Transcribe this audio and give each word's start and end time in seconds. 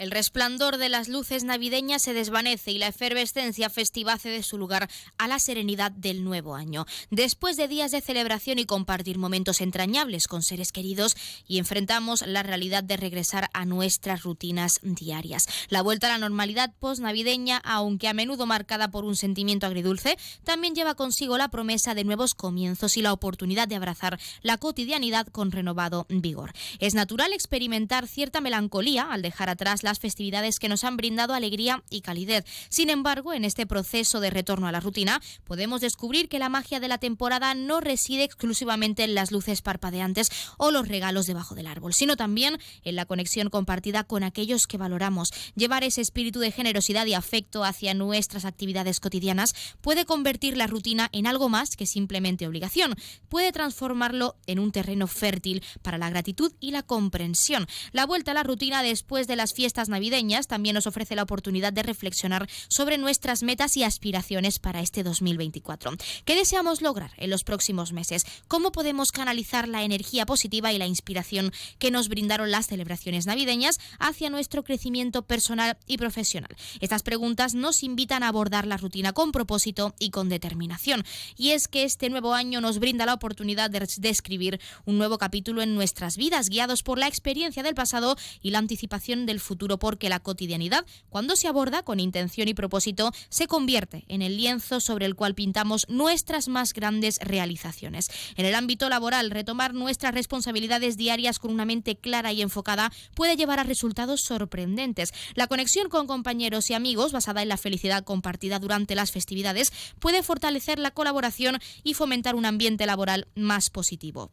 El 0.00 0.10
resplandor 0.10 0.78
de 0.78 0.88
las 0.88 1.08
luces 1.08 1.44
navideñas 1.44 2.00
se 2.00 2.14
desvanece 2.14 2.70
y 2.70 2.78
la 2.78 2.86
efervescencia 2.86 3.68
festiva 3.68 4.16
cede 4.16 4.42
su 4.42 4.56
lugar 4.56 4.88
a 5.18 5.28
la 5.28 5.38
serenidad 5.38 5.92
del 5.92 6.24
nuevo 6.24 6.54
año. 6.54 6.86
Después 7.10 7.58
de 7.58 7.68
días 7.68 7.90
de 7.90 8.00
celebración 8.00 8.58
y 8.58 8.64
compartir 8.64 9.18
momentos 9.18 9.60
entrañables 9.60 10.26
con 10.26 10.42
seres 10.42 10.72
queridos 10.72 11.18
y 11.46 11.58
enfrentamos 11.58 12.26
la 12.26 12.42
realidad 12.42 12.82
de 12.82 12.96
regresar 12.96 13.50
a 13.52 13.66
nuestras 13.66 14.22
rutinas 14.22 14.80
diarias. 14.82 15.46
La 15.68 15.82
vuelta 15.82 16.06
a 16.06 16.12
la 16.12 16.18
normalidad 16.18 16.72
post-navideña, 16.80 17.60
aunque 17.62 18.08
a 18.08 18.14
menudo 18.14 18.46
marcada 18.46 18.90
por 18.90 19.04
un 19.04 19.16
sentimiento 19.16 19.66
agridulce, 19.66 20.16
también 20.44 20.74
lleva 20.74 20.94
consigo 20.94 21.36
la 21.36 21.50
promesa 21.50 21.94
de 21.94 22.04
nuevos 22.04 22.32
comienzos 22.32 22.96
y 22.96 23.02
la 23.02 23.12
oportunidad 23.12 23.68
de 23.68 23.76
abrazar 23.76 24.18
la 24.40 24.56
cotidianidad 24.56 25.26
con 25.26 25.52
renovado 25.52 26.06
vigor. 26.08 26.54
Es 26.78 26.94
natural 26.94 27.34
experimentar 27.34 28.08
cierta 28.08 28.40
melancolía 28.40 29.02
al 29.02 29.20
dejar 29.20 29.50
atrás 29.50 29.82
la 29.82 29.89
las 29.90 29.98
festividades 29.98 30.60
que 30.60 30.68
nos 30.68 30.84
han 30.84 30.96
brindado 30.96 31.34
alegría 31.34 31.82
y 31.90 32.02
calidez. 32.02 32.44
Sin 32.68 32.90
embargo, 32.90 33.32
en 33.32 33.44
este 33.44 33.66
proceso 33.66 34.20
de 34.20 34.30
retorno 34.30 34.68
a 34.68 34.72
la 34.72 34.78
rutina, 34.78 35.20
podemos 35.42 35.80
descubrir 35.80 36.28
que 36.28 36.38
la 36.38 36.48
magia 36.48 36.78
de 36.78 36.86
la 36.86 36.98
temporada 36.98 37.54
no 37.54 37.80
reside 37.80 38.22
exclusivamente 38.22 39.02
en 39.02 39.16
las 39.16 39.32
luces 39.32 39.62
parpadeantes 39.62 40.30
o 40.58 40.70
los 40.70 40.86
regalos 40.86 41.26
debajo 41.26 41.56
del 41.56 41.66
árbol, 41.66 41.92
sino 41.92 42.16
también 42.16 42.58
en 42.84 42.94
la 42.94 43.04
conexión 43.04 43.50
compartida 43.50 44.04
con 44.04 44.22
aquellos 44.22 44.68
que 44.68 44.78
valoramos. 44.78 45.32
Llevar 45.56 45.82
ese 45.82 46.02
espíritu 46.02 46.38
de 46.38 46.52
generosidad 46.52 47.06
y 47.06 47.14
afecto 47.14 47.64
hacia 47.64 47.92
nuestras 47.92 48.44
actividades 48.44 49.00
cotidianas 49.00 49.56
puede 49.80 50.04
convertir 50.04 50.56
la 50.56 50.68
rutina 50.68 51.08
en 51.10 51.26
algo 51.26 51.48
más 51.48 51.74
que 51.74 51.86
simplemente 51.86 52.46
obligación. 52.46 52.94
Puede 53.28 53.50
transformarlo 53.50 54.36
en 54.46 54.60
un 54.60 54.70
terreno 54.70 55.08
fértil 55.08 55.64
para 55.82 55.98
la 55.98 56.10
gratitud 56.10 56.52
y 56.60 56.70
la 56.70 56.84
comprensión. 56.84 57.66
La 57.90 58.06
vuelta 58.06 58.30
a 58.30 58.34
la 58.34 58.44
rutina 58.44 58.84
después 58.84 59.26
de 59.26 59.34
las 59.34 59.52
fiestas 59.52 59.79
navideñas 59.88 60.46
también 60.46 60.74
nos 60.74 60.86
ofrece 60.86 61.16
la 61.16 61.22
oportunidad 61.22 61.72
de 61.72 61.82
reflexionar 61.82 62.48
sobre 62.68 62.98
nuestras 62.98 63.42
metas 63.42 63.76
y 63.76 63.84
aspiraciones 63.84 64.58
para 64.58 64.80
este 64.80 65.02
2024. 65.02 65.92
¿Qué 66.24 66.34
deseamos 66.34 66.82
lograr 66.82 67.12
en 67.16 67.30
los 67.30 67.44
próximos 67.44 67.92
meses? 67.92 68.24
¿Cómo 68.48 68.72
podemos 68.72 69.12
canalizar 69.12 69.68
la 69.68 69.82
energía 69.82 70.26
positiva 70.26 70.72
y 70.72 70.78
la 70.78 70.86
inspiración 70.86 71.52
que 71.78 71.90
nos 71.90 72.08
brindaron 72.08 72.50
las 72.50 72.66
celebraciones 72.66 73.26
navideñas 73.26 73.78
hacia 73.98 74.30
nuestro 74.30 74.64
crecimiento 74.64 75.22
personal 75.22 75.76
y 75.86 75.98
profesional? 75.98 76.54
Estas 76.80 77.02
preguntas 77.02 77.54
nos 77.54 77.82
invitan 77.82 78.22
a 78.22 78.28
abordar 78.28 78.66
la 78.66 78.76
rutina 78.76 79.12
con 79.12 79.32
propósito 79.32 79.94
y 79.98 80.10
con 80.10 80.28
determinación. 80.28 81.04
Y 81.36 81.50
es 81.50 81.68
que 81.68 81.84
este 81.84 82.10
nuevo 82.10 82.34
año 82.34 82.60
nos 82.60 82.78
brinda 82.78 83.06
la 83.06 83.14
oportunidad 83.14 83.70
de, 83.70 83.80
escribir 84.08 84.60
un 84.84 84.98
nuevo 84.98 85.18
capítulo 85.18 85.62
en 85.62 85.74
nuestras 85.74 86.16
vidas, 86.16 86.48
guiados 86.48 86.82
por 86.82 86.98
la 86.98 87.06
experiencia 87.06 87.62
del 87.62 87.74
pasado 87.74 88.16
y 88.42 88.50
la 88.50 88.58
anticipación 88.58 89.26
del 89.26 89.40
futuro 89.40 89.69
porque 89.78 90.08
la 90.08 90.20
cotidianidad, 90.20 90.84
cuando 91.08 91.36
se 91.36 91.48
aborda 91.48 91.82
con 91.82 92.00
intención 92.00 92.48
y 92.48 92.54
propósito, 92.54 93.12
se 93.28 93.46
convierte 93.46 94.04
en 94.08 94.22
el 94.22 94.36
lienzo 94.36 94.80
sobre 94.80 95.06
el 95.06 95.14
cual 95.14 95.34
pintamos 95.34 95.86
nuestras 95.88 96.48
más 96.48 96.72
grandes 96.72 97.18
realizaciones. 97.22 98.08
En 98.36 98.46
el 98.46 98.54
ámbito 98.54 98.88
laboral, 98.88 99.30
retomar 99.30 99.74
nuestras 99.74 100.14
responsabilidades 100.14 100.96
diarias 100.96 101.38
con 101.38 101.50
una 101.50 101.64
mente 101.64 101.96
clara 101.96 102.32
y 102.32 102.42
enfocada 102.42 102.92
puede 103.14 103.36
llevar 103.36 103.58
a 103.58 103.64
resultados 103.64 104.22
sorprendentes. 104.22 105.12
La 105.34 105.46
conexión 105.46 105.88
con 105.88 106.06
compañeros 106.06 106.70
y 106.70 106.74
amigos, 106.74 107.12
basada 107.12 107.42
en 107.42 107.48
la 107.48 107.56
felicidad 107.56 108.04
compartida 108.04 108.58
durante 108.58 108.94
las 108.94 109.12
festividades, 109.12 109.72
puede 109.98 110.22
fortalecer 110.22 110.78
la 110.78 110.90
colaboración 110.90 111.58
y 111.82 111.94
fomentar 111.94 112.34
un 112.34 112.46
ambiente 112.46 112.86
laboral 112.86 113.28
más 113.34 113.70
positivo. 113.70 114.30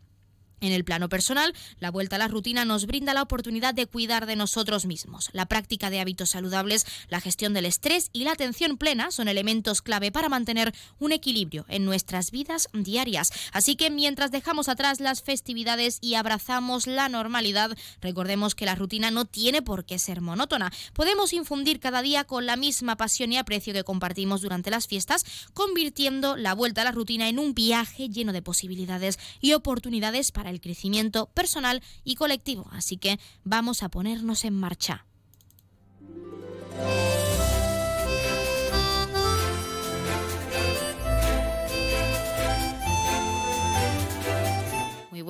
En 0.59 0.71
el 0.71 0.83
plano 0.83 1.07
personal, 1.07 1.53
la 1.79 1.91
vuelta 1.91 2.15
a 2.15 2.19
la 2.19 2.27
rutina 2.27 2.65
nos 2.65 2.87
brinda 2.87 3.13
la 3.13 3.21
oportunidad 3.21 3.75
de 3.75 3.85
cuidar 3.85 4.25
de 4.25 4.35
nosotros 4.35 4.85
mismos. 4.85 5.29
La 5.33 5.45
práctica 5.45 5.91
de 5.91 5.99
hábitos 5.99 6.31
saludables, 6.31 6.85
la 7.09 7.21
gestión 7.21 7.53
del 7.53 7.65
estrés 7.65 8.09
y 8.11 8.23
la 8.23 8.31
atención 8.31 8.77
plena 8.77 9.11
son 9.11 9.27
elementos 9.27 9.83
clave 9.83 10.11
para 10.11 10.29
mantener 10.29 10.73
un 10.97 11.11
equilibrio 11.11 11.65
en 11.69 11.85
nuestras 11.85 12.31
vidas 12.31 12.69
diarias. 12.73 13.31
Así 13.51 13.75
que 13.75 13.91
mientras 13.91 14.31
dejamos 14.31 14.67
atrás 14.67 14.99
las 14.99 15.21
festividades 15.21 15.99
y 16.01 16.15
abrazamos 16.15 16.87
la 16.87 17.07
normalidad, 17.07 17.77
recordemos 18.01 18.55
que 18.55 18.65
la 18.65 18.73
rutina 18.73 19.11
no 19.11 19.25
tiene 19.25 19.61
por 19.61 19.85
qué 19.85 19.99
ser 19.99 20.21
monótona. 20.21 20.71
Podemos 20.93 21.33
infundir 21.33 21.79
cada 21.79 22.01
día 22.01 22.23
con 22.23 22.47
la 22.47 22.55
misma 22.55 22.95
pasión 22.95 23.31
y 23.31 23.37
aprecio 23.37 23.73
que 23.73 23.83
compartimos 23.83 24.41
durante 24.41 24.71
las 24.71 24.87
fiestas, 24.87 25.23
convirtiendo 25.53 26.35
la 26.35 26.55
vuelta 26.55 26.81
a 26.81 26.85
la 26.85 26.91
rutina 26.91 27.29
en 27.29 27.37
un 27.37 27.53
viaje 27.53 28.09
lleno 28.09 28.33
de 28.33 28.41
posibilidades 28.41 29.19
y 29.39 29.53
oportunidades 29.53 30.31
para 30.31 30.46
el 30.49 30.61
crecimiento 30.61 31.27
personal 31.27 31.81
y 32.03 32.15
colectivo. 32.15 32.67
Así 32.71 32.97
que 32.97 33.19
vamos 33.43 33.83
a 33.83 33.89
ponernos 33.89 34.45
en 34.45 34.53
marcha. 34.53 35.05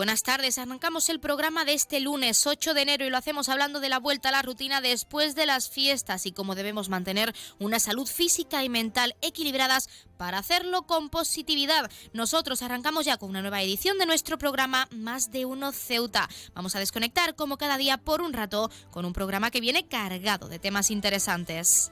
Buenas 0.08 0.24
tardes. 0.24 0.58
Arrancamos 0.58 1.10
el 1.10 1.20
programa 1.20 1.66
de 1.66 1.74
este 1.74 2.00
lunes 2.00 2.48
8 2.48 2.74
de 2.74 2.82
enero 2.82 3.06
y 3.06 3.10
lo 3.10 3.18
hacemos 3.18 3.50
hablando 3.50 3.82
de 3.82 3.90
la 3.90 4.00
vuelta 4.00 4.30
a 4.30 4.32
la 4.32 4.42
rutina 4.42 4.80
después 4.80 5.36
de 5.36 5.46
las 5.46 5.70
fiestas 5.70 6.26
y 6.26 6.32
cómo 6.32 6.56
debemos 6.56 6.88
mantener 6.88 7.36
una 7.60 7.78
salud 7.78 8.08
física 8.08 8.64
y 8.64 8.70
mental 8.70 9.18
equilibradas 9.22 9.90
para 10.16 10.38
hacerlo 10.38 10.84
con 10.84 11.10
positividad. 11.10 11.92
Nosotros 12.14 12.62
arrancamos 12.62 13.04
ya 13.04 13.18
con 13.18 13.32
una 13.32 13.42
nueva 13.42 13.62
edición 13.62 13.98
de 13.98 14.06
nuestro 14.06 14.38
programa 14.38 14.88
Más 14.92 15.30
de 15.30 15.44
Uno 15.44 15.74
Ceuta. 15.74 16.30
Vamos 16.54 16.74
a 16.78 16.80
desconectar 16.80 17.36
como 17.36 17.58
cada 17.58 17.78
día 17.78 17.98
por 17.98 18.22
un 18.22 18.32
rato 18.32 18.72
con 18.92 19.04
un 19.04 19.12
programa 19.12 19.52
que 19.52 19.60
viene 19.60 19.90
cargado 19.90 20.48
de 20.48 20.58
temas 20.58 20.90
interesantes. 20.90 21.92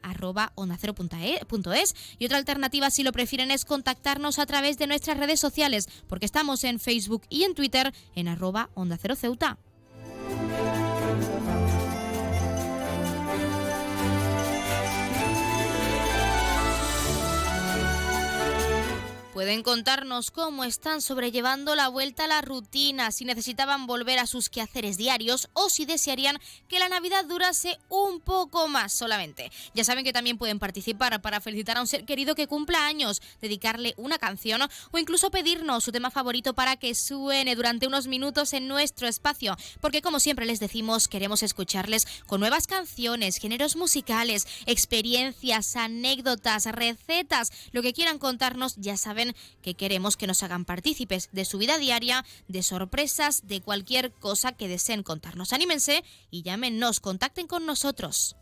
Y 2.19 2.25
otra 2.25 2.37
alternativa, 2.37 2.89
si 2.89 3.03
lo 3.03 3.11
prefieren, 3.11 3.51
es 3.51 3.65
contactarnos 3.65 4.39
a 4.39 4.45
través 4.45 4.77
de 4.77 4.87
nuestras 4.87 5.17
redes 5.17 5.39
sociales, 5.39 5.87
porque 6.07 6.25
estamos 6.25 6.63
en 6.63 6.79
Facebook 6.79 7.23
y 7.29 7.43
en 7.43 7.53
Twitter 7.53 7.93
en 8.15 8.27
arroba 8.27 8.71
onda 8.73 8.97
cero 8.99 9.15
ceuta. 9.15 9.59
Pueden 19.33 19.63
contarnos 19.63 20.29
cómo 20.29 20.63
están 20.63 21.01
sobrellevando 21.01 21.73
la 21.73 21.87
vuelta 21.87 22.25
a 22.25 22.27
la 22.27 22.43
rutina, 22.43 23.11
si 23.11 23.25
necesitaban 23.25 23.87
volver 23.87 24.19
a 24.19 24.27
sus 24.27 24.47
quehaceres 24.47 24.95
diarios 24.95 25.49
o 25.53 25.69
si 25.69 25.85
desearían 25.85 26.37
que 26.67 26.77
la 26.77 26.87
Navidad 26.87 27.25
durase 27.25 27.79
un 27.89 28.19
poco 28.19 28.67
más 28.67 28.93
solamente. 28.93 29.51
Ya 29.73 29.83
saben 29.83 30.05
que 30.05 30.13
también 30.13 30.37
pueden 30.37 30.59
participar 30.59 31.19
para 31.23 31.41
felicitar 31.41 31.77
a 31.77 31.81
un 31.81 31.87
ser 31.87 32.05
querido 32.05 32.35
que 32.35 32.45
cumpla 32.45 32.85
años, 32.85 33.23
dedicarle 33.41 33.95
una 33.97 34.19
canción 34.19 34.61
o 34.91 34.99
incluso 34.99 35.31
pedirnos 35.31 35.83
su 35.83 35.91
tema 35.91 36.11
favorito 36.11 36.53
para 36.53 36.75
que 36.75 36.93
suene 36.93 37.55
durante 37.55 37.87
unos 37.87 38.05
minutos 38.05 38.53
en 38.53 38.67
nuestro 38.67 39.07
espacio, 39.07 39.57
porque 39.81 40.03
como 40.03 40.19
siempre 40.19 40.45
les 40.45 40.59
decimos, 40.59 41.07
queremos 41.07 41.41
escucharles 41.41 42.05
con 42.27 42.39
nuevas 42.39 42.67
canciones, 42.67 43.37
géneros 43.37 43.77
musicales, 43.77 44.45
experiencias, 44.67 45.75
anécdotas, 45.75 46.65
recetas, 46.65 47.51
lo 47.71 47.81
que 47.81 47.93
quieran 47.93 48.19
contarnos, 48.19 48.75
ya 48.75 48.95
saben 48.95 49.22
que 49.61 49.75
queremos 49.75 50.17
que 50.17 50.27
nos 50.27 50.43
hagan 50.43 50.65
partícipes 50.65 51.29
de 51.31 51.45
su 51.45 51.57
vida 51.57 51.77
diaria, 51.77 52.25
de 52.47 52.63
sorpresas, 52.63 53.47
de 53.47 53.61
cualquier 53.61 54.11
cosa 54.11 54.51
que 54.51 54.67
deseen 54.67 55.03
contarnos. 55.03 55.53
Anímense 55.53 56.03
y 56.29 56.43
llámenos, 56.43 56.99
contacten 56.99 57.47
con 57.47 57.65
nosotros. 57.65 58.35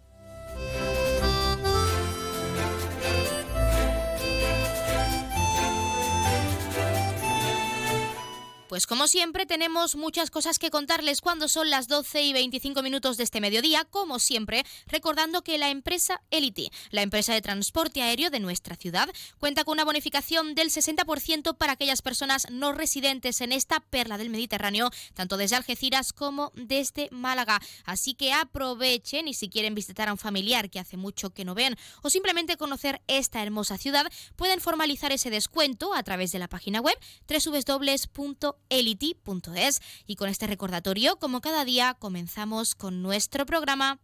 Pues 8.71 8.87
como 8.87 9.09
siempre 9.09 9.45
tenemos 9.45 9.97
muchas 9.97 10.31
cosas 10.31 10.57
que 10.57 10.69
contarles 10.69 11.19
cuando 11.19 11.49
son 11.49 11.69
las 11.69 11.89
12 11.89 12.21
y 12.21 12.31
25 12.31 12.81
minutos 12.81 13.17
de 13.17 13.25
este 13.25 13.41
mediodía, 13.41 13.83
como 13.83 14.17
siempre, 14.17 14.63
recordando 14.87 15.41
que 15.41 15.57
la 15.57 15.71
empresa 15.71 16.21
Elite, 16.31 16.71
la 16.89 17.01
empresa 17.01 17.33
de 17.33 17.41
transporte 17.41 18.01
aéreo 18.01 18.29
de 18.29 18.39
nuestra 18.39 18.77
ciudad, 18.77 19.09
cuenta 19.39 19.65
con 19.65 19.73
una 19.73 19.83
bonificación 19.83 20.55
del 20.55 20.69
60% 20.69 21.57
para 21.57 21.73
aquellas 21.73 22.01
personas 22.01 22.47
no 22.49 22.71
residentes 22.71 23.41
en 23.41 23.51
esta 23.51 23.81
perla 23.81 24.17
del 24.17 24.29
Mediterráneo, 24.29 24.89
tanto 25.15 25.35
desde 25.35 25.57
Algeciras 25.57 26.13
como 26.13 26.53
desde 26.55 27.09
Málaga. 27.11 27.59
Así 27.83 28.13
que 28.13 28.31
aprovechen 28.31 29.27
y 29.27 29.33
si 29.33 29.49
quieren 29.49 29.75
visitar 29.75 30.07
a 30.07 30.13
un 30.13 30.17
familiar 30.17 30.69
que 30.69 30.79
hace 30.79 30.95
mucho 30.95 31.31
que 31.31 31.43
no 31.43 31.55
ven 31.55 31.75
o 32.03 32.09
simplemente 32.09 32.55
conocer 32.55 33.01
esta 33.07 33.43
hermosa 33.43 33.77
ciudad, 33.77 34.09
pueden 34.37 34.61
formalizar 34.61 35.11
ese 35.11 35.29
descuento 35.29 35.93
a 35.93 36.03
través 36.03 36.31
de 36.31 36.39
la 36.39 36.47
página 36.47 36.79
web 36.79 36.97
www 37.27 38.60
elity.es. 38.69 39.81
Y 40.05 40.15
con 40.15 40.29
este 40.29 40.47
recordatorio, 40.47 41.17
como 41.17 41.41
cada 41.41 41.65
día, 41.65 41.95
comenzamos 41.99 42.75
con 42.75 43.01
nuestro 43.01 43.45
programa. 43.45 43.99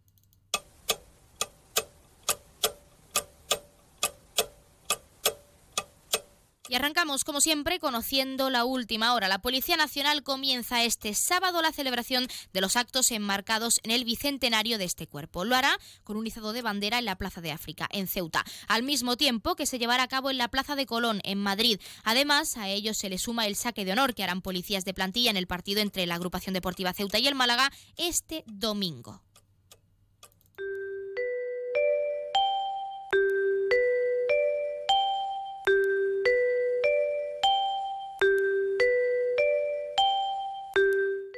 Y 6.69 6.75
arrancamos, 6.75 7.23
como 7.23 7.39
siempre, 7.39 7.79
conociendo 7.79 8.49
la 8.49 8.65
última 8.65 9.13
hora. 9.13 9.29
La 9.29 9.39
Policía 9.39 9.77
Nacional 9.77 10.23
comienza 10.23 10.83
este 10.83 11.13
sábado 11.13 11.61
la 11.61 11.71
celebración 11.71 12.27
de 12.51 12.61
los 12.61 12.75
actos 12.75 13.11
enmarcados 13.11 13.79
en 13.83 13.91
el 13.91 14.03
bicentenario 14.03 14.77
de 14.77 14.83
este 14.83 15.07
cuerpo. 15.07 15.45
Lo 15.45 15.55
hará 15.55 15.77
con 16.03 16.17
un 16.17 16.27
izado 16.27 16.51
de 16.51 16.61
bandera 16.61 16.99
en 16.99 17.05
la 17.05 17.15
Plaza 17.15 17.39
de 17.39 17.51
África, 17.51 17.87
en 17.91 18.07
Ceuta, 18.07 18.43
al 18.67 18.83
mismo 18.83 19.15
tiempo 19.15 19.55
que 19.55 19.65
se 19.65 19.79
llevará 19.79 20.03
a 20.03 20.07
cabo 20.09 20.29
en 20.29 20.37
la 20.37 20.49
Plaza 20.49 20.75
de 20.75 20.85
Colón, 20.85 21.21
en 21.23 21.39
Madrid. 21.39 21.79
Además, 22.03 22.57
a 22.57 22.67
ello 22.67 22.93
se 22.93 23.09
le 23.09 23.17
suma 23.17 23.47
el 23.47 23.55
saque 23.55 23.85
de 23.85 23.93
honor 23.93 24.13
que 24.13 24.23
harán 24.23 24.41
policías 24.41 24.83
de 24.83 24.93
plantilla 24.93 25.31
en 25.31 25.37
el 25.37 25.47
partido 25.47 25.79
entre 25.79 26.05
la 26.05 26.15
agrupación 26.15 26.53
deportiva 26.53 26.93
Ceuta 26.93 27.17
y 27.19 27.27
el 27.27 27.35
Málaga 27.35 27.71
este 27.95 28.43
domingo. 28.45 29.21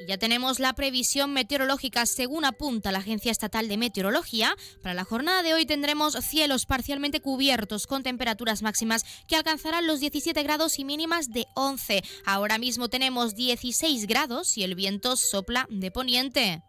Ya 0.09 0.17
tenemos 0.17 0.57
la 0.57 0.73
previsión 0.73 1.33
meteorológica 1.33 2.03
según 2.07 2.43
apunta 2.43 2.91
la 2.91 2.97
Agencia 2.97 3.31
Estatal 3.31 3.67
de 3.67 3.77
Meteorología. 3.77 4.55
Para 4.81 4.95
la 4.95 5.03
jornada 5.03 5.43
de 5.43 5.53
hoy 5.53 5.67
tendremos 5.67 6.15
cielos 6.25 6.65
parcialmente 6.65 7.19
cubiertos 7.19 7.85
con 7.85 8.01
temperaturas 8.01 8.63
máximas 8.63 9.05
que 9.27 9.35
alcanzarán 9.35 9.85
los 9.85 9.99
17 9.99 10.41
grados 10.41 10.79
y 10.79 10.83
mínimas 10.83 11.29
de 11.29 11.45
11. 11.53 12.01
Ahora 12.25 12.57
mismo 12.57 12.89
tenemos 12.89 13.35
16 13.35 14.07
grados 14.07 14.57
y 14.57 14.63
el 14.63 14.73
viento 14.73 15.15
sopla 15.15 15.67
de 15.69 15.91
poniente. 15.91 16.63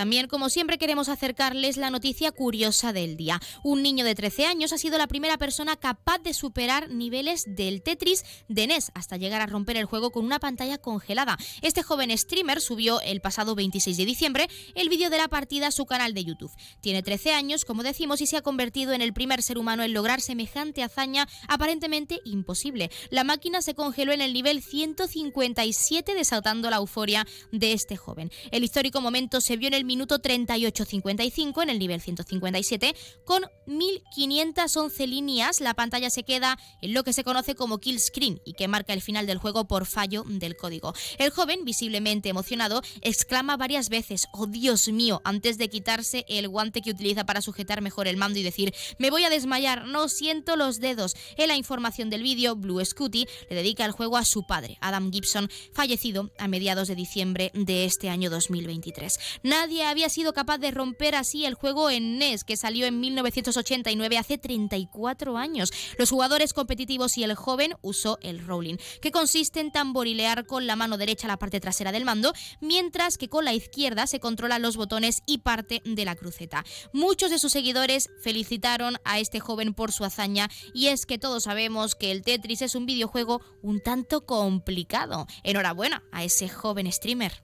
También, 0.00 0.28
como 0.28 0.48
siempre, 0.48 0.78
queremos 0.78 1.10
acercarles 1.10 1.76
la 1.76 1.90
noticia 1.90 2.32
curiosa 2.32 2.94
del 2.94 3.18
día. 3.18 3.38
Un 3.62 3.82
niño 3.82 4.02
de 4.02 4.14
13 4.14 4.46
años 4.46 4.72
ha 4.72 4.78
sido 4.78 4.96
la 4.96 5.06
primera 5.06 5.36
persona 5.36 5.76
capaz 5.76 6.20
de 6.20 6.32
superar 6.32 6.88
niveles 6.88 7.44
del 7.46 7.82
Tetris 7.82 8.24
de 8.48 8.66
NES 8.66 8.92
hasta 8.94 9.18
llegar 9.18 9.42
a 9.42 9.46
romper 9.46 9.76
el 9.76 9.84
juego 9.84 10.10
con 10.10 10.24
una 10.24 10.38
pantalla 10.38 10.78
congelada. 10.78 11.36
Este 11.60 11.82
joven 11.82 12.16
streamer 12.16 12.62
subió 12.62 13.02
el 13.02 13.20
pasado 13.20 13.54
26 13.54 13.98
de 13.98 14.06
diciembre 14.06 14.48
el 14.74 14.88
vídeo 14.88 15.10
de 15.10 15.18
la 15.18 15.28
partida 15.28 15.66
a 15.66 15.70
su 15.70 15.84
canal 15.84 16.14
de 16.14 16.24
YouTube. 16.24 16.56
Tiene 16.80 17.02
13 17.02 17.34
años, 17.34 17.66
como 17.66 17.82
decimos, 17.82 18.22
y 18.22 18.26
se 18.26 18.38
ha 18.38 18.42
convertido 18.42 18.94
en 18.94 19.02
el 19.02 19.12
primer 19.12 19.42
ser 19.42 19.58
humano 19.58 19.82
en 19.82 19.92
lograr 19.92 20.22
semejante 20.22 20.82
hazaña 20.82 21.28
aparentemente 21.46 22.20
imposible. 22.24 22.90
La 23.10 23.22
máquina 23.22 23.60
se 23.60 23.74
congeló 23.74 24.14
en 24.14 24.22
el 24.22 24.32
nivel 24.32 24.62
157, 24.62 26.14
desatando 26.14 26.70
la 26.70 26.76
euforia 26.76 27.26
de 27.52 27.74
este 27.74 27.98
joven. 27.98 28.30
El 28.50 28.64
histórico 28.64 29.02
momento 29.02 29.42
se 29.42 29.58
vio 29.58 29.68
en 29.68 29.74
el 29.74 29.89
minuto 29.90 30.22
38.55 30.22 31.64
en 31.64 31.68
el 31.68 31.80
nivel 31.80 32.00
157 32.00 32.94
con 33.24 33.42
1511 33.66 35.06
líneas. 35.08 35.60
La 35.60 35.74
pantalla 35.74 36.10
se 36.10 36.22
queda 36.22 36.60
en 36.80 36.94
lo 36.94 37.02
que 37.02 37.12
se 37.12 37.24
conoce 37.24 37.56
como 37.56 37.78
kill 37.78 37.98
screen 37.98 38.40
y 38.44 38.52
que 38.52 38.68
marca 38.68 38.92
el 38.92 39.02
final 39.02 39.26
del 39.26 39.38
juego 39.38 39.66
por 39.66 39.86
fallo 39.86 40.22
del 40.28 40.56
código. 40.56 40.94
El 41.18 41.30
joven, 41.30 41.64
visiblemente 41.64 42.28
emocionado, 42.28 42.82
exclama 43.00 43.56
varias 43.56 43.88
veces, 43.88 44.28
oh 44.32 44.46
Dios 44.46 44.86
mío, 44.86 45.22
antes 45.24 45.58
de 45.58 45.68
quitarse 45.68 46.24
el 46.28 46.46
guante 46.46 46.82
que 46.82 46.92
utiliza 46.92 47.26
para 47.26 47.40
sujetar 47.40 47.82
mejor 47.82 48.06
el 48.06 48.16
mando 48.16 48.38
y 48.38 48.44
decir, 48.44 48.72
me 48.98 49.10
voy 49.10 49.24
a 49.24 49.30
desmayar, 49.30 49.86
no 49.86 50.08
siento 50.08 50.54
los 50.54 50.78
dedos. 50.78 51.16
En 51.36 51.48
la 51.48 51.56
información 51.56 52.10
del 52.10 52.22
vídeo, 52.22 52.54
Blue 52.54 52.84
Scooty 52.84 53.26
le 53.48 53.56
dedica 53.56 53.84
el 53.84 53.90
juego 53.90 54.16
a 54.16 54.24
su 54.24 54.46
padre, 54.46 54.78
Adam 54.80 55.10
Gibson, 55.12 55.50
fallecido 55.72 56.30
a 56.38 56.46
mediados 56.46 56.86
de 56.86 56.94
diciembre 56.94 57.50
de 57.54 57.84
este 57.86 58.08
año 58.08 58.30
2023. 58.30 59.18
Nadie 59.42 59.79
había 59.84 60.08
sido 60.08 60.32
capaz 60.32 60.58
de 60.58 60.70
romper 60.70 61.14
así 61.14 61.44
el 61.44 61.54
juego 61.54 61.90
en 61.90 62.18
NES, 62.18 62.44
que 62.44 62.56
salió 62.56 62.86
en 62.86 63.00
1989, 63.00 64.18
hace 64.18 64.38
34 64.38 65.36
años. 65.36 65.72
Los 65.98 66.10
jugadores 66.10 66.52
competitivos 66.52 67.16
y 67.18 67.24
el 67.24 67.34
joven 67.34 67.74
usó 67.82 68.18
el 68.22 68.44
rolling, 68.44 68.76
que 69.00 69.10
consiste 69.10 69.60
en 69.60 69.72
tamborilear 69.72 70.46
con 70.46 70.66
la 70.66 70.76
mano 70.76 70.98
derecha 70.98 71.28
la 71.28 71.38
parte 71.38 71.60
trasera 71.60 71.92
del 71.92 72.04
mando, 72.04 72.32
mientras 72.60 73.18
que 73.18 73.28
con 73.28 73.44
la 73.44 73.54
izquierda 73.54 74.06
se 74.06 74.20
controlan 74.20 74.62
los 74.62 74.76
botones 74.76 75.22
y 75.26 75.38
parte 75.38 75.82
de 75.84 76.04
la 76.04 76.16
cruceta. 76.16 76.64
Muchos 76.92 77.30
de 77.30 77.38
sus 77.38 77.52
seguidores 77.52 78.10
felicitaron 78.22 78.96
a 79.04 79.18
este 79.18 79.40
joven 79.40 79.74
por 79.74 79.92
su 79.92 80.04
hazaña 80.04 80.48
y 80.74 80.88
es 80.88 81.06
que 81.06 81.18
todos 81.18 81.44
sabemos 81.44 81.94
que 81.94 82.10
el 82.10 82.22
Tetris 82.22 82.62
es 82.62 82.74
un 82.74 82.86
videojuego 82.86 83.40
un 83.62 83.80
tanto 83.80 84.26
complicado. 84.26 85.26
Enhorabuena 85.42 86.02
a 86.12 86.24
ese 86.24 86.48
joven 86.48 86.90
streamer. 86.90 87.42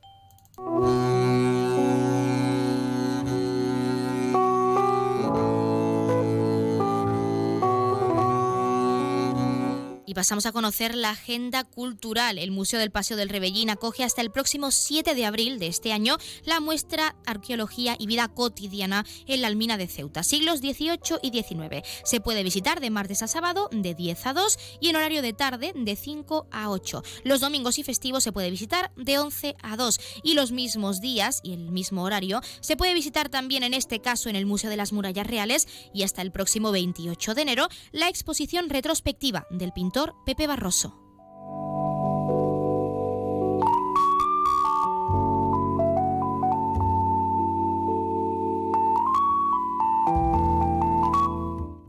Pasamos 10.16 10.46
a 10.46 10.52
conocer 10.52 10.94
la 10.94 11.10
agenda 11.10 11.62
cultural. 11.62 12.38
El 12.38 12.50
Museo 12.50 12.80
del 12.80 12.90
Paseo 12.90 13.18
del 13.18 13.28
Rebellín 13.28 13.68
acoge 13.68 14.02
hasta 14.02 14.22
el 14.22 14.30
próximo 14.30 14.70
7 14.70 15.14
de 15.14 15.26
abril 15.26 15.58
de 15.58 15.66
este 15.66 15.92
año 15.92 16.16
la 16.46 16.58
muestra 16.58 17.14
Arqueología 17.26 17.96
y 17.98 18.06
Vida 18.06 18.26
Cotidiana 18.28 19.04
en 19.26 19.42
la 19.42 19.48
Almina 19.48 19.76
de 19.76 19.88
Ceuta, 19.88 20.22
siglos 20.22 20.60
XVIII 20.60 21.18
y 21.20 21.30
XIX. 21.32 21.86
Se 22.02 22.22
puede 22.22 22.42
visitar 22.42 22.80
de 22.80 22.88
martes 22.88 23.22
a 23.22 23.28
sábado 23.28 23.68
de 23.70 23.92
10 23.94 24.26
a 24.26 24.32
2 24.32 24.58
y 24.80 24.88
en 24.88 24.96
horario 24.96 25.20
de 25.20 25.34
tarde 25.34 25.74
de 25.76 25.96
5 25.96 26.46
a 26.50 26.70
8. 26.70 27.02
Los 27.24 27.40
domingos 27.40 27.78
y 27.78 27.82
festivos 27.82 28.24
se 28.24 28.32
puede 28.32 28.50
visitar 28.50 28.92
de 28.96 29.18
11 29.18 29.54
a 29.62 29.76
2 29.76 30.00
y 30.22 30.32
los 30.32 30.50
mismos 30.50 31.02
días 31.02 31.40
y 31.42 31.52
el 31.52 31.70
mismo 31.70 32.04
horario 32.04 32.40
se 32.60 32.78
puede 32.78 32.94
visitar 32.94 33.28
también 33.28 33.64
en 33.64 33.74
este 33.74 34.00
caso 34.00 34.30
en 34.30 34.36
el 34.36 34.46
Museo 34.46 34.70
de 34.70 34.78
las 34.78 34.94
Murallas 34.94 35.26
Reales 35.26 35.68
y 35.92 36.04
hasta 36.04 36.22
el 36.22 36.32
próximo 36.32 36.72
28 36.72 37.34
de 37.34 37.42
enero 37.42 37.68
la 37.92 38.08
exposición 38.08 38.70
retrospectiva 38.70 39.46
del 39.50 39.72
pintor 39.72 40.05
Pepe 40.24 40.46
Barroso. 40.46 40.94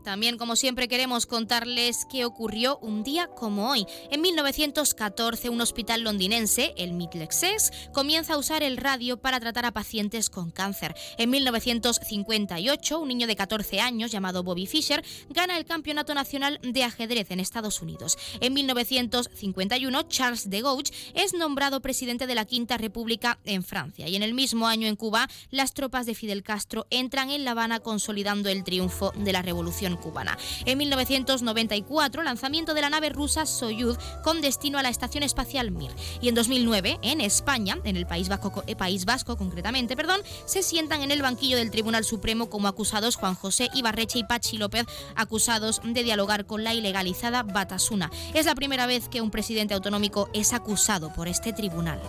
También, 0.08 0.38
como 0.38 0.56
siempre, 0.56 0.88
queremos 0.88 1.26
contarles 1.26 2.06
qué 2.10 2.24
ocurrió 2.24 2.78
un 2.78 3.02
día 3.02 3.26
como 3.26 3.68
hoy. 3.68 3.84
En 4.10 4.22
1914, 4.22 5.50
un 5.50 5.60
hospital 5.60 6.00
londinense, 6.00 6.72
el 6.78 6.94
Middlesex, 6.94 7.70
comienza 7.92 8.32
a 8.32 8.38
usar 8.38 8.62
el 8.62 8.78
radio 8.78 9.20
para 9.20 9.38
tratar 9.38 9.66
a 9.66 9.72
pacientes 9.72 10.30
con 10.30 10.50
cáncer. 10.50 10.94
En 11.18 11.28
1958, 11.28 12.98
un 12.98 13.06
niño 13.06 13.26
de 13.26 13.36
14 13.36 13.80
años 13.80 14.10
llamado 14.10 14.42
Bobby 14.42 14.66
Fischer 14.66 15.04
gana 15.28 15.58
el 15.58 15.66
Campeonato 15.66 16.14
Nacional 16.14 16.58
de 16.62 16.84
Ajedrez 16.84 17.30
en 17.30 17.40
Estados 17.40 17.82
Unidos. 17.82 18.16
En 18.40 18.54
1951, 18.54 20.04
Charles 20.04 20.48
de 20.48 20.62
Gaulle 20.62 20.90
es 21.12 21.34
nombrado 21.34 21.82
presidente 21.82 22.26
de 22.26 22.34
la 22.34 22.46
Quinta 22.46 22.78
República 22.78 23.40
en 23.44 23.62
Francia. 23.62 24.08
Y 24.08 24.16
en 24.16 24.22
el 24.22 24.32
mismo 24.32 24.68
año 24.68 24.88
en 24.88 24.96
Cuba, 24.96 25.28
las 25.50 25.74
tropas 25.74 26.06
de 26.06 26.14
Fidel 26.14 26.42
Castro 26.42 26.86
entran 26.88 27.28
en 27.28 27.44
La 27.44 27.50
Habana 27.50 27.80
consolidando 27.80 28.48
el 28.48 28.64
triunfo 28.64 29.12
de 29.14 29.34
la 29.34 29.42
Revolución 29.42 29.97
cubana. 29.98 30.38
En 30.64 30.78
1994, 30.78 32.22
lanzamiento 32.22 32.74
de 32.74 32.80
la 32.80 32.90
nave 32.90 33.10
rusa 33.10 33.46
Soyuz 33.46 33.98
con 34.24 34.40
destino 34.40 34.78
a 34.78 34.82
la 34.82 34.88
Estación 34.88 35.22
Espacial 35.22 35.70
Mir. 35.70 35.90
Y 36.20 36.28
en 36.28 36.34
2009, 36.34 36.98
en 37.02 37.20
España, 37.20 37.78
en 37.84 37.96
el 37.96 38.06
País 38.06 38.28
Vasco, 38.28 38.64
eh, 38.66 38.76
País 38.76 39.04
Vasco 39.04 39.36
concretamente, 39.36 39.96
perdón, 39.96 40.20
se 40.46 40.62
sientan 40.62 41.02
en 41.02 41.10
el 41.10 41.22
banquillo 41.22 41.56
del 41.56 41.70
Tribunal 41.70 42.04
Supremo 42.04 42.50
como 42.50 42.68
acusados 42.68 43.16
Juan 43.16 43.34
José 43.34 43.68
Ibarreche 43.74 44.18
y 44.18 44.24
Pachi 44.24 44.58
López, 44.58 44.86
acusados 45.14 45.80
de 45.84 46.02
dialogar 46.02 46.46
con 46.46 46.64
la 46.64 46.74
ilegalizada 46.74 47.42
Batasuna. 47.42 48.10
Es 48.34 48.46
la 48.46 48.54
primera 48.54 48.86
vez 48.86 49.08
que 49.08 49.20
un 49.20 49.30
presidente 49.30 49.74
autonómico 49.74 50.28
es 50.32 50.52
acusado 50.52 51.12
por 51.12 51.28
este 51.28 51.52
tribunal. 51.52 52.00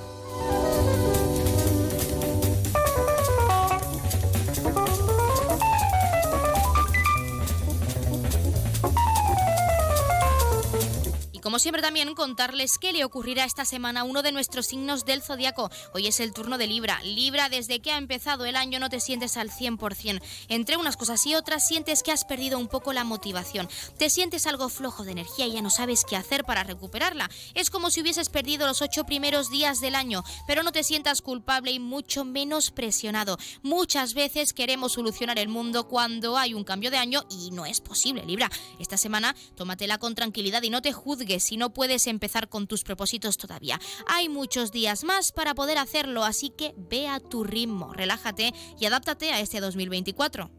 Como 11.42 11.60
siempre 11.60 11.82
también 11.82 12.16
contarles 12.16 12.78
qué 12.78 12.92
le 12.92 13.06
ocurrirá 13.06 13.46
esta 13.46 13.66
semana 13.66 14.02
a 14.02 14.04
uno 14.04 14.22
de 14.22 14.32
nuestros 14.32 14.68
signos 14.68 15.06
del 15.06 15.22
zodiaco. 15.22 15.70
Hoy 15.94 16.08
es 16.08 16.20
el 16.20 16.34
turno 16.34 16.58
de 16.58 16.68
Libra. 16.68 17.00
Libra, 17.04 17.50
desde 17.50 17.80
que 17.80 17.92
ha 17.92 17.98
empezado 17.98 18.46
el 18.46 18.56
año 18.56 18.80
no 18.80 18.90
te 18.90 19.00
sientes 19.00 19.38
al 19.38 19.50
100%. 19.50 20.22
Entre 20.50 20.78
unas 20.78 20.98
cosas 20.98 21.26
y 21.26 21.36
otras 21.36 21.68
sientes 21.68 22.04
que 22.04 22.12
has 22.12 22.26
perdido 22.26 22.60
un 22.60 22.68
poco 22.68 22.94
la 22.94 23.04
motivación. 23.04 23.70
Te 23.98 24.10
sientes 24.10 24.48
algo 24.48 24.70
flojo 24.70 25.04
de 25.04 25.12
energía 25.12 25.48
y 25.48 25.54
ya 25.54 25.62
no 25.62 25.70
sabes 25.70 26.04
qué 26.04 26.16
hacer 26.16 26.44
para 26.44 26.64
recuperarla. 26.64 27.30
Es 27.54 27.70
como 27.70 27.90
si 27.90 28.02
hubieses 28.02 28.30
perdido 28.30 28.68
los 28.68 28.82
ocho 28.82 29.06
primeros 29.06 29.50
días 29.50 29.80
del 29.80 29.96
año, 29.96 30.24
pero 30.48 30.64
no 30.64 30.72
te 30.72 30.84
sientas 30.84 31.22
culpable 31.22 31.72
y 31.72 31.80
mucho 31.80 32.26
menos 32.26 32.72
presionado. 32.72 33.38
Muchas 33.62 34.14
veces 34.14 34.54
queremos 34.54 34.94
solucionar 34.94 35.40
el 35.40 35.48
mundo 35.48 35.88
cuando 35.88 36.38
hay 36.38 36.54
un 36.54 36.64
cambio 36.64 36.92
de 36.92 36.98
año 36.98 37.24
y 37.30 37.52
no 37.52 37.66
es 37.66 37.82
posible, 37.82 38.26
Libra. 38.26 38.50
Esta 38.80 38.98
semana 38.98 39.36
tómatela 39.56 39.98
con 39.98 40.16
tranquilidad 40.16 40.64
y 40.64 40.70
no 40.70 40.82
te 40.82 40.92
juzgues 40.92 41.29
si 41.40 41.58
no 41.58 41.74
puedes 41.74 42.08
empezar 42.08 42.50
con 42.50 42.66
tus 42.66 42.84
propósitos 42.84 43.38
todavía. 43.38 43.80
Hay 44.08 44.30
muchos 44.30 44.72
días 44.72 45.04
más 45.04 45.32
para 45.32 45.54
poder 45.54 45.78
hacerlo, 45.78 46.24
así 46.24 46.50
que 46.50 46.74
ve 46.76 47.08
a 47.08 47.20
tu 47.20 47.44
ritmo, 47.44 47.94
relájate 47.94 48.54
y 48.80 48.86
adáptate 48.86 49.32
a 49.32 49.40
este 49.40 49.60
2024. 49.60 50.50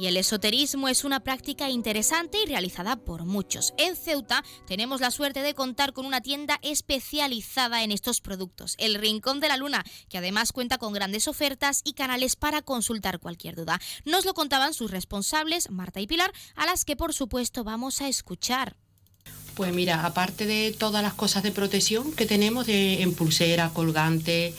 Y 0.00 0.06
el 0.06 0.16
esoterismo 0.16 0.88
es 0.88 1.04
una 1.04 1.20
práctica 1.20 1.68
interesante 1.68 2.38
y 2.42 2.46
realizada 2.46 2.96
por 2.96 3.26
muchos. 3.26 3.74
En 3.76 3.96
Ceuta 3.96 4.42
tenemos 4.66 5.02
la 5.02 5.10
suerte 5.10 5.42
de 5.42 5.52
contar 5.52 5.92
con 5.92 6.06
una 6.06 6.22
tienda 6.22 6.58
especializada 6.62 7.84
en 7.84 7.92
estos 7.92 8.22
productos, 8.22 8.76
el 8.78 8.94
Rincón 8.94 9.40
de 9.40 9.48
la 9.48 9.58
Luna, 9.58 9.84
que 10.08 10.16
además 10.16 10.52
cuenta 10.52 10.78
con 10.78 10.94
grandes 10.94 11.28
ofertas 11.28 11.82
y 11.84 11.92
canales 11.92 12.34
para 12.34 12.62
consultar 12.62 13.18
cualquier 13.18 13.56
duda. 13.56 13.78
Nos 14.06 14.24
lo 14.24 14.32
contaban 14.32 14.72
sus 14.72 14.90
responsables, 14.90 15.68
Marta 15.68 16.00
y 16.00 16.06
Pilar, 16.06 16.32
a 16.54 16.64
las 16.64 16.86
que 16.86 16.96
por 16.96 17.12
supuesto 17.12 17.62
vamos 17.62 18.00
a 18.00 18.08
escuchar. 18.08 18.78
Pues 19.54 19.74
mira, 19.74 20.06
aparte 20.06 20.46
de 20.46 20.72
todas 20.72 21.02
las 21.02 21.12
cosas 21.12 21.42
de 21.42 21.52
protección 21.52 22.12
que 22.12 22.24
tenemos 22.24 22.66
de, 22.66 23.02
en 23.02 23.12
pulsera, 23.12 23.68
colgante, 23.74 24.54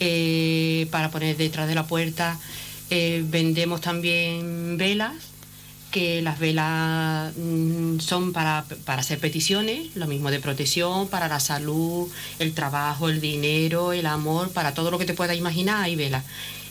eh, 0.00 0.86
para 0.90 1.10
poner 1.10 1.38
detrás 1.38 1.66
de 1.66 1.76
la 1.76 1.86
puerta, 1.86 2.38
eh, 2.90 3.24
vendemos 3.26 3.80
también 3.80 4.76
velas, 4.76 5.14
que 5.90 6.22
las 6.22 6.38
velas 6.38 7.32
mm, 7.36 8.00
son 8.00 8.32
para, 8.32 8.64
hacer 8.86 9.18
peticiones, 9.18 9.94
lo 9.94 10.06
mismo 10.06 10.30
de 10.30 10.40
protección, 10.40 11.08
para 11.08 11.28
la 11.28 11.38
salud, 11.38 12.10
el 12.38 12.54
trabajo, 12.54 13.08
el 13.08 13.20
dinero, 13.20 13.92
el 13.92 14.06
amor, 14.06 14.50
para 14.50 14.74
todo 14.74 14.90
lo 14.90 14.98
que 14.98 15.04
te 15.04 15.14
puedas 15.14 15.36
imaginar 15.36 15.84
hay 15.84 15.96
velas. 15.96 16.24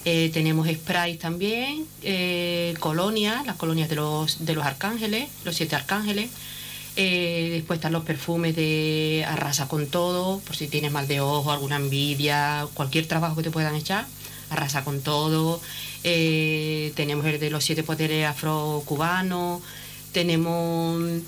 Eh, 0.03 0.31
tenemos 0.33 0.67
sprays 0.67 1.19
también, 1.19 1.85
eh, 2.01 2.73
colonias, 2.79 3.45
las 3.45 3.55
colonias 3.55 3.87
de 3.89 3.95
los, 3.95 4.43
de 4.45 4.55
los 4.55 4.65
arcángeles, 4.65 5.29
los 5.45 5.55
siete 5.55 5.75
arcángeles. 5.75 6.31
después 6.95 7.77
están 7.77 7.93
los 7.93 8.03
perfumes 8.03 8.55
de 8.55 9.23
arrasa 9.27 9.67
con 9.67 9.87
todo, 9.87 10.39
por 10.39 10.55
si 10.55 10.67
tienes 10.67 10.91
mal 10.91 11.07
de 11.07 11.21
ojo, 11.21 11.51
alguna 11.51 11.77
envidia, 11.77 12.67
cualquier 12.73 13.05
trabajo 13.07 13.35
que 13.35 13.43
te 13.43 13.51
puedan 13.51 13.75
echar, 13.75 14.05
arrasa 14.49 14.83
con 14.83 15.01
todo. 15.01 15.61
Eh, 16.03 16.93
tenemos 16.95 17.25
el 17.25 17.39
de 17.39 17.49
los 17.49 17.63
siete 17.63 17.83
poderes 17.83 18.25
afro-cubanos, 18.25 19.61
tenemos 20.11 21.21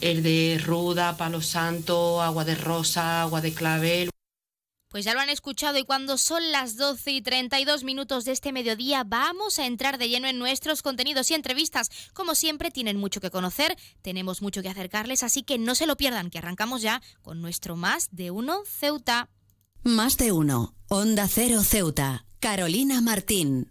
el 0.00 0.22
de 0.22 0.60
ruda, 0.64 1.16
palo 1.16 1.42
santo, 1.42 2.22
agua 2.22 2.44
de 2.44 2.54
rosa, 2.54 3.22
agua 3.22 3.40
de 3.40 3.52
clavel. 3.52 4.10
Pues 4.88 5.04
ya 5.04 5.12
lo 5.12 5.20
han 5.20 5.28
escuchado 5.28 5.76
y 5.76 5.84
cuando 5.84 6.16
son 6.16 6.50
las 6.50 6.76
12 6.76 7.12
y 7.12 7.20
32 7.20 7.84
minutos 7.84 8.24
de 8.24 8.32
este 8.32 8.52
mediodía 8.52 9.04
vamos 9.04 9.58
a 9.58 9.66
entrar 9.66 9.98
de 9.98 10.08
lleno 10.08 10.28
en 10.28 10.38
nuestros 10.38 10.80
contenidos 10.80 11.30
y 11.30 11.34
entrevistas. 11.34 11.90
Como 12.14 12.34
siempre 12.34 12.70
tienen 12.70 12.96
mucho 12.96 13.20
que 13.20 13.30
conocer, 13.30 13.76
tenemos 14.00 14.40
mucho 14.40 14.62
que 14.62 14.70
acercarles, 14.70 15.22
así 15.22 15.42
que 15.42 15.58
no 15.58 15.74
se 15.74 15.86
lo 15.86 15.98
pierdan, 15.98 16.30
que 16.30 16.38
arrancamos 16.38 16.80
ya 16.80 17.02
con 17.20 17.42
nuestro 17.42 17.76
Más 17.76 18.08
de 18.12 18.30
Uno 18.30 18.62
Ceuta. 18.64 19.28
Más 19.82 20.16
de 20.16 20.32
Uno, 20.32 20.74
Onda 20.88 21.28
Cero 21.28 21.62
Ceuta, 21.64 22.24
Carolina 22.40 23.02
Martín. 23.02 23.70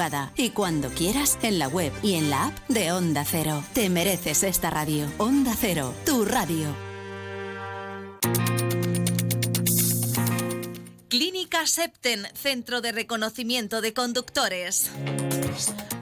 Y 0.35 0.49
cuando 0.49 0.89
quieras, 0.89 1.37
en 1.43 1.59
la 1.59 1.67
web 1.67 1.93
y 2.01 2.15
en 2.15 2.31
la 2.31 2.47
app 2.47 2.67
de 2.69 2.91
Onda 2.91 3.23
Cero. 3.23 3.63
Te 3.73 3.87
mereces 3.87 4.41
esta 4.41 4.71
radio. 4.71 5.05
Onda 5.19 5.53
Cero, 5.55 5.93
tu 6.07 6.25
radio. 6.25 6.75
Clínica 11.07 11.67
Septen, 11.67 12.27
Centro 12.33 12.81
de 12.81 12.93
Reconocimiento 12.93 13.79
de 13.81 13.93
Conductores. 13.93 14.89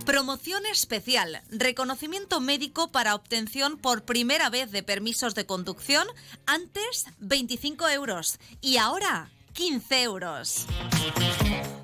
Promoción 0.06 0.66
especial, 0.66 1.42
reconocimiento 1.50 2.40
médico 2.40 2.94
para 2.94 3.16
obtención 3.16 3.78
por 3.78 4.04
primera 4.04 4.50
vez 4.50 4.72
de 4.72 4.82
permisos 4.82 5.36
de 5.36 5.46
conducción, 5.46 6.08
antes 6.46 7.08
25 7.20 7.90
euros 7.90 8.40
y 8.62 8.78
ahora 8.78 9.30
15 9.54 10.04
euros. 10.04 10.68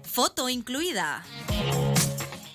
Foto 0.04 0.48
incluida. 0.48 1.26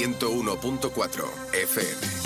101.4 0.00 1.28
FM. 1.52 2.19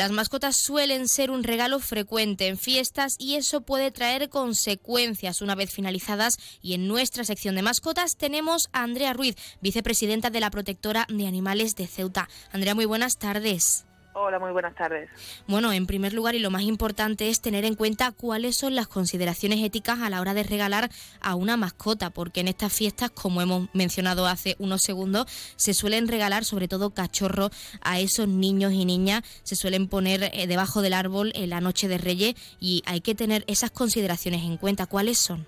Las 0.00 0.12
mascotas 0.12 0.56
suelen 0.56 1.08
ser 1.08 1.30
un 1.30 1.44
regalo 1.44 1.78
frecuente 1.78 2.46
en 2.46 2.56
fiestas 2.56 3.16
y 3.18 3.34
eso 3.34 3.60
puede 3.60 3.90
traer 3.90 4.30
consecuencias 4.30 5.42
una 5.42 5.54
vez 5.54 5.70
finalizadas. 5.70 6.38
Y 6.62 6.72
en 6.72 6.88
nuestra 6.88 7.22
sección 7.22 7.54
de 7.54 7.60
mascotas 7.60 8.16
tenemos 8.16 8.70
a 8.72 8.82
Andrea 8.82 9.12
Ruiz, 9.12 9.36
vicepresidenta 9.60 10.30
de 10.30 10.40
la 10.40 10.50
Protectora 10.50 11.06
de 11.10 11.26
Animales 11.26 11.76
de 11.76 11.86
Ceuta. 11.86 12.30
Andrea, 12.50 12.74
muy 12.74 12.86
buenas 12.86 13.18
tardes. 13.18 13.84
Hola, 14.12 14.40
muy 14.40 14.50
buenas 14.50 14.74
tardes. 14.74 15.08
Bueno, 15.46 15.72
en 15.72 15.86
primer 15.86 16.12
lugar 16.12 16.34
y 16.34 16.40
lo 16.40 16.50
más 16.50 16.62
importante 16.62 17.28
es 17.28 17.40
tener 17.40 17.64
en 17.64 17.76
cuenta 17.76 18.10
cuáles 18.10 18.56
son 18.56 18.74
las 18.74 18.88
consideraciones 18.88 19.62
éticas 19.62 20.00
a 20.00 20.10
la 20.10 20.20
hora 20.20 20.34
de 20.34 20.42
regalar 20.42 20.90
a 21.20 21.36
una 21.36 21.56
mascota, 21.56 22.10
porque 22.10 22.40
en 22.40 22.48
estas 22.48 22.72
fiestas, 22.72 23.10
como 23.10 23.40
hemos 23.40 23.68
mencionado 23.72 24.26
hace 24.26 24.56
unos 24.58 24.82
segundos, 24.82 25.26
se 25.54 25.74
suelen 25.74 26.08
regalar 26.08 26.44
sobre 26.44 26.66
todo 26.66 26.90
cachorros 26.90 27.50
a 27.82 28.00
esos 28.00 28.26
niños 28.26 28.72
y 28.72 28.84
niñas, 28.84 29.22
se 29.44 29.54
suelen 29.54 29.86
poner 29.86 30.30
eh, 30.32 30.48
debajo 30.48 30.82
del 30.82 30.94
árbol 30.94 31.30
en 31.36 31.50
la 31.50 31.60
noche 31.60 31.86
de 31.86 31.98
Reyes 31.98 32.34
y 32.58 32.82
hay 32.86 33.02
que 33.02 33.14
tener 33.14 33.44
esas 33.46 33.70
consideraciones 33.70 34.42
en 34.42 34.56
cuenta. 34.56 34.86
¿Cuáles 34.86 35.18
son? 35.18 35.46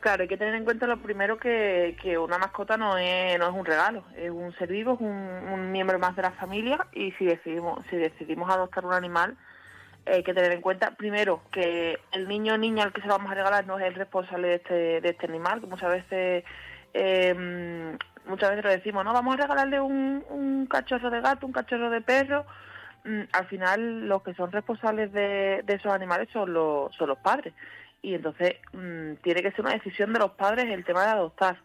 Claro, 0.00 0.22
hay 0.22 0.28
que 0.28 0.38
tener 0.38 0.54
en 0.54 0.64
cuenta 0.64 0.86
lo 0.86 0.96
primero 1.02 1.36
que, 1.36 1.94
una 2.18 2.38
mascota 2.38 2.78
no 2.78 2.96
es, 2.96 3.38
no 3.38 3.48
es 3.48 3.54
un 3.54 3.66
regalo, 3.66 4.02
es 4.16 4.30
un 4.30 4.50
ser 4.56 4.68
vivo, 4.68 4.94
es 4.94 5.00
un, 5.00 5.70
miembro 5.70 5.98
más 5.98 6.16
de 6.16 6.22
la 6.22 6.30
familia 6.32 6.86
y 6.92 7.12
si 7.12 7.26
decidimos, 7.26 7.84
si 7.90 7.96
decidimos 7.96 8.50
adoptar 8.50 8.86
un 8.86 8.94
animal, 8.94 9.36
hay 10.06 10.22
que 10.22 10.32
tener 10.32 10.52
en 10.52 10.62
cuenta 10.62 10.92
primero 10.92 11.42
que 11.52 11.98
el 12.12 12.28
niño 12.28 12.54
o 12.54 12.58
niña 12.58 12.84
al 12.84 12.92
que 12.94 13.02
se 13.02 13.08
lo 13.08 13.18
vamos 13.18 13.30
a 13.30 13.34
regalar 13.34 13.66
no 13.66 13.78
es 13.78 13.84
el 13.84 13.94
responsable 13.94 14.48
de 14.48 14.54
este, 14.54 15.00
de 15.02 15.08
este 15.10 15.26
animal, 15.26 15.60
que 15.60 15.66
muchas 15.66 15.90
veces 15.90 16.44
eh, 16.94 17.94
muchas 18.24 18.50
veces 18.50 18.64
lo 18.64 18.70
decimos, 18.70 19.04
no, 19.04 19.12
vamos 19.12 19.34
a 19.34 19.42
regalarle 19.42 19.80
un, 19.80 20.24
un 20.30 20.66
cachorro 20.66 21.10
de 21.10 21.20
gato, 21.20 21.46
un 21.46 21.52
cachorro 21.52 21.90
de 21.90 22.00
perro, 22.00 22.46
mm, 23.04 23.22
al 23.32 23.46
final 23.48 24.08
los 24.08 24.22
que 24.22 24.32
son 24.32 24.50
responsables 24.50 25.12
de, 25.12 25.62
de 25.62 25.74
esos 25.74 25.92
animales 25.92 26.30
son 26.32 26.54
los, 26.54 26.94
son 26.96 27.08
los 27.08 27.18
padres 27.18 27.52
y 28.02 28.14
entonces 28.14 28.56
mm, 28.72 29.14
tiene 29.22 29.42
que 29.42 29.50
ser 29.52 29.62
una 29.62 29.74
decisión 29.74 30.12
de 30.12 30.18
los 30.18 30.32
padres 30.32 30.66
el 30.70 30.84
tema 30.84 31.02
de 31.02 31.10
adoptar. 31.10 31.58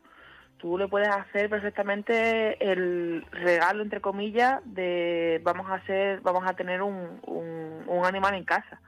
Tú 0.58 0.78
le 0.78 0.88
puedes 0.88 1.10
hacer 1.10 1.50
perfectamente 1.50 2.58
el 2.72 3.26
regalo 3.32 3.84
entre 3.84 4.02
comillas 4.02 4.62
de 4.66 5.42
vamos 5.44 5.70
a 5.70 5.76
hacer, 5.76 6.22
vamos 6.22 6.44
a 6.46 6.54
tener 6.54 6.82
un, 6.82 7.20
un, 7.26 8.06
animal 8.06 8.36
en 8.36 8.46
casa, 8.46 8.80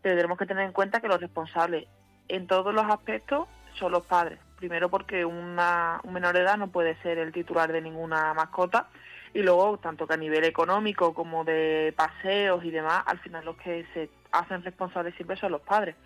pero 0.00 0.16
tenemos 0.16 0.38
que 0.38 0.46
tener 0.46 0.64
en 0.64 0.72
cuenta 0.72 1.00
que 1.00 1.08
los 1.08 1.20
responsables 1.20 1.86
en 2.28 2.46
todos 2.46 2.72
los 2.74 2.84
aspectos 2.84 3.48
son 3.74 3.92
los 3.92 4.06
padres. 4.06 4.38
Primero 4.56 4.88
porque 4.88 5.24
una, 5.24 6.00
un 6.04 6.12
menor 6.12 6.34
de 6.34 6.40
edad 6.40 6.56
no 6.56 6.68
puede 6.68 6.94
ser 7.02 7.18
el 7.18 7.32
titular 7.32 7.72
de 7.72 7.80
ninguna 7.80 8.32
mascota 8.34 8.88
y 9.34 9.42
luego 9.42 9.78
tanto 9.78 10.06
que 10.06 10.14
a 10.14 10.18
nivel 10.18 10.44
económico 10.44 11.14
como 11.14 11.44
de 11.44 11.92
paseos 11.96 12.64
y 12.64 12.70
demás, 12.70 13.02
al 13.06 13.18
final 13.18 13.44
los 13.44 13.56
que 13.56 13.84
se 13.92 14.10
hacen 14.30 14.62
responsables 14.62 15.14
siempre 15.14 15.36
son 15.36 15.52
los 15.52 15.62
padres. 15.62 15.96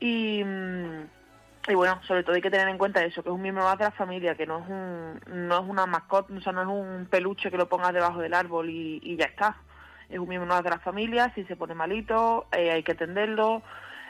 Y, 0.00 0.42
y 1.68 1.74
bueno, 1.74 2.00
sobre 2.06 2.22
todo 2.22 2.36
hay 2.36 2.42
que 2.42 2.50
tener 2.50 2.68
en 2.68 2.78
cuenta 2.78 3.02
eso, 3.02 3.22
que 3.22 3.28
es 3.28 3.34
un 3.34 3.42
miembro 3.42 3.64
más 3.64 3.78
de 3.78 3.84
la 3.84 3.90
familia, 3.90 4.34
que 4.34 4.46
no 4.46 4.58
es, 4.58 4.68
un, 4.68 5.48
no 5.48 5.58
es 5.58 5.68
una 5.68 5.86
mascota, 5.86 6.32
o 6.32 6.40
sea, 6.40 6.52
no 6.52 6.62
es 6.62 6.68
un 6.68 7.06
peluche 7.06 7.50
que 7.50 7.56
lo 7.56 7.68
pongas 7.68 7.92
debajo 7.92 8.20
del 8.20 8.34
árbol 8.34 8.70
y, 8.70 9.16
ya 9.16 9.26
está. 9.26 9.56
Es 10.08 10.18
un 10.18 10.28
miembro 10.28 10.48
más 10.48 10.62
de 10.62 10.70
la 10.70 10.78
familia, 10.78 11.32
si 11.34 11.44
se 11.44 11.56
pone 11.56 11.74
malito, 11.74 12.46
eh, 12.52 12.70
hay 12.70 12.82
que 12.84 12.92
atenderlo. 12.92 13.62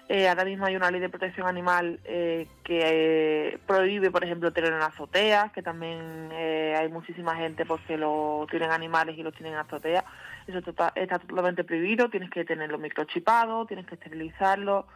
Eh, 0.09 0.29
ahora 0.29 0.45
mismo 0.45 0.67
hay 0.67 0.77
una 0.77 0.91
ley 0.91 1.01
de 1.01 1.09
protección 1.09 1.49
animal 1.49 1.99
eh, 2.05 2.47
que 2.63 3.59
prohíbe, 3.67 4.11
por 4.11 4.23
ejemplo, 4.23 4.53
tener 4.53 4.73
en 4.73 4.83
azoteas, 4.83 5.51
que 5.51 5.63
también 5.63 6.31
hay 6.31 6.89
muchísima 6.91 7.35
gente 7.37 7.65
porque 7.65 7.97
pues, 7.97 8.01
lo 8.01 8.47
tienen 8.51 8.71
animales 8.71 9.17
y 9.19 9.23
los 9.23 9.35
tienen 9.35 9.55
en 9.55 9.61
azotea. 9.61 10.05
Eso 10.47 10.59
está, 10.59 10.93
está 10.95 11.19
totalmente 11.19 11.65
prohibido, 11.65 12.11
tienes 12.11 12.31
que 12.31 12.45
tenerlo 12.45 12.79
microchipado, 12.79 13.65
tienes 13.65 13.87
que 13.87 13.95
esterilizarlo 13.95 14.87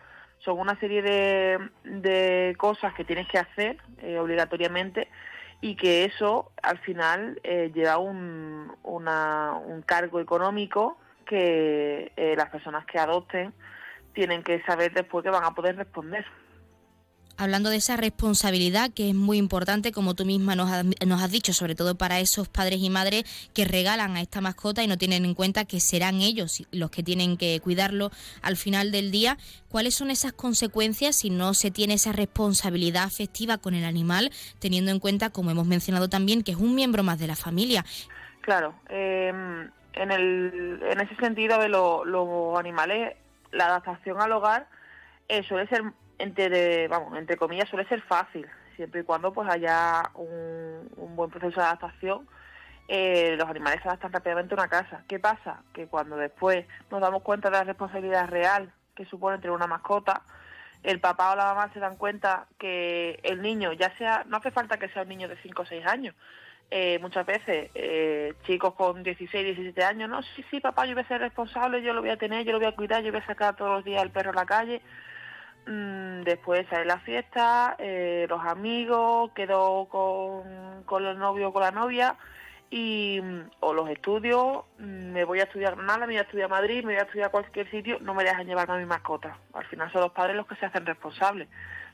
son 0.44 0.58
una 0.58 0.78
serie 0.78 1.02
de, 1.02 2.54
cosas 2.56 2.94
que 2.94 3.04
tienes 3.04 3.28
que 3.28 3.38
hacer 3.38 3.76
eh, 3.98 4.18
obligatoriamente 4.18 5.08
y 5.60 5.74
que 5.76 6.04
eso 6.04 6.50
al 6.62 6.78
final 6.78 7.38
eh, 7.42 7.70
lleva 7.74 7.98
un, 7.98 8.72
un 8.82 9.82
cargo 9.84 10.20
económico 10.20 10.98
que 11.26 12.12
eh, 12.16 12.34
las 12.36 12.48
personas 12.50 12.84
que 12.86 12.98
adopten 12.98 13.52
tienen 14.14 14.42
que 14.42 14.62
saber 14.62 14.92
después 14.92 15.22
que 15.22 15.30
van 15.30 15.44
a 15.44 15.54
poder 15.54 15.76
responder 15.76 16.24
hablando 17.40 17.70
de 17.70 17.76
esa 17.76 17.96
responsabilidad 17.96 18.90
que 18.94 19.08
es 19.08 19.14
muy 19.14 19.38
importante, 19.38 19.92
como 19.92 20.14
tú 20.14 20.26
misma 20.26 20.54
nos, 20.56 20.70
has 20.70 21.30
dicho, 21.30 21.54
sobre 21.54 21.74
todo 21.74 21.94
para 21.94 22.20
esos 22.20 22.48
padres 22.48 22.80
y 22.80 22.90
madres 22.90 23.24
que 23.54 23.64
regalan 23.64 24.16
a 24.16 24.20
esta 24.20 24.42
mascota 24.42 24.82
y 24.82 24.86
no 24.86 24.98
tienen 24.98 25.24
en 25.24 25.34
cuenta 25.34 25.64
que 25.64 25.80
serán 25.80 26.16
ellos 26.16 26.66
los 26.70 26.90
que 26.90 27.02
tienen 27.02 27.38
que 27.38 27.58
cuidarlo 27.60 28.10
al 28.42 28.58
final 28.58 28.92
del 28.92 29.10
día. 29.10 29.38
¿Cuáles 29.70 29.94
son 29.94 30.10
esas 30.10 30.34
consecuencias 30.34 31.16
si 31.16 31.30
no 31.30 31.54
se 31.54 31.70
tiene 31.70 31.94
esa 31.94 32.12
responsabilidad 32.12 33.04
afectiva 33.04 33.56
con 33.56 33.72
el 33.72 33.86
animal, 33.86 34.30
teniendo 34.58 34.90
en 34.90 35.00
cuenta, 35.00 35.30
como 35.30 35.50
hemos 35.50 35.66
mencionado 35.66 36.10
también, 36.10 36.42
que 36.42 36.52
es 36.52 36.58
un 36.58 36.74
miembro 36.74 37.02
más 37.02 37.18
de 37.18 37.26
la 37.26 37.36
familia? 37.36 37.86
Claro, 38.42 38.74
em, 38.90 39.70
en, 39.94 40.10
el, 40.10 40.80
en 40.82 41.00
ese 41.00 41.16
sentido 41.16 41.58
de 41.58 41.70
los 41.70 42.58
animales, 42.58 43.16
la 43.50 43.64
adaptación 43.64 44.20
al 44.20 44.32
hogar 44.32 44.68
eh, 45.28 45.42
suele 45.44 45.66
ser 45.68 45.82
entre, 46.20 46.88
vamos, 46.88 47.16
entre 47.18 47.36
comillas, 47.36 47.68
suele 47.68 47.88
ser 47.88 48.00
fácil, 48.02 48.46
siempre 48.76 49.00
y 49.00 49.04
cuando 49.04 49.32
pues 49.32 49.48
haya 49.48 50.10
un, 50.14 51.16
buen 51.16 51.30
proceso 51.30 51.60
de 51.60 51.66
adaptación. 51.66 52.28
Eh, 52.88 53.36
los 53.38 53.48
animales 53.48 53.80
se 53.82 53.88
adaptan 53.88 54.12
rápidamente 54.12 54.54
a 54.54 54.58
una 54.58 54.68
casa. 54.68 55.04
¿Qué 55.08 55.18
pasa? 55.18 55.62
Que 55.72 55.86
cuando 55.86 56.16
después 56.16 56.66
nos 56.90 57.00
damos 57.00 57.22
cuenta 57.22 57.48
de 57.48 57.58
la 57.58 57.64
responsabilidad 57.64 58.28
real 58.28 58.72
que 58.94 59.04
supone 59.04 59.38
tener 59.38 59.52
una 59.52 59.66
mascota, 59.66 60.22
el 60.82 60.98
papá 60.98 61.32
o 61.32 61.36
la 61.36 61.44
mamá 61.44 61.70
se 61.72 61.78
dan 61.78 61.96
cuenta 61.96 62.46
que 62.58 63.20
el 63.22 63.42
niño, 63.42 63.72
ya 63.72 63.96
sea, 63.96 64.24
no 64.26 64.38
hace 64.38 64.50
falta 64.50 64.78
que 64.78 64.88
sea 64.88 65.02
un 65.02 65.08
niño 65.08 65.28
de 65.28 65.36
5 65.36 65.62
o 65.62 65.66
6 65.66 65.86
años, 65.86 66.14
eh, 66.70 66.98
muchas 67.00 67.26
veces 67.26 67.70
eh, 67.74 68.34
chicos 68.46 68.74
con 68.74 69.02
16, 69.02 69.44
17 69.44 69.84
años, 69.84 70.08
no, 70.08 70.22
sí, 70.22 70.44
sí, 70.50 70.60
papá, 70.60 70.86
yo 70.86 70.94
voy 70.94 71.02
a 71.02 71.08
ser 71.08 71.20
responsable, 71.20 71.82
yo 71.82 71.92
lo 71.92 72.00
voy 72.00 72.10
a 72.10 72.16
tener, 72.16 72.44
yo 72.44 72.52
lo 72.52 72.58
voy 72.58 72.68
a 72.68 72.76
cuidar, 72.76 73.02
yo 73.02 73.12
voy 73.12 73.20
a 73.20 73.26
sacar 73.26 73.56
todos 73.56 73.72
los 73.72 73.84
días 73.84 74.00
al 74.00 74.10
perro 74.10 74.30
a 74.30 74.34
la 74.34 74.46
calle. 74.46 74.80
Mm, 75.70 76.22
después 76.24 76.66
sale 76.68 76.84
la 76.84 76.98
fiesta, 76.98 77.76
eh, 77.78 78.26
los 78.28 78.44
amigos, 78.44 79.30
quedo 79.36 79.86
con, 79.88 80.82
con 80.84 81.06
el 81.06 81.16
novio 81.16 81.50
o 81.50 81.52
con 81.52 81.62
la 81.62 81.70
novia 81.70 82.16
y 82.70 83.20
o 83.60 83.72
los 83.72 83.88
estudios, 83.88 84.64
mm, 84.78 85.12
me 85.12 85.24
voy 85.24 85.38
a 85.38 85.44
estudiar 85.44 85.76
Granada, 85.76 86.00
me 86.00 86.06
voy 86.06 86.16
a 86.16 86.22
estudiar 86.22 86.50
Madrid, 86.50 86.78
me 86.84 86.94
voy 86.94 87.00
a 87.00 87.04
estudiar 87.04 87.28
a 87.28 87.30
cualquier 87.30 87.70
sitio, 87.70 87.98
no 88.00 88.14
me 88.14 88.24
dejan 88.24 88.48
llevarme 88.48 88.74
a 88.74 88.78
mi 88.78 88.84
mascota. 88.84 89.38
Al 89.52 89.64
final 89.66 89.92
son 89.92 90.00
los 90.00 90.10
padres 90.10 90.34
los 90.34 90.48
que 90.48 90.56
se 90.56 90.66
hacen 90.66 90.84
responsables. 90.84 91.48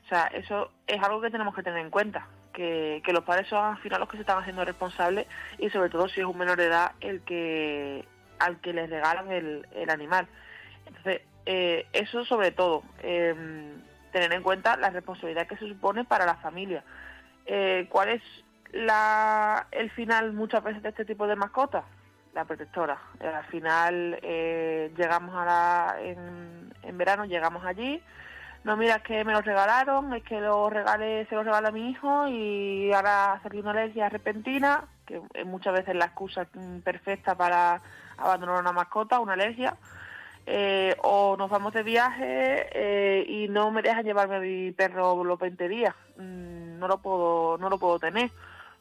O 0.07 0.09
sea, 0.09 0.29
eso 0.29 0.71
es 0.87 1.03
algo 1.03 1.21
que 1.21 1.31
tenemos 1.31 1.55
que 1.55 1.63
tener 1.63 1.81
en 1.81 1.91
cuenta, 1.91 2.29
que, 2.55 3.03
que 3.05 3.13
los 3.13 3.25
padres 3.25 3.47
son 3.49 3.63
al 3.63 3.79
final 3.83 4.01
los 4.01 4.09
que 4.09 4.17
se 4.17 4.23
están 4.23 4.39
haciendo 4.39 4.65
responsables 4.65 5.27
y 5.59 5.69
sobre 5.69 5.91
todo 5.91 6.09
si 6.09 6.21
es 6.21 6.27
un 6.27 6.39
menor 6.39 6.57
de 6.57 6.67
edad 6.67 6.93
el 7.03 7.21
que 7.23 8.07
al 8.39 8.59
que 8.63 8.73
les 8.73 8.89
regalan 8.89 9.31
el, 9.31 9.67
el 9.75 9.91
animal. 9.91 10.27
Entonces, 10.87 11.21
eh, 11.47 11.87
eso 11.93 12.25
sobre 12.25 12.51
todo, 12.51 12.83
em, 13.03 13.81
tener 14.11 14.33
en 14.33 14.43
cuenta 14.43 14.77
la 14.77 14.91
responsabilidad 14.91 15.47
que 15.47 15.57
se 15.57 15.69
supone 15.69 16.05
para 16.05 16.27
la 16.27 16.35
familia. 16.35 16.83
Eh, 17.47 17.87
¿Cuál 17.89 18.09
es 18.09 18.23
la, 18.73 19.69
el 19.71 19.89
final 19.93 20.33
muchas 20.33 20.65
veces 20.65 20.83
de 20.83 20.89
este 20.89 21.05
tipo 21.05 21.27
de 21.29 21.37
mascotas? 21.37 21.85
La 22.35 22.45
protectora. 22.45 22.99
Eh, 23.21 23.29
al 23.29 23.45
final 23.45 24.19
llegamos 24.97 25.37
a 25.37 25.45
la, 25.45 25.97
en, 26.01 26.75
en, 26.83 26.99
verano, 26.99 27.25
llegamos 27.27 27.65
allí, 27.65 28.03
no 28.65 28.77
mira 28.77 28.99
que 29.05 29.25
me 29.25 29.33
lo 29.33 29.41
regalaron, 29.41 30.13
es 30.15 30.25
que 30.25 30.41
lo 30.41 30.69
regale, 30.69 31.27
se 31.27 31.37
lo 31.37 31.45
regala 31.45 31.69
a 31.69 31.73
mi 31.73 31.91
hijo 31.91 32.27
y 32.27 32.93
ahora 32.93 33.39
salió 33.45 33.61
una 33.61 33.71
alergia 33.71 34.09
repentina, 34.09 34.85
que 35.07 35.23
es 35.35 35.47
muchas 35.47 35.75
veces 35.75 35.95
la 35.95 36.07
excusa 36.07 36.49
perfecta 36.83 37.37
para 37.37 37.81
abandonar 38.19 38.61
una 38.61 38.73
mascota, 38.73 39.21
una 39.21 39.35
alergia 39.35 39.77
eh, 40.49 40.95
o 41.03 41.37
nos 41.37 41.51
vamos 41.51 41.73
de 41.73 41.83
viaje 41.83 42.69
eh, 42.73 43.25
y 43.27 43.49
no 43.49 43.73
me 43.73 43.83
dejan 43.83 44.05
llevarme 44.05 44.39
mi 44.39 44.71
perro 44.71 45.25
los 45.25 45.39
20 45.41 45.69
días. 45.69 45.95
Mm, 46.17 46.79
no 46.79 46.87
lo 46.87 46.99
puedo, 46.99 47.59
no 47.59 47.69
lo 47.69 47.79
puedo 47.79 47.99
tener. 47.99 48.31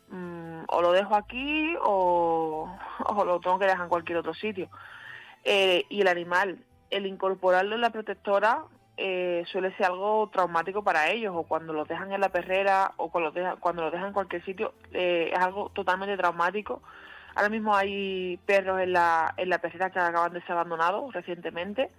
Mm, 0.10 0.66
o 0.68 0.82
lo 0.82 0.92
dejo 0.92 1.16
aquí 1.16 1.76
o, 1.84 2.70
lo 3.26 3.40
tengo 3.40 3.58
que 3.58 3.66
dejar 3.66 3.84
en 3.84 3.90
cualquier 3.90 4.20
otro 4.20 4.36
sitio. 4.36 4.70
Eh, 5.44 5.86
y 5.90 6.02
el 6.02 6.08
animal, 6.08 6.60
el 6.92 7.08
incorporarlo 7.08 7.76
en 7.76 7.82
la 7.82 7.90
protectora 7.90 8.64
suele 8.98 9.76
ser 9.76 9.88
algo 9.88 10.30
traumático 10.32 10.82
para 10.82 11.10
ellos, 11.10 11.34
o 11.36 11.44
cuando 11.44 11.74
los 11.74 11.86
dejan 11.88 12.14
en 12.14 12.22
la 12.22 12.30
perrera 12.30 12.94
o 12.96 13.10
cuando 13.12 13.28
los 13.28 13.34
dejan, 13.34 13.58
cuando 13.58 13.82
los 13.84 13.92
dejan 13.92 14.08
en 14.08 14.14
cualquier 14.14 14.46
sitio, 14.46 14.74
es 14.94 15.38
algo 15.38 15.70
totalmente 15.70 16.16
traumático 16.16 16.82
Ahora 17.36 17.50
mismo 17.50 17.76
hay 17.76 18.40
perros 18.46 18.80
en 18.80 18.94
la, 18.94 19.34
en 19.36 19.50
la 19.50 19.60
pecera 19.60 19.90
que 19.90 20.00
acaban 20.00 20.32
de 20.32 20.42
ser 20.42 20.52
abandonados 20.52 21.14
recientemente 21.14 21.90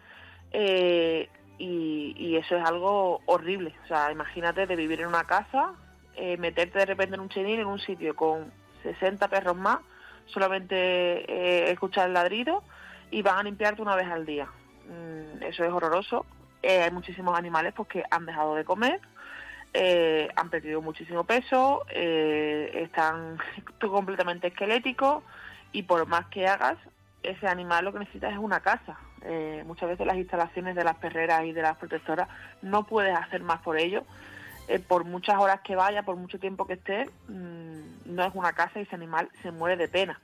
eh, 0.52 1.28
y, 1.58 2.36
eso 2.36 2.56
es 2.56 2.64
algo 2.64 3.20
horrible. 3.26 3.74
O 3.84 3.86
sea, 3.86 4.12
imagínate 4.12 4.66
de 4.66 4.76
vivir 4.76 5.00
en 5.00 5.08
una 5.08 5.24
casa, 5.24 5.72
eh, 6.14 6.36
meterte 6.36 6.78
de 6.78 6.86
repente 6.86 7.14
en 7.14 7.20
un 7.20 7.28
chenil 7.28 7.60
en 7.60 7.66
un 7.66 7.78
sitio 7.78 8.14
con 8.14 8.52
60 8.82 9.28
perros 9.28 9.56
más, 9.56 9.78
solamente 10.26 10.76
eh, 10.76 11.70
escuchar 11.70 12.08
el 12.08 12.14
ladrido 12.14 12.62
y 13.10 13.22
van 13.22 13.38
a 13.38 13.42
limpiarte 13.42 13.82
una 13.82 13.96
vez 13.96 14.06
al 14.06 14.26
día. 14.26 14.46
Mm, 14.86 15.42
eso 15.42 15.64
es 15.64 15.72
horroroso. 15.72 16.26
Hay 16.62 16.90
muchísimos 16.90 17.38
animales 17.38 17.74
pues, 17.74 17.88
que 17.88 18.02
han 18.10 18.26
dejado 18.26 18.54
de 18.54 18.64
comer, 18.64 19.00
eh, 19.78 20.28
han 20.36 20.48
perdido 20.48 20.80
muchísimo 20.80 21.24
peso, 21.24 21.84
eh, 21.90 22.70
están 22.84 23.38
completamente 23.80 24.48
esqueléticos 24.48 25.22
y 25.72 25.82
por 25.82 26.06
más 26.06 26.26
que 26.26 26.46
hagas, 26.46 26.78
ese 27.22 27.46
animal 27.46 27.84
lo 27.84 27.92
que 27.92 27.98
necesita 28.00 28.30
es 28.30 28.38
una 28.38 28.60
casa. 28.60 28.98
muchas 29.66 29.88
veces 29.88 30.06
las 30.06 30.16
instalaciones 30.16 30.76
de 30.76 30.84
las 30.84 30.96
perreras 30.96 31.44
y 31.44 31.52
de 31.52 31.62
las 31.62 31.76
protectoras 31.76 32.28
no 32.62 32.84
puedes 32.84 33.16
hacer 33.16 33.42
más 33.42 33.60
por 33.60 33.78
ello. 33.78 34.04
por 34.88 35.04
muchas 35.04 35.38
horas 35.38 35.60
que 35.60 35.76
vaya, 35.76 36.02
por 36.02 36.16
mucho 36.16 36.38
tiempo 36.38 36.66
que 36.66 36.74
esté, 36.74 37.10
mm, 37.28 38.14
no 38.14 38.24
es 38.24 38.34
una 38.34 38.52
casa 38.52 38.78
y 38.78 38.82
ese 38.82 38.94
animal 38.94 39.28
se 39.42 39.50
muere 39.50 39.76
de 39.76 39.88
pena 39.88 40.20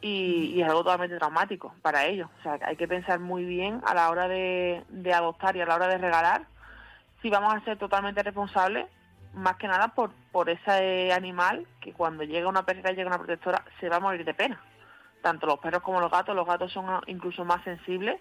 y, 0.00 0.60
es 0.60 0.68
algo 0.68 0.82
totalmente 0.82 1.18
traumático 1.18 1.74
para 1.82 2.06
ellos. 2.06 2.28
O 2.38 2.42
sea, 2.42 2.58
hay 2.62 2.76
que 2.76 2.88
pensar 2.88 3.20
muy 3.20 3.44
bien 3.44 3.80
a 3.86 3.94
la 3.94 4.10
hora 4.10 4.28
de, 4.28 4.82
adoptar 5.14 5.56
y 5.56 5.60
a 5.60 5.66
la 5.66 5.74
hora 5.74 5.88
de 5.88 5.98
regalar 5.98 6.46
si 7.22 7.30
vamos 7.30 7.54
a 7.54 7.60
ser 7.60 7.78
totalmente 7.78 8.22
responsables, 8.22 8.86
más 9.34 9.56
que 9.56 9.68
nada 9.68 9.88
por, 9.88 10.10
por 10.32 10.50
ese 10.50 11.12
animal 11.12 11.66
que 11.80 11.92
cuando 11.92 12.24
llega 12.24 12.48
una 12.48 12.64
perrera, 12.64 12.92
llega 12.92 13.08
una 13.08 13.18
protectora, 13.18 13.64
se 13.78 13.88
va 13.88 13.96
a 13.96 14.00
morir 14.00 14.24
de 14.24 14.34
pena. 14.34 14.60
Tanto 15.22 15.46
los 15.46 15.58
perros 15.58 15.82
como 15.82 16.00
los 16.00 16.10
gatos, 16.10 16.34
los 16.34 16.46
gatos 16.46 16.72
son 16.72 16.86
incluso 17.06 17.44
más 17.44 17.62
sensibles 17.62 18.20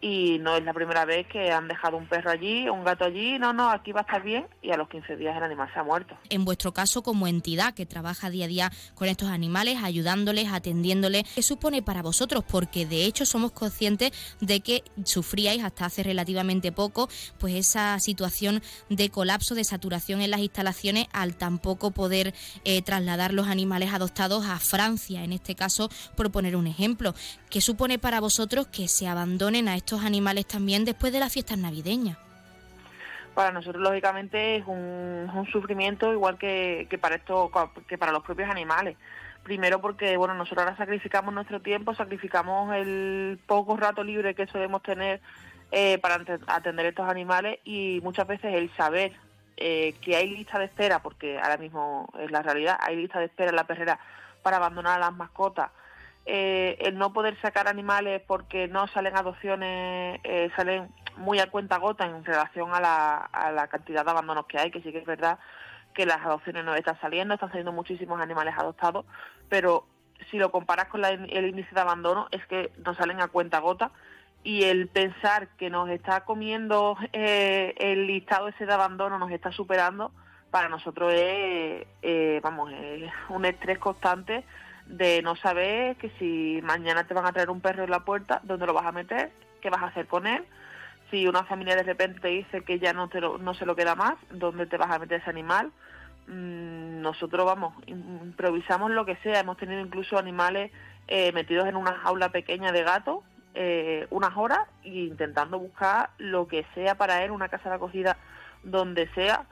y 0.00 0.38
no 0.38 0.56
es 0.56 0.64
la 0.64 0.72
primera 0.72 1.04
vez 1.04 1.26
que 1.26 1.50
han 1.50 1.68
dejado 1.68 1.96
un 1.96 2.06
perro 2.06 2.30
allí, 2.30 2.68
un 2.68 2.84
gato 2.84 3.04
allí, 3.04 3.38
no, 3.38 3.52
no, 3.52 3.70
aquí 3.70 3.92
va 3.92 4.00
a 4.00 4.02
estar 4.02 4.22
bien 4.22 4.46
y 4.62 4.70
a 4.70 4.76
los 4.76 4.88
15 4.88 5.16
días 5.16 5.36
el 5.36 5.42
animal 5.42 5.68
se 5.72 5.80
ha 5.80 5.82
muerto. 5.82 6.16
En 6.30 6.44
vuestro 6.44 6.72
caso, 6.72 7.02
como 7.02 7.26
entidad 7.26 7.74
que 7.74 7.86
trabaja 7.86 8.30
día 8.30 8.44
a 8.44 8.48
día 8.48 8.72
con 8.94 9.08
estos 9.08 9.28
animales, 9.28 9.78
ayudándoles, 9.82 10.52
atendiéndoles, 10.52 11.24
¿qué 11.34 11.42
supone 11.42 11.82
para 11.82 12.02
vosotros? 12.02 12.44
Porque 12.48 12.86
de 12.86 13.04
hecho 13.04 13.26
somos 13.26 13.52
conscientes 13.52 14.12
de 14.40 14.60
que 14.60 14.84
sufríais 15.04 15.64
hasta 15.64 15.86
hace 15.86 16.02
relativamente 16.02 16.72
poco 16.72 17.08
pues 17.38 17.54
esa 17.54 17.98
situación 17.98 18.62
de 18.88 19.10
colapso, 19.10 19.54
de 19.54 19.64
saturación 19.64 20.20
en 20.20 20.30
las 20.30 20.40
instalaciones 20.40 21.06
al 21.12 21.36
tampoco 21.36 21.90
poder 21.90 22.34
eh, 22.64 22.82
trasladar 22.82 23.32
los 23.32 23.48
animales 23.48 23.92
adoptados 23.92 24.46
a 24.46 24.58
Francia, 24.58 25.24
en 25.24 25.32
este 25.32 25.54
caso, 25.54 25.88
por 26.16 26.30
poner 26.30 26.56
un 26.56 26.66
ejemplo. 26.66 27.14
¿Qué 27.50 27.60
supone 27.60 27.98
para 27.98 28.20
vosotros 28.20 28.66
que 28.66 28.88
se 28.88 29.08
abandonen 29.08 29.68
a 29.68 29.76
estos 29.76 29.87
animales 29.96 30.46
también 30.46 30.84
después 30.84 31.12
de 31.12 31.20
las 31.20 31.32
fiestas 31.32 31.58
navideñas? 31.58 32.18
Para 33.34 33.52
nosotros, 33.52 33.82
lógicamente, 33.82 34.56
es 34.56 34.64
un, 34.66 35.46
sufrimiento 35.52 36.12
igual 36.12 36.38
que, 36.38 36.88
para 37.00 37.14
esto, 37.14 37.50
que 37.86 37.96
para 37.96 38.12
los 38.12 38.24
propios 38.24 38.50
animales. 38.50 38.96
Primero 39.44 39.80
porque, 39.80 40.16
bueno, 40.16 40.34
nosotros 40.34 40.64
ahora 40.64 40.76
sacrificamos 40.76 41.32
nuestro 41.32 41.62
tiempo, 41.62 41.94
sacrificamos 41.94 42.74
el 42.74 43.38
poco 43.46 43.76
rato 43.76 44.02
libre 44.02 44.34
que 44.34 44.46
solemos 44.48 44.82
tener 44.82 45.20
eh, 45.70 45.98
para 45.98 46.22
atender 46.48 46.86
estos 46.86 47.08
animales 47.08 47.60
y 47.64 48.00
muchas 48.02 48.26
veces 48.26 48.54
el 48.54 48.74
saber 48.76 49.12
eh, 49.56 49.94
que 50.00 50.16
hay 50.16 50.28
lista 50.28 50.58
de 50.58 50.66
espera, 50.66 51.00
porque 51.02 51.38
ahora 51.38 51.56
mismo 51.56 52.08
es 52.18 52.30
la 52.30 52.42
realidad, 52.42 52.78
hay 52.80 52.96
lista 52.96 53.20
de 53.20 53.26
espera 53.26 53.50
en 53.50 53.56
la 53.56 53.66
perrera 53.66 53.98
para 54.42 54.56
abandonar 54.56 54.96
a 54.96 55.06
las 55.06 55.16
mascotas 55.16 55.70
eh, 56.30 56.76
el 56.80 56.98
no 56.98 57.14
poder 57.14 57.40
sacar 57.40 57.68
animales 57.68 58.20
porque 58.26 58.68
no 58.68 58.86
salen 58.88 59.16
adopciones, 59.16 60.20
eh, 60.24 60.50
salen 60.54 60.92
muy 61.16 61.38
a 61.38 61.50
cuenta 61.50 61.78
gota 61.78 62.04
en 62.04 62.22
relación 62.22 62.74
a 62.74 62.80
la, 62.80 63.66
cantidad 63.68 64.04
de 64.04 64.10
abandonos 64.10 64.44
que 64.44 64.58
hay, 64.58 64.70
que 64.70 64.82
sí 64.82 64.92
que 64.92 64.98
es 64.98 65.06
verdad 65.06 65.38
que 65.94 66.04
las 66.04 66.18
adopciones 66.18 66.66
no 66.66 66.74
están 66.74 67.00
saliendo, 67.00 67.32
están 67.32 67.48
saliendo 67.48 67.72
muchísimos 67.72 68.20
animales 68.20 68.52
adoptados, 68.58 69.06
pero 69.48 69.86
si 70.30 70.36
lo 70.36 70.52
comparas 70.52 70.88
con 70.88 71.02
el 71.02 71.46
índice 71.46 71.74
de 71.74 71.80
abandono 71.80 72.28
es 72.30 72.44
que 72.44 72.72
no 72.84 72.94
salen 72.94 73.22
a 73.22 73.28
cuenta 73.28 73.60
gota 73.60 73.90
y 74.44 74.64
el 74.64 74.88
pensar 74.88 75.48
que 75.56 75.70
nos 75.70 75.88
está 75.88 76.26
comiendo 76.26 76.98
eh, 77.14 77.74
el 77.78 78.06
listado 78.06 78.48
ese 78.48 78.66
de 78.66 78.74
abandono 78.74 79.18
nos 79.18 79.30
está 79.30 79.50
superando, 79.50 80.12
para 80.50 80.68
nosotros 80.68 81.10
es, 81.14 81.86
vamos, 82.42 82.70
es 82.70 83.10
un 83.30 83.46
estrés 83.46 83.78
constante 83.78 84.44
de 84.88 85.22
no 85.22 85.36
saber 85.36 85.96
que 85.96 86.10
si 86.18 86.60
mañana 86.62 87.06
te 87.06 87.14
van 87.14 87.26
a 87.26 87.32
traer 87.32 87.50
un 87.50 87.60
perro 87.60 87.84
en 87.84 87.90
la 87.90 88.04
puerta, 88.04 88.40
dónde 88.42 88.66
lo 88.66 88.72
vas 88.72 88.86
a 88.86 88.92
meter, 88.92 89.30
qué 89.60 89.70
vas 89.70 89.82
a 89.82 89.86
hacer 89.86 90.06
con 90.06 90.26
él. 90.26 90.44
Si 91.10 91.26
una 91.26 91.44
familia 91.44 91.76
de 91.76 91.84
repente 91.84 92.20
te 92.20 92.28
dice 92.28 92.62
que 92.62 92.78
ya 92.78 92.92
no, 92.92 93.08
te 93.08 93.20
no 93.20 93.54
se 93.54 93.66
lo 93.66 93.76
queda 93.76 93.94
más, 93.94 94.16
dónde 94.30 94.66
te 94.66 94.76
vas 94.76 94.90
a 94.90 94.98
meter 94.98 95.20
ese 95.20 95.30
animal. 95.30 95.70
Mm, 96.26 97.00
nosotros, 97.00 97.46
vamos, 97.46 97.74
improvisamos 97.86 98.90
lo 98.90 99.06
que 99.06 99.16
sea. 99.16 99.40
Hemos 99.40 99.56
tenido 99.56 99.80
incluso 99.80 100.18
animales 100.18 100.70
eh, 101.06 101.32
metidos 101.32 101.68
en 101.68 101.76
una 101.76 101.94
jaula 101.94 102.30
pequeña 102.30 102.72
de 102.72 102.82
gato 102.82 103.22
eh, 103.60 104.06
unas 104.10 104.36
horas 104.36 104.60
e 104.84 104.90
intentando 104.90 105.58
buscar 105.58 106.10
lo 106.18 106.46
que 106.46 106.64
sea 106.74 106.94
para 106.94 107.24
él, 107.24 107.32
una 107.32 107.48
casa 107.48 107.68
de 107.68 107.74
acogida 107.74 108.16
donde 108.62 109.08
sea, 109.14 109.46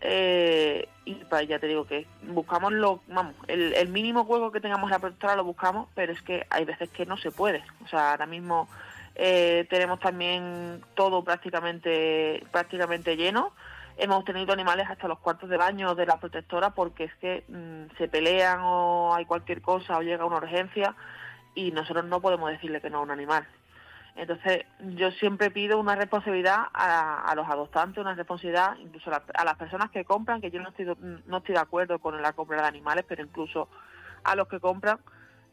eh, 0.00 0.88
y 1.04 1.14
pues 1.14 1.46
ya 1.46 1.58
te 1.58 1.66
digo 1.66 1.86
que 1.86 2.06
buscamos 2.22 2.72
lo, 2.72 3.00
vamos, 3.08 3.34
el, 3.48 3.88
mínimo 3.88 4.24
juego 4.24 4.50
que 4.50 4.60
tengamos 4.60 4.84
en 4.84 4.92
la 4.92 4.98
protectora 4.98 5.36
lo 5.36 5.44
buscamos, 5.44 5.88
pero 5.94 6.12
es 6.12 6.22
que 6.22 6.46
hay 6.50 6.64
veces 6.64 6.88
que 6.90 7.06
no 7.06 7.16
se 7.16 7.30
puede. 7.30 7.62
O 7.84 7.88
sea, 7.88 8.12
ahora 8.12 8.26
mismo 8.26 8.68
eh, 9.14 9.66
tenemos 9.68 10.00
también 10.00 10.82
todo 10.94 11.22
prácticamente, 11.22 12.44
prácticamente 12.50 13.16
lleno. 13.16 13.52
Hemos 13.98 14.24
tenido 14.24 14.52
animales 14.52 14.88
hasta 14.88 15.08
los 15.08 15.18
cuartos 15.18 15.50
de 15.50 15.58
baño 15.58 15.94
de 15.94 16.06
la 16.06 16.18
protectora 16.18 16.70
porque 16.70 17.04
es 17.04 17.14
que 17.16 17.44
mm, 17.48 17.96
se 17.98 18.08
pelean 18.08 18.60
o 18.62 19.14
hay 19.14 19.26
cualquier 19.26 19.60
cosa 19.60 19.98
o 19.98 20.02
llega 20.02 20.24
una 20.24 20.38
urgencia 20.38 20.94
y 21.54 21.72
nosotros 21.72 22.06
no 22.06 22.20
podemos 22.20 22.50
decirle 22.50 22.80
que 22.80 22.88
no 22.88 22.98
a 22.98 23.02
un 23.02 23.10
animal. 23.10 23.46
Entonces, 24.16 24.64
yo 24.96 25.10
siempre 25.12 25.50
pido 25.50 25.78
una 25.78 25.94
responsabilidad 25.94 26.66
a, 26.74 27.32
los 27.36 27.48
adoptantes, 27.48 27.98
una 27.98 28.14
responsabilidad 28.14 28.76
incluso 28.78 29.10
a, 29.12 29.44
las 29.44 29.56
personas 29.56 29.90
que 29.90 30.04
compran, 30.04 30.40
que 30.40 30.50
yo 30.50 30.60
no 30.60 30.68
estoy, 30.70 30.86
no 31.26 31.38
estoy 31.38 31.54
de 31.54 31.60
acuerdo 31.60 31.98
con 31.98 32.20
la 32.20 32.32
compra 32.32 32.60
de 32.60 32.68
animales, 32.68 33.04
pero 33.08 33.22
incluso 33.22 33.68
a 34.24 34.34
los 34.34 34.48
que 34.48 34.60
compran, 34.60 34.98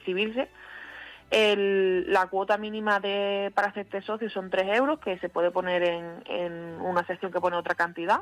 inscribirse 1.32 2.12
la 2.12 2.28
cuota 2.28 2.58
mínima 2.58 3.00
de, 3.00 3.52
para 3.56 3.70
hacerte 3.70 4.02
socio 4.02 4.30
son 4.30 4.50
3 4.50 4.78
euros, 4.78 5.00
que 5.00 5.18
se 5.20 5.30
puede 5.30 5.52
poner 5.52 5.84
en, 5.84 6.82
una 6.82 7.06
sección 7.06 7.32
que 7.32 7.40
pone 7.40 7.56
otra 7.56 7.76
cantidad. 7.76 8.22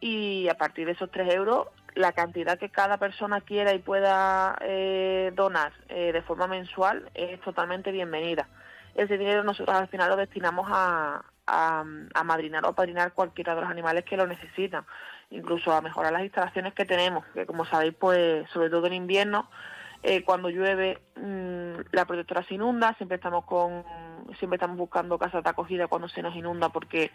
Y 0.00 0.48
a 0.48 0.54
partir 0.54 0.86
de 0.86 0.92
esos 0.92 1.10
3 1.10 1.32
euros, 1.34 1.68
la 1.94 2.12
cantidad 2.12 2.58
que 2.58 2.68
cada 2.68 2.98
persona 2.98 3.40
quiera 3.40 3.72
y 3.72 3.78
pueda 3.78 4.58
eh, 4.60 5.32
donar 5.34 5.72
eh, 5.88 6.12
de 6.12 6.22
forma 6.22 6.46
mensual 6.46 7.10
es 7.14 7.40
totalmente 7.40 7.90
bienvenida. 7.90 8.48
ese 8.94 9.16
dinero 9.16 9.42
nosotros 9.42 9.74
al 9.74 9.88
final 9.88 10.10
lo 10.10 10.16
destinamos 10.16 10.66
a 10.70 11.22
madrinar 12.24 12.66
o 12.66 12.74
padrinar 12.74 13.12
cualquiera 13.12 13.54
de 13.54 13.62
los 13.62 13.70
animales 13.70 14.04
que 14.04 14.16
lo 14.16 14.26
necesitan, 14.26 14.84
incluso 15.30 15.72
a 15.72 15.80
mejorar 15.80 16.12
las 16.12 16.22
instalaciones 16.22 16.74
que 16.74 16.84
tenemos, 16.84 17.24
que 17.32 17.46
como 17.46 17.64
sabéis, 17.64 17.94
pues 17.98 18.48
sobre 18.50 18.68
todo 18.68 18.86
en 18.86 18.92
invierno, 18.92 19.48
eh, 20.02 20.22
cuando 20.24 20.48
llueve 20.50 20.98
mm, 21.16 21.92
la 21.92 22.04
protectora 22.04 22.42
se 22.44 22.54
inunda, 22.54 22.94
siempre 22.94 23.16
estamos 23.16 23.44
con 23.44 23.84
siempre 24.38 24.56
estamos 24.56 24.76
buscando 24.76 25.18
casas 25.18 25.42
de 25.44 25.50
acogida 25.50 25.86
cuando 25.86 26.08
se 26.08 26.22
nos 26.22 26.34
inunda 26.34 26.68
porque 26.68 27.10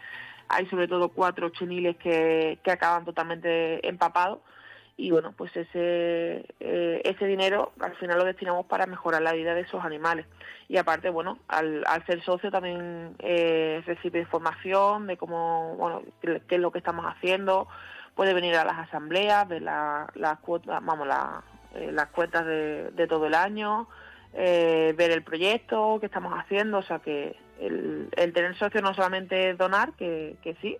hay 0.48 0.66
sobre 0.66 0.88
todo 0.88 1.10
cuatro 1.10 1.50
cheniles 1.50 1.96
que, 1.96 2.58
que 2.62 2.70
acaban 2.70 3.04
totalmente 3.04 3.86
empapados. 3.86 4.40
Y 4.94 5.10
bueno 5.10 5.32
pues 5.32 5.56
ese 5.56 6.44
eh, 6.60 7.00
ese 7.04 7.24
dinero 7.26 7.72
al 7.80 7.96
final 7.96 8.18
lo 8.18 8.24
destinamos 8.24 8.66
para 8.66 8.86
mejorar 8.86 9.22
la 9.22 9.32
vida 9.32 9.54
de 9.54 9.62
esos 9.62 9.82
animales. 9.84 10.26
Y 10.68 10.76
aparte 10.76 11.08
bueno 11.08 11.38
al, 11.48 11.82
al 11.86 12.04
ser 12.06 12.22
socio 12.22 12.50
también 12.50 13.14
eh, 13.18 13.82
recibe 13.86 14.20
información 14.20 15.06
de 15.06 15.16
cómo 15.16 15.76
bueno 15.76 16.02
qué, 16.20 16.42
es 16.46 16.60
lo 16.60 16.70
que 16.70 16.78
estamos 16.78 17.06
haciendo. 17.06 17.68
Puede 18.14 18.34
venir 18.34 18.54
a 18.56 18.64
las 18.64 18.78
asambleas 18.78 19.48
ver 19.48 19.62
la, 19.62 20.06
las 20.14 20.38
cuotas 20.40 20.84
vamos 20.84 21.06
la, 21.06 21.42
eh, 21.74 21.90
las 21.92 22.08
cuentas 22.08 22.46
de, 22.46 23.06
todo 23.08 23.26
el 23.26 23.34
año 23.34 23.88
eh, 24.34 24.94
ver 24.96 25.10
el 25.10 25.22
proyecto 25.22 25.98
que 26.00 26.06
estamos 26.06 26.32
haciendo 26.38 26.78
o 26.78 26.82
sea 26.82 26.98
que 27.00 27.36
el, 27.60 28.08
tener 28.32 28.56
socio 28.56 28.80
no 28.80 28.94
solamente 28.94 29.50
es 29.50 29.58
donar 29.58 29.92
que, 29.92 30.36
sí 30.60 30.78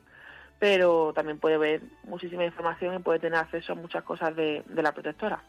pero 0.58 1.12
también 1.12 1.38
puede 1.38 1.58
ver 1.58 1.82
muchísima 2.04 2.44
información 2.44 2.94
y 2.94 2.98
puede 3.00 3.18
tener 3.18 3.38
acceso 3.38 3.72
a 3.72 3.76
muchas 3.76 4.04
cosas 4.04 4.36
de 4.36 4.62
la 4.68 4.92
protectora. 4.92 5.42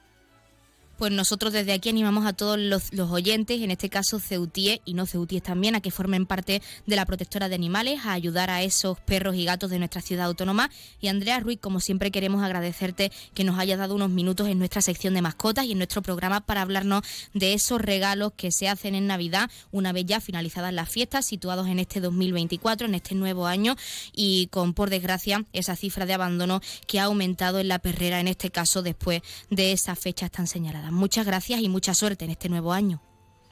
Pues 1.03 1.11
nosotros 1.11 1.51
desde 1.51 1.73
aquí 1.73 1.89
animamos 1.89 2.25
a 2.25 2.31
todos 2.31 2.57
los, 2.57 2.93
oyentes, 3.11 3.61
en 3.61 3.71
este 3.71 3.89
caso 3.89 4.21
ceutíes 4.21 4.79
y 4.85 4.93
no 4.93 5.05
ceutíes 5.05 5.43
también, 5.43 5.75
a 5.75 5.81
que 5.81 5.91
formen 5.91 6.25
parte 6.25 6.61
de 6.85 6.95
la 6.95 7.05
protectora 7.05 7.49
de 7.49 7.55
animales, 7.55 8.05
a 8.05 8.13
ayudar 8.13 8.49
a 8.49 8.63
esos 8.63 9.01
perros 9.01 9.35
y 9.35 9.43
gatos 9.43 9.69
de 9.69 9.79
nuestra 9.79 10.01
ciudad 10.01 10.27
autónoma. 10.27 10.71
Y 11.01 11.09
Andrea 11.09 11.41
Ruiz, 11.41 11.59
como 11.59 11.81
siempre 11.81 12.09
queremos 12.09 12.41
agradecerte 12.41 13.11
que 13.33 13.43
nos 13.43 13.59
hayas 13.59 13.79
dado 13.79 13.95
unos 13.95 14.11
minutos 14.11 14.47
en 14.47 14.59
nuestra 14.59 14.81
sección 14.81 15.13
de 15.13 15.21
mascotas 15.21 15.65
y 15.65 15.73
en 15.73 15.79
nuestro 15.79 16.01
programa 16.01 16.39
para 16.39 16.61
hablarnos 16.61 17.03
de 17.33 17.51
esos 17.51 17.81
regalos 17.81 18.31
que 18.37 18.53
se 18.53 18.69
hacen 18.69 18.95
en 18.95 19.05
Navidad, 19.05 19.51
una 19.73 19.91
vez 19.91 20.05
ya 20.05 20.21
finalizadas 20.21 20.73
las 20.73 20.87
fiestas, 20.87 21.25
situados 21.25 21.67
en 21.67 21.79
este 21.79 21.99
2024, 21.99 22.87
en 22.87 22.95
este 22.95 23.13
nuevo 23.13 23.45
año, 23.45 23.75
y 24.13 24.47
con, 24.47 24.73
por 24.73 24.89
desgracia, 24.89 25.43
esa 25.51 25.75
cifra 25.75 26.05
de 26.05 26.13
abandono 26.13 26.61
que 26.87 27.01
ha 27.01 27.03
aumentado 27.03 27.59
en 27.59 27.67
la 27.67 27.79
perrera, 27.79 28.21
en 28.21 28.29
este 28.29 28.51
caso, 28.51 28.81
después 28.81 29.21
de 29.49 29.73
esas 29.73 29.99
fechas 29.99 30.31
tan 30.31 30.47
señaladas. 30.47 30.92
Muchas 30.93 31.25
gracias 31.25 31.59
y 31.59 31.69
mucha 31.69 31.93
suerte 31.95 32.23
en 32.25 32.31
este 32.31 32.49
nuevo 32.49 32.71
año. 32.71 33.01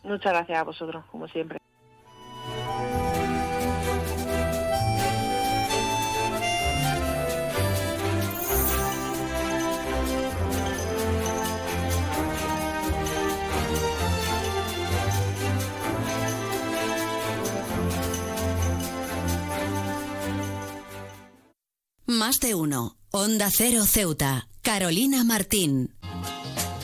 Muchas 0.03 0.31
gracias 0.31 0.59
a 0.59 0.63
vosotros, 0.63 1.03
como 1.11 1.27
siempre. 1.27 1.59
Más 22.05 22.39
de 22.39 22.53
uno. 22.53 22.97
Onda 23.09 23.49
Cero 23.51 23.83
Ceuta. 23.85 24.47
Carolina 24.61 25.23
Martín. 25.23 25.95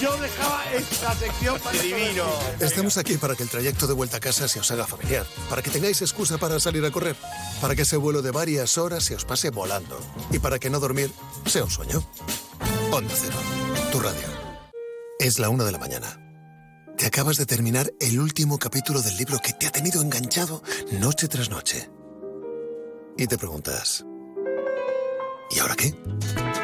Yo 0.00 0.16
dejaba 0.18 0.64
esta 0.72 1.14
sección 1.14 1.58
para 1.60 1.80
divino. 1.80 2.24
Estamos 2.60 2.98
aquí 2.98 3.16
para 3.16 3.34
que 3.34 3.42
el 3.42 3.48
trayecto 3.48 3.86
de 3.86 3.94
vuelta 3.94 4.18
a 4.18 4.20
casa 4.20 4.48
se 4.48 4.60
os 4.60 4.70
haga 4.70 4.86
familiar, 4.86 5.26
para 5.48 5.62
que 5.62 5.70
tengáis 5.70 6.02
excusa 6.02 6.38
para 6.38 6.60
salir 6.60 6.84
a 6.84 6.90
correr, 6.90 7.16
para 7.60 7.74
que 7.74 7.82
ese 7.82 7.96
vuelo 7.96 8.22
de 8.22 8.30
varias 8.30 8.76
horas 8.76 9.04
se 9.04 9.14
os 9.14 9.24
pase 9.24 9.50
volando 9.50 9.98
y 10.30 10.38
para 10.38 10.58
que 10.58 10.68
no 10.68 10.80
dormir 10.80 11.10
sea 11.46 11.64
un 11.64 11.70
sueño. 11.70 12.06
Onda 12.90 13.14
Cero, 13.16 13.36
tu 13.90 14.00
radio. 14.00 14.28
Es 15.18 15.38
la 15.38 15.48
una 15.48 15.64
de 15.64 15.72
la 15.72 15.78
mañana. 15.78 16.20
Te 16.96 17.06
acabas 17.06 17.36
de 17.36 17.46
terminar 17.46 17.92
el 18.00 18.20
último 18.20 18.58
capítulo 18.58 19.02
del 19.02 19.16
libro 19.16 19.38
que 19.38 19.52
te 19.52 19.66
ha 19.66 19.70
tenido 19.70 20.02
enganchado 20.02 20.62
noche 20.92 21.28
tras 21.28 21.50
noche. 21.50 21.90
Y 23.18 23.26
te 23.26 23.38
preguntas, 23.38 24.04
¿y 25.50 25.58
ahora 25.58 25.76
qué? 25.76 25.94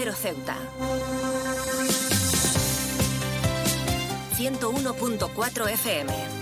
Cero 0.00 0.14
Ceuta. 0.14 0.56
101.4 4.38 5.68
FM. 5.68 6.39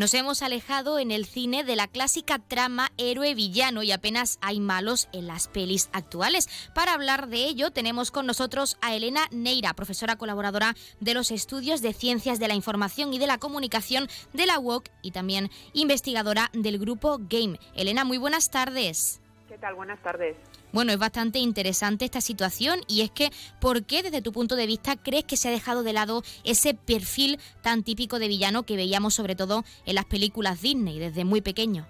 Nos 0.00 0.14
hemos 0.14 0.40
alejado 0.40 0.98
en 0.98 1.10
el 1.10 1.26
cine 1.26 1.62
de 1.62 1.76
la 1.76 1.86
clásica 1.86 2.38
trama 2.38 2.90
héroe-villano 2.96 3.82
y 3.82 3.92
apenas 3.92 4.38
hay 4.40 4.58
malos 4.58 5.10
en 5.12 5.26
las 5.26 5.46
pelis 5.46 5.90
actuales. 5.92 6.48
Para 6.74 6.94
hablar 6.94 7.28
de 7.28 7.44
ello 7.44 7.70
tenemos 7.70 8.10
con 8.10 8.24
nosotros 8.24 8.78
a 8.80 8.94
Elena 8.94 9.26
Neira, 9.30 9.74
profesora 9.74 10.16
colaboradora 10.16 10.74
de 11.00 11.12
los 11.12 11.30
estudios 11.30 11.82
de 11.82 11.92
Ciencias 11.92 12.38
de 12.38 12.48
la 12.48 12.54
Información 12.54 13.12
y 13.12 13.18
de 13.18 13.26
la 13.26 13.36
Comunicación 13.36 14.08
de 14.32 14.46
la 14.46 14.58
UOC 14.58 14.88
y 15.02 15.10
también 15.10 15.50
investigadora 15.74 16.48
del 16.54 16.78
grupo 16.78 17.18
Game. 17.20 17.60
Elena, 17.74 18.06
muy 18.06 18.16
buenas 18.16 18.50
tardes. 18.50 19.20
¿Qué 19.50 19.58
tal? 19.58 19.74
Buenas 19.74 19.98
tardes. 19.98 20.36
Bueno, 20.70 20.92
es 20.92 20.98
bastante 21.00 21.40
interesante 21.40 22.04
esta 22.04 22.20
situación 22.20 22.82
y 22.86 23.02
es 23.02 23.10
que, 23.10 23.30
¿por 23.60 23.82
qué 23.82 24.04
desde 24.04 24.22
tu 24.22 24.30
punto 24.30 24.54
de 24.54 24.64
vista 24.64 24.94
crees 24.94 25.24
que 25.24 25.36
se 25.36 25.48
ha 25.48 25.50
dejado 25.50 25.82
de 25.82 25.92
lado 25.92 26.22
ese 26.44 26.72
perfil 26.72 27.40
tan 27.60 27.82
típico 27.82 28.20
de 28.20 28.28
villano 28.28 28.62
que 28.62 28.76
veíamos 28.76 29.12
sobre 29.12 29.34
todo 29.34 29.64
en 29.86 29.96
las 29.96 30.04
películas 30.04 30.62
Disney 30.62 31.00
desde 31.00 31.24
muy 31.24 31.40
pequeño? 31.40 31.88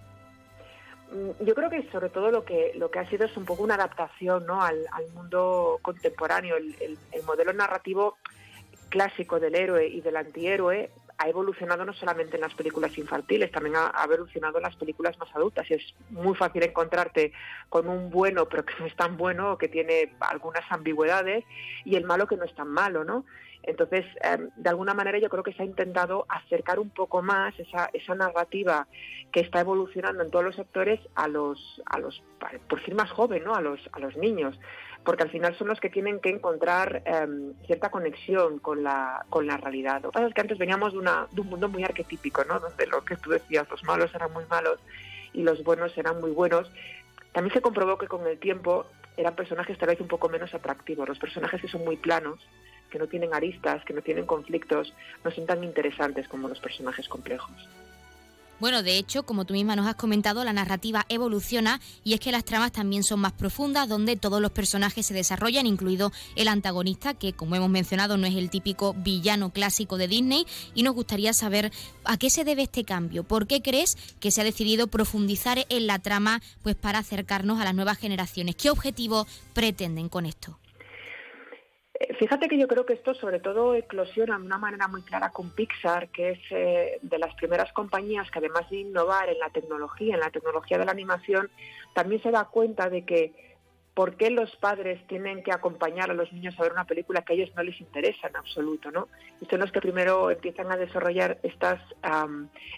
Mm, 1.12 1.44
yo 1.44 1.54
creo 1.54 1.68
que 1.68 1.86
sobre 1.92 2.08
todo 2.08 2.30
lo 2.30 2.46
que 2.46 2.72
lo 2.76 2.90
que 2.90 2.98
ha 2.98 3.10
sido 3.10 3.26
es 3.26 3.36
un 3.36 3.44
poco 3.44 3.62
una 3.62 3.74
adaptación 3.74 4.46
¿no? 4.46 4.62
al, 4.62 4.78
mundo 5.12 5.80
contemporáneo. 5.82 6.56
El, 6.56 6.74
el, 6.80 7.22
modelo 7.24 7.52
narrativo 7.52 8.16
clásico 8.88 9.38
del 9.38 9.54
héroe 9.54 9.86
y 9.86 10.00
del 10.00 10.16
antihéroe 10.16 10.90
ha 11.20 11.28
evolucionado 11.28 11.84
no 11.84 11.92
solamente 11.92 12.36
en 12.36 12.40
las 12.40 12.54
películas 12.54 12.96
infantiles, 12.96 13.52
también 13.52 13.76
ha, 13.76 13.92
evolucionado 14.04 14.56
en 14.56 14.62
las 14.62 14.74
películas 14.76 15.18
más 15.18 15.28
adultas. 15.36 15.70
Y 15.70 15.74
es 15.74 15.94
muy 16.08 16.34
fácil 16.34 16.62
encontrarte 16.62 17.32
con 17.68 17.88
un 17.88 18.08
bueno, 18.10 18.48
pero 18.48 18.64
que 18.64 18.72
no 18.80 18.86
es 18.86 18.96
tan 18.96 19.18
bueno, 19.18 19.58
que 19.58 19.68
tiene 19.68 20.14
algunas 20.20 20.64
ambigüedades, 20.70 21.44
y 21.84 21.96
el 21.96 22.04
malo 22.04 22.26
que 22.26 22.38
no 22.38 22.44
es 22.44 22.54
tan 22.54 22.68
malo, 22.68 23.04
¿no? 23.04 23.26
Entonces, 23.62 24.06
em, 24.22 24.48
de 24.56 24.70
alguna 24.70 24.94
manera 24.94 25.18
yo 25.18 25.28
creo 25.28 25.42
que 25.42 25.52
se 25.52 25.62
ha 25.62 25.66
intentado 25.66 26.26
acercar 26.28 26.78
un 26.78 26.90
poco 26.90 27.22
más 27.22 27.58
esa, 27.58 27.90
esa 27.92 28.14
narrativa 28.14 28.86
que 29.32 29.40
está 29.40 29.60
evolucionando 29.60 30.22
en 30.22 30.30
todos 30.30 30.44
los 30.44 30.56
sectores 30.56 31.00
a 31.14 31.28
los, 31.28 31.82
a 31.86 31.98
los 31.98 32.22
por 32.68 32.78
decir 32.78 32.94
más 32.94 33.10
joven, 33.10 33.44
¿no? 33.44 33.54
A 33.54 33.60
los, 33.60 33.80
a 33.92 33.98
los 33.98 34.16
niños 34.16 34.58
porque 35.04 35.22
al 35.22 35.30
final 35.30 35.56
son 35.56 35.68
los 35.68 35.80
que 35.80 35.88
tienen 35.88 36.20
que 36.20 36.28
encontrar 36.28 37.02
em, 37.04 37.54
cierta 37.66 37.90
conexión 37.90 38.58
con 38.58 38.82
la, 38.82 39.24
con 39.30 39.46
la 39.46 39.56
realidad. 39.56 40.02
Lo 40.02 40.10
que 40.10 40.14
pasa 40.14 40.28
es 40.28 40.34
que 40.34 40.40
antes 40.40 40.58
veníamos 40.58 40.92
de, 40.92 40.98
una, 40.98 41.26
de 41.30 41.40
un 41.40 41.48
mundo 41.48 41.68
muy 41.68 41.84
arquetípico, 41.84 42.44
¿no? 42.44 42.60
donde 42.60 42.86
lo 42.86 43.04
que 43.04 43.16
tú 43.16 43.30
decías, 43.30 43.68
los 43.70 43.82
malos 43.84 44.14
eran 44.14 44.32
muy 44.32 44.44
malos 44.50 44.78
y 45.32 45.42
los 45.42 45.62
buenos 45.64 45.96
eran 45.96 46.20
muy 46.20 46.30
buenos. 46.32 46.70
También 47.32 47.54
se 47.54 47.62
comprobó 47.62 47.96
que 47.96 48.08
con 48.08 48.26
el 48.26 48.38
tiempo 48.38 48.86
eran 49.16 49.34
personajes 49.34 49.78
tal 49.78 49.88
vez 49.88 50.00
un 50.00 50.08
poco 50.08 50.28
menos 50.28 50.54
atractivos, 50.54 51.08
los 51.08 51.18
personajes 51.18 51.60
que 51.60 51.68
son 51.68 51.84
muy 51.84 51.96
planos, 51.96 52.46
que 52.90 52.98
no 52.98 53.06
tienen 53.06 53.32
aristas, 53.32 53.84
que 53.84 53.94
no 53.94 54.02
tienen 54.02 54.26
conflictos, 54.26 54.92
no 55.24 55.30
son 55.30 55.46
tan 55.46 55.64
interesantes 55.64 56.28
como 56.28 56.48
los 56.48 56.60
personajes 56.60 57.08
complejos. 57.08 57.68
Bueno, 58.60 58.82
de 58.82 58.98
hecho, 58.98 59.22
como 59.22 59.46
tú 59.46 59.54
misma 59.54 59.74
nos 59.74 59.86
has 59.86 59.94
comentado, 59.94 60.44
la 60.44 60.52
narrativa 60.52 61.06
evoluciona 61.08 61.80
y 62.04 62.12
es 62.12 62.20
que 62.20 62.30
las 62.30 62.44
tramas 62.44 62.72
también 62.72 63.02
son 63.02 63.18
más 63.18 63.32
profundas, 63.32 63.88
donde 63.88 64.16
todos 64.16 64.42
los 64.42 64.50
personajes 64.50 65.06
se 65.06 65.14
desarrollan, 65.14 65.66
incluido 65.66 66.12
el 66.36 66.46
antagonista, 66.46 67.14
que 67.14 67.32
como 67.32 67.56
hemos 67.56 67.70
mencionado 67.70 68.18
no 68.18 68.26
es 68.26 68.34
el 68.36 68.50
típico 68.50 68.92
villano 68.92 69.50
clásico 69.50 69.96
de 69.96 70.08
Disney, 70.08 70.46
y 70.74 70.82
nos 70.82 70.94
gustaría 70.94 71.32
saber 71.32 71.72
a 72.04 72.18
qué 72.18 72.28
se 72.28 72.44
debe 72.44 72.64
este 72.64 72.84
cambio, 72.84 73.24
por 73.24 73.46
qué 73.46 73.62
crees 73.62 73.96
que 74.20 74.30
se 74.30 74.42
ha 74.42 74.44
decidido 74.44 74.88
profundizar 74.88 75.64
en 75.70 75.86
la 75.86 75.98
trama 75.98 76.42
pues 76.62 76.76
para 76.76 76.98
acercarnos 76.98 77.60
a 77.60 77.64
las 77.64 77.74
nuevas 77.74 77.96
generaciones, 77.96 78.56
qué 78.56 78.68
objetivo 78.68 79.26
pretenden 79.54 80.10
con 80.10 80.26
esto. 80.26 80.59
Fíjate 82.18 82.48
que 82.48 82.56
yo 82.56 82.66
creo 82.66 82.86
que 82.86 82.94
esto 82.94 83.12
sobre 83.12 83.40
todo 83.40 83.74
eclosiona 83.74 84.38
de 84.38 84.46
una 84.46 84.56
manera 84.56 84.88
muy 84.88 85.02
clara 85.02 85.30
con 85.30 85.50
Pixar, 85.50 86.08
que 86.08 86.30
es 86.30 86.38
eh, 86.50 86.98
de 87.02 87.18
las 87.18 87.34
primeras 87.34 87.70
compañías 87.74 88.30
que 88.30 88.38
además 88.38 88.70
de 88.70 88.78
innovar 88.78 89.28
en 89.28 89.38
la 89.38 89.50
tecnología, 89.50 90.14
en 90.14 90.20
la 90.20 90.30
tecnología 90.30 90.78
de 90.78 90.86
la 90.86 90.92
animación, 90.92 91.50
también 91.94 92.22
se 92.22 92.30
da 92.30 92.46
cuenta 92.46 92.88
de 92.88 93.04
que 93.04 93.50
por 93.92 94.16
qué 94.16 94.30
los 94.30 94.54
padres 94.56 95.06
tienen 95.08 95.42
que 95.42 95.52
acompañar 95.52 96.10
a 96.10 96.14
los 96.14 96.32
niños 96.32 96.58
a 96.58 96.62
ver 96.62 96.72
una 96.72 96.86
película 96.86 97.20
que 97.20 97.34
a 97.34 97.36
ellos 97.36 97.50
no 97.54 97.62
les 97.62 97.78
interesa 97.82 98.28
en 98.28 98.36
absoluto, 98.36 98.90
¿no? 98.90 99.08
Y 99.42 99.46
son 99.46 99.60
los 99.60 99.70
que 99.70 99.80
primero 99.82 100.30
empiezan 100.30 100.72
a 100.72 100.78
desarrollar 100.78 101.38
estas, 101.42 101.82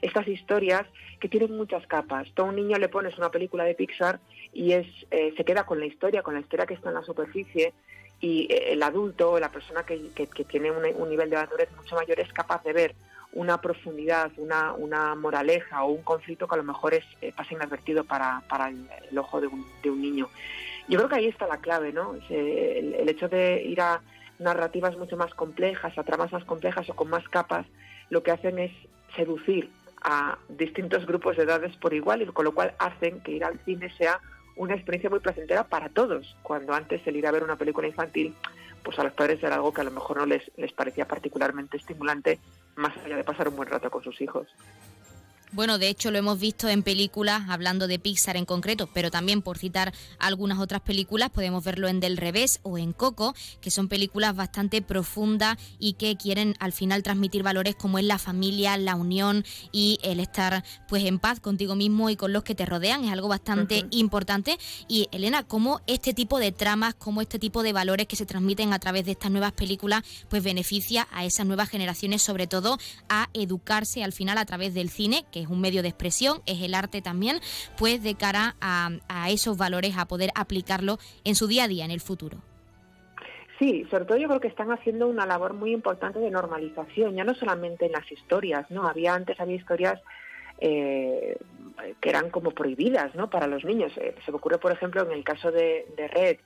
estas 0.01 0.27
historias 0.27 0.83
que 1.21 1.29
tienen 1.29 1.57
muchas 1.57 1.87
capas. 1.87 2.27
Todo 2.35 2.47
un 2.47 2.57
niño 2.57 2.77
le 2.77 2.89
pones 2.89 3.17
una 3.19 3.31
película 3.31 3.63
de 3.63 3.75
Pixar 3.77 4.19
y 4.53 4.73
es, 4.73 4.87
eh, 5.13 5.33
se 5.37 5.45
queda 5.45 5.65
con 5.65 5.79
la 5.79 5.87
historia, 5.87 6.23
con 6.23 6.35
la 6.35 6.41
historia 6.41 6.67
que 6.67 6.75
está 6.75 6.89
en 6.89 6.97
la 6.97 7.05
superficie, 7.05 7.73
y 8.23 8.47
eh, 8.49 8.73
el 8.73 8.83
adulto, 8.83 9.39
la 9.39 9.51
persona 9.51 9.83
que, 9.83 9.99
tiene 10.49 10.71
un, 10.71 11.11
nivel 11.11 11.29
de 11.29 11.37
madurez 11.37 11.69
mucho 11.77 11.97
mayor 11.97 12.21
es 12.21 12.33
capaz 12.33 12.63
de 12.63 12.73
ver 12.73 12.95
una 13.33 13.61
profundidad, 13.61 14.31
una, 14.37 14.73
una 14.73 15.15
moraleja 15.17 15.83
o 15.83 15.91
un 15.91 16.03
conflicto 16.03 16.47
que 16.47 16.55
a 16.55 16.59
lo 16.59 16.65
mejor 16.65 16.95
es, 16.95 17.05
eh, 17.21 17.33
pasa 17.37 17.53
inadvertido 17.53 18.05
para, 18.05 18.43
para 18.49 18.69
el, 18.69 19.19
ojo 19.19 19.41
de 19.41 19.49
un, 19.49 19.67
de 19.83 19.91
un, 19.91 20.01
niño. 20.01 20.29
Yo 20.89 20.99
creo 20.99 21.09
que 21.09 21.17
ahí 21.17 21.27
está 21.27 21.49
la 21.49 21.57
clave, 21.59 21.93
¿no? 21.93 22.15
El, 22.31 22.95
el, 22.95 23.09
hecho 23.09 23.29
de 23.29 23.61
ir 23.63 23.81
a 23.81 24.01
narrativas 24.39 24.97
mucho 24.97 25.17
más 25.17 25.35
complejas, 25.35 25.99
a 25.99 26.05
tramas 26.05 26.33
más 26.33 26.45
complejas 26.45 26.89
o 26.91 26.95
con 26.95 27.11
más 27.11 27.29
capas, 27.29 27.67
lo 28.09 28.23
que 28.23 28.31
hacen 28.31 28.59
es 28.59 28.73
seducir 29.17 29.69
a 30.01 30.39
distintos 30.49 31.07
grupos 31.07 31.37
de 31.37 31.45
edades 31.45 31.77
por 31.77 31.93
igual 31.93 32.23
y 32.23 32.27
con 32.27 32.45
lo 32.45 32.53
cual 32.53 32.75
hacen 32.79 33.21
que 33.21 33.33
ir 33.33 33.45
al 33.45 33.59
cine 33.65 33.91
sea 33.97 34.21
una 34.57 34.75
experiencia 34.75 35.11
muy 35.11 35.21
placentera 35.21 35.65
para 35.65 35.88
todos, 35.88 36.37
cuando 36.43 36.75
antes 36.75 37.07
el 37.07 37.17
ir 37.17 37.27
a 37.27 37.31
ver 37.31 37.43
una 37.43 37.57
película 37.57 37.87
infantil, 37.87 38.35
pues 38.83 38.99
a 38.99 39.05
los 39.05 39.12
padres 39.12 39.43
era 39.43 39.57
algo 39.57 39.73
que 39.73 39.81
a 39.81 39.85
lo 39.85 39.91
mejor 39.91 40.19
no 40.19 40.27
les, 40.27 40.51
les 40.57 40.73
parecía 40.73 41.07
particularmente 41.07 41.77
estimulante, 41.77 42.38
más 42.77 42.97
allá 43.05 43.17
de 43.17 43.25
pasar 43.25 43.49
un 43.49 43.57
buen 43.57 43.69
rato 43.69 43.91
con 43.91 44.03
sus 44.03 44.21
hijos. 44.21 44.49
Bueno, 45.53 45.77
de 45.77 45.91
hecho 45.91 46.11
lo 46.11 46.17
hemos 46.17 46.41
visto 46.41 46.67
en 46.71 46.83
películas, 46.83 47.43
hablando 47.51 47.87
de 47.87 47.99
Pixar 47.99 48.38
en 48.38 48.47
concreto, 48.47 48.88
pero 48.95 49.11
también 49.11 49.43
por 49.43 49.59
citar 49.59 49.93
algunas 50.19 50.59
otras 50.59 50.81
películas, 50.81 51.29
podemos 51.29 51.62
verlo 51.62 51.88
en 51.88 52.01
Del 52.01 52.17
Revés 52.17 52.61
o 52.62 52.79
en 52.79 52.95
Coco, 52.95 53.35
que 53.61 53.71
son 53.71 53.88
películas 53.88 54.35
bastante 54.35 54.81
profundas 54.81 55.59
y 55.79 55.93
que 55.93 56.17
quieren 56.17 56.55
al 56.59 56.73
final 56.73 57.03
transmitir 57.03 57.43
valores 57.43 57.75
como 57.75 57.99
es 57.99 58.07
la 58.07 58.17
familia, 58.17 58.79
la 58.79 58.95
unión 58.95 59.45
y 59.73 59.99
el 60.03 60.21
estar 60.21 60.65
pues 60.88 61.05
en 61.05 61.19
paz 61.19 61.38
contigo 61.38 61.75
mismo 61.75 62.09
y 62.09 62.17
con 62.17 62.33
los 62.33 62.45
que 62.45 62.55
te 62.55 62.65
rodean, 62.65 63.05
es 63.05 63.12
algo 63.12 63.29
bastante 63.29 63.85
importante. 63.91 64.59
Y 64.88 65.09
Elena, 65.12 65.43
¿cómo 65.43 65.83
este 65.87 66.15
tipo 66.15 66.38
de 66.38 66.53
tramas, 66.53 66.95
cómo 66.95 67.21
este 67.21 67.38
tipo 67.38 67.62
de 67.62 67.75
valores 67.75 68.07
que 68.07 68.17
se 68.17 68.25
transmiten 68.25 68.73
a 68.73 68.79
través 68.79 69.05
de 69.05 69.12
estas 69.12 69.31
nuevas 69.31 69.53
películas, 69.53 70.03
pues 70.31 70.43
beneficia 70.43 71.09
a 71.12 71.27
esas 71.27 71.45
nuevas 71.45 71.69
generaciones, 71.69 72.23
sobre 72.23 72.47
todo 72.47 72.79
a 73.11 73.29
educarse 73.35 74.03
al 74.03 74.15
final 74.15 74.38
a 74.38 74.47
través 74.47 74.73
del 74.73 74.88
cine, 74.88 75.27
que 75.31 75.41
es 75.42 75.48
un 75.48 75.61
medio 75.61 75.83
de 75.83 75.88
expresión, 75.88 76.40
es 76.46 76.62
el 76.62 76.74
arte 76.74 77.02
también, 77.02 77.40
pues 77.78 78.02
de 78.02 78.14
cara 78.14 78.57
a, 78.61 78.90
esos 79.28 79.57
valores, 79.57 79.96
a 79.96 80.07
poder 80.07 80.31
aplicarlo 80.35 80.98
en 81.24 81.35
su 81.35 81.46
día 81.46 81.64
a 81.64 81.68
día, 81.68 81.85
en 81.85 81.90
el 81.90 82.00
futuro. 82.00 82.38
Sí, 83.59 83.87
sobre 83.90 84.05
todo 84.07 84.18
yo 84.18 84.28
creo 84.28 84.40
que 84.40 84.48
están 84.48 84.72
haciendo 84.72 85.07
una 85.07 85.26
labor 85.26 85.55
muy 85.55 85.72
importante 85.72 86.18
de 86.18 86.31
normalización, 86.31 87.14
ya 87.14 87.24
no 87.24 87.35
solamente 87.35 87.87
en 87.87 87.92
las 87.92 88.11
historias, 88.11 88.68
¿no? 88.70 88.88
Había 88.88 89.14
antes, 89.14 89.38
había 89.38 89.57
historias 89.57 90.00
eh, 90.59 91.37
que 92.00 92.09
eran 92.09 92.31
como 92.31 92.52
prohibidas, 92.52 93.14
¿no? 93.14 93.28
Para 93.31 93.46
los 93.46 93.64
niños. 93.64 93.92
Eh, 93.96 94.14
se 94.24 94.31
me 94.31 94.37
ocurre, 94.37 94.59
por 94.59 94.72
ejemplo, 94.72 95.02
en 95.02 95.11
el 95.11 95.24
caso 95.24 95.50
de, 95.50 95.85
Red, 95.96 96.38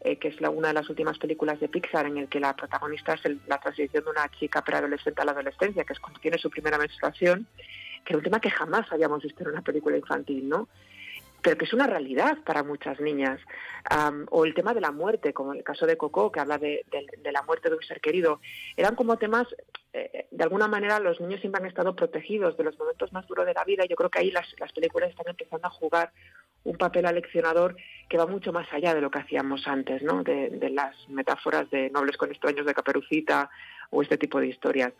eh, 0.00 0.16
que 0.16 0.28
es 0.28 0.40
la, 0.40 0.50
una 0.50 0.68
de 0.68 0.74
las 0.74 0.88
últimas 0.88 1.18
películas 1.18 1.58
de 1.58 1.68
Pixar 1.68 2.06
en 2.06 2.18
el 2.18 2.28
que 2.28 2.38
la 2.38 2.54
protagonista 2.54 3.14
es 3.14 3.22
la 3.46 3.58
transición 3.58 4.04
de 4.04 4.10
una 4.10 4.28
chica 4.38 4.62
preadolescente 4.62 5.22
a 5.22 5.24
la 5.24 5.32
adolescencia, 5.32 5.84
que 5.84 5.92
es 5.92 6.00
cuando 6.00 6.20
tiene 6.20 6.38
su 6.38 6.50
primera 6.50 6.78
menstruación, 6.78 7.46
que 8.04 8.12
era 8.12 8.18
un 8.18 8.24
tema 8.24 8.40
que 8.40 8.50
jamás 8.50 8.90
habíamos 8.92 9.22
visto 9.22 9.42
en 9.42 9.50
una 9.50 9.62
película 9.62 9.96
infantil, 9.96 10.48
¿no? 10.48 10.68
pero 11.44 11.58
que 11.58 11.66
es 11.66 11.74
una 11.74 11.86
realidad 11.86 12.38
para 12.42 12.62
muchas 12.62 12.98
niñas. 13.00 13.38
o 14.30 14.46
el 14.46 14.54
tema 14.54 14.72
de 14.72 14.80
la 14.80 14.90
muerte, 14.90 15.34
como 15.34 15.52
el 15.52 15.62
caso 15.62 15.84
de 15.84 15.98
Coco, 15.98 16.32
que 16.32 16.40
habla 16.40 16.56
de, 16.56 16.86
la 17.22 17.42
muerte 17.42 17.68
de 17.68 17.76
un 17.76 17.82
ser 17.82 18.00
querido. 18.00 18.40
Eran 18.78 18.96
como 18.96 19.18
temas, 19.18 19.46
eh, 19.92 20.26
de 20.30 20.42
alguna 20.42 20.68
manera 20.68 20.98
los 21.00 21.20
niños 21.20 21.40
siempre 21.40 21.60
han 21.60 21.68
estado 21.68 21.94
protegidos 21.94 22.56
de 22.56 22.64
los 22.64 22.78
momentos 22.78 23.12
más 23.12 23.26
duros 23.26 23.44
de 23.44 23.52
la 23.52 23.62
vida. 23.62 23.84
Yo 23.84 23.94
creo 23.94 24.08
que 24.08 24.20
ahí 24.20 24.30
las, 24.30 24.46
las 24.58 24.72
películas 24.72 25.10
están 25.10 25.28
empezando 25.28 25.66
a 25.66 25.70
jugar 25.70 26.12
un 26.64 26.78
papel 26.78 27.04
aleccionador 27.04 27.76
que 28.08 28.16
va 28.16 28.26
mucho 28.26 28.50
más 28.50 28.66
allá 28.72 28.94
de 28.94 29.02
lo 29.02 29.10
que 29.10 29.18
hacíamos 29.18 29.68
antes, 29.68 30.02
¿no? 30.02 30.24
de, 30.24 30.70
las 30.70 30.96
metáforas 31.10 31.68
de 31.68 31.90
nobles 31.90 32.16
con 32.16 32.30
extraños 32.30 32.64
de 32.64 32.72
Caperucita 32.72 33.50
o 33.90 34.00
este 34.00 34.16
tipo 34.16 34.40
de 34.40 34.46
historias. 34.46 34.94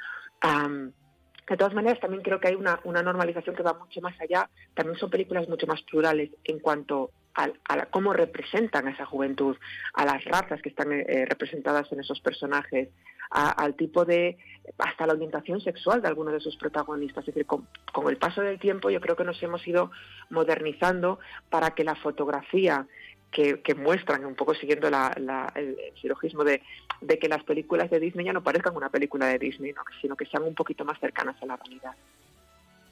De 1.48 1.56
todas 1.56 1.74
maneras, 1.74 2.00
también 2.00 2.22
creo 2.22 2.40
que 2.40 2.48
hay 2.48 2.54
una, 2.54 2.80
normalización 2.84 3.54
que 3.54 3.62
va 3.62 3.74
mucho 3.74 4.00
más 4.00 4.18
allá. 4.20 4.48
También 4.74 4.98
son 4.98 5.10
películas 5.10 5.48
mucho 5.48 5.66
más 5.66 5.82
plurales 5.82 6.30
en 6.44 6.58
cuanto 6.58 7.10
a, 7.34 7.86
cómo 7.86 8.12
representan 8.12 8.86
a 8.86 8.92
esa 8.92 9.04
juventud, 9.04 9.56
a 9.92 10.04
las 10.04 10.24
razas 10.24 10.62
que 10.62 10.70
están 10.70 10.92
eh, 10.92 11.26
representadas 11.28 11.90
en 11.92 12.00
esos 12.00 12.20
personajes, 12.20 12.88
al 13.30 13.74
tipo 13.74 14.04
de, 14.04 14.38
hasta 14.78 15.06
la 15.06 15.14
orientación 15.14 15.60
sexual 15.60 16.00
de 16.00 16.08
algunos 16.08 16.32
de 16.32 16.40
sus 16.40 16.56
protagonistas. 16.56 17.26
Es 17.26 17.34
decir, 17.34 17.46
con, 17.46 17.66
el 18.08 18.16
paso 18.16 18.42
del 18.42 18.58
tiempo 18.58 18.90
yo 18.90 19.00
creo 19.00 19.16
que 19.16 19.24
nos 19.24 19.42
hemos 19.42 19.66
ido 19.66 19.90
modernizando 20.30 21.18
para 21.50 21.72
que 21.72 21.84
la 21.84 21.96
fotografía 21.96 22.86
que, 23.34 23.74
muestran, 23.74 24.24
un 24.24 24.36
poco 24.36 24.54
siguiendo 24.54 24.88
el, 24.88 25.76
silogismo 26.00 26.44
de, 26.44 26.62
que 27.20 27.28
las 27.28 27.42
películas 27.42 27.90
de 27.90 27.98
Disney 27.98 28.24
ya 28.24 28.32
no 28.32 28.42
parezcan 28.42 28.76
una 28.76 28.88
película 28.88 29.26
de 29.26 29.38
Disney, 29.38 29.74
sino 30.00 30.16
que 30.16 30.26
sean 30.26 30.44
un 30.44 30.54
poquito 30.54 30.84
más 30.84 30.98
cercanas 31.00 31.36
a 31.42 31.46
la 31.46 31.56
realidad. 31.56 31.94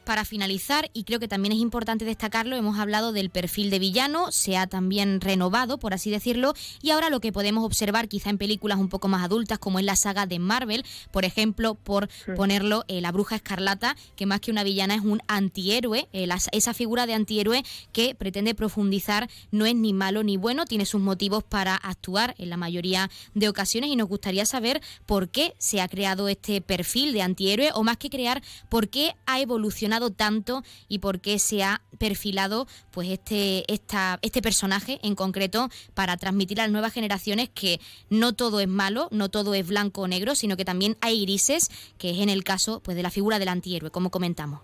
Para 0.05 0.25
finalizar, 0.25 0.91
y 0.93 1.05
creo 1.05 1.21
que 1.21 1.29
también 1.29 1.53
es 1.53 1.59
importante 1.59 2.05
destacarlo, 2.05 2.57
hemos 2.57 2.79
hablado 2.79 3.13
del 3.13 3.31
perfil 3.31 3.71
de 3.71 3.79
villano, 3.79 4.33
se 4.33 4.57
ha 4.57 4.67
también 4.67 5.21
renovado, 5.21 5.79
por 5.79 5.95
así 5.95 6.11
decirlo, 6.11 6.55
y 6.81 6.91
ahora 6.91 7.11
lo 7.11 7.21
que 7.21 7.33
podemos 7.33 7.65
observar 7.65 8.09
quizá 8.09 8.31
en 8.31 8.39
películas 8.39 8.79
un 8.79 8.89
poco 8.89 9.09
más 9.09 9.23
adultas, 9.23 9.59
como 9.59 9.79
en 9.79 9.87
la 9.87 9.97
saga 9.97 10.27
de 10.27 10.39
Marvel, 10.39 10.85
por 11.11 11.25
ejemplo, 11.25 11.75
por 11.75 12.09
ponerlo, 12.37 12.85
eh, 12.89 13.01
la 13.01 13.13
bruja 13.13 13.37
escarlata, 13.37 13.97
que 14.17 14.27
más 14.27 14.41
que 14.41 14.51
una 14.51 14.65
villana 14.65 14.95
es 14.95 15.03
un 15.03 15.21
antihéroe, 15.29 16.09
eh, 16.13 16.29
esa 16.53 16.75
figura 16.75 17.07
de 17.07 17.15
antihéroe 17.15 17.63
que 17.93 18.15
pretende 18.15 18.55
profundizar, 18.55 19.31
no 19.51 19.67
es 19.67 19.75
ni 19.75 19.93
malo 19.93 20.23
ni 20.25 20.37
bueno, 20.37 20.65
tiene 20.65 20.87
sus 20.87 21.01
motivos 21.01 21.45
para 21.45 21.77
actuar 21.77 22.35
en 22.39 22.51
la 22.51 22.57
mayoría 22.57 23.11
de 23.35 23.49
ocasiones, 23.49 23.91
y 23.91 23.97
nos 23.97 24.09
gustaría 24.09 24.47
saber 24.47 24.81
por 25.07 25.29
qué 25.29 25.55
se 25.59 25.81
ha 25.81 25.89
creado 25.89 26.29
este 26.29 26.61
perfil 26.61 27.13
de 27.13 27.23
antihéroe, 27.23 27.71
o 27.75 27.85
más 27.85 27.99
que 27.99 28.11
crear, 28.11 28.43
por 28.69 28.89
qué 28.89 29.15
ha 29.27 29.41
evolucionado 29.41 29.92
tanto 30.01 30.63
y 30.89 30.99
por 30.99 31.21
qué 31.21 31.39
se 31.39 31.63
ha 31.63 31.83
perfilado 31.99 32.67
pues 32.91 33.09
este, 33.09 33.65
esta, 33.73 34.19
este 34.23 34.43
personaje 34.43 34.99
en 35.03 35.15
concreto 35.15 35.69
para 35.95 36.17
transmitir 36.17 36.61
a 36.61 36.65
las 36.65 36.73
nuevas 36.73 36.93
generaciones 36.93 37.49
que 37.51 37.79
no 38.11 38.33
todo 38.35 38.61
es 38.61 38.69
malo, 38.69 39.09
no 39.11 39.31
todo 39.31 39.55
es 39.55 39.67
blanco 39.67 40.03
o 40.03 40.09
negro, 40.09 40.35
sino 40.35 40.57
que 40.57 40.65
también 40.65 40.97
hay 41.01 41.23
grises, 41.23 41.69
que 41.99 42.11
es 42.11 42.19
en 42.19 42.29
el 42.29 42.45
caso 42.45 42.81
pues 42.83 42.97
de 42.97 43.03
la 43.03 43.11
figura 43.11 43.39
del 43.39 43.49
antihéroe, 43.49 43.91
como 43.91 44.11
comentamos. 44.11 44.61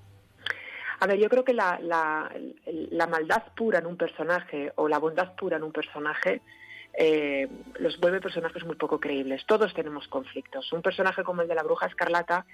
A 1.01 1.07
ver, 1.07 1.19
yo 1.19 1.29
creo 1.29 1.45
que 1.45 1.55
la, 1.55 1.79
la, 1.81 3.07
maldad 3.07 3.45
pura 3.57 3.79
en 3.79 3.87
un 3.87 3.97
personaje 3.97 4.73
o 4.75 4.89
la 4.89 4.99
bondad 4.99 5.37
pura 5.37 5.57
en 5.57 5.63
un 5.63 5.73
personaje 5.73 6.43
eh, 6.95 7.49
los 7.79 8.01
vuelve 8.01 8.21
personajes 8.21 8.65
muy 8.65 8.75
poco 8.75 8.99
creíbles. 8.99 9.47
Todos 9.47 9.73
tenemos 9.75 10.09
conflictos. 10.09 10.73
Un 10.73 10.83
personaje 10.83 11.23
como 11.23 11.43
el 11.43 11.49
de 11.49 11.55
la 11.55 11.63
bruja 11.63 11.87
escarlata 11.87 12.45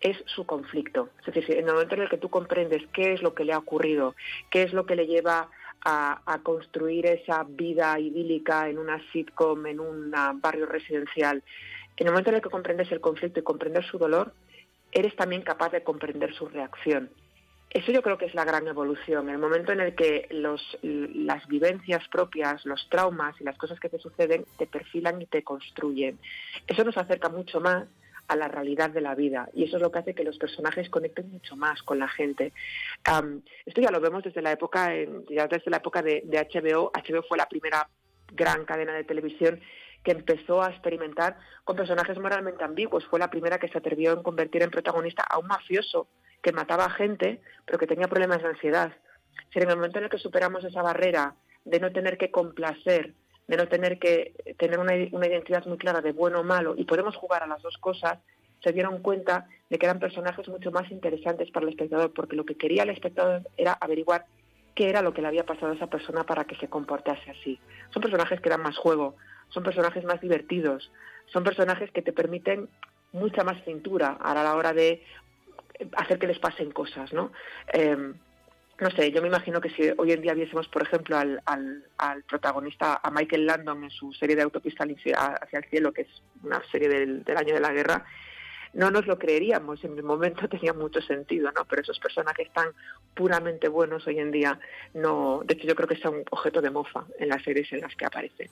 es 0.00 0.16
su 0.26 0.46
conflicto. 0.46 1.10
Es 1.26 1.34
decir, 1.34 1.56
en 1.56 1.66
el 1.66 1.74
momento 1.74 1.94
en 1.94 2.02
el 2.02 2.08
que 2.08 2.18
tú 2.18 2.28
comprendes 2.28 2.82
qué 2.92 3.12
es 3.12 3.22
lo 3.22 3.34
que 3.34 3.44
le 3.44 3.52
ha 3.52 3.58
ocurrido, 3.58 4.14
qué 4.50 4.62
es 4.62 4.72
lo 4.72 4.86
que 4.86 4.96
le 4.96 5.06
lleva 5.06 5.48
a, 5.82 6.40
construir 6.42 7.06
esa 7.06 7.44
vida 7.44 7.98
idílica 7.98 8.68
en 8.68 8.78
una 8.78 9.00
sitcom, 9.12 9.66
en 9.66 9.80
un 9.80 10.12
barrio 10.34 10.66
residencial, 10.66 11.42
en 11.96 12.06
el 12.06 12.12
momento 12.12 12.30
en 12.30 12.36
el 12.36 12.42
que 12.42 12.50
comprendes 12.50 12.90
el 12.92 13.00
conflicto 13.00 13.40
y 13.40 13.42
comprendes 13.42 13.86
su 13.86 13.98
dolor, 13.98 14.32
eres 14.92 15.14
también 15.16 15.42
capaz 15.42 15.70
de 15.70 15.82
comprender 15.82 16.34
su 16.34 16.48
reacción. 16.48 17.10
Eso 17.70 17.92
yo 17.92 18.02
creo 18.02 18.18
que 18.18 18.24
es 18.24 18.34
la 18.34 18.44
gran 18.44 18.66
evolución, 18.66 19.28
el 19.30 19.38
momento 19.38 19.70
en 19.70 19.80
el 19.80 19.94
que 19.94 20.26
los, 20.30 20.60
las 20.82 21.46
vivencias 21.46 22.06
propias, 22.08 22.66
los 22.66 22.88
traumas 22.88 23.40
y 23.40 23.44
las 23.44 23.56
cosas 23.56 23.78
que 23.78 23.88
te 23.88 24.00
suceden 24.00 24.44
te 24.58 24.66
perfilan 24.66 25.22
y 25.22 25.26
te 25.26 25.44
construyen. 25.44 26.18
Eso 26.66 26.82
nos 26.82 26.96
acerca 26.96 27.28
mucho 27.28 27.60
más 27.60 27.86
a 28.30 28.36
la 28.36 28.46
realidad 28.46 28.90
de 28.90 29.00
la 29.00 29.16
vida 29.16 29.48
y 29.52 29.64
eso 29.64 29.76
es 29.76 29.82
lo 29.82 29.90
que 29.90 29.98
hace 29.98 30.14
que 30.14 30.22
los 30.22 30.38
personajes 30.38 30.88
conecten 30.88 31.32
mucho 31.32 31.56
más 31.56 31.82
con 31.82 31.98
la 31.98 32.06
gente. 32.06 32.52
esto 33.66 33.80
ya 33.80 33.90
lo 33.90 34.00
vemos 34.00 34.22
desde 34.22 34.40
la 34.40 34.52
época, 34.52 34.92
ya 35.28 35.48
desde 35.48 35.70
la 35.70 35.78
época 35.78 36.00
de, 36.00 36.22
HBO. 36.24 36.92
HBO 36.94 37.22
fue 37.28 37.36
la 37.36 37.48
primera 37.48 37.88
gran 38.32 38.64
cadena 38.64 38.94
de 38.94 39.02
televisión 39.02 39.60
que 40.04 40.12
empezó 40.12 40.62
a 40.62 40.70
experimentar 40.70 41.38
con 41.64 41.74
personajes 41.74 42.18
moralmente 42.18 42.62
ambiguos. 42.62 43.04
Fue 43.06 43.18
la 43.18 43.30
primera 43.30 43.58
que 43.58 43.68
se 43.68 43.78
atrevió 43.78 44.12
en 44.12 44.22
convertir 44.22 44.62
en 44.62 44.70
protagonista 44.70 45.24
a 45.24 45.38
un 45.40 45.48
mafioso 45.48 46.06
que 46.40 46.52
mataba 46.52 46.84
a 46.84 46.90
gente, 46.90 47.40
pero 47.66 47.78
que 47.80 47.88
tenía 47.88 48.06
problemas 48.06 48.42
de 48.42 48.48
ansiedad. 48.48 48.92
Si 49.52 49.58
en 49.58 49.68
el 49.68 49.76
momento 49.76 49.98
en 49.98 50.04
el 50.04 50.10
que 50.10 50.18
superamos 50.18 50.62
esa 50.62 50.82
barrera 50.82 51.34
de 51.64 51.80
no 51.80 51.90
tener 51.90 52.16
que 52.16 52.30
complacer 52.30 53.14
de 53.50 53.56
no 53.56 53.66
tener 53.66 53.98
que 53.98 54.32
tener 54.56 54.78
una, 54.78 54.94
identidad 54.94 55.66
muy 55.66 55.76
clara 55.76 56.00
de 56.00 56.12
bueno 56.12 56.38
o 56.38 56.44
malo 56.44 56.74
y 56.76 56.84
podemos 56.84 57.16
jugar 57.16 57.42
a 57.42 57.48
las 57.48 57.60
dos 57.60 57.76
cosas, 57.78 58.20
se 58.62 58.72
dieron 58.72 59.02
cuenta 59.02 59.48
de 59.68 59.76
que 59.76 59.86
eran 59.86 59.98
personajes 59.98 60.46
mucho 60.48 60.70
más 60.70 60.88
interesantes 60.92 61.50
para 61.50 61.64
el 61.64 61.70
espectador, 61.70 62.12
porque 62.12 62.36
lo 62.36 62.44
que 62.44 62.54
quería 62.54 62.84
el 62.84 62.90
espectador 62.90 63.42
era 63.56 63.72
averiguar 63.72 64.26
qué 64.76 64.88
era 64.88 65.02
lo 65.02 65.12
que 65.12 65.20
le 65.20 65.26
había 65.26 65.44
pasado 65.44 65.72
a 65.72 65.74
esa 65.74 65.88
persona 65.88 66.22
para 66.22 66.44
que 66.44 66.54
se 66.56 66.68
comportase 66.68 67.28
así. 67.28 67.58
Son 67.92 68.00
personajes 68.00 68.40
que 68.40 68.50
dan 68.50 68.62
más 68.62 68.78
juego, 68.78 69.16
son 69.48 69.64
personajes 69.64 70.04
más 70.04 70.20
divertidos, 70.20 70.92
son 71.26 71.42
personajes 71.42 71.90
que 71.90 72.02
te 72.02 72.12
permiten 72.12 72.68
mucha 73.10 73.42
más 73.42 73.64
cintura 73.64 74.16
a 74.20 74.32
la 74.32 74.54
hora 74.54 74.72
de 74.72 75.02
hacer 75.96 76.20
que 76.20 76.28
les 76.28 76.38
pasen 76.38 76.70
cosas, 76.70 77.12
¿no? 77.12 77.32
Em, 77.72 78.14
no 78.80 78.90
sé, 78.90 79.12
yo 79.12 79.20
me 79.20 79.28
imagino 79.28 79.60
que 79.60 79.70
si 79.70 79.92
hoy 79.96 80.12
en 80.12 80.22
día 80.22 80.34
viésemos, 80.34 80.66
por 80.68 80.82
ejemplo, 80.82 81.16
al, 81.16 82.24
protagonista, 82.28 83.00
a 83.02 83.10
Michael 83.10 83.46
Landon 83.46 83.84
en 83.84 83.90
su 83.90 84.12
serie 84.12 84.36
de 84.36 84.42
Autopista 84.42 84.84
hacia 84.84 85.58
el 85.58 85.64
cielo, 85.66 85.92
que 85.92 86.02
es 86.02 86.22
una 86.42 86.62
serie 86.70 86.88
del, 86.88 87.22
del 87.22 87.36
año 87.36 87.54
de 87.54 87.60
la 87.60 87.72
guerra, 87.72 88.04
no 88.72 88.90
nos 88.90 89.06
lo 89.06 89.18
creeríamos, 89.18 89.84
en 89.84 89.96
el 89.96 90.02
momento 90.02 90.48
tenía 90.48 90.72
mucho 90.72 91.00
sentido, 91.02 91.50
¿no? 91.52 91.64
Pero 91.66 91.82
esos 91.82 91.98
personajes 91.98 92.50
tan 92.52 92.68
puramente 93.14 93.68
buenos 93.68 94.06
hoy 94.06 94.18
en 94.18 94.30
día, 94.30 94.58
no, 94.94 95.42
de 95.44 95.54
hecho 95.54 95.66
yo 95.66 95.74
creo 95.74 95.88
que 95.88 95.96
son 95.96 96.22
objeto 96.30 96.62
de 96.62 96.70
mofa 96.70 97.04
en 97.18 97.28
las 97.28 97.42
series 97.42 97.72
en 97.72 97.80
las 97.80 97.94
que 97.94 98.06
aparecen 98.06 98.48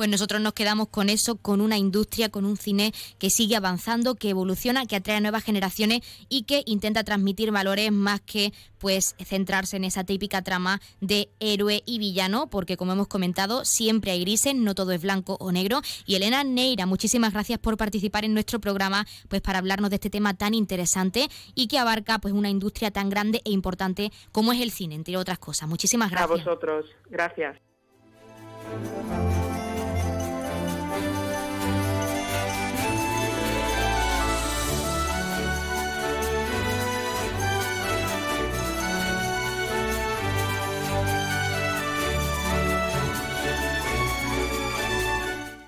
pues 0.00 0.08
nosotros 0.08 0.40
nos 0.40 0.54
quedamos 0.54 0.88
con 0.88 1.10
eso, 1.10 1.36
con 1.36 1.60
una 1.60 1.76
industria, 1.76 2.30
con 2.30 2.46
un 2.46 2.56
cine 2.56 2.94
que 3.18 3.28
sigue 3.28 3.54
avanzando, 3.54 4.14
que 4.14 4.30
evoluciona, 4.30 4.86
que 4.86 4.96
atrae 4.96 5.18
a 5.18 5.20
nuevas 5.20 5.44
generaciones 5.44 6.00
y 6.30 6.44
que 6.44 6.62
intenta 6.64 7.04
transmitir 7.04 7.50
valores 7.50 7.92
más 7.92 8.22
que 8.22 8.54
pues 8.78 9.14
centrarse 9.22 9.76
en 9.76 9.84
esa 9.84 10.04
típica 10.04 10.40
trama 10.40 10.80
de 11.02 11.28
héroe 11.38 11.82
y 11.84 11.98
villano, 11.98 12.48
porque 12.48 12.78
como 12.78 12.92
hemos 12.92 13.08
comentado, 13.08 13.66
siempre 13.66 14.12
hay 14.12 14.20
grises, 14.22 14.54
no 14.54 14.74
todo 14.74 14.92
es 14.92 15.02
blanco 15.02 15.36
o 15.38 15.52
negro. 15.52 15.82
Y 16.06 16.14
Elena 16.14 16.44
Neira, 16.44 16.86
muchísimas 16.86 17.34
gracias 17.34 17.58
por 17.58 17.76
participar 17.76 18.24
en 18.24 18.32
nuestro 18.32 18.58
programa, 18.58 19.06
pues 19.28 19.42
para 19.42 19.58
hablarnos 19.58 19.90
de 19.90 19.96
este 19.96 20.08
tema 20.08 20.32
tan 20.32 20.54
interesante 20.54 21.28
y 21.54 21.68
que 21.68 21.78
abarca 21.78 22.20
pues 22.20 22.32
una 22.32 22.48
industria 22.48 22.90
tan 22.90 23.10
grande 23.10 23.42
e 23.44 23.50
importante 23.50 24.12
como 24.32 24.54
es 24.54 24.62
el 24.62 24.70
cine, 24.70 24.94
entre 24.94 25.18
otras 25.18 25.38
cosas. 25.38 25.68
Muchísimas 25.68 26.10
gracias. 26.10 26.30
A 26.30 26.42
vosotros, 26.42 26.86
gracias. 27.10 27.58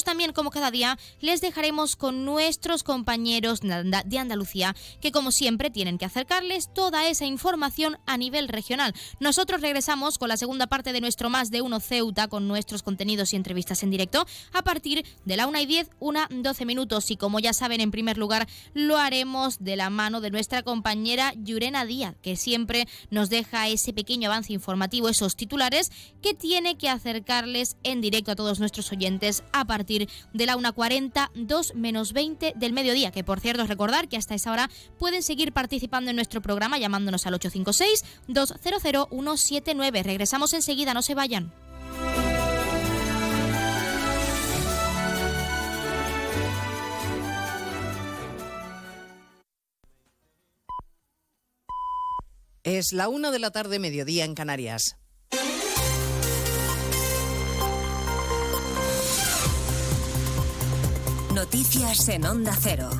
también, 0.00 0.32
como 0.32 0.50
cada 0.50 0.70
día, 0.70 0.98
les 1.20 1.42
dejaremos 1.42 1.96
con 1.96 2.24
nuestros 2.24 2.82
compañeros 2.82 3.60
de 3.60 4.18
Andalucía, 4.18 4.74
que 5.00 5.12
como 5.12 5.30
siempre 5.30 5.70
tienen 5.70 5.98
que 5.98 6.06
acercarles 6.06 6.72
toda 6.72 7.06
esa 7.08 7.26
información 7.26 7.98
a 8.06 8.16
nivel 8.16 8.48
regional. 8.48 8.94
Nosotros 9.20 9.60
regresamos 9.60 10.18
con 10.18 10.30
la 10.30 10.38
segunda 10.38 10.66
parte 10.66 10.94
de 10.94 11.02
nuestro 11.02 11.28
Más 11.28 11.50
de 11.50 11.60
Uno 11.60 11.78
Ceuta, 11.78 12.28
con 12.28 12.48
nuestros 12.48 12.82
contenidos 12.82 13.32
y 13.32 13.36
entrevistas 13.36 13.82
en 13.82 13.90
directo, 13.90 14.26
a 14.52 14.62
partir 14.62 15.04
de 15.26 15.36
la 15.36 15.46
1 15.46 15.60
y 15.60 15.66
10, 15.66 15.90
una 16.00 16.26
12 16.30 16.64
minutos. 16.64 17.10
Y 17.10 17.16
como 17.16 17.38
ya 17.38 17.52
saben, 17.52 17.82
en 17.82 17.90
primer 17.90 18.16
lugar, 18.16 18.48
lo 18.72 18.96
haremos 18.96 19.62
de 19.62 19.76
la 19.76 19.90
mano 19.90 20.22
de 20.22 20.30
nuestra 20.30 20.62
compañera 20.62 21.34
Yurena 21.36 21.84
Díaz, 21.84 22.14
que 22.22 22.36
siempre 22.36 22.88
nos 23.10 23.28
deja 23.28 23.68
ese 23.68 23.92
pequeño 23.92 24.30
avance 24.30 24.54
informativo, 24.54 25.10
esos 25.10 25.36
titulares 25.36 25.92
que 26.22 26.32
tiene 26.32 26.78
que 26.78 26.88
acercarles 26.88 27.76
en 27.82 28.00
directo 28.00 28.32
a 28.32 28.36
todos 28.36 28.58
nuestros 28.58 28.90
oyentes 28.90 29.44
a 29.52 29.66
partir 29.66 29.81
partir 29.82 30.08
de 30.32 30.46
la 30.46 30.56
1.40, 30.56 31.30
2 31.34 31.74
menos 31.74 32.12
20 32.12 32.52
del 32.54 32.72
mediodía, 32.72 33.10
que 33.10 33.24
por 33.24 33.40
cierto 33.40 33.66
recordar 33.66 34.08
que 34.08 34.16
hasta 34.16 34.36
esa 34.36 34.52
hora 34.52 34.70
pueden 34.96 35.24
seguir 35.24 35.52
participando 35.52 36.10
en 36.10 36.16
nuestro 36.16 36.40
programa 36.40 36.78
llamándonos 36.78 37.26
al 37.26 37.34
856-200-179. 37.34 40.04
Regresamos 40.04 40.52
enseguida, 40.52 40.94
no 40.94 41.02
se 41.02 41.16
vayan. 41.16 41.52
Es 52.62 52.92
la 52.92 53.08
una 53.08 53.32
de 53.32 53.40
la 53.40 53.50
tarde, 53.50 53.80
mediodía 53.80 54.24
en 54.24 54.36
Canarias. 54.36 55.01
Noticias 61.34 62.08
en 62.10 62.26
Onda 62.26 62.54
Cero. 62.60 62.90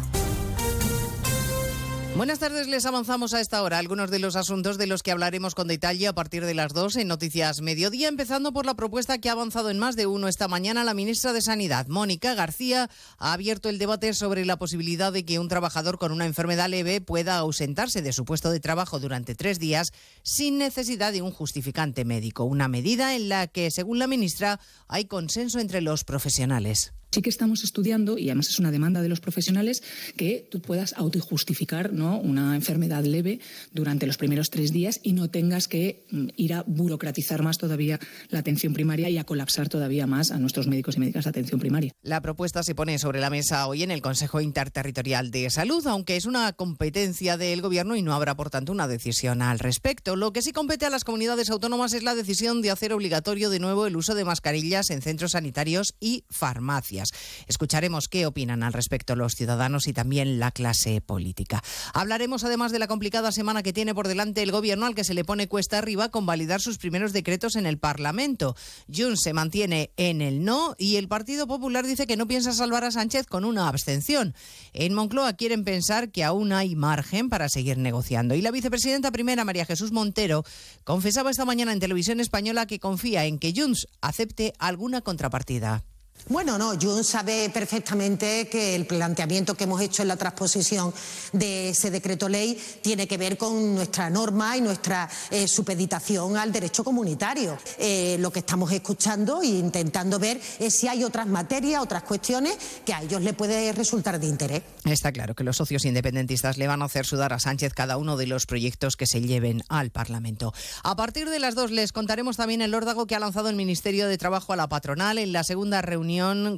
Buenas 2.17 2.39
tardes, 2.39 2.67
les 2.67 2.87
avanzamos 2.87 3.35
a 3.35 3.41
esta 3.41 3.63
hora 3.63 3.79
algunos 3.79 4.11
de 4.11 4.21
los 4.21 4.37
asuntos 4.37 4.79
de 4.79 4.87
los 4.87 5.03
que 5.03 5.13
hablaremos 5.13 5.55
con 5.55 5.69
detalle 5.69 6.09
a 6.09 6.15
partir 6.15 6.47
de 6.47 6.55
las 6.55 6.73
2 6.73 6.97
en 6.97 7.09
Noticias 7.09 7.61
Mediodía, 7.61 8.09
empezando 8.09 8.55
por 8.55 8.65
la 8.65 8.75
propuesta 8.75 9.19
que 9.19 9.29
ha 9.29 9.33
avanzado 9.33 9.69
en 9.69 9.79
más 9.79 9.97
de 9.97 10.07
uno 10.07 10.29
esta 10.29 10.49
mañana 10.49 10.83
la 10.83 10.95
ministra 10.95 11.35
de 11.35 11.43
Sanidad, 11.43 11.89
Mónica 11.89 12.35
García, 12.35 12.89
ha 13.19 13.35
abierto 13.35 13.69
el 13.69 13.79
debate 13.79 14.15
sobre 14.15 14.47
la 14.47 14.59
posibilidad 14.59 15.13
de 15.13 15.27
que 15.27 15.39
un 15.39 15.49
trabajador 15.49 15.99
con 15.99 16.11
una 16.11 16.25
enfermedad 16.25 16.71
leve 16.71 17.03
pueda 17.03 17.37
ausentarse 17.37 18.01
de 18.01 18.15
su 18.15 18.25
puesto 18.25 18.51
de 18.51 18.61
trabajo 18.61 18.99
durante 18.99 19.35
tres 19.35 19.59
días 19.59 19.93
sin 20.23 20.57
necesidad 20.57 21.13
de 21.13 21.21
un 21.21 21.33
justificante 21.33 22.07
médico, 22.07 22.45
una 22.45 22.69
medida 22.69 23.15
en 23.15 23.29
la 23.29 23.47
que, 23.47 23.71
según 23.71 23.99
la 23.99 24.07
ministra, 24.07 24.59
hay 24.89 25.05
consenso 25.05 25.61
entre 25.61 25.83
los 25.83 26.05
profesionales. 26.05 26.95
Sí 27.13 27.21
que 27.21 27.29
estamos 27.29 27.63
estudiando, 27.63 28.17
y 28.17 28.31
además 28.31 28.49
es 28.49 28.59
una 28.59 28.71
demanda 28.71 29.03
de 29.03 29.11
los 29.11 29.21
profesionales, 29.21 29.83
que 30.17 30.49
tú 30.51 30.63
puedas 30.63 30.95
autojustificar 30.95 31.93
¿no? 31.93 32.19
una 32.19 32.57
enfermedad 32.57 33.05
leve 33.05 33.39
durante 33.71 34.07
los 34.07 34.17
primeros 34.17 34.49
tres 34.49 34.73
días 34.73 34.99
y 35.03 35.13
no 35.13 35.29
tengas 35.29 35.69
que 35.69 36.07
mm, 36.11 36.29
ir 36.39 36.55
a 36.55 36.65
burocratizar 36.67 37.43
más 37.43 37.59
todavía 37.59 38.01
la 38.31 38.39
atención 38.39 38.73
primaria 38.73 39.11
y 39.11 39.19
a 39.19 39.25
colapsar 39.25 39.69
todavía 39.69 40.07
más 40.07 40.31
a 40.31 40.39
nuestros 40.39 40.69
médicos 40.69 40.97
y 40.97 41.01
médicas 41.01 41.25
de 41.25 41.31
atención 41.31 41.61
primaria. 41.61 41.93
La 42.03 42.23
propuesta 42.23 42.63
se 42.63 42.75
pone 42.75 42.99
sobre 42.99 43.21
la 43.21 43.29
mesa 43.29 43.67
hoy 43.67 43.83
en 43.83 43.91
el 43.91 44.01
Consejo 44.01 44.41
Interterritorial 44.41 45.31
de 45.31 45.51
Salud, 45.51 45.87
aunque 45.87 46.17
es 46.17 46.25
una 46.25 46.51
competencia 46.55 47.37
del 47.37 47.61
Gobierno 47.61 47.95
y 47.95 48.01
no 48.01 48.15
habrá, 48.15 48.37
por 48.37 48.49
tanto, 48.49 48.73
una 48.73 48.89
decisión 48.89 49.43
al 49.43 49.59
respecto. 49.59 50.17
Lo 50.17 50.33
que 50.33 50.41
sí 50.41 50.53
compete 50.53 50.87
a 50.87 50.91
las 50.91 51.05
comunidades 51.05 51.51
autónomas 51.51 51.93
es 51.93 52.05
la 52.05 52.15
decisión 52.15 52.63
de 52.63 52.71
hacer 52.71 52.95
obligatorio 52.95 53.51
de 53.51 53.59
nuevo 53.59 53.87
el 53.87 53.97
uso 53.97 54.15
de 54.15 54.25
mascarillas 54.25 54.89
en 54.89 55.03
centros 55.03 55.33
sanitarios 55.33 55.95
y 56.01 56.25
farmacias. 56.31 57.02
Escucharemos 57.47 58.09
qué 58.09 58.27
opinan 58.27 58.63
al 58.63 58.73
respecto 58.73 59.17
los 59.17 59.33
ciudadanos 59.35 59.89
y 59.89 59.93
también 59.93 60.39
la 60.39 60.51
clase 60.51 61.01
política. 61.01 61.63
Hablaremos 61.95 62.45
además 62.45 62.73
de 62.73 62.79
la 62.79 62.87
complicada 62.87 63.33
semana 63.33 63.63
que 63.63 63.73
tiene 63.73 63.95
por 63.95 64.09
delante 64.09 64.43
el 64.43 64.53
gobierno 64.53 64.87
al 64.87 64.95
que 64.95 65.05
se 65.05 65.15
le 65.15 65.25
pone 65.25 65.49
cuesta 65.49 65.79
arriba 65.79 66.11
con 66.11 66.27
validar 66.27 66.61
sus 66.61 66.79
primeros 66.79 67.13
decretos 67.13 67.57
en 67.57 67.67
el 67.67 67.79
Parlamento. 67.79 68.57
Junts 68.93 69.23
se 69.23 69.33
mantiene 69.33 69.93
en 69.97 70.21
el 70.21 70.45
no 70.45 70.75
y 70.79 70.97
el 70.97 71.09
Partido 71.09 71.47
Popular 71.47 71.87
dice 71.87 72.07
que 72.07 72.17
no 72.17 72.27
piensa 72.27 72.53
salvar 72.53 72.85
a 72.85 72.91
Sánchez 72.91 73.27
con 73.27 73.45
una 73.45 73.69
abstención. 73.69 74.35
En 74.73 74.95
Moncloa 74.95 75.35
quieren 75.35 75.65
pensar 75.65 76.11
que 76.11 76.25
aún 76.25 76.53
hay 76.53 76.75
margen 76.75 77.29
para 77.29 77.49
seguir 77.49 77.79
negociando. 77.79 78.35
Y 78.35 78.43
la 78.43 78.51
vicepresidenta 78.51 79.11
primera, 79.11 79.45
María 79.45 79.67
Jesús 79.67 79.93
Montero, 79.93 80.45
confesaba 80.85 81.31
esta 81.31 81.45
mañana 81.45 81.73
en 81.73 81.81
televisión 81.81 82.21
española 82.21 82.67
que 82.67 82.79
confía 82.79 83.25
en 83.25 83.39
que 83.39 83.53
Junts 83.55 83.87
acepte 84.01 84.53
alguna 84.59 85.01
contrapartida. 85.03 85.85
Bueno, 86.29 86.57
no, 86.57 86.79
Jun 86.81 87.03
sabe 87.03 87.51
perfectamente 87.51 88.49
que 88.49 88.77
el 88.77 88.87
planteamiento 88.87 89.55
que 89.57 89.65
hemos 89.65 89.81
hecho 89.81 90.03
en 90.03 90.09
la 90.09 90.17
transposición 90.17 90.95
de 91.33 91.71
ese 91.71 91.91
decreto 91.91 92.29
ley 92.29 92.59
tiene 92.81 93.09
que 93.09 93.19
ver 93.19 93.37
con 93.37 93.75
nuestra 93.75 94.09
norma 94.09 94.57
y 94.57 94.61
nuestra 94.61 95.11
eh, 95.31 95.49
supeditación 95.49 96.37
al 96.37 96.53
derecho 96.53 96.85
comunitario. 96.85 97.59
Eh, 97.77 98.17
lo 98.21 98.31
que 98.31 98.39
estamos 98.39 98.71
escuchando 98.71 99.43
e 99.43 99.47
intentando 99.49 100.19
ver 100.21 100.41
es 100.61 100.75
si 100.75 100.87
hay 100.87 101.03
otras 101.03 101.27
materias, 101.27 101.83
otras 101.83 102.05
cuestiones 102.05 102.57
que 102.87 102.95
a 102.95 103.03
ellos 103.03 103.21
les 103.21 103.35
puede 103.35 103.73
resultar 103.73 104.21
de 104.21 104.29
interés. 104.29 104.63
Está 104.85 105.11
claro 105.11 105.35
que 105.35 105.45
los 105.45 105.57
socios 105.57 105.85
independentistas 105.85 106.57
le 106.57 106.69
van 106.69 106.83
a 106.83 106.85
hacer 106.85 107.05
sudar 107.05 107.33
a 107.33 107.41
Sánchez 107.41 107.75
cada 107.75 107.97
uno 107.97 108.17
de 108.17 108.29
los 108.29 108.47
proyectos 108.47 108.97
que 108.97 109.07
se 109.07 109.21
lleven 109.21 109.65
al 109.69 109.91
Parlamento. 109.91 110.55
A 110.85 110.95
partir 110.95 111.29
de 111.29 111.41
las 111.41 111.57
dos 111.57 111.73
les 111.73 111.93
contaremos 111.93 112.37
también 112.37 112.63
el 112.63 112.75
órdago 112.75 113.07
que 113.07 113.17
ha 113.17 113.21
lanzado 113.21 113.49
el 113.49 113.57
Ministerio 113.57 114.07
de 114.07 114.19
Trabajo 114.19 114.53
a 114.53 114.57
la 114.57 114.69
patronal 114.69 115.19
en 115.19 115.33
la 115.33 115.43
segunda 115.43 115.83
reunión 115.83 116.02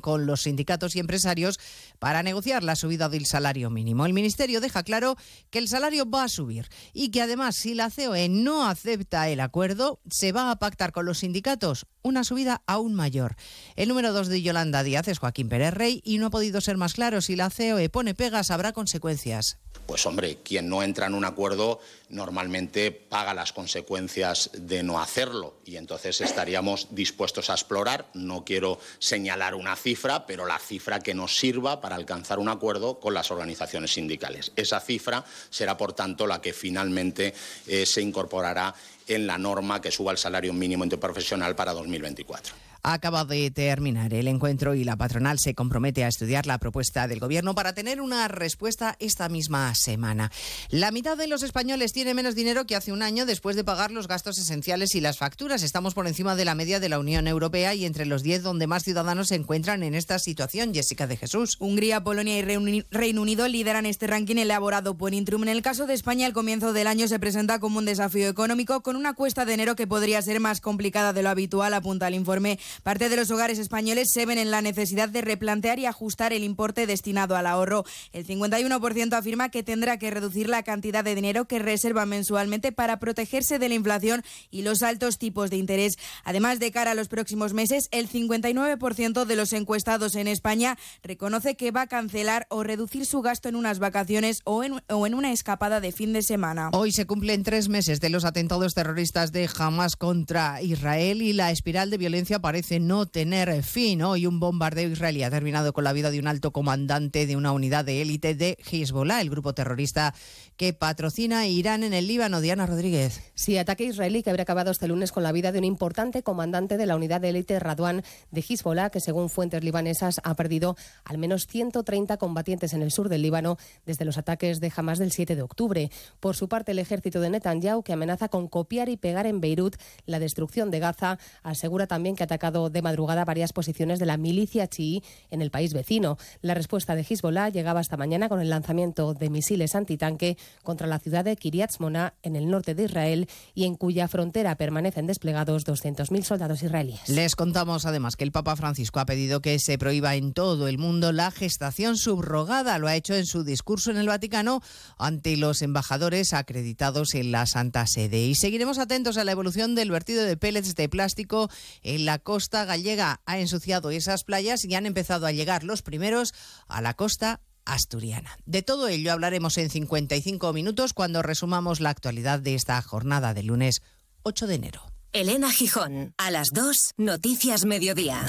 con 0.01 0.27
los 0.27 0.43
sindicatos 0.43 0.97
y 0.97 1.01
empresarios 1.01 1.61
para 1.99 2.23
negociar 2.23 2.63
la 2.63 2.77
subida 2.77 3.09
del 3.09 3.27
salario 3.27 3.69
mínimo. 3.69 4.07
El 4.07 4.13
Ministerio 4.13 4.61
deja 4.61 4.83
claro 4.83 5.17
que 5.51 5.59
el 5.59 5.69
salario 5.69 6.09
va 6.09 6.25
a 6.25 6.29
subir 6.29 6.69
y 6.93 7.11
que 7.11 7.21
además 7.21 7.57
si 7.57 7.75
la 7.75 7.91
COE 7.91 8.29
no 8.29 8.67
acepta 8.67 9.29
el 9.29 9.41
acuerdo, 9.41 10.01
se 10.11 10.33
va 10.33 10.51
a 10.51 10.57
pactar 10.57 10.93
con 10.93 11.05
los 11.05 11.19
sindicatos 11.19 11.87
una 12.03 12.25
subida 12.25 12.63
aún 12.67 12.95
mayor. 12.95 13.37
El 13.77 13.89
número 13.89 14.13
dos 14.13 14.29
de 14.29 14.43
Yolanda 14.43 14.83
Díaz 14.83 15.09
es 15.09 15.19
Joaquín 15.19 15.49
Pérez 15.49 15.75
Rey 15.75 16.01
y 16.05 16.19
no 16.19 16.27
ha 16.27 16.31
podido 16.31 16.61
ser 16.61 16.77
más 16.77 16.95
claro. 16.95 17.21
Si 17.21 17.37
la 17.37 17.51
COE 17.51 17.89
pone 17.91 18.15
pegas, 18.15 18.51
habrá 18.51 18.73
consecuencias 18.73 19.59
pues 19.87 20.07
hombre, 20.07 20.39
quien 20.43 20.69
no 20.69 20.83
entra 20.83 21.07
en 21.07 21.15
un 21.15 21.25
acuerdo 21.25 21.81
normalmente 22.09 22.91
paga 22.91 23.35
las 23.35 23.53
consecuencias 23.53 24.51
de 24.55 24.83
no 24.83 25.01
hacerlo 25.01 25.57
y 25.65 25.77
entonces 25.77 26.21
estaríamos 26.21 26.89
dispuestos 26.93 27.51
a 27.51 27.55
explorar, 27.55 28.09
no 28.15 28.45
quiero 28.45 28.79
señalar 28.99 29.34
una 29.55 29.77
cifra, 29.77 30.27
pero 30.27 30.47
la 30.47 30.59
cifra 30.59 31.01
que 31.01 31.15
nos 31.15 31.37
sirva 31.37 31.81
para 31.81 31.97
alcanzar 31.97 32.39
un 32.39 32.49
acuerdo 32.49 33.01
con 33.01 33.15
las 33.15 33.31
organizaciones 33.31 33.93
sindicales. 33.93 34.53
Esa 34.57 34.81
cifra 34.81 35.25
será, 35.51 35.77
por 35.77 35.93
tanto, 35.93 36.27
la 36.27 36.41
que 36.41 36.53
finalmente 36.53 37.35
eh, 37.67 37.87
se 37.87 38.01
incorporará 38.01 38.75
en 39.07 39.27
la 39.27 39.39
norma 39.39 39.81
que 39.81 39.91
suba 39.91 40.13
el 40.13 40.19
salario 40.19 40.53
mínimo 40.53 40.85
interprofesional 40.85 41.55
para 41.55 41.73
2024 41.73 42.74
acaba 42.85 43.25
de 43.25 43.51
terminar 43.51 44.13
el 44.13 44.29
encuentro 44.29 44.75
y 44.75 44.85
la 44.85 44.97
patronal 44.97 45.39
se 45.39 45.55
compromete 45.55 46.05
a 46.05 46.09
estudiar 46.09 46.47
la 46.47 46.59
propuesta 46.59 47.09
del 47.09 47.19
Gobierno 47.19 47.55
para 47.55 47.73
tener 47.73 48.01
una 48.01 48.29
respuesta 48.29 48.95
esta 49.01 49.29
misma 49.31 49.75
semana. 49.75 50.31
La 50.69 50.91
mitad 50.91 51.17
de 51.17 51.27
los 51.27 51.43
españoles 51.43 51.95
tiene 51.95 52.13
menos 52.13 52.35
dinero 52.35 52.67
que 52.67 52.77
hace 52.77 52.93
un 52.93 53.03
año 53.03 53.25
después 53.25 53.57
de 53.57 53.65
pagar 53.65 53.91
los 53.91 54.07
gastos 54.07 54.39
esenciales 54.39 54.95
y 54.95 55.01
las 55.01 55.17
facturas. 55.17 55.63
Estamos 55.63 55.95
por 55.95 56.07
encima 56.07 56.37
de 56.37 56.45
la 56.45 56.55
media 56.55 56.79
de 56.79 56.91
la 56.91 56.99
Unión 56.99 57.27
Europea 57.27 57.75
y 57.75 57.87
entre 57.87 58.05
los 58.05 58.23
10 58.23 58.43
donde 58.43 58.67
más 58.67 58.85
ciudadanos 58.85 59.29
se 59.29 59.37
encuentran 59.37 59.83
en 59.83 59.95
esta 59.95 60.19
situación. 60.19 60.75
Jessica 60.75 61.07
de 61.07 61.17
Jesús. 61.17 61.57
Hungría, 61.61 62.05
Polonia 62.05 62.39
y 62.39 62.43
Reino 62.91 63.23
Unido 63.23 63.49
lideran 63.49 63.87
este 63.87 64.07
ranking 64.07 64.37
elaborado 64.37 64.97
por 64.99 65.15
Intrum. 65.15 65.45
En 65.45 65.49
el 65.49 65.63
caso 65.63 65.87
de 65.87 65.95
España, 65.95 66.27
el 66.27 66.35
comienzo 66.35 66.75
del 66.75 66.87
año 66.87 67.09
se 67.09 67.19
presenta 67.19 67.61
como 67.61 67.79
un 67.79 67.87
desafío 67.87 68.29
económico 68.29 68.83
con 68.83 68.97
una 68.97 69.15
cuesta 69.15 69.47
de 69.47 69.55
enero 69.55 69.75
que 69.75 69.87
podría 69.87 70.21
ser 70.21 70.39
más 70.39 70.61
complicada 70.61 71.15
de 71.15 71.23
lo 71.23 71.31
habitual, 71.31 71.73
apunta 71.73 72.09
el 72.09 72.15
informe 72.15 72.59
Parte 72.83 73.09
de 73.09 73.17
los 73.17 73.31
hogares 73.31 73.59
españoles 73.59 74.11
se 74.13 74.27
ven 74.27 74.39
en 74.39 74.51
la 74.51 74.63
necesidad 74.63 75.09
de 75.09 75.21
replantear 75.21 75.79
y 75.79 75.87
ajustar 75.87 76.33
el 76.33 76.45
importe 76.45 76.87
destinado 76.87 77.37
al 77.37 77.47
ahorro. 77.47 77.85
El 78.13 78.27
51% 78.27 79.13
afirma 79.15 79.51
que 79.51 79.63
tendrá 79.63 79.99
que 79.99 80.11
reducir 80.11 80.49
la 80.49 80.63
cantidad 80.63 81.05
de 81.05 81.15
dinero 81.15 81.47
que 81.47 81.59
reserva 81.59 82.07
mensualmente 82.07 82.73
para 82.73 82.99
protegerse 82.99 83.59
de 83.59 83.69
la 83.69 83.75
inflación 83.75 84.23
y 84.51 84.63
los 84.63 84.83
altos 84.83 85.19
tipos 85.19 85.51
de 85.51 85.57
interés. 85.57 85.97
Además, 86.25 86.59
de 86.59 86.73
cara 86.73 86.93
a 86.93 86.95
los 86.95 87.09
próximos 87.09 87.53
meses, 87.53 87.89
el 87.91 88.09
59% 88.09 89.25
de 89.25 89.37
los 89.37 89.53
encuestados 89.53 90.15
en 90.15 90.29
España 90.29 90.79
reconoce 91.03 91.57
que 91.57 91.71
va 91.71 91.83
a 91.83 91.87
cancelar 91.87 92.47
o 92.51 92.63
reducir 92.63 93.07
su 93.07 93.21
gasto 93.21 93.49
en 93.49 93.57
unas 93.57 93.79
vacaciones 93.79 94.41
o 94.45 94.65
en, 94.65 94.81
o 94.89 95.07
en 95.07 95.15
una 95.15 95.33
escapada 95.33 95.81
de 95.81 95.93
fin 95.93 96.13
de 96.13 96.23
semana. 96.23 96.71
Hoy 96.73 96.93
se 96.93 97.07
cumplen 97.07 97.43
tres 97.43 97.69
meses 97.69 98.01
de 98.01 98.11
los 98.11 98.25
atentados 98.25 98.75
terroristas 98.75 99.33
de 99.33 99.49
Hamas 99.59 99.97
contra 99.97 100.63
Israel 100.63 101.23
y 101.23 101.33
la 101.33 101.51
espiral 101.51 101.91
de 101.91 101.99
violencia 101.99 102.41
parece 102.41 102.64
no 102.73 103.07
tener 103.07 103.63
fin. 103.63 104.03
Hoy 104.03 104.27
un 104.27 104.41
bombardeo 104.41 104.89
israelí 104.89 105.23
ha 105.23 105.31
terminado 105.31 105.73
con 105.73 105.85
la 105.85 105.93
vida 105.93 106.11
de 106.11 106.19
un 106.19 106.27
alto 106.27 106.53
comandante 106.53 107.27
de 107.27 107.37
una 107.37 107.53
unidad 107.53 107.85
de 107.85 108.01
élite 108.01 108.35
de 108.35 108.57
Hezbollah, 108.71 109.21
el 109.21 109.31
grupo 109.31 109.55
terrorista 109.55 110.15
que 110.57 110.73
patrocina 110.73 111.47
Irán 111.47 111.85
en 111.85 111.93
el 111.93 112.07
Líbano. 112.07 112.41
Diana 112.41 112.67
Rodríguez. 112.67 113.21
Sí, 113.35 113.59
ataque 113.59 113.85
israelí 113.85 114.23
que 114.23 114.31
habría 114.31 114.45
acabado 114.45 114.71
este 114.71 114.89
lunes 114.89 115.13
con 115.13 115.23
la 115.23 115.33
vida 115.33 115.53
de 115.53 115.59
un 115.59 115.65
importante 115.65 116.23
comandante 116.23 116.77
de 116.77 116.87
la 116.87 116.97
unidad 116.97 117.21
de 117.21 117.31
élite 117.31 117.59
Radwan 117.59 118.03
de 118.31 118.45
Hezbollah, 118.49 118.91
que 118.91 119.01
según 119.01 119.29
fuentes 119.29 119.63
libanesas 119.63 120.21
ha 120.25 120.35
perdido 120.35 120.77
al 121.05 121.19
menos 121.19 121.47
130 121.47 122.17
combatientes 122.17 122.73
en 122.73 122.83
el 122.83 122.91
sur 122.91 123.09
del 123.09 123.23
Líbano 123.23 123.59
desde 123.85 124.05
los 124.05 124.17
ataques 124.17 124.61
de 124.61 124.73
Hamas 124.75 124.99
del 124.99 125.13
7 125.13 125.37
de 125.37 125.43
octubre. 125.43 125.91
Por 126.21 126.35
su 126.35 126.49
parte, 126.49 126.73
el 126.73 126.79
ejército 126.79 127.21
de 127.21 127.31
Netanyahu, 127.31 127.83
que 127.83 127.93
amenaza 127.93 128.29
con 128.29 128.49
copiar 128.49 128.89
y 128.89 128.97
pegar 128.97 129.27
en 129.27 129.41
Beirut 129.41 129.77
la 130.07 130.19
destrucción 130.19 130.71
de 130.71 130.79
Gaza, 130.79 131.19
asegura 131.43 131.87
también 131.87 132.17
que 132.17 132.23
ha 132.23 132.27
atacado 132.27 132.54
de 132.55 132.83
madrugada 132.83 133.25
varias 133.25 133.53
posiciones 133.53 133.99
de 133.99 134.07
la 134.07 134.17
milicia 134.17 134.69
chií 134.69 135.03
en 135.31 135.43
el 135.43 135.51
país 135.51 135.75
vecino. 135.75 136.19
La 136.41 136.55
respuesta 136.55 136.95
de 136.95 137.05
Hezbollah 137.09 137.49
llegaba 137.49 137.81
esta 137.81 137.97
mañana 137.97 138.29
con 138.29 138.41
el 138.41 138.51
lanzamiento 138.51 139.15
de 139.15 139.29
misiles 139.29 139.75
antitanque 139.75 140.39
contra 140.63 140.87
la 140.87 140.99
ciudad 140.99 141.25
de 141.25 141.37
Kiryat 141.37 141.79
Mona 141.81 142.15
en 142.23 142.37
el 142.37 142.49
norte 142.49 142.75
de 142.75 142.85
Israel 142.85 143.29
y 143.55 143.65
en 143.65 143.75
cuya 143.75 144.09
frontera 144.09 144.55
permanecen 144.55 145.07
desplegados 145.07 145.67
200.000 145.67 146.23
soldados 146.23 146.63
israelíes. 146.63 147.09
Les 147.09 147.35
contamos 147.35 147.87
además 147.87 148.17
que 148.17 148.25
el 148.25 148.33
Papa 148.33 148.57
Francisco 148.57 149.01
ha 149.01 149.07
pedido 149.07 149.41
que 149.41 149.59
se 149.59 149.79
prohíba 149.79 150.15
en 150.15 150.33
todo 150.33 150.69
el 150.69 150.79
mundo 150.79 151.13
la 151.13 151.31
gestación 151.31 151.97
subrogada. 151.97 152.79
Lo 152.79 152.87
ha 152.87 152.95
hecho 152.95 153.15
en 153.15 153.27
su 153.27 153.45
discurso 153.45 153.91
en 153.91 153.97
el 153.97 154.07
Vaticano 154.07 154.61
ante 154.99 155.37
los 155.37 155.63
embajadores 155.63 156.33
acreditados 156.33 157.15
en 157.15 157.33
la 157.33 157.47
Santa 157.47 157.87
Sede. 157.87 158.27
Y 158.27 158.35
seguiremos 158.35 158.79
atentos 158.79 159.17
a 159.17 159.25
la 159.25 159.33
evolución 159.33 159.75
del 159.75 159.91
vertido 159.91 160.25
de 160.25 160.37
pellets 160.37 160.75
de 160.75 160.89
plástico 160.89 161.51
en 161.83 162.05
la 162.05 162.19
costa 162.19 162.44
costa 162.45 162.67
gallega 162.67 163.23
ha 163.25 163.39
ensuciado 163.39 163.91
esas 163.91 164.23
playas 164.23 164.67
y 164.67 164.75
han 164.75 164.85
empezado 164.85 165.25
a 165.25 165.33
llegar 165.33 165.65
los 165.65 165.81
primeros 165.81 166.35
a 166.69 166.83
la 166.83 166.93
costa 166.93 167.41
asturiana. 167.65 168.37
De 168.45 168.61
todo 168.61 168.89
ello 168.89 169.13
hablaremos 169.13 169.57
en 169.57 169.71
55 169.71 170.53
minutos 170.53 170.93
cuando 170.93 171.23
resumamos 171.23 171.81
la 171.81 171.89
actualidad 171.89 172.41
de 172.41 172.55
esta 172.55 172.83
jornada 172.83 173.33
de 173.33 173.45
lunes 173.45 173.81
8 174.25 174.47
de 174.47 174.55
enero. 174.57 174.83
Elena 175.15 175.51
Gijón, 175.51 176.13
a 176.19 176.31
las 176.31 176.49
2, 176.53 176.93
Noticias 176.99 177.65
Mediodía. 177.65 178.21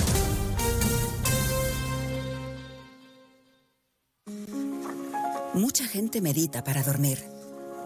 Mucha 5.54 5.86
gente 5.90 6.22
medita 6.22 6.64
para 6.64 6.84
dormir. 6.84 7.22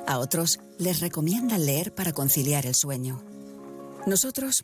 A 0.05 0.19
otros 0.19 0.59
les 0.77 0.99
recomiendan 0.99 1.65
leer 1.65 1.95
para 1.95 2.13
conciliar 2.13 2.67
el 2.67 2.75
sueño. 2.75 3.23
Nosotros 4.05 4.63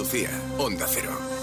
Andalucía, 0.00 0.30
Onda 0.56 0.86
Cero. 0.88 1.39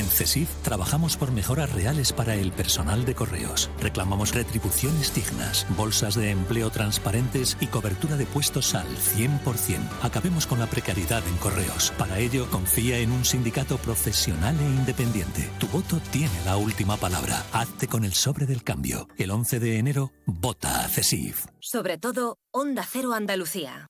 En 0.00 0.06
CESIF 0.06 0.48
trabajamos 0.62 1.18
por 1.18 1.30
mejoras 1.30 1.70
reales 1.74 2.14
para 2.14 2.34
el 2.34 2.52
personal 2.52 3.04
de 3.04 3.14
correos. 3.14 3.68
Reclamamos 3.82 4.34
retribuciones 4.34 5.14
dignas, 5.14 5.66
bolsas 5.76 6.14
de 6.14 6.30
empleo 6.30 6.70
transparentes 6.70 7.58
y 7.60 7.66
cobertura 7.66 8.16
de 8.16 8.24
puestos 8.24 8.74
al 8.74 8.86
100%. 8.88 9.78
Acabemos 10.00 10.46
con 10.46 10.58
la 10.58 10.68
precariedad 10.68 11.22
en 11.28 11.36
correos. 11.36 11.92
Para 11.98 12.18
ello, 12.18 12.48
confía 12.50 12.96
en 12.96 13.12
un 13.12 13.26
sindicato 13.26 13.76
profesional 13.76 14.56
e 14.58 14.64
independiente. 14.64 15.50
Tu 15.58 15.66
voto 15.66 16.00
tiene 16.10 16.46
la 16.46 16.56
última 16.56 16.96
palabra. 16.96 17.44
Hazte 17.52 17.86
con 17.86 18.06
el 18.06 18.14
sobre 18.14 18.46
del 18.46 18.62
cambio. 18.62 19.06
El 19.18 19.30
11 19.30 19.60
de 19.60 19.76
enero, 19.76 20.12
vota 20.24 20.82
a 20.82 20.88
CESIF. 20.88 21.44
Sobre 21.58 21.98
todo, 21.98 22.38
Onda 22.52 22.86
Cero 22.90 23.12
Andalucía. 23.12 23.89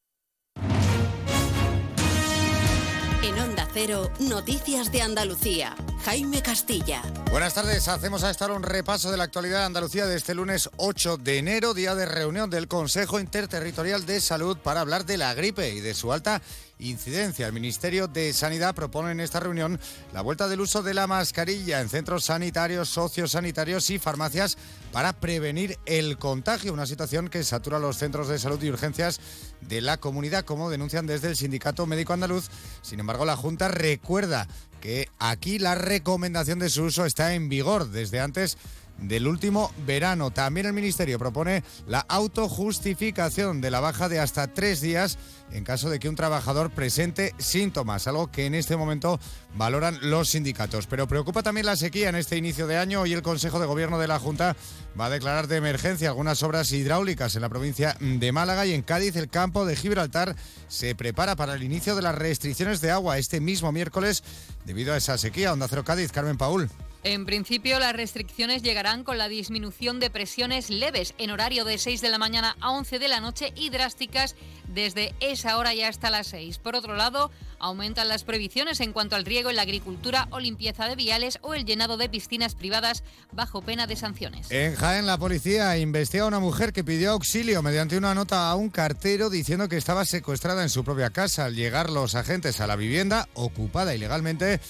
Noticias 4.18 4.90
de 4.90 5.00
Andalucía. 5.00 5.76
Jaime 6.04 6.42
Castilla. 6.42 7.02
Buenas 7.30 7.54
tardes, 7.54 7.86
hacemos 7.86 8.24
a 8.24 8.30
estar 8.30 8.50
un 8.50 8.64
repaso 8.64 9.12
de 9.12 9.16
la 9.16 9.22
actualidad 9.22 9.60
de 9.60 9.66
Andalucía 9.66 10.06
de 10.06 10.16
este 10.16 10.34
lunes 10.34 10.68
8 10.76 11.18
de 11.18 11.38
enero, 11.38 11.72
día 11.72 11.94
de 11.94 12.04
reunión 12.04 12.50
del 12.50 12.66
Consejo 12.66 13.20
Interterritorial 13.20 14.06
de 14.06 14.20
Salud 14.20 14.58
para 14.58 14.80
hablar 14.80 15.06
de 15.06 15.18
la 15.18 15.34
gripe 15.34 15.70
y 15.70 15.80
de 15.80 15.94
su 15.94 16.12
alta 16.12 16.42
incidencia. 16.80 17.46
El 17.46 17.52
Ministerio 17.52 18.08
de 18.08 18.32
Sanidad 18.32 18.74
propone 18.74 19.12
en 19.12 19.20
esta 19.20 19.40
reunión 19.40 19.78
la 20.12 20.22
vuelta 20.22 20.48
del 20.48 20.60
uso 20.60 20.82
de 20.82 20.94
la 20.94 21.06
mascarilla 21.06 21.80
en 21.80 21.88
centros 21.88 22.24
sanitarios, 22.24 22.88
sociosanitarios 22.88 23.90
y 23.90 23.98
farmacias 23.98 24.58
para 24.92 25.12
prevenir 25.12 25.78
el 25.86 26.18
contagio, 26.18 26.72
una 26.72 26.86
situación 26.86 27.28
que 27.28 27.44
satura 27.44 27.78
los 27.78 27.96
centros 27.96 28.28
de 28.28 28.38
salud 28.38 28.62
y 28.62 28.70
urgencias 28.70 29.20
de 29.60 29.80
la 29.80 29.98
comunidad, 29.98 30.44
como 30.44 30.70
denuncian 30.70 31.06
desde 31.06 31.28
el 31.28 31.36
Sindicato 31.36 31.86
Médico 31.86 32.12
Andaluz. 32.12 32.48
Sin 32.82 33.00
embargo, 33.00 33.24
la 33.24 33.36
Junta 33.36 33.68
recuerda 33.68 34.48
que 34.80 35.08
aquí 35.18 35.58
la 35.58 35.74
recomendación 35.74 36.58
de 36.58 36.70
su 36.70 36.84
uso 36.84 37.04
está 37.04 37.34
en 37.34 37.48
vigor 37.48 37.90
desde 37.90 38.20
antes 38.20 38.56
del 39.00 39.26
último 39.26 39.72
verano. 39.86 40.30
También 40.30 40.66
el 40.66 40.72
Ministerio 40.72 41.18
propone 41.18 41.62
la 41.86 42.00
autojustificación 42.00 43.60
de 43.60 43.70
la 43.70 43.80
baja 43.80 44.08
de 44.08 44.20
hasta 44.20 44.48
tres 44.48 44.80
días 44.80 45.18
en 45.52 45.64
caso 45.64 45.90
de 45.90 45.98
que 45.98 46.08
un 46.08 46.16
trabajador 46.16 46.70
presente 46.70 47.34
síntomas, 47.38 48.06
algo 48.06 48.30
que 48.30 48.46
en 48.46 48.54
este 48.54 48.76
momento 48.76 49.18
valoran 49.56 49.98
los 50.02 50.28
sindicatos. 50.28 50.86
Pero 50.86 51.08
preocupa 51.08 51.42
también 51.42 51.66
la 51.66 51.76
sequía 51.76 52.08
en 52.08 52.14
este 52.14 52.36
inicio 52.36 52.66
de 52.66 52.76
año 52.76 53.06
y 53.06 53.12
el 53.12 53.22
Consejo 53.22 53.58
de 53.58 53.66
Gobierno 53.66 53.98
de 53.98 54.08
la 54.08 54.18
Junta 54.18 54.56
va 54.98 55.06
a 55.06 55.10
declarar 55.10 55.48
de 55.48 55.56
emergencia 55.56 56.08
algunas 56.08 56.42
obras 56.42 56.70
hidráulicas 56.72 57.34
en 57.34 57.42
la 57.42 57.48
provincia 57.48 57.96
de 58.00 58.32
Málaga 58.32 58.66
y 58.66 58.74
en 58.74 58.82
Cádiz 58.82 59.16
el 59.16 59.28
campo 59.28 59.64
de 59.64 59.76
Gibraltar 59.76 60.36
se 60.68 60.94
prepara 60.94 61.36
para 61.36 61.54
el 61.54 61.62
inicio 61.62 61.96
de 61.96 62.02
las 62.02 62.14
restricciones 62.14 62.80
de 62.80 62.90
agua 62.90 63.18
este 63.18 63.40
mismo 63.40 63.72
miércoles 63.72 64.22
debido 64.64 64.92
a 64.92 64.96
esa 64.96 65.18
sequía. 65.18 65.52
Onda 65.52 65.68
Cero 65.68 65.84
Cádiz, 65.84 66.12
Carmen 66.12 66.38
Paul. 66.38 66.70
En 67.02 67.24
principio, 67.24 67.78
las 67.78 67.94
restricciones 67.94 68.62
llegarán 68.62 69.04
con 69.04 69.16
la 69.16 69.28
disminución 69.28 70.00
de 70.00 70.10
presiones 70.10 70.68
leves 70.68 71.14
en 71.16 71.30
horario 71.30 71.64
de 71.64 71.78
6 71.78 72.02
de 72.02 72.10
la 72.10 72.18
mañana 72.18 72.56
a 72.60 72.72
11 72.72 72.98
de 72.98 73.08
la 73.08 73.20
noche 73.20 73.54
y 73.56 73.70
drásticas 73.70 74.36
desde 74.68 75.14
esa 75.20 75.56
hora 75.56 75.72
ya 75.72 75.88
hasta 75.88 76.10
las 76.10 76.26
6. 76.26 76.58
Por 76.58 76.76
otro 76.76 76.94
lado, 76.94 77.30
aumentan 77.58 78.08
las 78.08 78.24
previsiones 78.24 78.80
en 78.80 78.92
cuanto 78.92 79.16
al 79.16 79.24
riego 79.24 79.48
en 79.48 79.56
la 79.56 79.62
agricultura 79.62 80.28
o 80.30 80.40
limpieza 80.40 80.86
de 80.88 80.94
viales 80.94 81.38
o 81.40 81.54
el 81.54 81.64
llenado 81.64 81.96
de 81.96 82.10
piscinas 82.10 82.54
privadas 82.54 83.02
bajo 83.32 83.62
pena 83.62 83.86
de 83.86 83.96
sanciones. 83.96 84.50
En 84.50 84.74
Jaén, 84.74 85.06
la 85.06 85.16
policía 85.16 85.78
investiga 85.78 86.24
a 86.24 86.28
una 86.28 86.38
mujer 86.38 86.74
que 86.74 86.84
pidió 86.84 87.12
auxilio 87.12 87.62
mediante 87.62 87.96
una 87.96 88.14
nota 88.14 88.50
a 88.50 88.54
un 88.56 88.68
cartero 88.68 89.30
diciendo 89.30 89.70
que 89.70 89.78
estaba 89.78 90.04
secuestrada 90.04 90.62
en 90.62 90.68
su 90.68 90.84
propia 90.84 91.08
casa. 91.08 91.46
Al 91.46 91.54
llegar 91.54 91.88
los 91.88 92.14
agentes 92.14 92.60
a 92.60 92.66
la 92.66 92.76
vivienda, 92.76 93.26
ocupada 93.32 93.94
ilegalmente, 93.94 94.60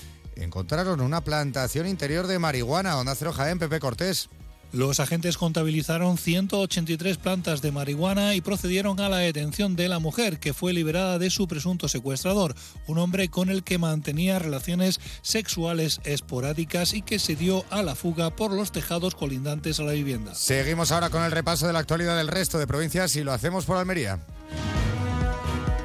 encontraron 0.44 1.00
una 1.00 1.22
plantación 1.22 1.86
interior 1.86 2.26
de 2.26 2.38
marihuana. 2.38 2.98
Onda 2.98 3.14
Cero 3.14 3.32
Jaén, 3.32 3.58
Pepe 3.58 3.80
Cortés. 3.80 4.28
Los 4.72 5.00
agentes 5.00 5.36
contabilizaron 5.36 6.16
183 6.16 7.16
plantas 7.16 7.60
de 7.60 7.72
marihuana 7.72 8.36
y 8.36 8.40
procedieron 8.40 9.00
a 9.00 9.08
la 9.08 9.16
detención 9.16 9.74
de 9.74 9.88
la 9.88 9.98
mujer, 9.98 10.38
que 10.38 10.54
fue 10.54 10.72
liberada 10.72 11.18
de 11.18 11.28
su 11.28 11.48
presunto 11.48 11.88
secuestrador, 11.88 12.54
un 12.86 12.98
hombre 12.98 13.28
con 13.28 13.50
el 13.50 13.64
que 13.64 13.78
mantenía 13.78 14.38
relaciones 14.38 15.00
sexuales 15.22 16.00
esporádicas 16.04 16.94
y 16.94 17.02
que 17.02 17.18
se 17.18 17.34
dio 17.34 17.64
a 17.70 17.82
la 17.82 17.96
fuga 17.96 18.30
por 18.30 18.52
los 18.52 18.70
tejados 18.70 19.16
colindantes 19.16 19.80
a 19.80 19.82
la 19.82 19.92
vivienda. 19.92 20.36
Seguimos 20.36 20.92
ahora 20.92 21.10
con 21.10 21.24
el 21.24 21.32
repaso 21.32 21.66
de 21.66 21.72
la 21.72 21.80
actualidad 21.80 22.16
del 22.16 22.28
resto 22.28 22.60
de 22.60 22.68
provincias 22.68 23.16
y 23.16 23.24
lo 23.24 23.32
hacemos 23.32 23.64
por 23.64 23.76
Almería. 23.76 24.20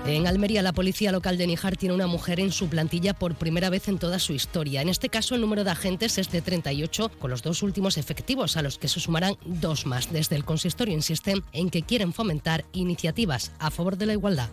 En 0.07 0.27
Almería, 0.27 0.61
la 0.61 0.71
policía 0.71 1.11
local 1.11 1.35
de 1.35 1.47
Níjar 1.47 1.77
tiene 1.77 1.95
una 1.95 2.05
mujer 2.05 2.39
en 2.39 2.51
su 2.51 2.69
plantilla 2.69 3.15
por 3.15 3.33
primera 3.33 3.71
vez 3.71 3.87
en 3.87 3.97
toda 3.97 4.19
su 4.19 4.33
historia. 4.33 4.83
En 4.83 4.89
este 4.89 5.09
caso, 5.09 5.33
el 5.33 5.41
número 5.41 5.63
de 5.63 5.71
agentes 5.71 6.19
es 6.19 6.29
de 6.29 6.43
38, 6.43 7.09
con 7.17 7.31
los 7.31 7.41
dos 7.41 7.63
últimos 7.63 7.97
efectivos, 7.97 8.55
a 8.55 8.61
los 8.61 8.77
que 8.77 8.87
se 8.87 8.99
sumarán 8.99 9.35
dos 9.45 9.87
más. 9.87 10.13
Desde 10.13 10.35
el 10.35 10.45
consistorio 10.45 10.93
insisten 10.93 11.43
en 11.53 11.71
que 11.71 11.81
quieren 11.81 12.13
fomentar 12.13 12.65
iniciativas 12.71 13.51
a 13.57 13.71
favor 13.71 13.97
de 13.97 14.05
la 14.05 14.13
igualdad. 14.13 14.49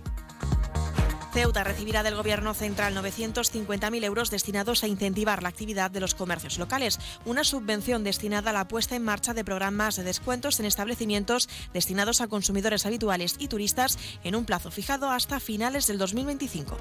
Ceuta 1.32 1.64
recibirá 1.64 2.02
del 2.02 2.14
Gobierno 2.14 2.52
central 2.52 2.94
950.000 2.94 4.04
euros 4.04 4.30
destinados 4.30 4.84
a 4.84 4.86
incentivar 4.86 5.42
la 5.42 5.48
actividad 5.48 5.90
de 5.90 6.00
los 6.00 6.14
comercios 6.14 6.58
locales, 6.58 6.98
una 7.24 7.42
subvención 7.42 8.04
destinada 8.04 8.50
a 8.50 8.52
la 8.52 8.68
puesta 8.68 8.96
en 8.96 9.04
marcha 9.04 9.32
de 9.32 9.42
programas 9.42 9.96
de 9.96 10.04
descuentos 10.04 10.60
en 10.60 10.66
establecimientos 10.66 11.48
destinados 11.72 12.20
a 12.20 12.28
consumidores 12.28 12.84
habituales 12.84 13.36
y 13.38 13.48
turistas 13.48 13.98
en 14.24 14.34
un 14.34 14.44
plazo 14.44 14.70
fijado 14.70 15.10
hasta 15.10 15.40
finales 15.40 15.86
del 15.86 15.96
2025. 15.96 16.76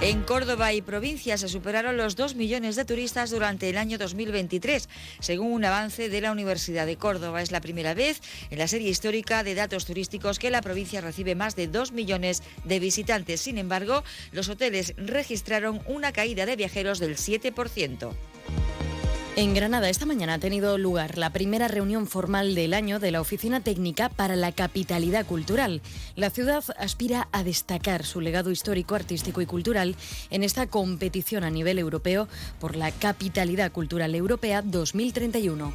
En 0.00 0.22
Córdoba 0.22 0.72
y 0.72 0.80
provincia 0.80 1.36
se 1.38 1.48
superaron 1.48 1.96
los 1.96 2.14
2 2.14 2.36
millones 2.36 2.76
de 2.76 2.84
turistas 2.84 3.30
durante 3.30 3.68
el 3.68 3.76
año 3.76 3.98
2023, 3.98 4.88
según 5.18 5.50
un 5.50 5.64
avance 5.64 6.08
de 6.08 6.20
la 6.20 6.30
Universidad 6.30 6.86
de 6.86 6.96
Córdoba. 6.96 7.42
Es 7.42 7.50
la 7.50 7.60
primera 7.60 7.94
vez 7.94 8.20
en 8.50 8.58
la 8.58 8.68
serie 8.68 8.90
histórica 8.90 9.42
de 9.42 9.56
datos 9.56 9.86
turísticos 9.86 10.38
que 10.38 10.52
la 10.52 10.62
provincia 10.62 11.00
recibe 11.00 11.34
más 11.34 11.56
de 11.56 11.66
2 11.66 11.90
millones 11.90 12.44
de 12.62 12.78
visitantes. 12.78 13.40
Sin 13.40 13.58
embargo, 13.58 14.04
los 14.30 14.48
hoteles 14.48 14.94
registraron 14.96 15.82
una 15.86 16.12
caída 16.12 16.46
de 16.46 16.54
viajeros 16.54 17.00
del 17.00 17.16
7%. 17.16 18.12
En 19.38 19.54
Granada 19.54 19.88
esta 19.88 20.04
mañana 20.04 20.34
ha 20.34 20.38
tenido 20.40 20.78
lugar 20.78 21.16
la 21.16 21.30
primera 21.30 21.68
reunión 21.68 22.08
formal 22.08 22.56
del 22.56 22.74
año 22.74 22.98
de 22.98 23.12
la 23.12 23.20
Oficina 23.20 23.60
Técnica 23.60 24.08
para 24.08 24.34
la 24.34 24.50
Capitalidad 24.50 25.24
Cultural. 25.24 25.80
La 26.16 26.30
ciudad 26.30 26.64
aspira 26.76 27.28
a 27.30 27.44
destacar 27.44 28.04
su 28.04 28.20
legado 28.20 28.50
histórico, 28.50 28.96
artístico 28.96 29.40
y 29.40 29.46
cultural 29.46 29.94
en 30.30 30.42
esta 30.42 30.66
competición 30.66 31.44
a 31.44 31.50
nivel 31.50 31.78
europeo 31.78 32.26
por 32.58 32.74
la 32.74 32.90
Capitalidad 32.90 33.70
Cultural 33.70 34.12
Europea 34.16 34.60
2031. 34.60 35.72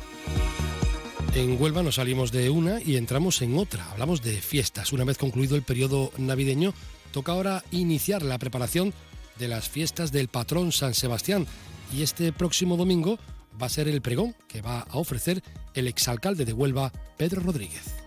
En 1.34 1.62
Huelva 1.62 1.84
nos 1.84 1.96
salimos 1.96 2.34
de 2.34 2.50
una 2.50 2.82
y 2.82 2.98
entramos 2.98 3.42
en 3.42 3.58
otra. 3.58 3.90
Hablamos 3.92 4.22
de 4.22 4.42
fiestas. 4.42 4.92
Una 4.92 5.06
vez 5.06 5.18
concluido 5.18 5.56
el 5.56 5.64
periodo 5.64 6.12
navideño, 6.18 6.74
toca 7.14 7.32
ahora 7.32 7.64
iniciar 7.72 8.24
la 8.24 8.40
preparación 8.40 8.94
de 9.40 9.48
las 9.48 9.70
fiestas 9.70 10.12
del 10.12 10.28
patrón 10.28 10.74
San 10.74 10.94
Sebastián. 10.94 11.48
Y 11.96 12.02
este 12.02 12.34
próximo 12.34 12.76
domingo 12.76 13.20
va 13.62 13.68
a 13.68 13.70
ser 13.70 13.88
el 13.88 14.02
pregón 14.02 14.36
que 14.48 14.62
va 14.62 14.82
a 14.82 14.98
ofrecer 14.98 15.44
el 15.74 15.88
exalcalde 15.88 16.46
de 16.46 16.54
Huelva, 16.54 16.92
Pedro 17.18 17.42
Rodríguez. 17.42 18.03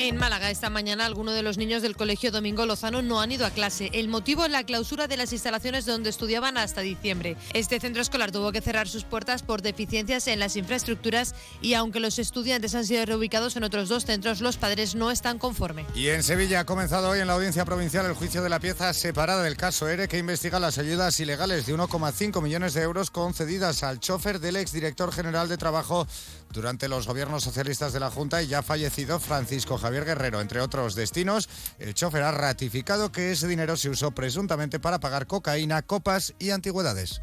En 0.00 0.16
Málaga 0.16 0.48
esta 0.48 0.70
mañana 0.70 1.06
algunos 1.06 1.34
de 1.34 1.42
los 1.42 1.58
niños 1.58 1.82
del 1.82 1.96
Colegio 1.96 2.30
Domingo 2.30 2.64
Lozano 2.66 3.02
no 3.02 3.20
han 3.20 3.32
ido 3.32 3.44
a 3.44 3.50
clase. 3.50 3.90
El 3.92 4.06
motivo 4.06 4.44
es 4.44 4.50
la 4.52 4.62
clausura 4.62 5.08
de 5.08 5.16
las 5.16 5.32
instalaciones 5.32 5.86
donde 5.86 6.08
estudiaban 6.08 6.56
hasta 6.56 6.82
diciembre. 6.82 7.36
Este 7.52 7.80
centro 7.80 8.00
escolar 8.00 8.30
tuvo 8.30 8.52
que 8.52 8.60
cerrar 8.60 8.86
sus 8.86 9.02
puertas 9.02 9.42
por 9.42 9.60
deficiencias 9.60 10.28
en 10.28 10.38
las 10.38 10.54
infraestructuras 10.54 11.34
y 11.60 11.74
aunque 11.74 11.98
los 11.98 12.20
estudiantes 12.20 12.76
han 12.76 12.86
sido 12.86 13.04
reubicados 13.06 13.56
en 13.56 13.64
otros 13.64 13.88
dos 13.88 14.04
centros, 14.04 14.40
los 14.40 14.56
padres 14.56 14.94
no 14.94 15.10
están 15.10 15.36
conformes. 15.36 15.86
Y 15.96 16.10
en 16.10 16.22
Sevilla 16.22 16.60
ha 16.60 16.64
comenzado 16.64 17.10
hoy 17.10 17.18
en 17.18 17.26
la 17.26 17.32
audiencia 17.32 17.64
provincial 17.64 18.06
el 18.06 18.14
juicio 18.14 18.40
de 18.40 18.50
la 18.50 18.60
pieza 18.60 18.92
separada 18.92 19.42
del 19.42 19.56
caso 19.56 19.88
ERE 19.88 20.06
que 20.06 20.18
investiga 20.18 20.60
las 20.60 20.78
ayudas 20.78 21.18
ilegales 21.18 21.66
de 21.66 21.74
1,5 21.74 22.40
millones 22.40 22.74
de 22.74 22.82
euros 22.82 23.10
concedidas 23.10 23.82
al 23.82 23.98
chofer 23.98 24.38
del 24.38 24.56
exdirector 24.56 25.12
general 25.12 25.48
de 25.48 25.58
Trabajo 25.58 26.06
durante 26.52 26.88
los 26.88 27.06
gobiernos 27.06 27.44
socialistas 27.44 27.92
de 27.92 28.00
la 28.00 28.10
Junta 28.10 28.42
y 28.42 28.48
ya 28.48 28.62
fallecido 28.62 29.20
Francisco 29.20 29.78
Javier 29.78 30.04
Guerrero. 30.04 30.40
Entre 30.40 30.60
otros 30.60 30.94
destinos, 30.94 31.48
el 31.78 31.94
chofer 31.94 32.22
ha 32.22 32.32
ratificado 32.32 33.12
que 33.12 33.32
ese 33.32 33.46
dinero 33.46 33.76
se 33.76 33.90
usó 33.90 34.10
presuntamente 34.12 34.80
para 34.80 35.00
pagar 35.00 35.26
cocaína, 35.26 35.82
copas 35.82 36.34
y 36.38 36.50
antigüedades. 36.50 37.20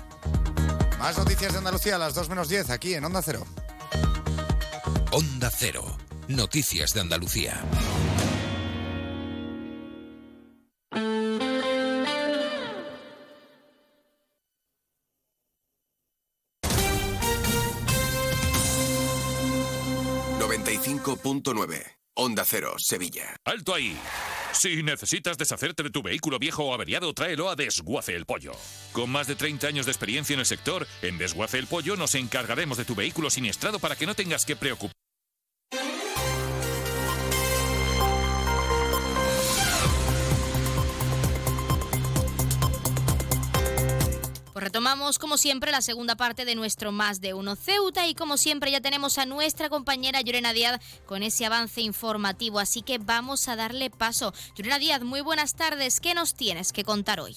Más 1.00 1.18
noticias 1.18 1.52
de 1.54 1.60
Andalucía 1.60 1.96
a 1.96 2.00
las 2.00 2.16
2 2.16 2.30
menos 2.30 2.50
10 2.50 2.70
aquí 2.70 2.94
en 2.94 3.06
Onda 3.06 3.22
Cero. 3.22 3.46
Onda 5.12 5.50
Cero. 5.50 5.98
Noticias 6.28 6.94
de 6.94 7.02
Andalucía. 7.02 7.64
.9 20.80 21.96
Onda 22.18 22.46
Cero, 22.46 22.76
Sevilla. 22.78 23.36
¡Alto 23.44 23.74
ahí! 23.74 23.98
Si 24.54 24.84
necesitas 24.84 25.38
deshacerte 25.38 25.84
de 25.84 25.90
tu 25.90 26.02
vehículo 26.02 26.40
viejo 26.40 26.64
o 26.64 26.74
averiado, 26.74 27.14
tráelo 27.14 27.50
a 27.50 27.58
Desguace 27.58 28.16
el 28.16 28.26
Pollo. 28.26 28.54
Con 28.94 29.10
más 29.10 29.28
de 29.28 29.36
30 29.36 29.68
años 29.68 29.86
de 29.86 29.92
experiencia 29.92 30.34
en 30.34 30.40
el 30.40 30.46
sector, 30.46 30.88
en 31.02 31.18
Desguace 31.18 31.60
el 31.60 31.68
Pollo 31.68 31.98
nos 31.98 32.16
encargaremos 32.16 32.78
de 32.78 32.86
tu 32.86 32.96
vehículo 32.96 33.30
siniestrado 33.30 33.80
para 33.80 33.98
que 33.98 34.06
no 34.06 34.16
tengas 34.16 34.46
que 34.46 34.56
preocuparte. 34.56 35.05
Retomamos 44.66 45.20
como 45.20 45.38
siempre 45.38 45.72
la 45.72 45.84
segunda 45.84 46.16
parte 46.16 46.44
de 46.44 46.56
nuestro 46.56 46.92
Más 46.92 47.22
de 47.22 47.36
Uno 47.36 47.56
Ceuta 47.56 48.08
y 48.08 48.16
como 48.16 48.36
siempre 48.36 48.72
ya 48.72 48.82
tenemos 48.82 49.20
a 49.20 49.28
nuestra 49.28 49.70
compañera 49.70 50.22
Llorena 50.22 50.54
Díaz 50.54 50.82
con 51.06 51.22
ese 51.22 51.46
avance 51.46 51.82
informativo, 51.82 52.58
así 52.58 52.82
que 52.82 52.98
vamos 52.98 53.48
a 53.48 53.56
darle 53.56 53.92
paso. 53.92 54.34
Llorena 54.56 54.80
Díaz, 54.80 55.04
muy 55.04 55.22
buenas 55.22 55.54
tardes, 55.54 56.00
¿qué 56.00 56.16
nos 56.16 56.34
tienes 56.34 56.74
que 56.74 56.84
contar 56.84 57.20
hoy? 57.20 57.36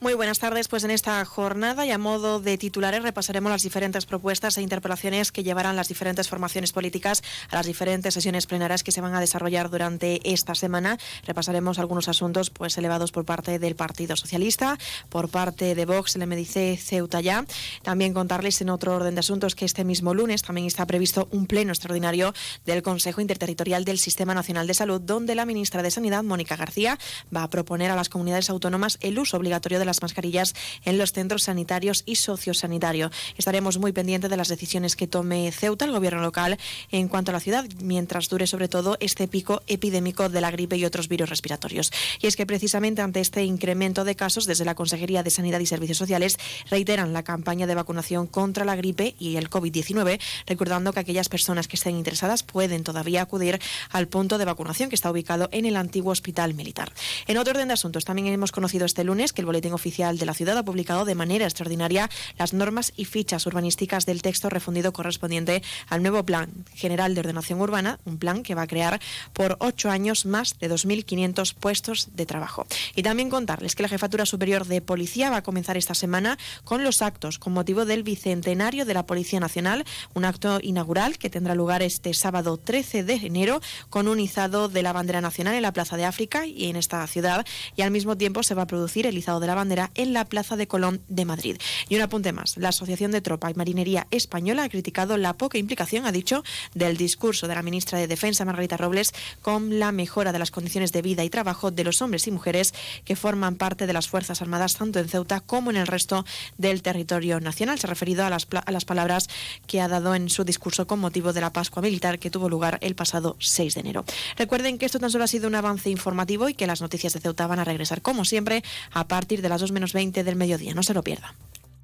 Muy 0.00 0.14
buenas 0.14 0.38
tardes. 0.38 0.68
Pues 0.68 0.84
en 0.84 0.92
esta 0.92 1.24
jornada 1.24 1.84
y 1.84 1.90
a 1.90 1.98
modo 1.98 2.38
de 2.38 2.56
titulares 2.56 3.02
repasaremos 3.02 3.50
las 3.50 3.64
diferentes 3.64 4.06
propuestas 4.06 4.56
e 4.56 4.62
interpelaciones 4.62 5.32
que 5.32 5.42
llevarán 5.42 5.74
las 5.74 5.88
diferentes 5.88 6.28
formaciones 6.28 6.72
políticas 6.72 7.24
a 7.50 7.56
las 7.56 7.66
diferentes 7.66 8.14
sesiones 8.14 8.46
plenarias 8.46 8.84
que 8.84 8.92
se 8.92 9.00
van 9.00 9.16
a 9.16 9.20
desarrollar 9.20 9.70
durante 9.70 10.20
esta 10.22 10.54
semana. 10.54 10.98
Repasaremos 11.26 11.80
algunos 11.80 12.06
asuntos 12.06 12.50
pues 12.50 12.78
elevados 12.78 13.10
por 13.10 13.24
parte 13.24 13.58
del 13.58 13.74
Partido 13.74 14.14
Socialista, 14.14 14.78
por 15.08 15.30
parte 15.30 15.74
de 15.74 15.84
Vox, 15.84 16.14
el 16.14 16.28
MDC 16.28 16.78
Ceuta 16.78 17.20
ya. 17.20 17.44
También 17.82 18.14
contarles 18.14 18.60
en 18.60 18.70
otro 18.70 18.94
orden 18.94 19.16
de 19.16 19.20
asuntos 19.20 19.56
que 19.56 19.64
este 19.64 19.82
mismo 19.82 20.14
lunes 20.14 20.42
también 20.42 20.68
está 20.68 20.86
previsto 20.86 21.26
un 21.32 21.48
pleno 21.48 21.72
extraordinario 21.72 22.34
del 22.64 22.84
Consejo 22.84 23.20
Interterritorial 23.20 23.84
del 23.84 23.98
Sistema 23.98 24.32
Nacional 24.32 24.68
de 24.68 24.74
Salud, 24.74 25.00
donde 25.00 25.34
la 25.34 25.44
ministra 25.44 25.82
de 25.82 25.90
Sanidad, 25.90 26.22
Mónica 26.22 26.54
García, 26.54 27.00
va 27.34 27.42
a 27.42 27.50
proponer 27.50 27.90
a 27.90 27.96
las 27.96 28.08
comunidades 28.08 28.48
autónomas 28.48 28.98
el 29.00 29.18
uso 29.18 29.36
obligatorio 29.36 29.80
de 29.80 29.87
las 29.88 30.02
mascarillas 30.02 30.54
en 30.84 30.98
los 30.98 31.12
centros 31.12 31.44
sanitarios 31.44 32.04
y 32.06 32.16
sociosanitario. 32.16 33.10
Estaremos 33.36 33.78
muy 33.78 33.92
pendientes 33.92 34.30
de 34.30 34.36
las 34.36 34.48
decisiones 34.48 34.94
que 34.94 35.06
tome 35.06 35.50
Ceuta, 35.50 35.84
el 35.84 35.92
gobierno 35.92 36.22
local, 36.22 36.58
en 36.92 37.08
cuanto 37.08 37.30
a 37.30 37.34
la 37.34 37.40
ciudad, 37.40 37.64
mientras 37.82 38.28
dure 38.28 38.46
sobre 38.46 38.68
todo 38.68 38.96
este 39.00 39.26
pico 39.26 39.62
epidémico 39.66 40.28
de 40.28 40.40
la 40.40 40.50
gripe 40.50 40.76
y 40.76 40.84
otros 40.84 41.08
virus 41.08 41.28
respiratorios. 41.28 41.90
Y 42.20 42.26
es 42.26 42.36
que 42.36 42.46
precisamente 42.46 43.02
ante 43.02 43.20
este 43.20 43.44
incremento 43.44 44.04
de 44.04 44.14
casos, 44.14 44.46
desde 44.46 44.64
la 44.64 44.74
Consejería 44.74 45.22
de 45.22 45.30
Sanidad 45.30 45.60
y 45.60 45.66
Servicios 45.66 45.98
Sociales 45.98 46.38
reiteran 46.70 47.12
la 47.12 47.22
campaña 47.22 47.66
de 47.66 47.74
vacunación 47.74 48.26
contra 48.26 48.64
la 48.64 48.76
gripe 48.76 49.14
y 49.18 49.36
el 49.36 49.50
COVID-19, 49.50 50.20
recordando 50.46 50.92
que 50.92 51.00
aquellas 51.00 51.28
personas 51.28 51.68
que 51.68 51.76
estén 51.76 51.96
interesadas 51.96 52.42
pueden 52.42 52.84
todavía 52.84 53.22
acudir 53.22 53.60
al 53.90 54.08
punto 54.08 54.38
de 54.38 54.44
vacunación 54.44 54.88
que 54.88 54.94
está 54.94 55.10
ubicado 55.10 55.48
en 55.52 55.64
el 55.64 55.76
antiguo 55.76 56.12
Hospital 56.12 56.54
Militar. 56.54 56.92
En 57.26 57.38
otro 57.38 57.52
orden 57.52 57.68
de 57.68 57.74
asuntos, 57.74 58.04
también 58.04 58.28
hemos 58.28 58.52
conocido 58.52 58.86
este 58.86 59.04
lunes 59.04 59.32
que 59.32 59.42
el 59.42 59.46
Boletín 59.46 59.72
Oficial 59.78 60.18
de 60.18 60.26
la 60.26 60.34
Ciudad 60.34 60.58
ha 60.58 60.64
publicado 60.64 61.04
de 61.04 61.14
manera 61.14 61.44
extraordinaria 61.44 62.10
las 62.36 62.52
normas 62.52 62.92
y 62.96 63.04
fichas 63.04 63.46
urbanísticas 63.46 64.06
del 64.06 64.22
texto 64.22 64.50
refundido 64.50 64.92
correspondiente 64.92 65.62
al 65.88 66.02
nuevo 66.02 66.24
Plan 66.24 66.50
General 66.74 67.14
de 67.14 67.20
Ordenación 67.20 67.60
Urbana, 67.60 68.00
un 68.04 68.18
plan 68.18 68.42
que 68.42 68.56
va 68.56 68.62
a 68.62 68.66
crear 68.66 69.00
por 69.32 69.56
ocho 69.60 69.88
años 69.88 70.26
más 70.26 70.58
de 70.58 70.68
2.500 70.68 71.54
puestos 71.54 72.08
de 72.14 72.26
trabajo. 72.26 72.66
Y 72.96 73.04
también 73.04 73.30
contarles 73.30 73.76
que 73.76 73.84
la 73.84 73.88
Jefatura 73.88 74.26
Superior 74.26 74.66
de 74.66 74.80
Policía 74.80 75.30
va 75.30 75.36
a 75.36 75.42
comenzar 75.42 75.76
esta 75.76 75.94
semana 75.94 76.38
con 76.64 76.82
los 76.82 77.00
actos 77.00 77.38
con 77.38 77.52
motivo 77.52 77.84
del 77.84 78.02
Bicentenario 78.02 78.84
de 78.84 78.94
la 78.94 79.06
Policía 79.06 79.38
Nacional, 79.38 79.84
un 80.14 80.24
acto 80.24 80.58
inaugural 80.60 81.18
que 81.18 81.30
tendrá 81.30 81.54
lugar 81.54 81.82
este 81.82 82.14
sábado 82.14 82.56
13 82.56 83.04
de 83.04 83.14
enero 83.14 83.60
con 83.90 84.08
un 84.08 84.18
izado 84.18 84.68
de 84.68 84.82
la 84.82 84.92
bandera 84.92 85.20
nacional 85.20 85.54
en 85.54 85.62
la 85.62 85.72
Plaza 85.72 85.96
de 85.96 86.04
África 86.04 86.46
y 86.46 86.66
en 86.66 86.76
esta 86.76 87.06
ciudad 87.06 87.46
y 87.76 87.82
al 87.82 87.90
mismo 87.90 88.16
tiempo 88.16 88.42
se 88.42 88.54
va 88.54 88.62
a 88.62 88.66
producir 88.66 89.06
el 89.06 89.16
izado 89.16 89.38
de 89.40 89.46
la 89.46 89.54
bandera 89.54 89.67
en 89.94 90.12
la 90.12 90.24
Plaza 90.24 90.56
de 90.56 90.66
Colón 90.66 91.02
de 91.08 91.24
Madrid. 91.24 91.56
Y 91.88 91.96
un 91.96 92.02
apunte 92.02 92.32
más, 92.32 92.56
la 92.56 92.70
Asociación 92.70 93.10
de 93.10 93.20
Tropa 93.20 93.50
y 93.50 93.54
Marinería 93.54 94.06
Española 94.10 94.64
ha 94.64 94.68
criticado 94.68 95.16
la 95.16 95.34
poca 95.34 95.58
implicación, 95.58 96.06
ha 96.06 96.12
dicho, 96.12 96.42
del 96.74 96.96
discurso 96.96 97.48
de 97.48 97.54
la 97.54 97.62
ministra 97.62 97.98
de 97.98 98.06
Defensa, 98.06 98.44
Margarita 98.44 98.76
Robles, 98.76 99.12
con 99.42 99.78
la 99.78 99.92
mejora 99.92 100.32
de 100.32 100.38
las 100.38 100.50
condiciones 100.50 100.92
de 100.92 101.02
vida 101.02 101.24
y 101.24 101.30
trabajo 101.30 101.70
de 101.70 101.84
los 101.84 102.00
hombres 102.02 102.26
y 102.26 102.30
mujeres 102.30 102.72
que 103.04 103.16
forman 103.16 103.56
parte 103.56 103.86
de 103.86 103.92
las 103.92 104.08
Fuerzas 104.08 104.40
Armadas 104.42 104.76
tanto 104.76 104.98
en 104.98 105.08
Ceuta 105.08 105.40
como 105.40 105.70
en 105.70 105.76
el 105.76 105.86
resto 105.86 106.24
del 106.56 106.82
territorio 106.82 107.40
nacional. 107.40 107.78
Se 107.78 107.86
ha 107.86 107.90
referido 107.90 108.24
a 108.24 108.30
las, 108.30 108.46
a 108.64 108.72
las 108.72 108.84
palabras 108.84 109.28
que 109.66 109.80
ha 109.80 109.88
dado 109.88 110.14
en 110.14 110.30
su 110.30 110.44
discurso 110.44 110.86
con 110.86 110.98
motivo 110.98 111.32
de 111.32 111.40
la 111.40 111.52
Pascua 111.52 111.82
Militar 111.82 112.18
que 112.18 112.30
tuvo 112.30 112.48
lugar 112.48 112.78
el 112.80 112.94
pasado 112.94 113.36
6 113.38 113.74
de 113.74 113.80
enero. 113.80 114.04
Recuerden 114.36 114.78
que 114.78 114.86
esto 114.86 114.98
tan 114.98 115.10
solo 115.10 115.24
ha 115.24 115.28
sido 115.28 115.48
un 115.48 115.54
avance 115.54 115.90
informativo 115.90 116.48
y 116.48 116.54
que 116.54 116.66
las 116.66 116.80
noticias 116.80 117.12
de 117.12 117.20
Ceuta 117.20 117.46
van 117.46 117.58
a 117.58 117.64
regresar 117.64 118.02
como 118.02 118.24
siempre 118.24 118.62
a 118.92 119.08
partir 119.08 119.42
de 119.42 119.48
las 119.48 119.57
2 119.60 119.72
menos 119.72 119.92
20 119.92 120.24
del 120.24 120.36
mediodía. 120.36 120.74
No 120.74 120.82
se 120.82 120.94
lo 120.94 121.02
pierda. 121.02 121.34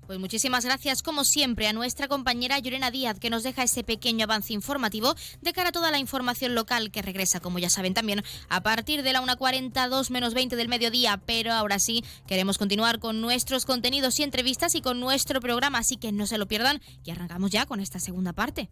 Pues 0.06 0.18
muchísimas 0.18 0.66
gracias, 0.66 1.02
como 1.02 1.24
siempre, 1.24 1.66
a 1.66 1.72
nuestra 1.72 2.08
compañera 2.08 2.58
Llorena 2.58 2.90
Díaz, 2.90 3.18
que 3.18 3.30
nos 3.30 3.42
deja 3.42 3.62
ese 3.62 3.84
pequeño 3.84 4.24
avance 4.24 4.52
informativo 4.52 5.14
de 5.40 5.52
cara 5.54 5.70
a 5.70 5.72
toda 5.72 5.90
la 5.90 5.98
información 5.98 6.54
local 6.54 6.90
que 6.90 7.00
regresa, 7.00 7.40
como 7.40 7.58
ya 7.58 7.70
saben 7.70 7.94
también, 7.94 8.22
a 8.50 8.62
partir 8.62 9.02
de 9.02 9.14
la 9.14 9.22
1.40, 9.22 9.88
2 9.88 10.10
menos 10.10 10.34
20 10.34 10.56
del 10.56 10.68
mediodía. 10.68 11.22
Pero 11.24 11.52
ahora 11.52 11.78
sí, 11.78 12.04
queremos 12.26 12.58
continuar 12.58 12.98
con 12.98 13.22
nuestros 13.22 13.64
contenidos 13.64 14.20
y 14.20 14.24
entrevistas 14.24 14.74
y 14.74 14.82
con 14.82 15.00
nuestro 15.00 15.40
programa, 15.40 15.78
así 15.78 15.96
que 15.96 16.12
no 16.12 16.26
se 16.26 16.36
lo 16.36 16.46
pierdan 16.46 16.82
y 17.02 17.10
arrancamos 17.10 17.50
ya 17.50 17.64
con 17.64 17.80
esta 17.80 17.98
segunda 17.98 18.34
parte. 18.34 18.68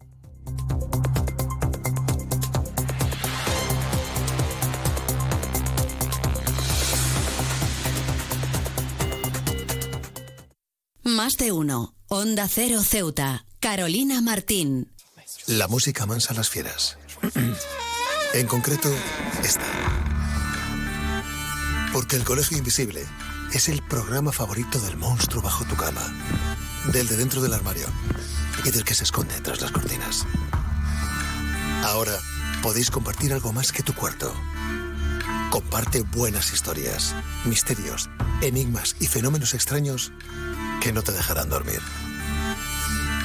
Más 11.13 11.37
de 11.37 11.51
uno. 11.51 11.93
Onda 12.07 12.47
Cero 12.47 12.81
Ceuta. 12.81 13.45
Carolina 13.59 14.19
Martín. 14.19 14.91
La 15.45 15.67
música 15.67 16.07
mansa 16.07 16.33
a 16.33 16.35
las 16.35 16.49
fieras. 16.49 16.97
en 18.33 18.47
concreto, 18.47 18.89
esta. 19.43 19.61
Porque 21.93 22.15
el 22.15 22.23
Colegio 22.23 22.57
Invisible 22.57 23.05
es 23.53 23.69
el 23.69 23.83
programa 23.83 24.31
favorito 24.31 24.79
del 24.79 24.97
monstruo 24.97 25.43
bajo 25.43 25.63
tu 25.65 25.75
cama. 25.75 26.01
Del 26.91 27.07
de 27.07 27.17
dentro 27.17 27.41
del 27.41 27.53
armario. 27.53 27.85
Y 28.65 28.71
del 28.71 28.83
que 28.83 28.95
se 28.95 29.03
esconde 29.03 29.39
tras 29.41 29.61
las 29.61 29.71
cortinas. 29.71 30.25
Ahora 31.83 32.17
podéis 32.63 32.89
compartir 32.89 33.33
algo 33.33 33.53
más 33.53 33.71
que 33.71 33.83
tu 33.83 33.93
cuarto. 33.93 34.33
Comparte 35.51 36.01
buenas 36.01 36.51
historias, 36.53 37.13
misterios, 37.45 38.09
enigmas 38.41 38.95
y 38.99 39.05
fenómenos 39.05 39.53
extraños 39.53 40.11
que 40.83 40.91
no 40.91 41.01
te 41.01 41.13
dejarán 41.13 41.47
dormir. 41.47 41.79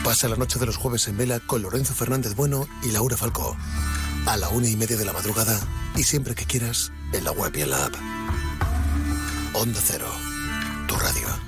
Pasa 0.05 0.29
la 0.29 0.37
noche 0.37 0.61
de 0.61 0.67
los 0.67 0.77
jueves 0.77 1.09
en 1.09 1.17
vela 1.17 1.41
con 1.41 1.61
Lorenzo 1.61 1.93
Fernández 1.93 2.37
Bueno 2.37 2.69
y 2.85 2.93
Laura 2.93 3.17
Falcó. 3.17 3.57
A 4.27 4.37
la 4.37 4.49
una 4.51 4.69
y 4.69 4.77
media 4.77 4.97
de 4.97 5.05
la 5.05 5.13
madrugada 5.13 5.59
y 5.97 6.05
siempre 6.05 6.37
que 6.37 6.45
quieras 6.45 6.93
en 7.13 7.25
la 7.25 7.33
web 7.33 7.53
y 7.57 7.63
en 7.63 7.71
la 7.71 7.87
app. 7.87 7.95
Onda 9.55 9.81
Cero, 9.85 10.07
tu 10.87 10.95
radio. 10.95 11.48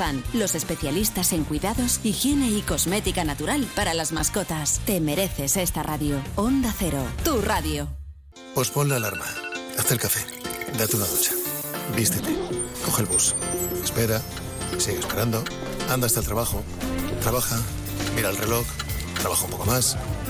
Los 0.33 0.55
especialistas 0.55 1.31
en 1.31 1.43
cuidados, 1.43 1.99
higiene 2.03 2.49
y 2.49 2.61
cosmética 2.63 3.23
natural 3.23 3.67
para 3.75 3.93
las 3.93 4.11
mascotas. 4.11 4.81
Te 4.85 4.99
mereces 4.99 5.57
esta 5.57 5.83
radio. 5.83 6.19
Onda 6.35 6.73
Cero, 6.75 7.03
tu 7.23 7.39
radio. 7.39 7.87
Pospon 8.55 8.89
la 8.89 8.95
alarma. 8.95 9.25
Haz 9.77 9.91
el 9.91 9.99
café. 9.99 10.21
Date 10.75 10.95
una 10.95 11.05
ducha. 11.05 11.33
Vístete. 11.95 12.35
Coge 12.83 13.03
el 13.03 13.07
bus. 13.09 13.35
Espera. 13.83 14.23
Sigue 14.79 14.97
esperando. 14.97 15.43
Anda 15.87 16.07
hasta 16.07 16.21
el 16.21 16.25
trabajo. 16.25 16.63
Trabaja. 17.21 17.59
Mira 18.15 18.31
el 18.31 18.37
reloj. 18.37 18.65
Trabaja 19.19 19.45
un 19.45 19.51
poco 19.51 19.65
más. 19.65 19.97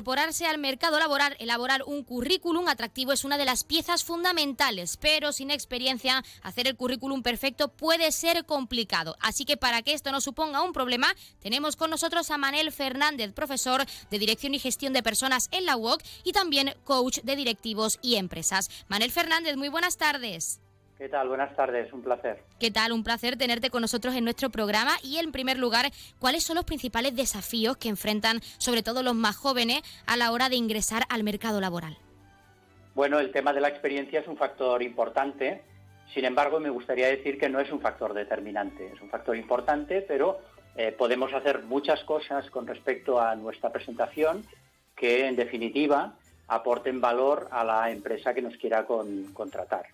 Incorporarse 0.00 0.46
al 0.46 0.56
mercado 0.56 0.98
laboral, 0.98 1.36
elaborar 1.40 1.82
un 1.84 2.04
currículum 2.04 2.68
atractivo 2.68 3.12
es 3.12 3.22
una 3.24 3.36
de 3.36 3.44
las 3.44 3.64
piezas 3.64 4.02
fundamentales, 4.02 4.96
pero 4.96 5.30
sin 5.30 5.50
experiencia, 5.50 6.24
hacer 6.40 6.66
el 6.66 6.74
currículum 6.74 7.22
perfecto 7.22 7.68
puede 7.68 8.10
ser 8.10 8.46
complicado. 8.46 9.14
Así 9.20 9.44
que 9.44 9.58
para 9.58 9.82
que 9.82 9.92
esto 9.92 10.10
no 10.10 10.22
suponga 10.22 10.62
un 10.62 10.72
problema, 10.72 11.14
tenemos 11.40 11.76
con 11.76 11.90
nosotros 11.90 12.30
a 12.30 12.38
Manel 12.38 12.72
Fernández, 12.72 13.34
profesor 13.34 13.84
de 14.10 14.18
Dirección 14.18 14.54
y 14.54 14.58
Gestión 14.58 14.94
de 14.94 15.02
Personas 15.02 15.48
en 15.50 15.66
la 15.66 15.76
UOC 15.76 16.02
y 16.24 16.32
también 16.32 16.74
coach 16.84 17.18
de 17.22 17.36
directivos 17.36 17.98
y 18.00 18.14
empresas. 18.14 18.70
Manel 18.88 19.10
Fernández, 19.10 19.58
muy 19.58 19.68
buenas 19.68 19.98
tardes. 19.98 20.60
¿Qué 21.00 21.08
tal? 21.08 21.28
Buenas 21.28 21.56
tardes, 21.56 21.90
un 21.94 22.02
placer. 22.02 22.42
¿Qué 22.58 22.70
tal? 22.70 22.92
Un 22.92 23.02
placer 23.02 23.38
tenerte 23.38 23.70
con 23.70 23.80
nosotros 23.80 24.14
en 24.16 24.22
nuestro 24.22 24.50
programa. 24.50 24.90
Y 25.02 25.16
en 25.16 25.32
primer 25.32 25.56
lugar, 25.56 25.86
¿cuáles 26.18 26.44
son 26.44 26.56
los 26.56 26.66
principales 26.66 27.16
desafíos 27.16 27.78
que 27.78 27.88
enfrentan 27.88 28.40
sobre 28.58 28.82
todo 28.82 29.02
los 29.02 29.14
más 29.14 29.34
jóvenes 29.34 29.80
a 30.06 30.18
la 30.18 30.30
hora 30.30 30.50
de 30.50 30.56
ingresar 30.56 31.04
al 31.08 31.22
mercado 31.22 31.58
laboral? 31.58 31.96
Bueno, 32.94 33.18
el 33.18 33.32
tema 33.32 33.54
de 33.54 33.62
la 33.62 33.68
experiencia 33.68 34.20
es 34.20 34.28
un 34.28 34.36
factor 34.36 34.82
importante. 34.82 35.62
Sin 36.12 36.26
embargo, 36.26 36.60
me 36.60 36.68
gustaría 36.68 37.06
decir 37.06 37.38
que 37.38 37.48
no 37.48 37.60
es 37.60 37.72
un 37.72 37.80
factor 37.80 38.12
determinante. 38.12 38.92
Es 38.92 39.00
un 39.00 39.08
factor 39.08 39.34
importante, 39.38 40.02
pero 40.02 40.40
eh, 40.76 40.92
podemos 40.92 41.32
hacer 41.32 41.62
muchas 41.62 42.04
cosas 42.04 42.50
con 42.50 42.66
respecto 42.66 43.18
a 43.18 43.34
nuestra 43.36 43.72
presentación 43.72 44.44
que, 44.94 45.26
en 45.26 45.36
definitiva, 45.36 46.12
aporten 46.46 47.00
valor 47.00 47.48
a 47.52 47.64
la 47.64 47.90
empresa 47.90 48.34
que 48.34 48.42
nos 48.42 48.58
quiera 48.58 48.84
contratar 48.84 49.86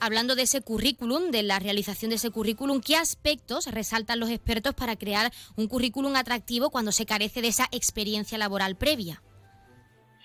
hablando 0.00 0.34
de 0.34 0.42
ese 0.42 0.62
currículum, 0.62 1.30
de 1.30 1.42
la 1.42 1.58
realización 1.58 2.10
de 2.10 2.16
ese 2.16 2.30
currículum, 2.30 2.80
¿qué 2.80 2.96
aspectos 2.96 3.72
resaltan 3.72 4.20
los 4.20 4.30
expertos 4.30 4.74
para 4.74 4.96
crear 4.96 5.30
un 5.56 5.68
currículum 5.68 6.16
atractivo 6.16 6.70
cuando 6.70 6.92
se 6.92 7.06
carece 7.06 7.42
de 7.42 7.48
esa 7.48 7.66
experiencia 7.72 8.38
laboral 8.38 8.76
previa? 8.76 9.22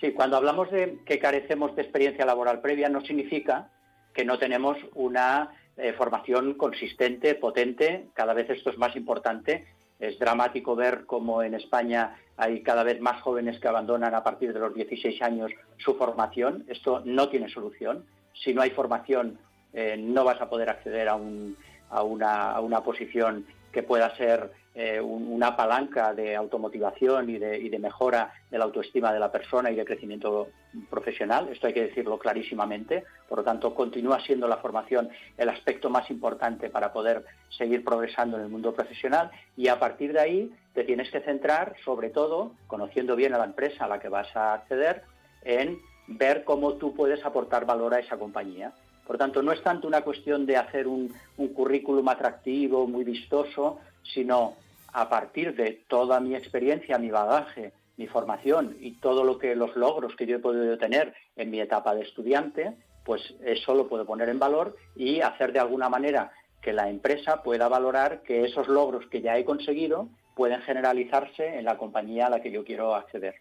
Sí, 0.00 0.12
cuando 0.12 0.36
hablamos 0.36 0.70
de 0.70 0.98
que 1.06 1.18
carecemos 1.18 1.76
de 1.76 1.82
experiencia 1.82 2.26
laboral 2.26 2.60
previa 2.60 2.88
no 2.88 3.02
significa 3.02 3.70
que 4.12 4.24
no 4.24 4.38
tenemos 4.38 4.76
una 4.94 5.50
eh, 5.76 5.92
formación 5.94 6.54
consistente, 6.54 7.34
potente, 7.34 8.08
cada 8.14 8.34
vez 8.34 8.50
esto 8.50 8.70
es 8.70 8.78
más 8.78 8.94
importante. 8.96 9.66
Es 9.98 10.18
dramático 10.18 10.74
ver 10.74 11.06
cómo 11.06 11.42
en 11.42 11.54
España 11.54 12.16
hay 12.36 12.62
cada 12.62 12.82
vez 12.82 13.00
más 13.00 13.22
jóvenes 13.22 13.60
que 13.60 13.68
abandonan 13.68 14.14
a 14.14 14.24
partir 14.24 14.52
de 14.52 14.58
los 14.58 14.74
16 14.74 15.22
años 15.22 15.52
su 15.78 15.94
formación. 15.94 16.64
Esto 16.68 17.02
no 17.04 17.28
tiene 17.28 17.48
solución. 17.48 18.04
Si 18.34 18.52
no 18.52 18.62
hay 18.62 18.70
formación 18.70 19.38
eh, 19.72 19.96
no 19.98 20.24
vas 20.24 20.40
a 20.40 20.48
poder 20.48 20.68
acceder 20.68 21.08
a, 21.08 21.14
una, 21.14 22.80
posición 22.84 23.46
que 23.70 23.82
pueda 23.82 24.14
ser 24.16 24.50
eh, 24.74 25.00
una 25.00 25.56
palanca 25.56 26.14
de 26.14 26.36
automotivación 26.36 27.28
y 27.30 27.38
de, 27.38 27.78
mejora 27.78 28.32
de 28.50 28.58
la 28.58 28.64
autoestima 28.64 29.12
de 29.12 29.20
la 29.20 29.32
persona 29.32 29.70
y 29.70 29.76
de 29.76 29.84
crecimiento 29.84 30.48
profesional. 30.90 31.48
Esto 31.50 31.66
hay 31.66 31.74
que 31.74 31.86
decirlo 31.86 32.18
clarísimamente. 32.18 33.04
Por 33.28 33.38
lo 33.38 33.44
tanto, 33.44 33.74
continúa 33.74 34.20
siendo 34.20 34.46
la 34.48 34.58
formación 34.58 35.08
el 35.36 35.48
aspecto 35.48 35.90
más 35.90 36.10
importante 36.10 36.70
para 36.70 36.92
poder 36.92 37.24
seguir 37.56 37.84
progresando 37.84 38.36
en 38.36 38.44
el 38.44 38.50
mundo 38.50 38.74
profesional 38.74 39.30
y 39.56 39.68
a 39.68 39.78
partir 39.78 40.12
de 40.12 40.20
ahí 40.20 40.52
te 40.74 40.84
tienes 40.84 41.10
que 41.10 41.20
centrar, 41.20 41.74
sobre 41.84 42.10
todo, 42.10 42.52
conociendo 42.66 43.16
bien 43.16 43.34
a 43.34 43.38
la 43.38 43.44
empresa 43.44 43.84
a 43.84 43.88
la 43.88 44.00
que 44.00 44.08
vas 44.08 44.34
a 44.36 44.54
acceder, 44.54 45.02
en 45.44 45.78
ver 46.06 46.44
cómo 46.44 46.74
tú 46.74 46.94
puedes 46.94 47.24
aportar 47.24 47.66
valor 47.66 47.94
a 47.94 48.00
esa 48.00 48.18
compañía. 48.18 48.72
Por 49.06 49.18
tanto, 49.18 49.42
no 49.42 49.52
es 49.52 49.62
tanto 49.62 49.88
una 49.88 50.02
cuestión 50.02 50.46
de 50.46 50.56
hacer 50.56 50.86
un, 50.86 51.12
currículum 51.54 52.08
atractivo, 52.08 52.86
muy 52.86 53.04
vistoso, 53.04 53.78
sino 54.02 54.56
a 54.92 55.08
partir 55.08 55.54
de 55.54 55.82
toda 55.88 56.20
mi 56.20 56.34
experiencia, 56.34 56.98
mi 56.98 57.10
bagaje, 57.10 57.72
mi 57.96 58.06
formación 58.06 58.76
y 58.80 58.92
todo 58.92 59.24
lo 59.24 59.38
que 59.38 59.54
los 59.54 59.76
logros 59.76 60.14
que 60.16 60.26
yo 60.26 60.36
he 60.36 60.40
podido 60.40 60.78
tener 60.78 61.14
en 61.36 61.50
mi 61.50 61.60
etapa 61.60 61.94
de 61.94 62.02
estudiante, 62.02 62.76
pues 63.04 63.34
eso 63.44 63.74
lo 63.74 63.88
puedo 63.88 64.06
poner 64.06 64.28
en 64.28 64.38
valor 64.38 64.76
y 64.94 65.20
hacer 65.20 65.52
de 65.52 65.58
alguna 65.58 65.88
manera 65.88 66.32
que 66.60 66.72
la 66.72 66.88
empresa 66.88 67.42
pueda 67.42 67.68
valorar 67.68 68.22
que 68.22 68.44
esos 68.44 68.68
logros 68.68 69.06
que 69.08 69.20
ya 69.20 69.36
he 69.36 69.44
conseguido 69.44 70.08
pueden 70.36 70.62
generalizarse 70.62 71.58
en 71.58 71.64
la 71.64 71.76
compañía 71.76 72.26
a 72.26 72.30
la 72.30 72.40
que 72.40 72.52
yo 72.52 72.64
quiero 72.64 72.94
acceder. 72.94 73.34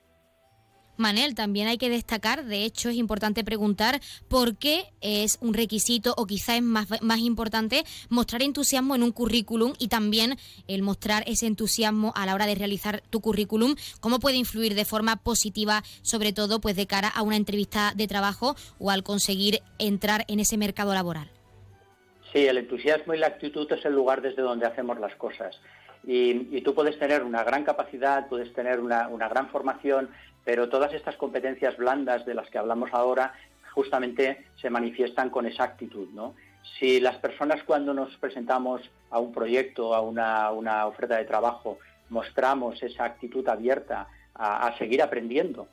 Manel, 0.97 1.35
también 1.35 1.67
hay 1.67 1.77
que 1.77 1.89
destacar, 1.89 2.45
de 2.45 2.63
hecho 2.63 2.89
es 2.89 2.95
importante 2.95 3.43
preguntar 3.43 3.99
por 4.27 4.57
qué 4.57 4.85
es 5.01 5.37
un 5.41 5.53
requisito 5.53 6.13
o 6.17 6.27
quizá 6.27 6.55
es 6.55 6.61
más, 6.61 6.87
más 7.01 7.19
importante 7.19 7.83
mostrar 8.09 8.43
entusiasmo 8.43 8.95
en 8.95 9.03
un 9.03 9.11
currículum 9.11 9.73
y 9.79 9.87
también 9.87 10.35
el 10.67 10.83
mostrar 10.83 11.23
ese 11.27 11.47
entusiasmo 11.47 12.13
a 12.15 12.25
la 12.25 12.35
hora 12.35 12.45
de 12.45 12.55
realizar 12.55 13.01
tu 13.09 13.21
currículum, 13.21 13.75
cómo 13.99 14.19
puede 14.19 14.37
influir 14.37 14.75
de 14.75 14.85
forma 14.85 15.17
positiva, 15.17 15.83
sobre 16.01 16.33
todo 16.33 16.61
pues 16.61 16.75
de 16.75 16.87
cara 16.87 17.09
a 17.09 17.23
una 17.23 17.35
entrevista 17.35 17.93
de 17.95 18.07
trabajo 18.07 18.55
o 18.79 18.91
al 18.91 19.03
conseguir 19.03 19.59
entrar 19.79 20.25
en 20.27 20.39
ese 20.39 20.57
mercado 20.57 20.93
laboral. 20.93 21.29
Sí, 22.31 22.45
el 22.45 22.57
entusiasmo 22.57 23.13
y 23.13 23.17
la 23.17 23.27
actitud 23.27 23.69
es 23.71 23.83
el 23.83 23.93
lugar 23.93 24.21
desde 24.21 24.41
donde 24.41 24.65
hacemos 24.65 24.99
las 24.99 25.15
cosas. 25.15 25.59
Y, 26.03 26.61
tú 26.61 26.73
puedes 26.73 26.97
tener 26.97 27.23
una 27.23 27.43
gran 27.43 27.63
capacidad, 27.63 28.27
puedes 28.27 28.51
tener 28.53 28.79
una, 28.79 29.07
una 29.07 29.27
gran 29.27 29.49
formación, 29.49 30.09
pero 30.43 30.69
todas 30.69 30.93
estas 30.93 31.15
competencias 31.15 31.77
blandas 31.77 32.25
de 32.25 32.33
las 32.33 32.49
que 32.49 32.57
hablamos 32.57 32.89
ahora 32.93 33.33
justamente 33.73 34.45
se 34.59 34.69
manifiestan 34.69 35.29
con 35.29 35.45
esa 35.45 35.63
actitud, 35.63 36.09
¿no? 36.13 36.33
Si 36.79 36.99
las 36.99 37.17
personas 37.17 37.63
cuando 37.63 37.93
nos 37.93 38.15
presentamos 38.17 38.81
a 39.09 39.19
un 39.19 39.33
proyecto, 39.33 39.95
a 39.95 40.01
una, 40.01 40.85
oferta 40.85 41.17
de 41.17 41.25
trabajo, 41.25 41.79
mostramos 42.09 42.81
esa 42.83 43.05
actitud 43.05 43.47
abierta 43.47 44.07
a, 44.35 44.75
seguir 44.77 45.01
aprendiendo, 45.01 45.67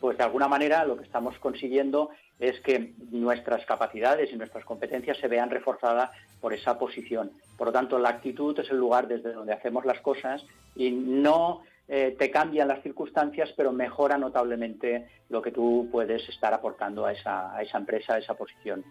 pues 0.00 0.16
de 0.18 0.24
alguna 0.24 0.48
manera 0.48 0.84
lo 0.84 0.96
que 0.96 1.04
estamos 1.04 1.38
consiguiendo 1.38 2.10
es 2.38 2.60
que 2.60 2.94
nuestras 3.10 3.64
capacidades 3.66 4.32
y 4.32 4.36
nuestras 4.36 4.64
competencias 4.64 5.18
se 5.18 5.28
vean 5.28 5.50
reforzadas 5.50 6.10
por 6.40 6.52
esa 6.52 6.78
posición. 6.78 7.32
Por 7.56 7.68
lo 7.68 7.72
tanto, 7.72 7.98
la 7.98 8.10
actitud 8.10 8.58
es 8.58 8.70
el 8.70 8.78
lugar 8.78 9.08
desde 9.08 9.32
donde 9.32 9.52
hacemos 9.52 9.84
las 9.84 10.00
cosas 10.00 10.44
y 10.76 10.90
no 10.90 11.62
eh, 11.88 12.14
te 12.18 12.30
cambian 12.30 12.68
las 12.68 12.82
circunstancias, 12.82 13.48
pero 13.56 13.72
mejora 13.72 14.18
notablemente 14.18 15.08
lo 15.30 15.40
que 15.40 15.50
tú 15.50 15.88
puedes 15.90 16.28
estar 16.28 16.52
aportando 16.52 17.06
a 17.06 17.12
esa, 17.12 17.56
a 17.56 17.62
esa 17.62 17.78
empresa, 17.78 18.14
a 18.14 18.18
esa 18.18 18.34
posición. 18.34 18.84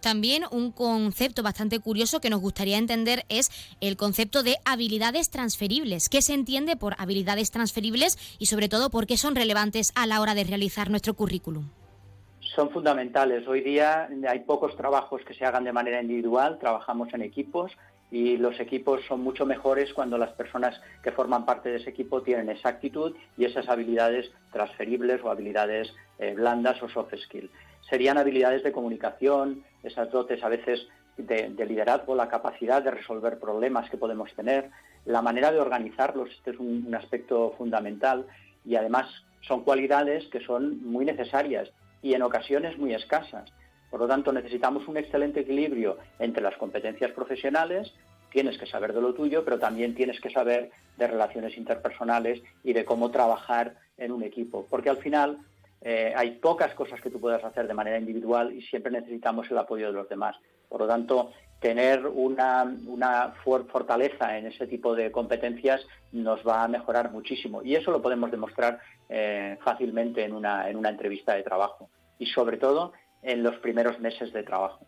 También 0.00 0.44
un 0.52 0.70
concepto 0.70 1.42
bastante 1.42 1.80
curioso 1.80 2.20
que 2.20 2.30
nos 2.30 2.40
gustaría 2.40 2.78
entender 2.78 3.24
es 3.28 3.50
el 3.80 3.96
concepto 3.96 4.42
de 4.42 4.56
habilidades 4.64 5.30
transferibles. 5.30 6.08
¿Qué 6.08 6.22
se 6.22 6.34
entiende 6.34 6.76
por 6.76 6.94
habilidades 6.98 7.50
transferibles 7.50 8.16
y 8.38 8.46
sobre 8.46 8.68
todo 8.68 8.90
por 8.90 9.06
qué 9.06 9.16
son 9.16 9.34
relevantes 9.34 9.92
a 9.96 10.06
la 10.06 10.20
hora 10.20 10.34
de 10.34 10.44
realizar 10.44 10.90
nuestro 10.90 11.14
currículum? 11.14 11.70
Son 12.54 12.70
fundamentales. 12.70 13.46
Hoy 13.46 13.60
día 13.60 14.08
hay 14.28 14.40
pocos 14.40 14.76
trabajos 14.76 15.22
que 15.26 15.34
se 15.34 15.44
hagan 15.44 15.64
de 15.64 15.72
manera 15.72 16.00
individual, 16.00 16.58
trabajamos 16.58 17.12
en 17.12 17.22
equipos 17.22 17.72
y 18.10 18.36
los 18.36 18.58
equipos 18.58 19.02
son 19.06 19.20
mucho 19.20 19.44
mejores 19.44 19.92
cuando 19.92 20.16
las 20.16 20.32
personas 20.32 20.80
que 21.02 21.12
forman 21.12 21.44
parte 21.44 21.68
de 21.68 21.76
ese 21.76 21.90
equipo 21.90 22.22
tienen 22.22 22.48
esa 22.48 22.70
actitud 22.70 23.14
y 23.36 23.44
esas 23.44 23.68
habilidades 23.68 24.30
transferibles 24.52 25.22
o 25.22 25.30
habilidades 25.30 25.92
eh, 26.18 26.34
blandas 26.34 26.82
o 26.82 26.88
soft 26.88 27.14
skills. 27.16 27.50
Serían 27.88 28.18
habilidades 28.18 28.62
de 28.62 28.72
comunicación, 28.72 29.64
esas 29.82 30.10
dotes 30.10 30.42
a 30.42 30.48
veces 30.48 30.88
de, 31.18 31.66
liderazgo, 31.66 32.14
la 32.14 32.28
capacidad 32.28 32.82
de 32.82 32.92
resolver 32.92 33.38
problemas 33.38 33.90
que 33.90 33.96
podemos 33.96 34.32
tener, 34.34 34.70
la 35.04 35.22
manera 35.22 35.50
de 35.50 35.58
organizarlos, 35.58 36.30
este 36.30 36.52
es 36.52 36.58
un, 36.58 36.94
aspecto 36.94 37.54
fundamental 37.58 38.26
y 38.64 38.76
además 38.76 39.08
son 39.40 39.64
cualidades 39.64 40.26
que 40.28 40.40
son 40.40 40.84
muy 40.84 41.04
necesarias 41.04 41.70
y 42.02 42.14
en 42.14 42.22
ocasiones 42.22 42.78
muy 42.78 42.94
escasas. 42.94 43.50
Por 43.90 44.00
lo 44.00 44.06
tanto, 44.06 44.32
necesitamos 44.32 44.86
un 44.86 44.96
excelente 44.96 45.40
equilibrio 45.40 45.98
entre 46.18 46.42
las 46.42 46.56
competencias 46.56 47.12
profesionales, 47.12 47.92
tienes 48.30 48.58
que 48.58 48.66
saber 48.66 48.92
de 48.92 49.00
lo 49.00 49.14
tuyo, 49.14 49.44
pero 49.44 49.58
también 49.58 49.94
tienes 49.94 50.20
que 50.20 50.30
saber 50.30 50.70
de 50.96 51.06
relaciones 51.06 51.56
interpersonales 51.56 52.42
y 52.62 52.72
de 52.72 52.84
cómo 52.84 53.10
trabajar 53.10 53.74
en 53.96 54.12
un 54.12 54.22
equipo. 54.22 54.66
Porque 54.68 54.90
al 54.90 54.98
final 54.98 55.38
eh, 55.80 56.12
hay 56.14 56.32
pocas 56.32 56.74
cosas 56.74 57.00
que 57.00 57.10
tú 57.10 57.20
puedas 57.20 57.42
hacer 57.44 57.66
de 57.66 57.74
manera 57.74 57.98
individual 57.98 58.52
y 58.52 58.62
siempre 58.62 58.92
necesitamos 58.92 59.50
el 59.50 59.58
apoyo 59.58 59.86
de 59.86 59.92
los 59.92 60.08
demás. 60.08 60.36
Por 60.68 60.80
lo 60.80 60.86
tanto, 60.86 61.32
tener 61.60 62.06
una, 62.06 63.34
fortaleza 63.42 64.38
en 64.38 64.46
ese 64.46 64.66
tipo 64.66 64.94
de 64.94 65.10
competencias 65.10 65.84
nos 66.12 66.46
va 66.46 66.64
a 66.64 66.68
mejorar 66.68 67.10
muchísimo. 67.10 67.62
Y 67.62 67.74
eso 67.74 67.90
lo 67.90 68.02
podemos 68.02 68.30
demostrar 68.30 68.80
eh, 69.08 69.56
fácilmente 69.62 70.24
en 70.24 70.34
una, 70.34 70.68
en 70.68 70.76
una 70.76 70.90
entrevista 70.90 71.34
de 71.34 71.42
trabajo. 71.42 71.88
Y 72.18 72.26
sobre 72.26 72.58
todo 72.58 72.92
en 73.22 73.42
los 73.42 73.56
primeros 73.56 73.98
meses 74.00 74.32
de 74.32 74.42
trabajo 74.42 74.86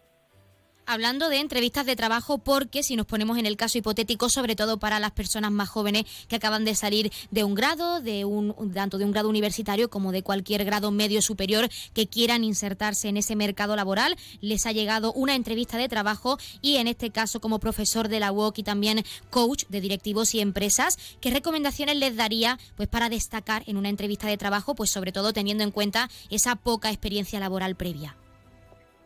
hablando 0.91 1.29
de 1.29 1.39
entrevistas 1.39 1.87
de 1.87 1.95
trabajo 1.95 2.39
porque 2.39 2.83
si 2.83 2.97
nos 2.97 3.07
ponemos 3.07 3.39
en 3.39 3.47
el 3.47 3.57
caso 3.57 3.79
hipotético, 3.79 4.29
sobre 4.29 4.57
todo 4.57 4.81
para 4.81 4.99
las 4.99 5.13
personas 5.13 5.53
más 5.53 5.69
jóvenes 5.69 6.05
que 6.27 6.35
acaban 6.35 6.65
de 6.65 6.75
salir 6.75 7.13
de 7.31 7.45
un 7.45 7.55
grado, 7.55 8.01
de 8.01 8.25
un 8.25 8.73
tanto 8.75 8.99
de 8.99 9.05
un 9.05 9.13
grado 9.13 9.29
universitario 9.29 9.89
como 9.89 10.11
de 10.11 10.25
cualquier 10.25 10.65
grado 10.65 10.91
medio 10.91 11.23
superior 11.23 11.69
que 11.95 12.09
quieran 12.09 12.43
insertarse 12.43 13.09
en 13.09 13.17
ese 13.17 13.37
mercado 13.37 13.77
laboral, 13.77 14.17
les 14.41 14.67
ha 14.67 14.73
llegado 14.73 15.13
una 15.13 15.37
entrevista 15.37 15.79
de 15.79 15.89
trabajo 15.89 16.39
y 16.61 16.79
en 16.79 16.89
este 16.89 17.11
caso 17.11 17.41
como 17.41 17.61
profesor 17.61 18.09
de 18.09 18.19
la 18.19 18.33
UOC 18.33 18.59
y 18.59 18.63
también 18.65 19.05
coach 19.31 19.67
de 19.69 19.81
directivos 19.81 20.35
y 20.35 20.41
empresas, 20.41 20.99
¿qué 21.21 21.31
recomendaciones 21.31 21.97
les 21.99 22.17
daría 22.17 22.59
pues 22.77 22.89
para 22.89 23.09
destacar 23.09 23.63
en 23.67 23.77
una 23.77 23.91
entrevista 23.91 24.27
de 24.27 24.37
trabajo, 24.37 24.75
pues 24.75 24.91
sobre 24.91 25.13
todo 25.13 25.33
teniendo 25.33 25.63
en 25.63 25.71
cuenta 25.71 26.11
esa 26.31 26.57
poca 26.57 26.91
experiencia 26.91 27.39
laboral 27.39 27.77
previa? 27.77 28.17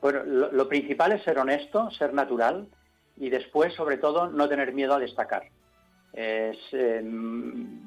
Bueno, 0.05 0.23
lo, 0.23 0.69
principal 0.69 1.13
es 1.13 1.23
ser 1.23 1.39
honesto, 1.39 1.91
ser 1.93 2.13
natural 2.13 2.69
y 3.17 3.31
después, 3.31 3.73
sobre 3.73 3.97
todo, 3.97 4.29
no 4.29 4.47
tener 4.51 4.75
miedo 4.75 4.93
a 4.93 4.99
destacar. 4.99 5.45
Es, 6.13 6.59
em, 6.73 7.81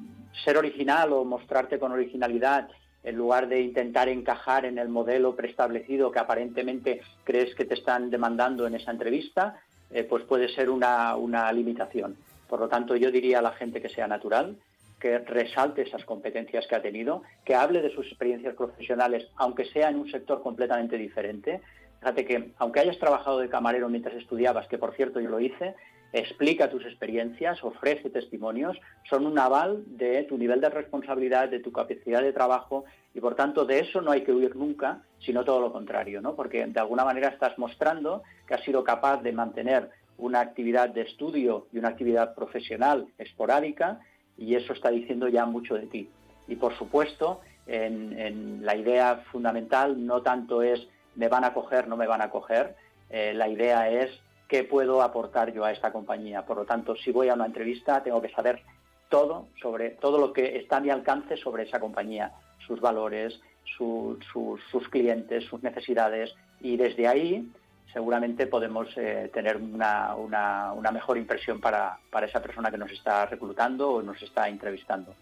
ser 0.44 0.58
original 0.58 1.12
o 1.12 1.24
mostrarte 1.24 1.78
con 1.78 1.92
originalidad 1.92 2.70
en 3.04 3.14
lugar 3.14 3.46
de 3.46 3.60
intentar 3.60 4.08
encajar 4.08 4.64
en 4.64 4.78
el 4.78 4.88
modelo 4.88 5.36
preestablecido 5.36 6.10
que 6.10 6.18
aparentemente 6.18 7.02
crees 7.22 7.54
que 7.54 7.64
te 7.64 7.74
están 7.74 8.10
demandando 8.10 8.66
en 8.66 8.74
esa 8.74 8.90
entrevista, 8.90 9.60
eh, 9.92 10.02
pues 10.02 10.24
puede 10.24 10.48
ser 10.48 10.70
una 10.70 11.52
limitación. 11.52 12.16
Por 12.48 12.58
lo 12.58 12.68
tanto, 12.68 12.96
yo 12.96 13.12
diría 13.12 13.38
a 13.38 13.42
la 13.42 13.52
gente 13.52 13.80
que 13.80 13.90
sea 13.90 14.08
natural, 14.08 14.56
que 14.98 15.18
resalte 15.18 15.82
esas 15.82 16.04
competencias 16.04 16.66
que 16.66 16.74
ha 16.74 16.82
tenido, 16.82 17.22
que 17.44 17.54
hable 17.54 17.80
de 17.80 17.94
sus 17.94 18.06
experiencias 18.08 18.56
profesionales, 18.56 19.28
aunque 19.36 19.66
sea 19.66 19.88
en 19.90 20.00
un 20.00 20.10
sector 20.10 20.42
completamente 20.42 20.98
diferente, 20.98 21.60
Fíjate 22.00 22.24
que, 22.24 22.52
aunque 22.58 22.80
hayas 22.80 22.98
trabajado 22.98 23.40
de 23.40 23.48
camarero 23.48 23.88
mientras 23.88 24.14
estudiabas, 24.14 24.68
que 24.68 24.78
por 24.78 24.94
cierto 24.94 25.20
yo 25.20 25.30
lo 25.30 25.40
hice, 25.40 25.74
explica 26.12 26.70
tus 26.70 26.84
experiencias, 26.84 27.62
ofrece 27.62 28.08
testimonios, 28.08 28.78
son 29.08 29.26
un 29.26 29.38
aval 29.38 29.82
de 29.86 30.22
tu 30.24 30.38
nivel 30.38 30.60
de 30.60 30.70
responsabilidad, 30.70 31.48
de 31.48 31.60
tu 31.60 31.72
capacidad 31.72 32.22
de 32.22 32.32
trabajo 32.32 32.84
y 33.14 33.20
por 33.20 33.34
tanto 33.34 33.64
de 33.64 33.80
eso 33.80 34.00
no 34.00 34.12
hay 34.12 34.22
que 34.22 34.32
huir 34.32 34.56
nunca, 34.56 35.02
sino 35.18 35.44
todo 35.44 35.60
lo 35.60 35.72
contrario, 35.72 36.20
¿no? 36.20 36.34
Porque 36.34 36.64
de 36.64 36.80
alguna 36.80 37.04
manera 37.04 37.28
estás 37.28 37.58
mostrando 37.58 38.22
que 38.46 38.54
has 38.54 38.64
sido 38.64 38.84
capaz 38.84 39.22
de 39.22 39.32
mantener 39.32 39.90
una 40.16 40.40
actividad 40.40 40.88
de 40.88 41.02
estudio 41.02 41.66
y 41.72 41.78
una 41.78 41.88
actividad 41.88 42.34
profesional 42.34 43.06
esporádica 43.18 44.00
y 44.36 44.54
eso 44.54 44.72
está 44.72 44.90
diciendo 44.90 45.28
ya 45.28 45.46
mucho 45.46 45.74
de 45.74 45.86
ti. 45.86 46.08
Y 46.46 46.56
por 46.56 46.76
supuesto, 46.78 47.40
en 47.66 48.64
la 48.64 48.74
idea 48.74 49.24
fundamental 49.30 50.06
no 50.06 50.22
tanto 50.22 50.62
es 50.62 50.88
me 51.18 51.28
van 51.28 51.44
a 51.44 51.52
coger, 51.52 51.88
no 51.88 51.96
me 51.96 52.06
van 52.06 52.22
a 52.22 52.30
coger. 52.30 52.76
Eh, 53.10 53.34
la 53.34 53.48
idea 53.48 53.90
es 53.90 54.10
qué 54.46 54.62
puedo 54.62 55.02
aportar 55.02 55.52
yo 55.52 55.64
a 55.64 55.72
esta 55.72 55.92
compañía. 55.92 56.46
Por 56.46 56.58
lo 56.58 56.64
tanto, 56.64 56.94
si 56.94 57.10
voy 57.10 57.28
a 57.28 57.34
una 57.34 57.46
entrevista, 57.46 58.02
tengo 58.02 58.22
que 58.22 58.30
saber 58.30 58.62
todo 59.08 59.48
sobre 59.60 59.90
todo 59.90 60.18
lo 60.18 60.32
que 60.32 60.58
está 60.58 60.76
a 60.76 60.80
mi 60.80 60.90
alcance 60.90 61.36
sobre 61.36 61.64
esa 61.64 61.80
compañía, 61.80 62.32
sus 62.66 62.80
valores, 62.80 63.40
sus 63.76 64.88
clientes, 64.90 65.44
sus 65.44 65.62
necesidades 65.62 66.34
y 66.60 66.76
desde 66.76 67.08
ahí 67.08 67.50
seguramente 67.92 68.46
podemos 68.46 68.88
eh, 68.96 69.30
tener 69.32 69.56
una, 69.56 70.14
una, 70.14 70.90
mejor 70.92 71.18
impresión 71.18 71.60
para, 71.60 71.98
para 72.10 72.26
esa 72.26 72.40
persona 72.40 72.70
que 72.70 72.78
nos 72.78 72.90
está 72.92 73.26
reclutando 73.26 73.90
o 73.90 74.02
nos 74.02 74.20
está 74.22 74.48
entrevistando. 74.48 75.14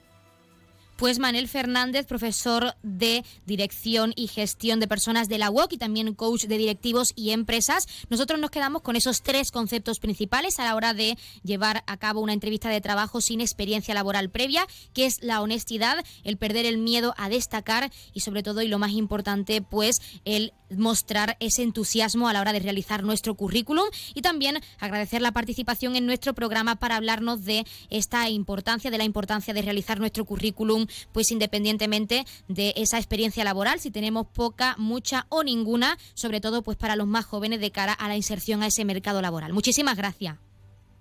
Pues 0.96 1.18
Manel 1.18 1.46
Fernández, 1.46 2.06
profesor 2.06 2.74
de 2.82 3.22
Dirección 3.44 4.14
y 4.16 4.28
Gestión 4.28 4.80
de 4.80 4.88
Personas 4.88 5.28
de 5.28 5.36
la 5.36 5.50
UOC 5.50 5.74
y 5.74 5.76
también 5.76 6.14
coach 6.14 6.44
de 6.44 6.56
directivos 6.56 7.12
y 7.14 7.32
empresas. 7.32 7.86
Nosotros 8.08 8.40
nos 8.40 8.50
quedamos 8.50 8.80
con 8.80 8.96
esos 8.96 9.22
tres 9.22 9.50
conceptos 9.50 10.00
principales 10.00 10.58
a 10.58 10.64
la 10.64 10.74
hora 10.74 10.94
de 10.94 11.18
llevar 11.42 11.84
a 11.86 11.98
cabo 11.98 12.20
una 12.20 12.32
entrevista 12.32 12.70
de 12.70 12.80
trabajo 12.80 13.20
sin 13.20 13.42
experiencia 13.42 13.92
laboral 13.92 14.30
previa, 14.30 14.66
que 14.94 15.04
es 15.04 15.22
la 15.22 15.42
honestidad, 15.42 16.02
el 16.24 16.38
perder 16.38 16.64
el 16.64 16.78
miedo 16.78 17.12
a 17.18 17.28
destacar 17.28 17.92
y 18.14 18.20
sobre 18.20 18.42
todo 18.42 18.62
y 18.62 18.68
lo 18.68 18.78
más 18.78 18.92
importante, 18.92 19.60
pues 19.60 20.00
el 20.24 20.54
mostrar 20.70 21.36
ese 21.40 21.62
entusiasmo 21.62 22.28
a 22.28 22.32
la 22.32 22.40
hora 22.40 22.52
de 22.52 22.60
realizar 22.60 23.02
nuestro 23.02 23.34
currículum 23.34 23.84
y 24.14 24.22
también 24.22 24.60
agradecer 24.78 25.22
la 25.22 25.32
participación 25.32 25.96
en 25.96 26.06
nuestro 26.06 26.34
programa 26.34 26.76
para 26.76 26.96
hablarnos 26.96 27.44
de 27.44 27.66
esta 27.90 28.28
importancia, 28.28 28.90
de 28.90 28.98
la 28.98 29.04
importancia 29.04 29.54
de 29.54 29.62
realizar 29.62 29.98
nuestro 29.98 30.24
currículum, 30.24 30.86
pues 31.12 31.30
independientemente 31.30 32.24
de 32.48 32.74
esa 32.76 32.98
experiencia 32.98 33.44
laboral, 33.44 33.80
si 33.80 33.90
tenemos 33.90 34.26
poca, 34.26 34.74
mucha 34.78 35.26
o 35.28 35.42
ninguna, 35.42 35.98
sobre 36.14 36.40
todo 36.40 36.62
pues 36.62 36.76
para 36.76 36.96
los 36.96 37.06
más 37.06 37.24
jóvenes 37.24 37.60
de 37.60 37.70
cara 37.70 37.92
a 37.92 38.08
la 38.08 38.16
inserción 38.16 38.62
a 38.62 38.68
ese 38.68 38.84
mercado 38.84 39.22
laboral. 39.22 39.52
Muchísimas 39.52 39.96
gracias. 39.96 40.45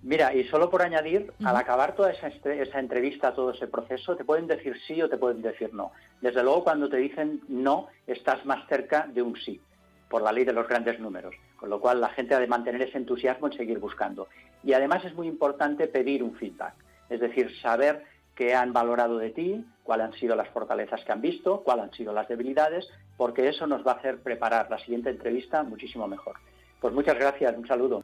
Mira, 0.06 0.36
y 0.36 0.44
solo 0.44 0.70
por 0.70 0.84
añadir, 0.84 1.34
al 1.44 1.56
acabar 1.56 1.96
toda 1.96 2.12
esa, 2.12 2.28
esa, 2.28 2.80
entrevista, 2.80 3.34
todo 3.34 3.50
ese 3.50 3.66
proceso, 3.66 4.16
te 4.16 4.24
pueden 4.24 4.46
decir 4.46 4.80
sí 4.86 5.02
o 5.02 5.10
te 5.10 5.18
pueden 5.18 5.42
decir 5.42 5.74
no. 5.74 5.94
Desde 6.22 6.44
luego, 6.44 6.64
cuando 6.64 6.88
te 6.88 6.98
dicen 6.98 7.42
no, 7.48 7.88
estás 8.06 8.46
más 8.46 8.68
cerca 8.68 9.08
de 9.12 9.24
un 9.24 9.36
sí, 9.36 9.60
por 10.08 10.22
la 10.22 10.32
ley 10.32 10.46
de 10.46 10.54
los 10.54 10.68
grandes 10.68 11.00
números. 11.00 11.34
Con 11.58 11.72
lo 11.72 11.80
cual, 11.80 12.02
la 12.02 12.10
gente 12.10 12.36
ha 12.36 12.40
de 12.40 12.46
mantener 12.46 12.84
ese 12.84 13.00
entusiasmo 13.00 13.48
en 13.48 13.54
seguir 13.58 13.80
buscando. 13.80 14.28
Y 14.64 14.74
además 14.74 15.04
es 15.06 15.16
muy 15.16 15.28
importante 15.28 15.88
pedir 15.88 16.22
un 16.22 16.36
feedback, 16.36 16.76
es 17.10 17.20
decir, 17.20 17.52
saber 17.60 18.04
qué 18.36 18.54
han 18.54 18.74
valorado 18.74 19.18
de 19.18 19.32
ti, 19.32 19.66
cuáles 19.82 20.06
han 20.06 20.14
sido 20.14 20.36
las 20.36 20.50
fortalezas 20.50 21.04
que 21.04 21.14
han 21.14 21.22
visto, 21.22 21.62
cuáles 21.62 21.86
han 21.86 21.94
sido 21.94 22.14
las 22.14 22.28
debilidades, 22.28 22.88
porque 23.18 23.50
eso 23.50 23.66
nos 23.66 23.84
va 23.84 23.94
a 23.94 23.96
hacer 23.96 24.20
preparar 24.20 24.70
la 24.70 24.78
siguiente 24.78 25.10
entrevista 25.10 25.64
muchísimo 25.64 26.08
mejor. 26.08 26.36
Pues 26.80 26.94
muchas 26.94 27.16
gracias, 27.16 27.58
un 27.58 27.66
saludo. 27.66 28.04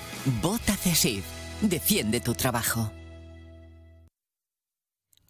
Vota 0.25 0.75
CESIF. 0.75 1.23
Defiende 1.61 2.19
tu 2.19 2.33
trabajo. 2.33 3.00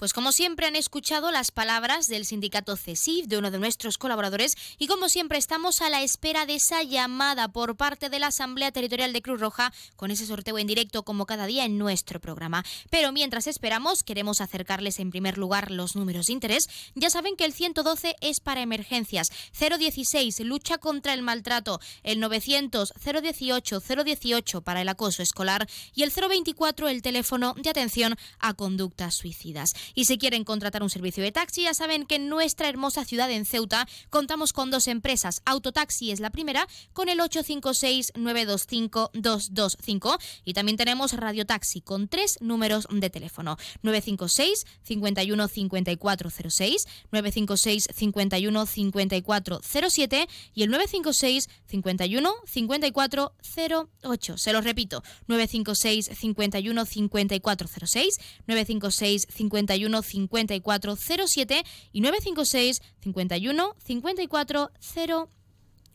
Pues 0.02 0.14
como 0.14 0.32
siempre 0.32 0.66
han 0.66 0.76
escuchado 0.76 1.30
las 1.30 1.52
palabras 1.52 2.08
del 2.08 2.26
sindicato 2.26 2.76
CESIF, 2.76 3.28
de 3.28 3.38
uno 3.38 3.52
de 3.52 3.60
nuestros 3.60 4.00
colaboradores, 4.00 4.56
y 4.80 4.88
como 4.88 5.10
siempre 5.10 5.38
estamos 5.38 5.80
a 5.80 5.92
la 5.92 6.02
espera 6.02 6.48
de 6.48 6.56
esa 6.56 6.82
llamada 6.82 7.50
por 7.50 7.78
parte 7.78 8.10
de 8.10 8.18
la 8.18 8.26
Asamblea 8.26 8.72
Territorial 8.72 9.14
de 9.14 9.22
Cruz 9.22 9.40
Roja 9.40 9.72
con 9.98 10.10
ese 10.10 10.26
sorteo 10.26 10.58
en 10.58 10.66
directo 10.66 11.04
como 11.04 11.28
cada 11.28 11.46
día 11.46 11.66
en 11.66 11.78
nuestro 11.78 12.20
programa. 12.20 12.66
Pero 12.90 13.12
mientras 13.12 13.46
esperamos, 13.46 14.02
queremos 14.02 14.42
acercarles 14.42 14.98
en 14.98 15.12
primer 15.12 15.38
lugar 15.38 15.70
los 15.70 15.96
números 15.96 16.26
de 16.26 16.34
interés. 16.34 16.68
Ya 16.96 17.12
saben 17.12 17.36
que 17.36 17.46
el 17.46 17.54
112 17.54 18.16
es 18.22 18.40
para 18.40 18.62
emergencias, 18.62 19.32
016 19.60 20.40
lucha 20.40 20.80
contra 20.80 21.14
el 21.14 21.22
maltrato, 21.22 21.80
el 22.02 22.20
900 22.20 22.92
018 23.22 23.80
018 24.04 24.62
para 24.62 24.82
el 24.82 24.90
acoso 24.90 25.22
escolar 25.22 25.70
y 25.94 26.02
el 26.02 26.10
024 26.10 26.90
el 26.90 27.04
teléfono 27.04 27.54
de 27.56 27.70
atención 27.70 28.16
a 28.40 28.56
conductas 28.56 29.14
suicidas. 29.14 29.76
Y 29.94 30.06
si 30.06 30.18
quieren 30.18 30.44
contratar 30.44 30.82
un 30.84 30.90
servicio 30.90 31.24
de 31.24 31.32
taxi, 31.32 31.64
ya 31.64 31.74
saben 31.74 32.06
que 32.06 32.16
en 32.16 32.30
nuestra 32.30 32.70
hermosa 32.70 33.04
ciudad 33.06 33.32
en 33.32 33.46
Ceuta 33.46 33.88
contamos 34.10 34.54
con 34.54 34.70
dos 34.72 34.88
empresas. 34.88 35.42
Autotaxi 35.46 36.12
es 36.12 36.20
la 36.20 36.30
primera 36.30 36.68
con 36.94 37.10
el 37.10 37.20
856-925-225 37.20 40.20
y 40.46 40.54
también 40.54 40.78
tenemos 40.78 41.14
Radio 41.14 41.46
Taxi 41.46 41.82
con 41.82 42.08
tres 42.08 42.38
números 42.42 42.88
de 42.90 43.10
teléfono. 43.10 43.58
956 43.82 44.66
51 44.84 45.48
5406, 45.48 46.88
956 47.12 47.88
51 47.94 48.66
5407 48.66 50.28
y 50.54 50.64
el 50.64 50.72
956 50.72 51.50
51 51.72 52.34
5408. 52.46 54.38
Se 54.38 54.54
los 54.54 54.64
repito, 54.64 55.04
956 55.28 56.12
51 56.14 56.86
5406, 56.86 58.18
956 58.48 59.28
51 59.30 60.02
51 60.02 60.02
54 60.04 60.96
07 60.96 61.64
y 61.92 62.02
956 62.02 62.82
51 63.02 63.76
54 63.84 64.72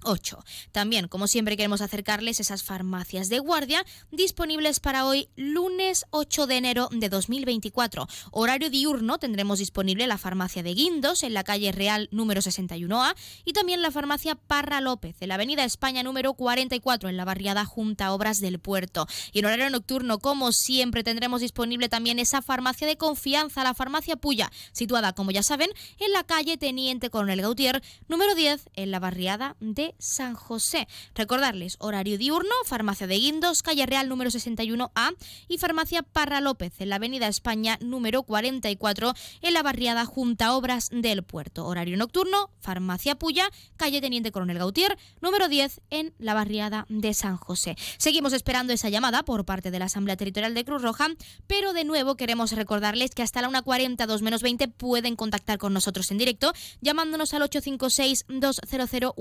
8. 0.06 0.44
También, 0.72 1.08
como 1.08 1.26
siempre, 1.26 1.56
queremos 1.56 1.80
acercarles 1.80 2.40
esas 2.40 2.62
farmacias 2.62 3.28
de 3.28 3.40
guardia 3.40 3.84
disponibles 4.10 4.80
para 4.80 5.04
hoy, 5.04 5.28
lunes 5.36 6.06
8 6.10 6.46
de 6.46 6.56
enero 6.56 6.88
de 6.92 7.08
2024. 7.08 8.06
Horario 8.30 8.70
diurno 8.70 9.18
tendremos 9.18 9.58
disponible 9.58 10.06
la 10.06 10.16
farmacia 10.16 10.62
de 10.62 10.74
Guindos 10.74 11.22
en 11.22 11.34
la 11.34 11.44
calle 11.44 11.72
Real 11.72 12.08
número 12.12 12.40
61A 12.40 13.14
y 13.44 13.52
también 13.52 13.82
la 13.82 13.90
farmacia 13.90 14.36
Parra 14.36 14.80
López 14.80 15.16
en 15.20 15.28
la 15.28 15.34
avenida 15.34 15.64
España 15.64 16.02
número 16.02 16.34
44 16.34 17.08
en 17.08 17.16
la 17.16 17.24
barriada 17.24 17.64
Junta 17.64 18.12
Obras 18.12 18.40
del 18.40 18.60
Puerto. 18.60 19.06
Y 19.32 19.40
en 19.40 19.46
horario 19.46 19.70
nocturno, 19.70 20.18
como 20.20 20.52
siempre, 20.52 21.02
tendremos 21.02 21.40
disponible 21.40 21.88
también 21.88 22.18
esa 22.18 22.42
farmacia 22.42 22.86
de 22.86 22.96
confianza, 22.96 23.64
la 23.64 23.74
farmacia 23.74 24.16
Puya, 24.16 24.52
situada, 24.72 25.12
como 25.12 25.32
ya 25.32 25.42
saben, 25.42 25.70
en 25.98 26.12
la 26.12 26.24
calle 26.24 26.56
Teniente 26.56 27.10
Coronel 27.10 27.42
Gautier 27.42 27.82
número 28.08 28.34
10 28.34 28.70
en 28.74 28.90
la 28.90 29.00
barriada 29.00 29.56
de 29.60 29.94
San 29.98 30.34
José. 30.34 30.88
Recordarles, 31.14 31.76
horario 31.80 32.18
diurno, 32.18 32.50
farmacia 32.64 33.06
de 33.06 33.16
Guindos, 33.16 33.62
calle 33.62 33.86
Real 33.86 34.08
número 34.08 34.30
61A 34.30 35.16
y 35.48 35.58
farmacia 35.58 36.02
Parra 36.02 36.40
López 36.40 36.72
en 36.80 36.90
la 36.90 36.96
avenida 36.96 37.28
España 37.28 37.78
número 37.80 38.22
44 38.22 39.14
en 39.42 39.54
la 39.54 39.62
barriada 39.62 40.04
Junta 40.04 40.54
Obras 40.54 40.90
del 40.90 41.22
Puerto. 41.22 41.66
Horario 41.66 41.96
nocturno, 41.96 42.50
farmacia 42.60 43.16
Puya, 43.18 43.50
calle 43.76 44.00
Teniente 44.00 44.32
Coronel 44.32 44.58
Gautier 44.58 44.98
número 45.20 45.48
10 45.48 45.80
en 45.90 46.14
la 46.18 46.34
barriada 46.34 46.86
de 46.88 47.14
San 47.14 47.36
José. 47.36 47.76
Seguimos 47.98 48.32
esperando 48.32 48.72
esa 48.72 48.88
llamada 48.88 49.22
por 49.24 49.44
parte 49.44 49.70
de 49.70 49.78
la 49.78 49.86
Asamblea 49.86 50.16
Territorial 50.16 50.54
de 50.54 50.64
Cruz 50.64 50.82
Roja, 50.82 51.08
pero 51.46 51.72
de 51.72 51.84
nuevo 51.84 52.16
queremos 52.16 52.52
recordarles 52.52 53.10
que 53.14 53.22
hasta 53.22 53.42
la 53.42 53.48
1.40, 53.48 54.06
2 54.06 54.22
menos 54.22 54.42
20 54.42 54.68
pueden 54.68 55.16
contactar 55.16 55.58
con 55.58 55.72
nosotros 55.72 56.10
en 56.10 56.18
directo 56.18 56.52
llamándonos 56.80 57.34
al 57.34 57.42
856 57.42 58.24
200 58.28 59.12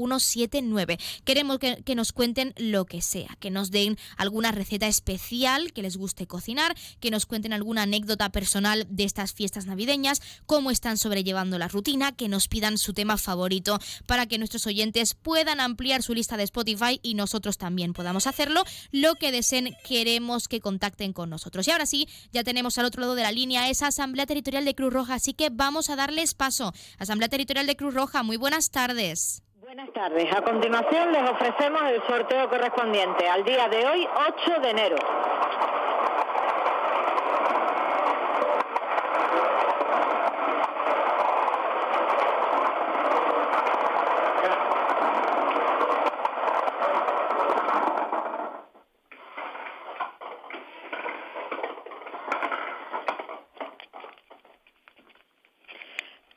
179 0.66 0.97
Queremos 1.24 1.59
que, 1.59 1.95
nos 1.95 2.11
cuenten 2.11 2.53
lo 2.57 2.86
que 2.86 3.01
sea, 3.01 3.38
que 3.39 3.49
nos 3.49 3.72
den 3.72 3.97
alguna 4.18 4.51
receta 4.51 4.88
especial 4.88 5.72
que 5.72 5.82
les 5.82 5.97
guste 5.97 6.28
cocinar, 6.28 6.76
que 6.99 7.11
nos 7.11 7.26
cuenten 7.26 7.53
alguna 7.53 7.84
anécdota 7.84 8.30
personal 8.30 8.86
de 8.89 9.03
estas 9.03 9.34
fiestas 9.34 9.66
navideñas, 9.66 10.22
cómo 10.45 10.72
están 10.72 10.97
sobrellevando 10.97 11.57
la 11.57 11.68
rutina, 11.68 12.11
que 12.11 12.28
nos 12.28 12.47
pidan 12.47 12.78
su 12.78 12.93
tema 12.93 13.18
favorito 13.18 13.80
para 14.05 14.26
que 14.26 14.38
nuestros 14.38 14.68
oyentes 14.68 15.13
puedan 15.13 15.59
ampliar 15.59 16.03
su 16.03 16.13
lista 16.13 16.38
de 16.38 16.43
Spotify 16.43 16.99
y 17.01 17.13
nosotros 17.13 17.57
también 17.57 17.93
podamos 17.93 18.28
hacerlo. 18.28 18.63
Lo 18.91 19.16
que 19.16 19.32
deseen, 19.32 19.76
queremos 19.88 20.47
que 20.47 20.59
contacten 20.59 21.13
con 21.13 21.30
nosotros. 21.30 21.68
Y 21.68 21.72
ahora 21.72 21.86
sí, 21.86 22.07
ya 22.32 22.43
tenemos 22.43 22.78
al 22.78 22.86
otro 22.86 23.01
lado 23.01 23.16
de 23.16 23.24
la 23.24 23.32
línea 23.32 23.70
esa 23.70 23.88
Asamblea 23.88 24.26
Territorial 24.26 24.66
de 24.66 24.76
Cruz 24.76 24.93
Roja, 24.93 25.16
así 25.16 25.34
que 25.34 25.49
vamos 25.49 25.89
a 25.89 25.95
darles 25.95 26.34
paso. 26.34 26.74
Asamblea 26.97 27.30
Territorial 27.30 27.68
de 27.68 27.76
Cruz 27.76 27.93
Roja, 27.93 28.24
muy 28.24 28.38
buenas 28.38 28.72
tardes. 28.72 29.44
Buenas 29.66 29.91
tardes. 29.93 30.32
A 30.32 30.43
continuación 30.43 31.11
les 31.11 31.28
ofrecemos 31.28 31.82
el 31.89 31.99
sorteo 32.03 32.47
correspondiente 32.49 33.28
al 33.28 33.43
día 33.43 33.68
de 33.68 33.84
hoy, 33.88 34.07
8 34.45 34.59
de 34.61 34.70
enero. 34.70 34.95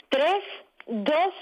Tres, 0.09 0.45
dos, 0.87 1.35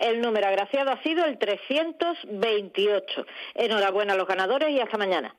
el 0.00 0.20
número 0.20 0.46
agraciado 0.46 0.90
ha 0.90 1.02
sido 1.02 1.24
el 1.24 1.38
328. 1.38 3.26
Enhorabuena 3.54 4.14
a 4.14 4.16
los 4.16 4.26
ganadores 4.26 4.70
y 4.70 4.80
hasta 4.80 4.98
mañana. 4.98 5.36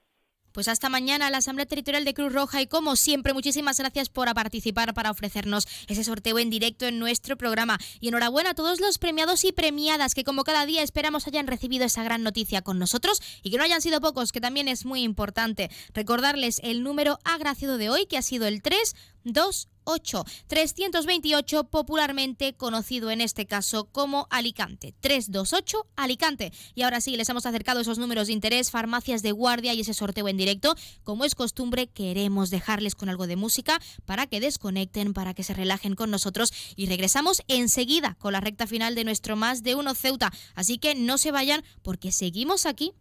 Pues 0.58 0.68
hasta 0.70 0.90
mañana 0.90 1.30
la 1.30 1.38
Asamblea 1.38 1.68
Territorial 1.68 2.04
de 2.04 2.16
Cruz 2.16 2.34
Roja 2.34 2.64
y 2.64 2.66
como 2.66 2.96
siempre 2.96 3.32
muchísimas 3.34 3.78
gracias 3.78 4.10
por 4.10 4.34
participar 4.34 4.96
para 4.96 5.12
ofrecernos 5.12 5.68
ese 5.88 6.04
sorteo 6.04 6.40
en 6.40 6.50
directo 6.50 6.88
en 6.88 6.98
nuestro 6.98 7.38
programa 7.38 7.78
y 8.00 8.08
enhorabuena 8.08 8.50
a 8.50 8.54
todos 8.56 8.80
los 8.80 8.98
premiados 8.98 9.46
y 9.46 9.52
premiadas 9.52 10.16
que 10.16 10.24
como 10.24 10.44
cada 10.44 10.66
día 10.66 10.82
esperamos 10.82 11.28
hayan 11.28 11.46
recibido 11.46 11.86
esa 11.86 12.02
gran 12.02 12.24
noticia 12.24 12.64
con 12.64 12.80
nosotros 12.80 13.22
y 13.44 13.52
que 13.52 13.58
no 13.58 13.66
hayan 13.66 13.84
sido 13.84 14.02
pocos 14.02 14.32
que 14.32 14.42
también 14.42 14.68
es 14.68 14.84
muy 14.84 15.04
importante 15.04 15.70
recordarles 15.94 16.60
el 16.64 16.82
número 16.82 17.20
agraciado 17.24 17.78
de 17.78 17.92
hoy 17.92 18.08
que 18.08 18.18
ha 18.18 18.24
sido 18.24 18.48
el 18.48 18.64
3 18.64 18.96
2 19.26 19.70
8 19.88 20.26
328 20.48 21.64
popularmente 21.66 22.54
conocido 22.54 23.10
en 23.10 23.22
este 23.22 23.46
caso 23.46 23.86
como 23.86 24.28
Alicante. 24.30 24.94
328 25.00 25.88
Alicante. 25.96 26.52
Y 26.76 26.82
ahora 26.84 27.02
sí 27.02 27.16
les 27.16 27.30
hemos 27.30 27.46
acercado 27.46 27.80
esos 27.80 27.98
números 27.98 28.28
de 28.28 28.34
interés 28.34 28.70
farmacias 28.70 29.22
de 29.22 29.32
guardia 29.32 29.74
y 29.74 29.82
ese 29.82 29.94
sorteo 29.94 30.28
en 30.28 30.38
directo. 30.38 30.76
Como 31.04 31.24
es 31.24 31.36
costumbre 31.36 31.88
queremos 31.88 32.50
dejarles 32.50 32.96
con 32.96 33.10
algo 33.10 33.28
de 33.28 33.38
música 33.38 33.80
para 34.06 34.28
que 34.28 34.42
desconecten 34.42 35.14
para 35.14 35.34
que 35.34 35.44
se 35.44 35.54
relajen 35.54 35.96
con 35.96 36.12
nosotros. 36.12 36.52
Y 36.76 36.88
regresamos 36.88 37.42
enseguida 37.48 38.16
con 38.20 38.34
la 38.34 38.42
recta 38.42 38.68
final 38.68 38.94
de 38.94 39.06
nuestro 39.06 39.36
más 39.36 39.64
de 39.64 39.76
uno 39.76 39.96
Ceuta. 39.96 40.32
Así 40.54 40.78
que 40.78 40.96
no 40.96 41.18
se 41.18 41.32
vayan 41.32 41.64
porque 41.82 42.12
seguimos 42.12 42.66
aquí 42.66 42.94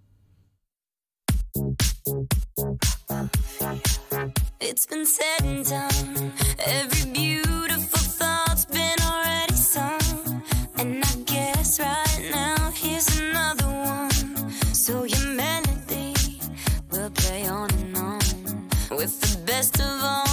It's 4.58 4.86
been 4.86 5.04
said 5.04 5.42
and 5.42 5.64
done. 5.66 6.32
Every 6.64 7.12
beautiful 7.12 7.98
thought's 7.98 8.64
been 8.64 8.96
already 9.02 9.54
sung. 9.54 10.42
And 10.78 11.04
I 11.04 11.14
guess 11.26 11.78
right 11.78 12.30
now, 12.32 12.70
here's 12.70 13.18
another 13.18 13.66
one. 13.66 14.50
So 14.72 15.04
your 15.04 15.26
melody 15.28 16.14
will 16.90 17.10
play 17.10 17.46
on 17.46 17.70
and 17.70 17.96
on. 17.98 18.20
With 18.96 19.20
the 19.20 19.42
best 19.44 19.78
of 19.78 20.02
all, 20.02 20.25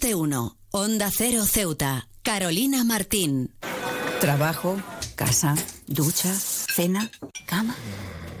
De 0.00 0.14
uno. 0.14 0.56
Onda 0.70 1.10
Cero 1.10 1.44
Ceuta. 1.44 2.08
Carolina 2.22 2.84
Martín. 2.84 3.54
Trabajo, 4.20 4.80
casa, 5.16 5.56
ducha, 5.86 6.32
cena, 6.32 7.10
cama. 7.46 7.74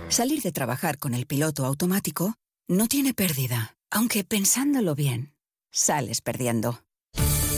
Salir 0.08 0.42
de 0.42 0.52
trabajar 0.52 0.98
con 0.98 1.14
el 1.14 1.26
piloto 1.26 1.64
automático 1.64 2.34
no 2.68 2.86
tiene 2.86 3.14
pérdida, 3.14 3.76
aunque 3.90 4.24
pensándolo 4.24 4.94
bien, 4.94 5.34
sales 5.72 6.20
perdiendo. 6.20 6.80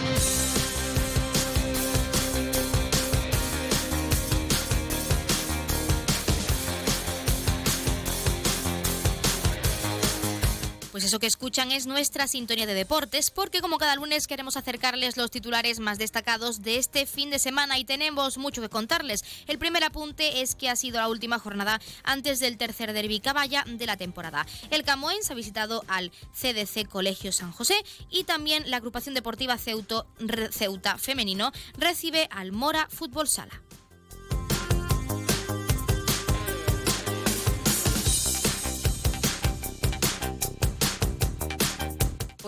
Thank 0.00 0.32
you. 0.32 0.37
Eso 11.08 11.20
que 11.20 11.26
escuchan 11.26 11.72
es 11.72 11.86
nuestra 11.86 12.28
sintonía 12.28 12.66
de 12.66 12.74
deportes, 12.74 13.30
porque 13.30 13.62
como 13.62 13.78
cada 13.78 13.96
lunes 13.96 14.26
queremos 14.26 14.58
acercarles 14.58 15.16
los 15.16 15.30
titulares 15.30 15.80
más 15.80 15.96
destacados 15.96 16.60
de 16.60 16.76
este 16.76 17.06
fin 17.06 17.30
de 17.30 17.38
semana 17.38 17.78
y 17.78 17.86
tenemos 17.86 18.36
mucho 18.36 18.60
que 18.60 18.68
contarles. 18.68 19.24
El 19.46 19.58
primer 19.58 19.84
apunte 19.84 20.42
es 20.42 20.54
que 20.54 20.68
ha 20.68 20.76
sido 20.76 20.98
la 20.98 21.08
última 21.08 21.38
jornada 21.38 21.80
antes 22.04 22.40
del 22.40 22.58
tercer 22.58 22.92
derby 22.92 23.20
caballa 23.20 23.64
de 23.66 23.86
la 23.86 23.96
temporada. 23.96 24.46
El 24.68 24.84
Camoens 24.84 25.30
ha 25.30 25.34
visitado 25.34 25.82
al 25.88 26.12
CDC 26.34 26.86
Colegio 26.86 27.32
San 27.32 27.52
José 27.52 27.82
y 28.10 28.24
también 28.24 28.70
la 28.70 28.76
agrupación 28.76 29.14
deportiva 29.14 29.56
Ceuta 29.56 30.98
Femenino 30.98 31.52
recibe 31.78 32.28
al 32.30 32.52
Mora 32.52 32.86
Fútbol 32.90 33.28
Sala. 33.28 33.62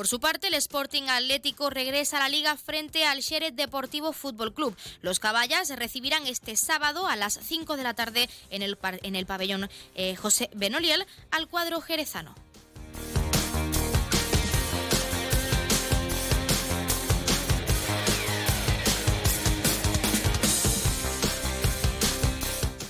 Por 0.00 0.08
su 0.08 0.18
parte, 0.18 0.46
el 0.46 0.54
Sporting 0.54 1.10
Atlético 1.10 1.68
regresa 1.68 2.16
a 2.16 2.20
la 2.20 2.30
liga 2.30 2.56
frente 2.56 3.04
al 3.04 3.22
Xeret 3.22 3.54
Deportivo 3.54 4.14
Fútbol 4.14 4.54
Club. 4.54 4.74
Los 5.02 5.20
caballas 5.20 5.68
recibirán 5.76 6.26
este 6.26 6.56
sábado 6.56 7.06
a 7.06 7.16
las 7.16 7.34
5 7.34 7.76
de 7.76 7.82
la 7.82 7.92
tarde 7.92 8.30
en 8.48 8.62
el, 8.62 9.26
pabellón 9.26 9.68
eh, 9.94 10.16
José 10.16 10.48
Benoliel 10.54 11.04
al 11.30 11.48
cuadro 11.48 11.82
jerezano. 11.82 12.34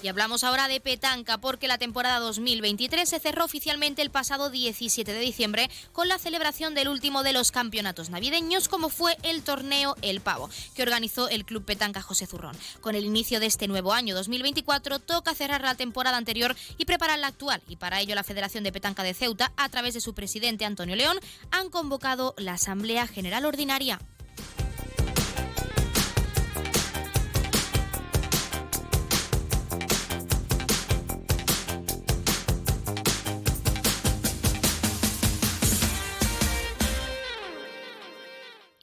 Y 0.03 0.09
hablamos 0.09 0.45
ahora 0.45 0.67
de 0.67 0.81
petanca 0.81 1.39
porque 1.39 1.69
la 1.69 1.77
temporada 1.77 2.21
2023 2.21 3.07
se 3.07 3.21
cerró 3.21 3.45
oficialmente 3.45 4.01
el 4.01 4.11
pasado 4.11 4.49
17 4.49 5.13
de 5.13 5.21
diciembre 5.21 5.71
con 5.93 6.09
la 6.09 6.19
celebración 6.19 6.75
del 6.75 6.89
último 6.89 7.23
de 7.23 7.35
los 7.35 7.53
campeonatos 7.53 8.09
navideños 8.09 8.69
como 8.69 8.89
fue 8.89 9.19
el 9.23 9.43
torneo 9.43 9.97
El 10.01 10.23
Pavo 10.23 10.49
que 10.75 10.83
organizó 10.83 11.29
el 11.29 11.45
Club 11.45 11.67
Petanca 11.67 12.01
José 12.01 12.27
Zurrón. 12.27 12.57
Con 12.81 12.95
el 12.95 13.05
inicio 13.05 13.41
de 13.41 13.47
este 13.47 13.69
nuevo 13.69 13.93
año 13.93 14.15
2024 14.15 15.01
toca 15.01 15.35
cerrar 15.35 15.61
la 15.61 15.75
temporada 15.75 16.17
anterior 16.17 16.57
y 16.79 16.87
preparar 16.87 17.19
la 17.19 17.27
actual 17.27 17.63
y 17.69 17.77
para 17.77 18.01
ello 18.01 18.15
la 18.15 18.25
Federación 18.25 18.65
de 18.65 18.73
Petanca 18.73 19.03
de 19.03 19.13
Ceuta 19.13 19.53
a 19.59 19.69
través 19.69 19.93
de 19.93 20.01
su 20.01 20.15
presidente 20.15 20.65
Antonio 20.65 20.97
León 20.97 21.19
han 21.51 21.69
convocado 21.69 22.35
la 22.39 22.55
Asamblea 22.55 23.07
General 23.07 23.45
Ordinaria. 23.45 23.99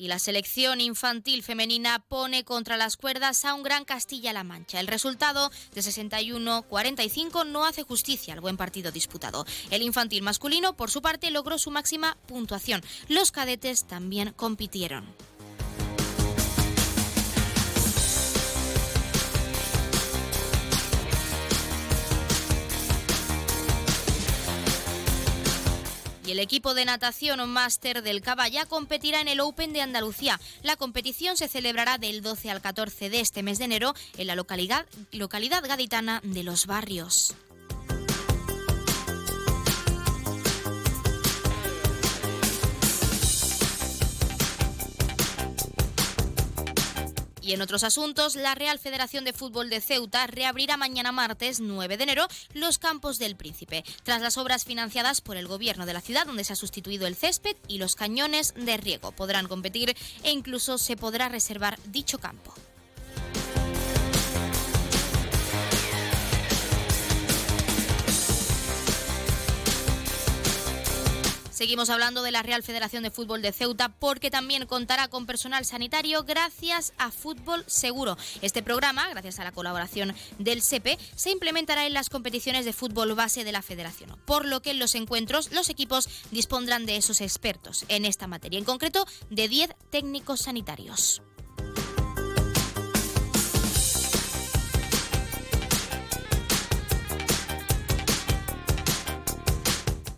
La 0.08 0.20
selección 0.20 0.80
infantil 0.80 1.44
femenina 1.44 2.00
pone 2.00 2.46
contra 2.46 2.78
las 2.78 2.96
cuerdas 2.96 3.44
a 3.44 3.54
un 3.54 3.62
gran 3.62 3.84
Castilla-La 3.84 4.46
Mancha. 4.46 4.80
El 4.80 4.88
resultado 4.88 5.52
de 5.76 5.82
61-45 5.82 7.46
no 7.46 7.66
hace 7.66 7.84
justicia 7.84 8.34
al 8.34 8.40
buen 8.40 8.56
partido 8.56 8.94
disputado. 8.94 9.46
El 9.70 9.82
infantil 9.82 10.22
masculino, 10.22 10.78
por 10.78 10.92
su 10.92 11.02
parte, 11.02 11.30
logró 11.30 11.58
su 11.58 11.72
máxima 11.72 12.16
puntuación. 12.26 12.82
Los 13.10 13.34
cadetes 13.34 13.86
también 13.86 14.32
compitieron. 14.32 15.06
Y 26.28 26.32
el 26.32 26.40
equipo 26.40 26.74
de 26.74 26.84
natación 26.84 27.50
máster 27.50 28.04
del 28.04 28.22
Caballa 28.22 28.66
competirá 28.66 29.22
en 29.22 29.30
el 29.30 29.40
Open 29.40 29.72
de 29.72 29.82
Andalucía. 29.82 30.42
La 30.62 30.76
competición 30.76 31.38
se 31.38 31.48
celebrará 31.48 31.98
del 31.98 32.22
12 32.22 32.52
al 32.52 32.62
14 32.62 33.10
de 33.10 33.22
este 33.22 33.44
mes 33.44 33.60
de 33.60 33.66
enero 33.66 33.94
en 34.18 34.28
la 34.28 34.36
localidad, 34.36 34.86
localidad 35.14 35.66
gaditana 35.66 36.20
de 36.26 36.44
Los 36.44 36.66
Barrios. 36.66 37.34
Y 47.48 47.54
en 47.54 47.62
otros 47.62 47.86
asuntos, 47.86 48.36
la 48.36 48.56
Real 48.56 48.78
Federación 48.78 49.24
de 49.24 49.32
Fútbol 49.32 49.70
de 49.70 49.80
Ceuta 49.80 50.28
reabrirá 50.28 50.76
mañana 50.76 51.14
martes 51.14 51.62
9 51.62 51.96
de 51.96 52.04
enero 52.04 52.28
los 52.54 52.78
campos 52.78 53.20
del 53.20 53.38
Príncipe, 53.38 53.86
tras 54.04 54.22
las 54.22 54.38
obras 54.38 54.66
financiadas 54.66 55.22
por 55.22 55.38
el 55.38 55.48
gobierno 55.48 55.86
de 55.86 55.94
la 55.94 56.02
ciudad, 56.02 56.26
donde 56.26 56.44
se 56.44 56.52
ha 56.52 56.58
sustituido 56.58 57.08
el 57.08 57.16
césped 57.16 57.56
y 57.70 57.78
los 57.78 57.96
cañones 57.96 58.54
de 58.54 58.76
riego. 58.76 59.14
Podrán 59.14 59.48
competir 59.48 59.96
e 60.24 60.32
incluso 60.32 60.78
se 60.78 60.98
podrá 60.98 61.30
reservar 61.30 61.80
dicho 61.86 62.20
campo. 62.20 62.54
Seguimos 71.58 71.90
hablando 71.90 72.22
de 72.22 72.30
la 72.30 72.44
Real 72.44 72.62
Federación 72.62 73.02
de 73.02 73.10
Fútbol 73.10 73.42
de 73.42 73.52
Ceuta 73.52 73.90
porque 73.90 74.30
también 74.30 74.68
contará 74.68 75.08
con 75.08 75.26
personal 75.26 75.66
sanitario 75.66 76.24
gracias 76.24 76.94
a 77.00 77.10
Fútbol 77.10 77.64
Seguro. 77.66 78.16
Este 78.44 78.62
programa, 78.62 79.10
gracias 79.10 79.40
a 79.40 79.44
la 79.44 79.52
colaboración 79.52 80.14
del 80.38 80.62
SEPE, 80.62 81.00
se 81.16 81.32
implementará 81.32 81.88
en 81.88 81.96
las 81.96 82.12
competiciones 82.12 82.64
de 82.64 82.74
fútbol 82.74 83.16
base 83.16 83.44
de 83.44 83.52
la 83.52 83.64
Federación, 83.64 84.20
por 84.26 84.46
lo 84.46 84.62
que 84.62 84.70
en 84.70 84.78
los 84.78 84.94
encuentros 84.94 85.52
los 85.52 85.72
equipos 85.72 86.08
dispondrán 86.30 86.86
de 86.86 86.98
esos 86.98 87.22
expertos 87.22 87.86
en 87.88 88.06
esta 88.06 88.28
materia, 88.28 88.60
en 88.60 88.64
concreto 88.64 89.08
de 89.32 89.48
10 89.48 89.72
técnicos 89.90 90.42
sanitarios. 90.42 91.24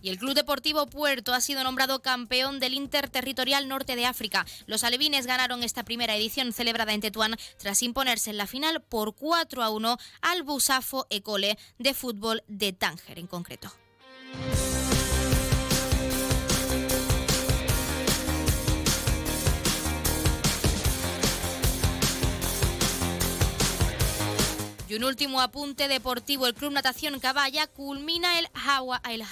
El 0.10 0.18
Club 0.18 0.34
Deportivo 0.34 0.88
Puerto 0.88 1.36
ha 1.36 1.42
sido 1.42 1.64
nombrado 1.64 2.02
campeón 2.02 2.60
del 2.60 2.74
Interterritorial 2.74 3.68
Norte 3.68 3.96
de 3.96 4.08
África. 4.08 4.44
Los 4.66 4.84
alevines 4.84 5.28
ganaron 5.28 5.62
esta 5.62 5.84
primera 5.84 6.16
edición 6.16 6.52
celebrada 6.52 6.94
en 6.94 7.02
Tetuán 7.02 7.36
tras 7.58 7.84
imponerse 7.84 8.32
en 8.32 8.38
la 8.38 8.48
final 8.48 8.82
por 8.82 9.14
4 9.14 9.62
a 9.62 9.70
1 9.70 9.98
al 10.22 10.42
Busafo 10.42 11.06
Ecole 11.12 11.60
de 11.78 11.94
fútbol 11.94 12.42
de 12.48 12.74
Tánger 12.74 13.20
en 13.20 13.28
concreto. 13.28 13.72
Y 24.90 24.96
un 24.96 25.04
último 25.04 25.40
apunte 25.40 25.88
deportivo. 25.88 26.48
El 26.48 26.56
Club 26.56 26.74
Natación 26.74 27.20
Caballa 27.20 27.68
culmina 27.68 28.40
el, 28.40 28.48
Hawa, 28.56 29.00
el 29.08 29.24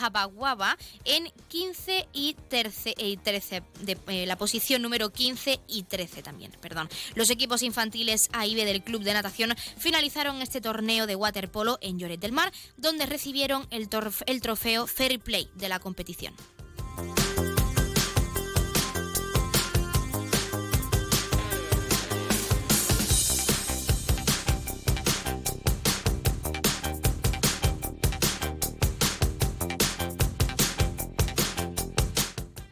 en 1.03 1.31
15 1.47 2.07
y 2.13 2.35
13, 2.47 2.93
y 2.95 3.17
13 3.17 3.63
de, 3.81 3.97
eh, 4.07 4.27
la 4.27 4.37
posición 4.37 4.83
número 4.83 5.09
15 5.09 5.59
y 5.67 5.81
13 5.81 6.21
también. 6.21 6.51
Perdón. 6.61 6.87
Los 7.15 7.31
equipos 7.31 7.63
infantiles 7.63 8.29
AIB 8.33 8.65
del 8.65 8.83
Club 8.83 9.01
de 9.01 9.13
Natación 9.13 9.55
finalizaron 9.77 10.43
este 10.43 10.61
torneo 10.61 11.07
de 11.07 11.15
waterpolo 11.15 11.79
en 11.81 11.97
Lloret 11.97 12.19
del 12.19 12.33
Mar, 12.33 12.53
donde 12.77 13.07
recibieron 13.07 13.65
el, 13.71 13.89
el 14.27 14.41
trofeo 14.41 14.85
Fair 14.85 15.19
Play 15.19 15.49
de 15.55 15.69
la 15.69 15.79
competición. 15.79 16.35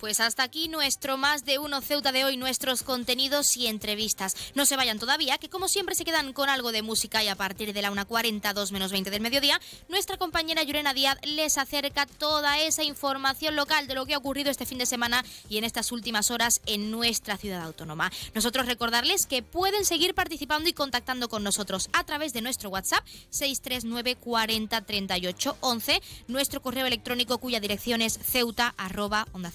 Pues 0.05 0.19
hasta 0.19 0.43
aquí 0.43 0.67
nuestro 0.67 1.17
más 1.17 1.45
de 1.45 1.57
uno 1.57 1.81
Ceuta 1.81 2.11
de 2.11 2.25
hoy, 2.25 2.37
nuestros 2.37 2.83
contenidos 2.83 3.57
y 3.57 3.65
entrevistas. 3.65 4.35
No 4.53 4.67
se 4.67 4.75
vayan 4.75 4.99
todavía, 4.99 5.39
que 5.39 5.49
como 5.49 5.67
siempre 5.67 5.95
se 5.95 6.05
quedan 6.05 6.31
con 6.31 6.47
algo 6.47 6.71
de 6.71 6.83
música 6.83 7.23
y 7.23 7.27
a 7.27 7.33
partir 7.33 7.73
de 7.73 7.81
la 7.81 7.91
1.40, 7.91 8.53
2 8.53 8.71
menos 8.71 8.91
20 8.91 9.09
del 9.09 9.21
mediodía, 9.21 9.59
nuestra 9.89 10.17
compañera 10.17 10.61
Yurena 10.61 10.93
Díaz 10.93 11.17
les 11.23 11.57
acerca 11.57 12.05
toda 12.05 12.59
esa 12.59 12.83
información 12.83 13.55
local 13.55 13.87
de 13.87 13.95
lo 13.95 14.05
que 14.05 14.13
ha 14.13 14.19
ocurrido 14.19 14.51
este 14.51 14.67
fin 14.67 14.77
de 14.77 14.85
semana 14.85 15.25
y 15.49 15.57
en 15.57 15.63
estas 15.63 15.91
últimas 15.91 16.29
horas 16.29 16.61
en 16.67 16.91
nuestra 16.91 17.35
ciudad 17.37 17.63
autónoma. 17.63 18.11
Nosotros 18.35 18.67
recordarles 18.67 19.25
que 19.25 19.41
pueden 19.41 19.85
seguir 19.85 20.13
participando 20.13 20.69
y 20.69 20.73
contactando 20.73 21.29
con 21.29 21.43
nosotros 21.43 21.89
a 21.93 22.03
través 22.03 22.31
de 22.31 22.43
nuestro 22.43 22.69
WhatsApp 22.69 23.03
639 23.31 24.17
40 24.17 24.81
38 24.81 25.57
11, 25.61 26.01
nuestro 26.27 26.61
correo 26.61 26.85
electrónico 26.85 27.39
cuya 27.39 27.59
dirección 27.59 28.03
es 28.03 28.19
ceuta 28.21 28.75
arroba 28.77 29.25
onda 29.33 29.49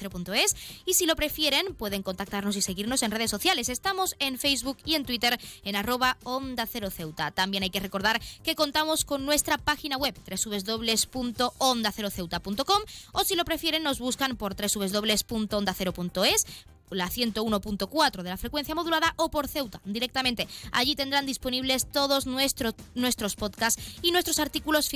y 0.85 0.95
si 0.95 1.07
lo 1.07 1.17
prefieren 1.17 1.75
pueden 1.75 2.03
contactarnos 2.03 2.57
y 2.57 2.63
seguirnos 2.63 3.03
en 3.03 3.11
redes 3.11 3.31
sociales. 3.31 3.69
Estamos 3.69 4.15
en 4.19 4.39
Facebook 4.39 4.79
y 4.85 4.95
en 4.95 5.05
Twitter 5.05 5.39
en 5.65 5.77
arroba 5.77 6.17
Onda 6.25 6.67
Cero 6.67 6.91
Ceuta. 6.91 7.31
También 7.31 7.63
hay 7.63 7.71
que 7.71 7.81
recordar 7.81 8.21
que 8.43 8.55
contamos 8.55 9.05
con 9.05 9.27
nuestra 9.27 9.59
página 9.59 9.97
web 9.97 10.15
www.ondaceroceuta.com 10.27 12.83
o 13.13 13.25
si 13.25 13.37
lo 13.37 13.45
prefieren 13.45 13.83
nos 13.83 13.99
buscan 13.99 14.37
por 14.37 14.57
www.ondacero.es 14.57 16.47
la 16.91 17.09
101.4 17.09 18.23
de 18.23 18.31
la 18.31 18.37
frecuencia 18.37 18.75
modulada 18.75 19.15
o 19.17 19.31
por 19.31 19.49
Ceuta 19.49 19.81
directamente. 19.85 20.49
Allí 20.73 20.95
tendrán 20.97 21.27
disponibles 21.27 21.91
todos 21.91 22.27
nuestros, 22.27 22.75
podcasts 23.37 23.83
y 24.03 24.13
nuestros 24.13 24.39
artículos 24.39 24.91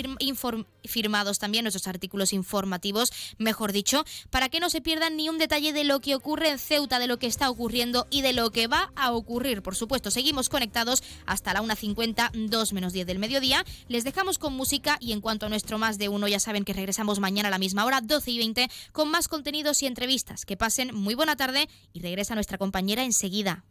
firmados 0.85 1.39
también, 1.39 1.65
nuestros 1.65 1.87
artículos 1.87 2.33
informativos, 2.33 3.13
mejor 3.39 3.73
dicho, 3.73 4.05
para 4.31 4.49
que 4.49 4.61
no 4.61 4.71
se 4.71 4.81
pierdan 4.81 5.17
ni 5.17 5.29
un 5.29 5.39
detalle 5.39 5.73
de 5.73 5.85
lo 5.85 6.01
que 6.01 6.15
ocurre 6.15 6.51
en 6.51 6.59
Ceuta, 6.59 6.99
de 6.99 7.07
lo 7.07 7.19
que 7.19 7.27
está 7.27 7.51
ocurriendo 7.51 8.07
y 8.11 8.23
de 8.23 8.33
lo 8.33 8.51
que 8.51 8.67
va 8.67 8.93
a 8.97 9.13
ocurrir. 9.13 9.63
Por 9.63 9.77
supuesto, 9.77 10.11
seguimos 10.11 10.49
conectados 10.49 11.03
hasta 11.27 11.53
la 11.53 11.63
1.50, 11.63 12.31
2 12.49 12.73
menos 12.73 12.93
10 12.93 13.07
del 13.07 13.19
mediodía. 13.19 13.65
Les 13.89 14.05
dejamos 14.05 14.39
con 14.39 14.55
música 14.55 14.97
y 15.01 15.13
en 15.13 15.21
cuanto 15.21 15.47
a 15.47 15.49
nuestro 15.49 15.79
más 15.79 15.99
de 15.99 16.09
uno, 16.09 16.29
ya 16.29 16.41
saben 16.41 16.65
que 16.65 16.73
regresamos 16.73 17.21
mañana 17.21 17.49
a 17.49 17.51
la 17.51 17.59
misma 17.59 17.85
hora, 17.85 18.01
12 18.01 18.31
y 18.31 18.39
20, 18.39 18.69
con 18.93 19.11
más 19.11 19.29
contenidos 19.29 19.83
y 19.83 19.87
entrevistas. 19.87 20.45
Que 20.45 20.57
pasen 20.57 20.95
muy 20.95 21.15
buena 21.15 21.37
tarde 21.37 21.69
y 21.93 22.01
regresa 22.01 22.35
nuestra 22.35 22.59
compañera 22.59 23.05
enseguida. 23.05 23.65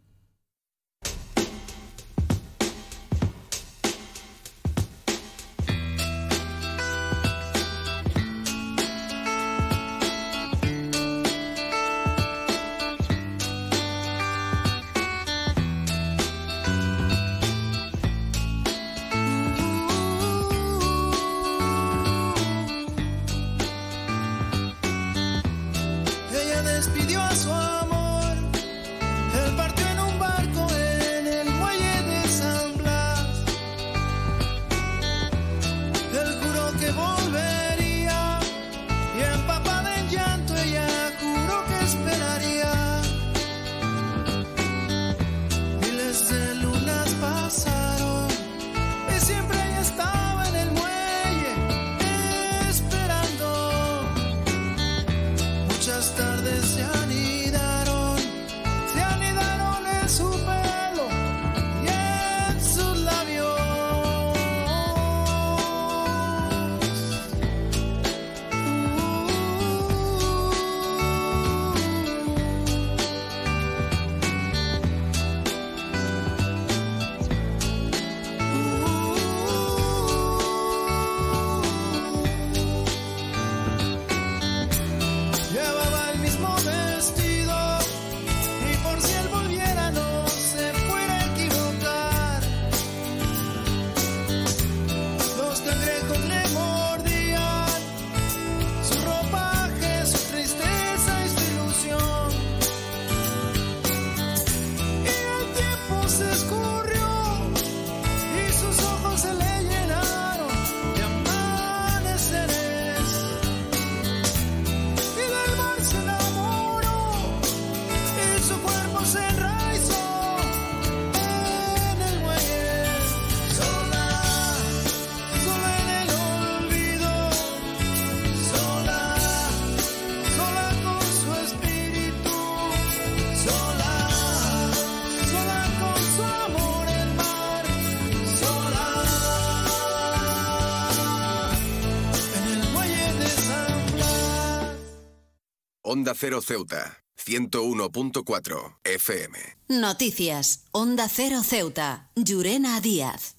Onda 146.04 146.16
Cero 146.20 146.42
Ceuta, 146.42 146.98
101.4 147.16 148.78
FM. 148.84 149.40
Noticias. 149.70 150.66
Onda 150.74 151.08
Cero 151.08 151.42
Ceuta. 151.44 152.10
Llurena 152.18 152.82
Díaz. 152.82 153.38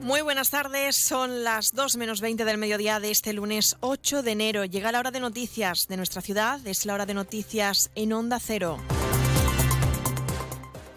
Muy 0.00 0.20
buenas 0.20 0.50
tardes, 0.50 0.94
son 0.94 1.42
las 1.42 1.72
2 1.72 1.96
menos 1.96 2.20
20 2.20 2.44
del 2.44 2.58
mediodía 2.58 3.00
de 3.00 3.10
este 3.10 3.32
lunes 3.32 3.76
8 3.80 4.22
de 4.22 4.30
enero. 4.30 4.64
Llega 4.64 4.92
la 4.92 5.00
hora 5.00 5.10
de 5.10 5.18
noticias 5.18 5.88
de 5.88 5.96
nuestra 5.96 6.22
ciudad, 6.22 6.64
es 6.64 6.86
la 6.86 6.94
hora 6.94 7.06
de 7.06 7.14
noticias 7.14 7.90
en 7.96 8.12
Onda 8.12 8.38
Cero. 8.38 8.78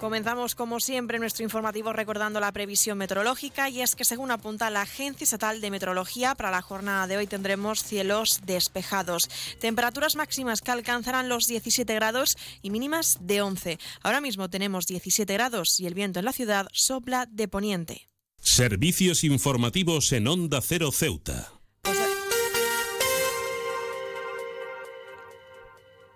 Comenzamos 0.02 0.56
como 0.56 0.80
siempre 0.80 1.20
nuestro 1.20 1.44
informativo 1.44 1.94
recordando 1.94 2.40
la 2.40 2.52
previsión 2.52 2.98
meteorológica 2.98 3.70
y 3.70 3.82
es 3.82 3.94
que 3.94 4.04
según 4.04 4.32
apunta 4.32 4.72
la 4.72 4.82
Agencia 4.82 5.26
Estatal 5.26 5.62
de 5.62 5.70
Meteorología, 5.70 6.34
para 6.34 6.50
la 6.50 6.64
jornada 6.64 7.06
de 7.06 7.18
hoy 7.18 7.28
tendremos 7.28 7.84
cielos 7.84 8.42
despejados. 8.44 9.30
Temperaturas 9.60 10.16
máximas 10.16 10.62
que 10.62 10.72
alcanzarán 10.72 11.30
los 11.30 11.46
17 11.46 11.94
grados 11.94 12.36
y 12.64 12.72
mínimas 12.72 13.20
de 13.22 13.44
11. 13.44 13.78
Ahora 14.02 14.22
mismo 14.22 14.50
tenemos 14.50 14.88
17 14.88 15.32
grados 15.34 15.80
y 15.80 15.86
el 15.86 15.94
viento 15.94 16.18
en 16.18 16.26
la 16.26 16.34
ciudad 16.34 16.66
sopla 16.74 17.28
de 17.30 17.48
poniente. 17.48 18.10
Servicios 18.42 19.24
informativos 19.24 20.12
en 20.14 20.28
Onda 20.28 20.62
Cero 20.64 20.92
Ceuta. 20.92 21.61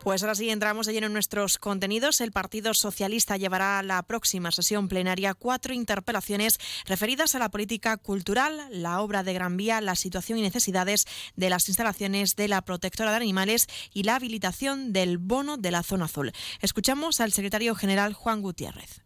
Pues 0.05 0.21
ahora 0.21 0.35
sí 0.35 0.51
entramos 0.51 0.85
de 0.85 0.93
lleno 0.93 1.07
en 1.07 1.13
nuestros 1.13 1.57
contenidos. 1.57 2.21
El 2.21 2.31
Partido 2.31 2.75
Socialista 2.75 3.37
llevará 3.37 3.79
a 3.79 3.81
la 3.81 4.03
próxima 4.03 4.51
sesión 4.51 4.87
plenaria 4.87 5.33
cuatro 5.33 5.73
interpelaciones 5.73 6.59
referidas 6.85 7.33
a 7.33 7.39
la 7.39 7.49
política 7.49 7.97
cultural, 7.97 8.67
la 8.69 9.01
obra 9.01 9.23
de 9.23 9.33
Gran 9.33 9.57
Vía, 9.57 9.81
la 9.81 9.95
situación 9.95 10.37
y 10.37 10.43
necesidades 10.43 11.05
de 11.35 11.49
las 11.49 11.69
instalaciones 11.69 12.35
de 12.35 12.47
la 12.47 12.61
protectora 12.61 13.09
de 13.09 13.15
animales 13.17 13.65
y 13.95 14.03
la 14.03 14.17
habilitación 14.17 14.93
del 14.93 15.17
bono 15.17 15.57
de 15.57 15.71
la 15.71 15.81
zona 15.81 16.05
azul. 16.05 16.31
Escuchamos 16.61 17.19
al 17.19 17.33
secretario 17.33 17.73
general 17.73 18.13
Juan 18.13 18.43
Gutiérrez. 18.43 19.01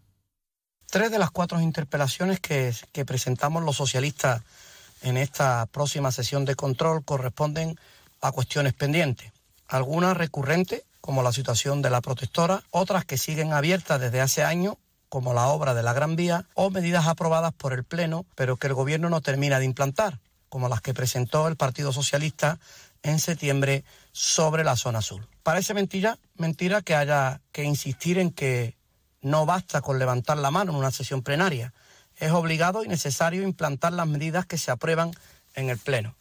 Tres 0.88 1.12
de 1.12 1.18
las 1.18 1.32
cuatro 1.32 1.62
interpelaciones 1.62 2.42
que, 2.42 2.76
que 2.92 3.06
presentamos 3.06 3.64
los 3.64 3.78
socialistas 3.78 4.42
en 5.04 5.16
esta 5.16 5.66
próxima 5.68 6.12
sesión 6.12 6.44
de 6.44 6.56
control 6.56 7.06
corresponden 7.06 7.80
a 8.20 8.34
cuestiones 8.34 8.74
pendientes. 8.74 9.32
Algunas 9.70 10.18
recurrentes, 10.18 10.84
como 11.10 11.24
la 11.24 11.34
situación 11.34 11.82
de 11.82 11.90
la 11.90 12.02
protectora, 12.02 12.62
otras 12.70 13.04
que 13.04 13.18
siguen 13.18 13.52
abiertas 13.52 14.00
desde 14.00 14.22
hace 14.22 14.44
años, 14.44 14.76
como 15.10 15.34
la 15.34 15.48
obra 15.48 15.74
de 15.74 15.82
la 15.82 15.92
Gran 15.92 16.16
Vía, 16.16 16.46
o 16.54 16.70
medidas 16.70 17.08
aprobadas 17.08 17.52
por 17.52 17.74
el 17.74 17.84
Pleno, 17.84 18.28
pero 18.36 18.58
que 18.58 18.68
el 18.68 18.76
Gobierno 18.76 19.10
no 19.10 19.20
termina 19.20 19.58
de 19.58 19.66
implantar, 19.66 20.20
como 20.50 20.70
las 20.70 20.82
que 20.82 20.94
presentó 20.94 21.48
el 21.48 21.56
Partido 21.56 21.92
Socialista 21.92 22.60
en 23.02 23.18
septiembre 23.18 23.84
sobre 24.12 24.64
la 24.64 24.76
zona 24.76 25.00
azul. 25.00 25.28
Parece 25.42 25.74
mentira, 25.74 26.20
mentira 26.36 26.84
que 26.84 26.94
haya 26.94 27.42
que 27.52 27.64
insistir 27.64 28.20
en 28.20 28.30
que 28.30 28.78
no 29.20 29.48
basta 29.48 29.82
con 29.82 29.98
levantar 29.98 30.38
la 30.38 30.52
mano 30.52 30.74
en 30.74 30.78
una 30.78 30.92
sesión 30.92 31.24
plenaria. 31.24 31.74
Es 32.18 32.34
obligado 32.34 32.84
y 32.84 32.88
necesario 32.88 33.42
implantar 33.42 33.94
las 33.94 34.06
medidas 34.06 34.46
que 34.46 34.60
se 34.60 34.70
aprueban 34.70 35.10
en 35.56 35.72
el 35.72 35.80
Pleno. 35.80 36.14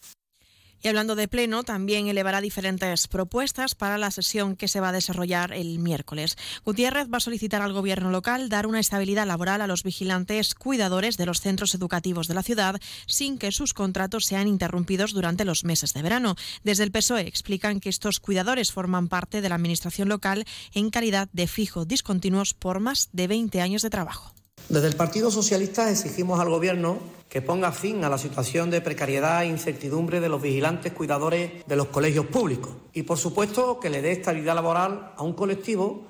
Y 0.83 0.89
hablando 0.89 1.17
de 1.17 1.27
pleno, 1.27 1.65
también 1.65 2.07
elevará 2.07 2.41
diferentes 2.41 3.09
propuestas 3.09 3.75
para 3.75 3.99
la 3.99 4.11
sesión 4.11 4.55
que 4.55 4.69
se 4.69 4.81
va 4.81 4.91
a 4.91 4.93
desarrollar 4.93 5.53
el 5.53 5.79
miércoles. 5.79 6.37
Gutiérrez 6.65 7.09
va 7.13 7.17
a 7.17 7.21
solicitar 7.21 7.63
al 7.63 7.73
gobierno 7.73 8.11
local 8.11 8.49
dar 8.49 8.67
una 8.67 8.79
estabilidad 8.79 9.27
laboral 9.27 9.61
a 9.61 9.67
los 9.67 9.83
vigilantes 9.83 10.55
cuidadores 10.55 11.17
de 11.17 11.27
los 11.27 11.41
centros 11.41 11.75
educativos 11.75 12.29
de 12.29 12.35
la 12.35 12.43
ciudad 12.43 12.81
sin 13.07 13.39
que 13.39 13.51
sus 13.51 13.75
contratos 13.75 14.27
sean 14.27 14.47
interrumpidos 14.47 15.13
durante 15.13 15.45
los 15.45 15.65
meses 15.65 15.95
de 15.95 16.03
verano. 16.03 16.37
Desde 16.63 16.85
el 16.85 16.93
PSOE 16.93 17.27
explican 17.27 17.81
que 17.81 17.89
estos 17.89 18.21
cuidadores 18.21 18.73
forman 18.73 19.09
parte 19.09 19.41
de 19.41 19.49
la 19.49 19.57
administración 19.57 20.09
local 20.09 20.45
en 20.75 20.91
calidad 20.91 21.29
de 21.33 21.49
fijo 21.49 21.85
discontinuos 21.85 22.55
por 22.55 22.79
más 22.79 23.09
de 23.13 23.27
20 23.27 23.61
años 23.61 23.83
de 23.83 23.91
trabajo. 23.91 24.38
Desde 24.69 24.89
el 24.89 24.97
Partido 24.97 25.31
Socialista 25.31 25.91
exigimos 25.91 26.41
al 26.41 26.51
Gobierno 26.51 26.99
que 27.31 27.41
ponga 27.41 27.73
fin 27.73 28.05
a 28.05 28.11
la 28.11 28.19
situación 28.19 28.71
de 28.71 28.83
precariedad 28.83 29.43
e 29.43 29.47
incertidumbre 29.47 30.21
de 30.21 30.29
los 30.29 30.43
vigilantes 30.43 30.93
cuidadores 30.93 31.65
de 31.67 31.77
los 31.77 31.87
colegios 31.87 32.27
públicos 32.27 32.73
y, 32.93 33.05
por 33.05 33.17
supuesto, 33.17 33.81
que 33.81 33.89
le 33.89 34.03
dé 34.03 34.13
estabilidad 34.13 34.55
laboral 34.55 35.15
a 35.17 35.23
un 35.23 35.33
colectivo 35.33 36.03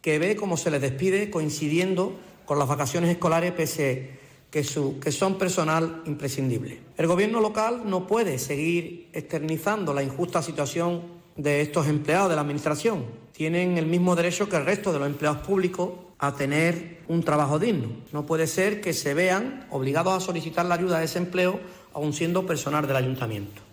que 0.00 0.18
ve 0.18 0.34
cómo 0.34 0.56
se 0.56 0.70
les 0.70 0.80
despide 0.80 1.30
coincidiendo 1.30 2.14
con 2.46 2.58
las 2.58 2.68
vacaciones 2.68 3.10
escolares 3.10 3.52
pese 3.52 4.12
que, 4.50 4.64
su, 4.64 4.98
que 4.98 5.12
son 5.12 5.36
personal 5.36 6.02
imprescindible. 6.06 6.80
El 6.96 7.08
Gobierno 7.08 7.40
local 7.40 7.82
no 7.84 8.06
puede 8.06 8.38
seguir 8.38 9.10
externizando 9.12 9.92
la 9.92 10.02
injusta 10.02 10.40
situación 10.40 11.02
de 11.36 11.60
estos 11.60 11.86
empleados 11.86 12.30
de 12.30 12.36
la 12.36 12.40
Administración. 12.40 13.04
Tienen 13.32 13.76
el 13.76 13.84
mismo 13.84 14.16
derecho 14.16 14.48
que 14.48 14.56
el 14.56 14.64
resto 14.64 14.90
de 14.90 15.00
los 15.00 15.08
empleados 15.08 15.46
públicos 15.46 16.05
a 16.18 16.34
tener 16.34 17.02
un 17.08 17.22
trabajo 17.22 17.58
digno. 17.58 17.88
No 18.12 18.26
puede 18.26 18.46
ser 18.46 18.80
que 18.80 18.92
se 18.92 19.14
vean 19.14 19.66
obligados 19.70 20.14
a 20.14 20.26
solicitar 20.26 20.66
la 20.66 20.76
ayuda 20.76 20.96
de 20.96 21.02
desempleo 21.02 21.60
aun 21.92 22.12
siendo 22.12 22.46
personal 22.46 22.86
del 22.86 22.96
ayuntamiento. 22.96 23.66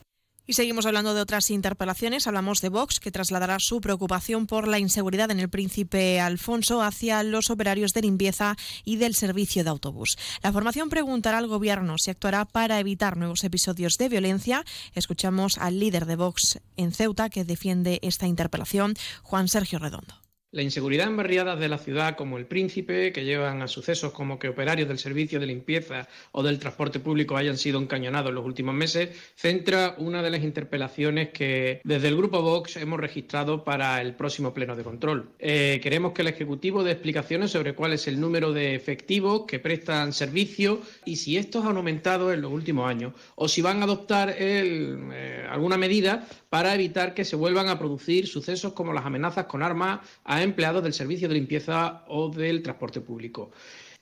Y 0.46 0.54
seguimos 0.54 0.86
hablando 0.86 1.14
de 1.14 1.22
otras 1.22 1.50
interpelaciones. 1.52 2.28
Hablamos 2.28 2.60
de 2.60 2.68
Vox, 2.68 3.00
que 3.00 3.12
trasladará 3.12 3.60
su 3.60 3.80
preocupación 3.80 4.46
por 4.46 4.68
la 4.68 4.78
inseguridad 4.78 5.32
en 5.32 5.40
el 5.40 5.50
Príncipe 5.50 6.20
Alfonso 6.20 6.82
hacia 6.82 7.24
los 7.24 7.50
operarios 7.50 7.94
de 7.94 8.02
limpieza 8.02 8.58
y 8.84 8.98
del 8.98 9.16
servicio 9.16 9.64
de 9.64 9.70
autobús. 9.70 10.18
La 10.42 10.52
formación 10.52 10.90
preguntará 10.90 11.38
al 11.38 11.48
Gobierno 11.48 11.98
si 11.98 12.12
actuará 12.12 12.44
para 12.44 12.82
evitar 12.82 13.16
nuevos 13.16 13.46
episodios 13.46 13.98
de 13.98 14.10
violencia. 14.10 14.66
Escuchamos 14.96 15.58
al 15.58 15.80
líder 15.80 16.06
de 16.06 16.18
Vox 16.18 16.60
en 16.76 16.92
Ceuta, 16.92 17.30
que 17.30 17.46
defiende 17.46 18.00
esta 18.02 18.28
interpelación, 18.28 18.96
Juan 19.22 19.48
Sergio 19.48 19.80
Redondo. 19.80 20.23
La 20.54 20.62
inseguridad 20.62 21.08
en 21.08 21.18
barriadas 21.18 21.60
de 21.60 21.68
la 21.68 21.80
ciudad 21.80 22.16
como 22.16 22.38
el 22.38 22.46
Príncipe, 22.46 23.12
que 23.12 23.26
llevan 23.26 23.64
a 23.64 23.68
sucesos 23.68 24.14
como 24.14 24.38
que 24.38 24.50
operarios 24.50 24.88
del 24.88 25.00
servicio 25.00 25.40
de 25.40 25.48
limpieza 25.48 26.08
o 26.32 26.44
del 26.44 26.60
transporte 26.60 27.00
público 27.00 27.36
hayan 27.36 27.58
sido 27.58 27.82
encañonados 27.82 28.30
en 28.30 28.36
los 28.36 28.46
últimos 28.46 28.76
meses, 28.76 29.10
centra 29.36 29.96
una 29.98 30.22
de 30.22 30.30
las 30.30 30.44
interpelaciones 30.44 31.30
que 31.30 31.82
desde 31.84 32.08
el 32.10 32.18
Grupo 32.18 32.44
Vox 32.44 32.78
hemos 32.78 33.00
registrado 33.00 33.64
para 33.64 34.00
el 34.00 34.14
próximo 34.14 34.54
pleno 34.54 34.76
de 34.76 34.84
control. 34.84 35.32
Eh, 35.40 35.80
queremos 35.82 36.12
que 36.12 36.22
el 36.22 36.28
Ejecutivo 36.28 36.84
dé 36.84 36.92
explicaciones 36.92 37.50
sobre 37.50 37.74
cuál 37.74 37.94
es 37.94 38.08
el 38.08 38.20
número 38.20 38.54
de 38.54 38.76
efectivos 38.76 39.46
que 39.48 39.58
prestan 39.58 40.14
servicio 40.14 40.82
y 41.04 41.16
si 41.16 41.36
estos 41.36 41.66
han 41.66 41.78
aumentado 41.78 42.32
en 42.32 42.44
los 42.44 42.52
últimos 42.52 42.88
años 42.88 43.14
o 43.34 43.48
si 43.48 43.64
van 43.64 43.82
a 43.82 43.86
adoptar 43.86 44.36
eh, 44.38 45.48
alguna 45.50 45.78
medida 45.78 46.28
para 46.54 46.76
evitar 46.76 47.16
que 47.16 47.26
se 47.26 47.36
vuelvan 47.36 47.68
a 47.68 47.80
producir 47.80 48.28
sucesos 48.28 48.74
como 48.74 48.94
las 48.94 49.08
amenazas 49.08 49.48
con 49.48 49.64
armas 49.64 50.02
a 50.24 50.44
empleados 50.44 50.84
del 50.84 50.94
servicio 50.94 51.28
de 51.28 51.34
limpieza 51.34 52.04
o 52.08 52.30
del 52.30 52.62
transporte 52.62 53.02
público. 53.02 53.50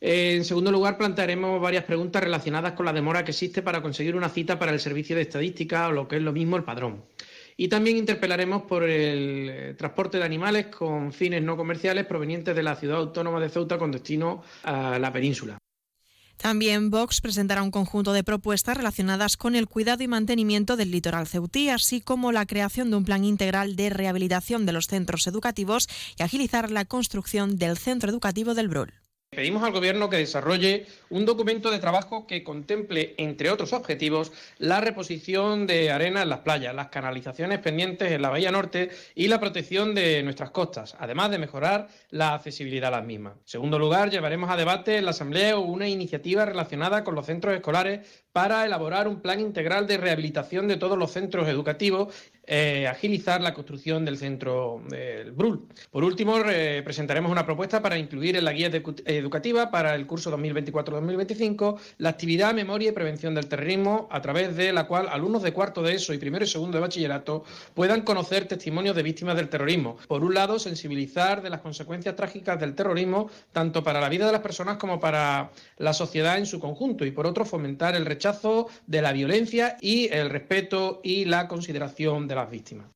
En 0.02 0.44
segundo 0.44 0.70
lugar, 0.70 0.98
plantearemos 0.98 1.62
varias 1.62 1.86
preguntas 1.86 2.22
relacionadas 2.22 2.74
con 2.74 2.86
la 2.86 2.92
demora 2.92 3.24
que 3.24 3.32
existe 3.32 3.62
para 3.62 3.82
conseguir 3.82 4.18
una 4.18 4.28
cita 4.28 4.60
para 4.60 4.74
el 4.74 4.82
servicio 4.82 5.16
de 5.16 5.22
estadística 5.22 5.88
o 5.88 5.94
lo 5.94 6.10
que 6.10 6.18
es 6.18 6.22
lo 6.22 6.34
mismo 6.34 6.58
el 6.58 6.66
padrón. 6.66 7.06
Y 7.56 7.70
también 7.70 7.96
interpelaremos 7.96 8.64
por 8.64 8.84
el 8.84 9.50
eh, 9.50 9.74
transporte 9.78 10.18
de 10.18 10.26
animales 10.26 10.66
con 10.66 11.14
fines 11.14 11.42
no 11.42 11.56
comerciales 11.56 12.06
provenientes 12.06 12.54
de 12.54 12.64
la 12.64 12.76
ciudad 12.76 12.98
autónoma 12.98 13.40
de 13.40 13.48
Ceuta 13.48 13.78
con 13.78 13.94
destino 13.94 14.44
a 14.64 15.00
la 15.00 15.14
península. 15.14 15.58
También 16.42 16.90
Vox 16.90 17.22
presentará 17.22 17.62
un 17.62 17.70
conjunto 17.70 18.14
de 18.14 18.24
propuestas 18.24 18.76
relacionadas 18.76 19.38
con 19.38 19.56
el 19.56 19.68
cuidado 19.68 20.02
y 20.02 20.08
mantenimiento 20.08 20.76
del 20.76 20.90
litoral 20.90 21.28
ceutí, 21.28 21.70
así 21.70 22.02
como 22.02 22.32
la 22.32 22.48
creación 22.48 22.90
de 22.90 22.96
un 22.96 23.06
plan 23.06 23.24
integral 23.24 23.76
de 23.76 23.92
rehabilitación 23.92 24.66
de 24.66 24.72
los 24.72 24.88
centros 24.88 25.28
educativos 25.28 25.88
y 26.18 26.24
agilizar 26.24 26.72
la 26.72 26.86
construcción 26.86 27.58
del 27.58 27.78
centro 27.78 28.10
educativo 28.10 28.56
del 28.56 28.70
Brul. 28.70 29.01
Pedimos 29.34 29.64
al 29.64 29.72
Gobierno 29.72 30.10
que 30.10 30.18
desarrolle 30.18 30.88
un 31.10 31.26
documento 31.26 31.72
de 31.72 31.80
trabajo 31.80 32.28
que 32.28 32.44
contemple, 32.44 33.16
entre 33.16 33.50
otros 33.50 33.72
objetivos, 33.72 34.34
la 34.58 34.82
reposición 34.82 35.68
de 35.68 35.90
arena 35.90 36.24
en 36.24 36.28
las 36.28 36.40
playas, 36.40 36.76
las 36.76 36.90
canalizaciones 36.90 37.60
pendientes 37.60 38.12
en 38.12 38.22
la 38.22 38.28
Bahía 38.28 38.52
Norte 38.52 38.90
y 39.16 39.30
la 39.30 39.40
protección 39.40 39.96
de 39.96 40.22
nuestras 40.22 40.52
costas, 40.52 40.98
además 41.00 41.32
de 41.32 41.38
mejorar 41.38 41.88
la 42.10 42.34
accesibilidad 42.34 42.94
a 42.94 42.98
las 42.98 43.06
mismas. 43.06 43.36
En 43.38 43.48
segundo 43.48 43.80
lugar, 43.80 44.10
llevaremos 44.10 44.50
a 44.50 44.58
debate 44.58 44.98
en 44.98 45.06
la 45.06 45.12
Asamblea 45.12 45.58
una 45.58 45.88
iniciativa 45.88 46.44
relacionada 46.44 47.06
con 47.06 47.16
los 47.16 47.26
centros 47.26 47.56
escolares 47.56 48.26
para 48.34 48.66
elaborar 48.66 49.08
un 49.08 49.22
plan 49.22 49.40
integral 49.40 49.88
de 49.88 49.96
rehabilitación 49.96 50.68
de 50.68 50.76
todos 50.76 50.98
los 50.98 51.12
centros 51.12 51.48
educativos 51.48 52.14
eh, 52.54 52.86
agilizar 52.86 53.40
la 53.40 53.54
construcción 53.54 54.04
del 54.04 54.18
centro 54.18 54.82
del 54.90 55.32
BRUL. 55.32 55.70
Por 55.90 56.04
último, 56.04 56.36
presentaremos 56.84 57.32
una 57.32 57.46
propuesta 57.46 57.82
para 57.82 57.98
incluir 57.98 58.36
en 58.36 58.44
la 58.44 58.52
guía 58.52 58.70
educativa 59.06 59.72
para 59.72 59.96
el 59.96 60.06
curso 60.06 60.38
2024-2025 60.38 61.80
la 62.00 62.10
actividad 62.10 62.54
Memoria 62.54 62.90
y 62.90 62.92
Prevención 62.92 63.34
del 63.36 63.48
Terrorismo, 63.48 64.10
a 64.12 64.22
través 64.22 64.58
de 64.58 64.74
la 64.74 64.86
cual 64.86 65.08
alumnos 65.08 65.44
de 65.44 65.54
cuarto 65.54 65.82
de 65.82 65.96
ESO 65.96 66.14
y 66.14 66.18
primero 66.18 66.44
y 66.44 66.48
segundo 66.50 66.78
de 66.78 66.82
bachillerato 66.82 67.46
puedan 67.74 68.02
conocer 68.02 68.50
testimonios 68.50 68.98
de 68.98 69.04
víctimas 69.04 69.38
del 69.38 69.48
terrorismo. 69.48 69.96
Por 70.10 70.22
un 70.22 70.34
lado, 70.34 70.60
sensibilizar 70.60 71.42
de 71.42 71.50
las 71.50 71.62
consecuencias 71.62 72.18
trágicas 72.18 72.60
del 72.60 72.76
terrorismo, 72.76 73.30
tanto 73.54 73.82
para 73.82 74.02
la 74.02 74.10
vida 74.10 74.26
de 74.26 74.34
las 74.34 74.42
personas 74.42 74.76
como 74.76 75.00
para 75.00 75.52
la 75.78 75.94
sociedad 75.94 76.38
en 76.38 76.46
su 76.46 76.60
conjunto. 76.60 77.06
Y 77.06 77.12
por 77.12 77.28
otro, 77.28 77.46
fomentar 77.46 77.96
el 77.96 78.06
rechazo 78.06 78.68
de 78.88 79.02
la 79.02 79.14
violencia 79.14 79.78
y 79.80 80.10
el 80.12 80.30
respeto 80.30 81.00
y 81.02 81.24
la 81.24 81.48
consideración 81.48 82.28
de 82.28 82.36
víctimas. 82.50 82.88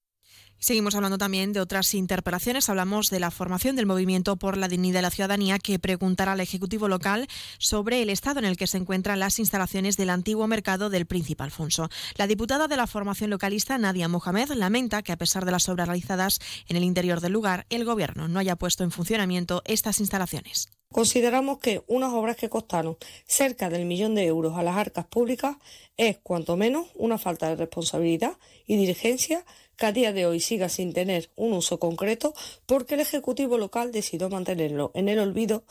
Seguimos 0.58 0.96
hablando 0.96 1.18
también 1.18 1.54
de 1.54 1.60
otras 1.60 1.94
interpelaciones. 1.94 2.70
Hablamos 2.70 3.10
de 3.10 3.20
la 3.20 3.30
formación 3.30 3.76
del 3.76 3.86
movimiento 3.86 4.38
por 4.38 4.58
la 4.58 4.68
dignidad 4.68 5.00
de 5.00 5.02
la 5.04 5.12
ciudadanía 5.12 5.60
que 5.60 5.78
preguntará 5.80 6.32
al 6.32 6.40
Ejecutivo 6.40 6.88
local 6.88 7.28
sobre 7.60 8.02
el 8.02 8.10
estado 8.10 8.40
en 8.40 8.46
el 8.46 8.58
que 8.58 8.66
se 8.66 8.78
encuentran 8.78 9.20
las 9.20 9.38
instalaciones 9.38 9.98
del 9.98 10.10
antiguo 10.10 10.48
mercado 10.48 10.90
del 10.90 11.06
Príncipe 11.06 11.44
Alfonso. 11.44 11.90
La 12.16 12.26
diputada 12.26 12.68
de 12.68 12.78
la 12.78 12.88
formación 12.88 13.30
localista, 13.30 13.78
Nadia 13.78 14.08
Mohamed, 14.08 14.54
lamenta 14.54 15.04
que 15.04 15.12
a 15.12 15.18
pesar 15.18 15.46
de 15.46 15.52
las 15.52 15.70
obras 15.70 15.88
realizadas 15.88 16.40
en 16.68 16.78
el 16.78 16.84
interior 16.84 17.22
del 17.22 17.34
lugar, 17.34 17.66
el 17.70 17.86
Gobierno 17.86 18.28
no 18.28 18.40
haya 18.40 18.56
puesto 18.56 18.84
en 18.84 18.92
funcionamiento 18.92 19.62
estas 19.66 20.00
instalaciones. 20.00 20.70
Consideramos 20.92 21.60
que 21.60 21.84
unas 21.88 22.14
obras 22.14 22.38
que 22.38 22.50
costaron 22.50 22.98
cerca 23.26 23.70
del 23.70 23.86
millón 23.86 24.16
de 24.16 24.26
euros 24.26 24.58
a 24.58 24.64
las 24.64 24.78
arcas 24.78 25.06
públicas 25.06 25.58
es, 25.98 26.18
cuanto 26.20 26.56
menos, 26.56 26.88
una 26.96 27.18
falta 27.18 27.50
de 27.50 27.56
responsabilidad 27.56 28.38
y 28.66 28.78
dirigencia 28.78 29.44
que 29.76 29.86
a 29.86 29.92
día 29.92 30.14
de 30.14 30.26
hoy 30.26 30.40
siga 30.40 30.70
sin 30.70 30.94
tener 30.94 31.30
un 31.36 31.54
uso 31.54 31.80
concreto 31.80 32.34
porque 32.66 32.96
el 32.96 33.02
Ejecutivo 33.02 33.58
local 33.58 33.92
decidió 33.92 34.30
mantenerlo 34.30 34.92
en 34.94 35.10
el 35.10 35.20
olvido 35.20 35.64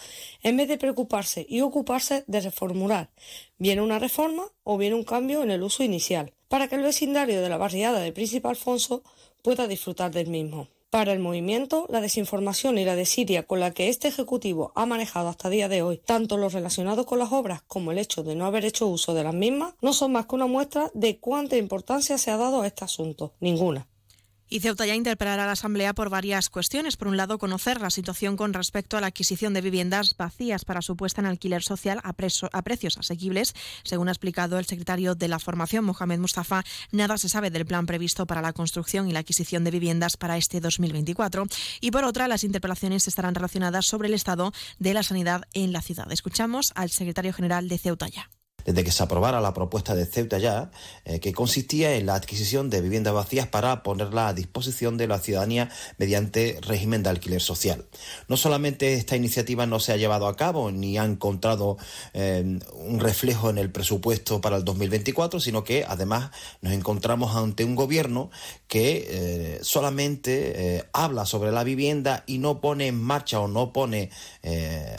en 0.43 0.57
vez 0.57 0.69
de 0.69 0.79
preocuparse 0.79 1.47
y 1.49 1.61
ocuparse 1.63 2.25
de 2.27 2.41
reformular 2.41 3.11
bien 3.59 3.81
una 3.81 3.99
reforma 3.99 4.45
o 4.63 4.77
bien 4.77 4.95
un 4.95 5.05
cambio 5.05 5.43
en 5.43 5.51
el 5.51 5.63
uso 5.63 5.83
inicial 5.83 6.33
para 6.49 6.69
que 6.69 6.77
el 6.77 6.83
vecindario 6.83 7.41
de 7.41 7.49
la 7.49 7.57
barriada 7.57 8.01
de 8.01 8.13
Príncipe 8.13 8.49
Alfonso 8.49 9.03
pueda 9.43 9.67
disfrutar 9.67 10.11
del 10.11 10.29
mismo. 10.29 10.69
Para 10.95 11.13
el 11.13 11.19
movimiento, 11.19 11.87
la 11.89 12.01
desinformación 12.01 12.79
y 12.79 12.85
la 12.85 12.95
desidia 12.95 13.43
con 13.43 13.59
la 13.59 13.73
que 13.73 13.89
este 13.89 14.07
Ejecutivo 14.07 14.71
ha 14.77 14.87
manejado 14.87 15.29
hasta 15.29 15.51
día 15.51 15.69
de 15.69 15.83
hoy, 15.83 15.99
tanto 15.99 16.37
lo 16.37 16.49
relacionado 16.49 17.05
con 17.05 17.19
las 17.19 17.33
obras 17.33 17.63
como 17.67 17.91
el 17.91 17.99
hecho 17.99 18.23
de 18.23 18.37
no 18.37 18.47
haber 18.47 18.65
hecho 18.65 18.87
uso 18.87 19.13
de 19.13 19.25
las 19.25 19.35
mismas, 19.35 19.75
no 19.83 19.93
son 19.93 20.13
más 20.13 20.27
que 20.27 20.37
una 20.37 20.47
muestra 20.47 20.93
de 20.95 21.19
cuánta 21.19 21.57
importancia 21.57 22.17
se 22.17 22.31
ha 22.31 22.37
dado 22.37 22.63
a 22.63 22.69
este 22.69 22.85
asunto. 22.85 23.33
Ninguna. 23.41 23.89
Y 24.49 24.61
Ceuta 24.61 24.85
ya 24.87 24.95
interpelará 24.95 25.45
a 25.45 25.47
la 25.47 25.53
Asamblea 25.53 25.95
por 25.95 26.11
varias 26.11 26.51
cuestiones. 26.51 26.97
Por 26.97 27.09
un 27.09 27.17
lado, 27.17 27.39
conocer 27.39 27.81
la 27.81 27.91
situación 27.91 28.37
con 28.37 28.53
respecto 28.53 28.97
a 28.97 29.01
la 29.01 29.09
adquisición 29.09 29.55
de 29.55 29.63
viviendas 29.63 30.17
vacías 30.17 30.65
para 30.65 30.83
su 30.83 30.97
puesta 30.97 31.21
en 31.21 31.27
alquiler 31.27 31.63
social 31.63 32.01
a, 32.05 32.13
precios 32.13 32.99
asequibles. 32.99 33.55
Según 33.85 34.09
ha 34.09 34.13
explicado 34.13 34.59
el 34.59 34.67
secretario 34.67 35.15
de 35.15 35.29
la 35.29 35.39
formación, 35.39 35.85
Mohamed 35.85 36.19
Mustafa, 36.19 36.63
nada 36.93 37.17
se 37.17 37.29
sabe 37.29 37.51
del 37.51 37.67
plan 37.67 37.87
previsto 37.87 38.27
para 38.27 38.43
la 38.43 38.53
construcción 38.53 39.09
y 39.09 39.13
la 39.13 39.21
adquisición 39.21 39.65
de 39.65 39.71
viviendas 39.71 40.17
para 40.17 40.37
este 40.37 40.61
2024. 40.61 41.47
Y 41.81 41.91
por 41.91 42.05
otra, 42.05 42.29
las 42.29 42.45
interpelaciones 42.45 43.09
estarán 43.09 43.35
relacionadas 43.35 43.87
sobre 43.87 44.09
el 44.09 44.15
estado 44.15 44.53
de 44.79 44.95
la 44.95 45.03
sanidad 45.03 45.43
en 45.55 45.73
la 45.73 45.81
ciudad. 45.81 46.13
Escuchamos 46.13 46.73
al 46.75 46.91
secretario 46.91 47.33
general 47.33 47.69
de 47.69 47.79
Ceuta 47.79 48.09
ya 48.09 48.29
desde 48.65 48.85
que 48.85 48.91
se 48.91 49.03
aprobara 49.03 49.41
la 49.41 49.55
propuesta 49.55 49.95
de 49.95 50.07
Ceuta 50.07 50.39
ya, 50.39 50.71
eh, 51.05 51.21
que 51.21 51.33
consistía 51.33 51.95
en 51.95 52.07
la 52.07 52.15
adquisición 52.15 52.71
de 52.71 52.81
viviendas 52.81 53.15
vacías 53.15 53.47
para 53.47 53.83
ponerla 53.83 54.29
a 54.29 54.35
disposición 54.35 54.97
de 54.97 55.07
la 55.07 55.19
ciudadanía 55.19 55.71
mediante 55.99 56.59
régimen 56.63 57.03
de 57.03 57.11
alquiler 57.11 57.41
social. 57.41 57.85
No 58.29 58.37
solamente 58.37 58.95
esta 58.95 59.17
iniciativa 59.17 59.67
no 59.67 59.81
se 59.81 59.93
ha 59.93 59.97
llevado 59.97 60.27
a 60.27 60.37
cabo 60.37 60.71
ni 60.71 60.99
ha 60.99 61.05
encontrado 61.05 61.77
eh, 62.13 62.59
un 62.73 63.01
reflejo 63.01 63.51
en 63.51 63.59
el 63.59 63.71
presupuesto 63.71 64.41
para 64.41 64.57
el 64.57 64.65
2024, 64.65 65.41
sino 65.41 65.65
que 65.65 65.85
además 65.87 66.31
nos 66.63 66.73
encontramos 66.73 67.37
ante 67.37 67.65
un 67.65 67.75
gobierno 67.75 68.31
que 68.69 69.07
eh, 69.09 69.59
solamente 69.63 70.85
habla 70.93 71.27
sobre 71.27 71.53
la 71.53 71.65
vivienda 71.65 72.25
y 72.27 72.39
no 72.39 72.61
pone 72.61 72.89
en 72.89 73.01
marcha 73.01 73.41
o 73.41 73.49
no 73.49 73.73
pone 73.73 74.11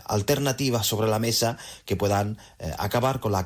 alternativas 0.06 0.86
sobre 0.86 1.08
la 1.08 1.20
mesa 1.20 1.58
que 1.86 1.96
puedan 1.96 2.38
acabar 2.78 3.20
con 3.20 3.32
la 3.32 3.46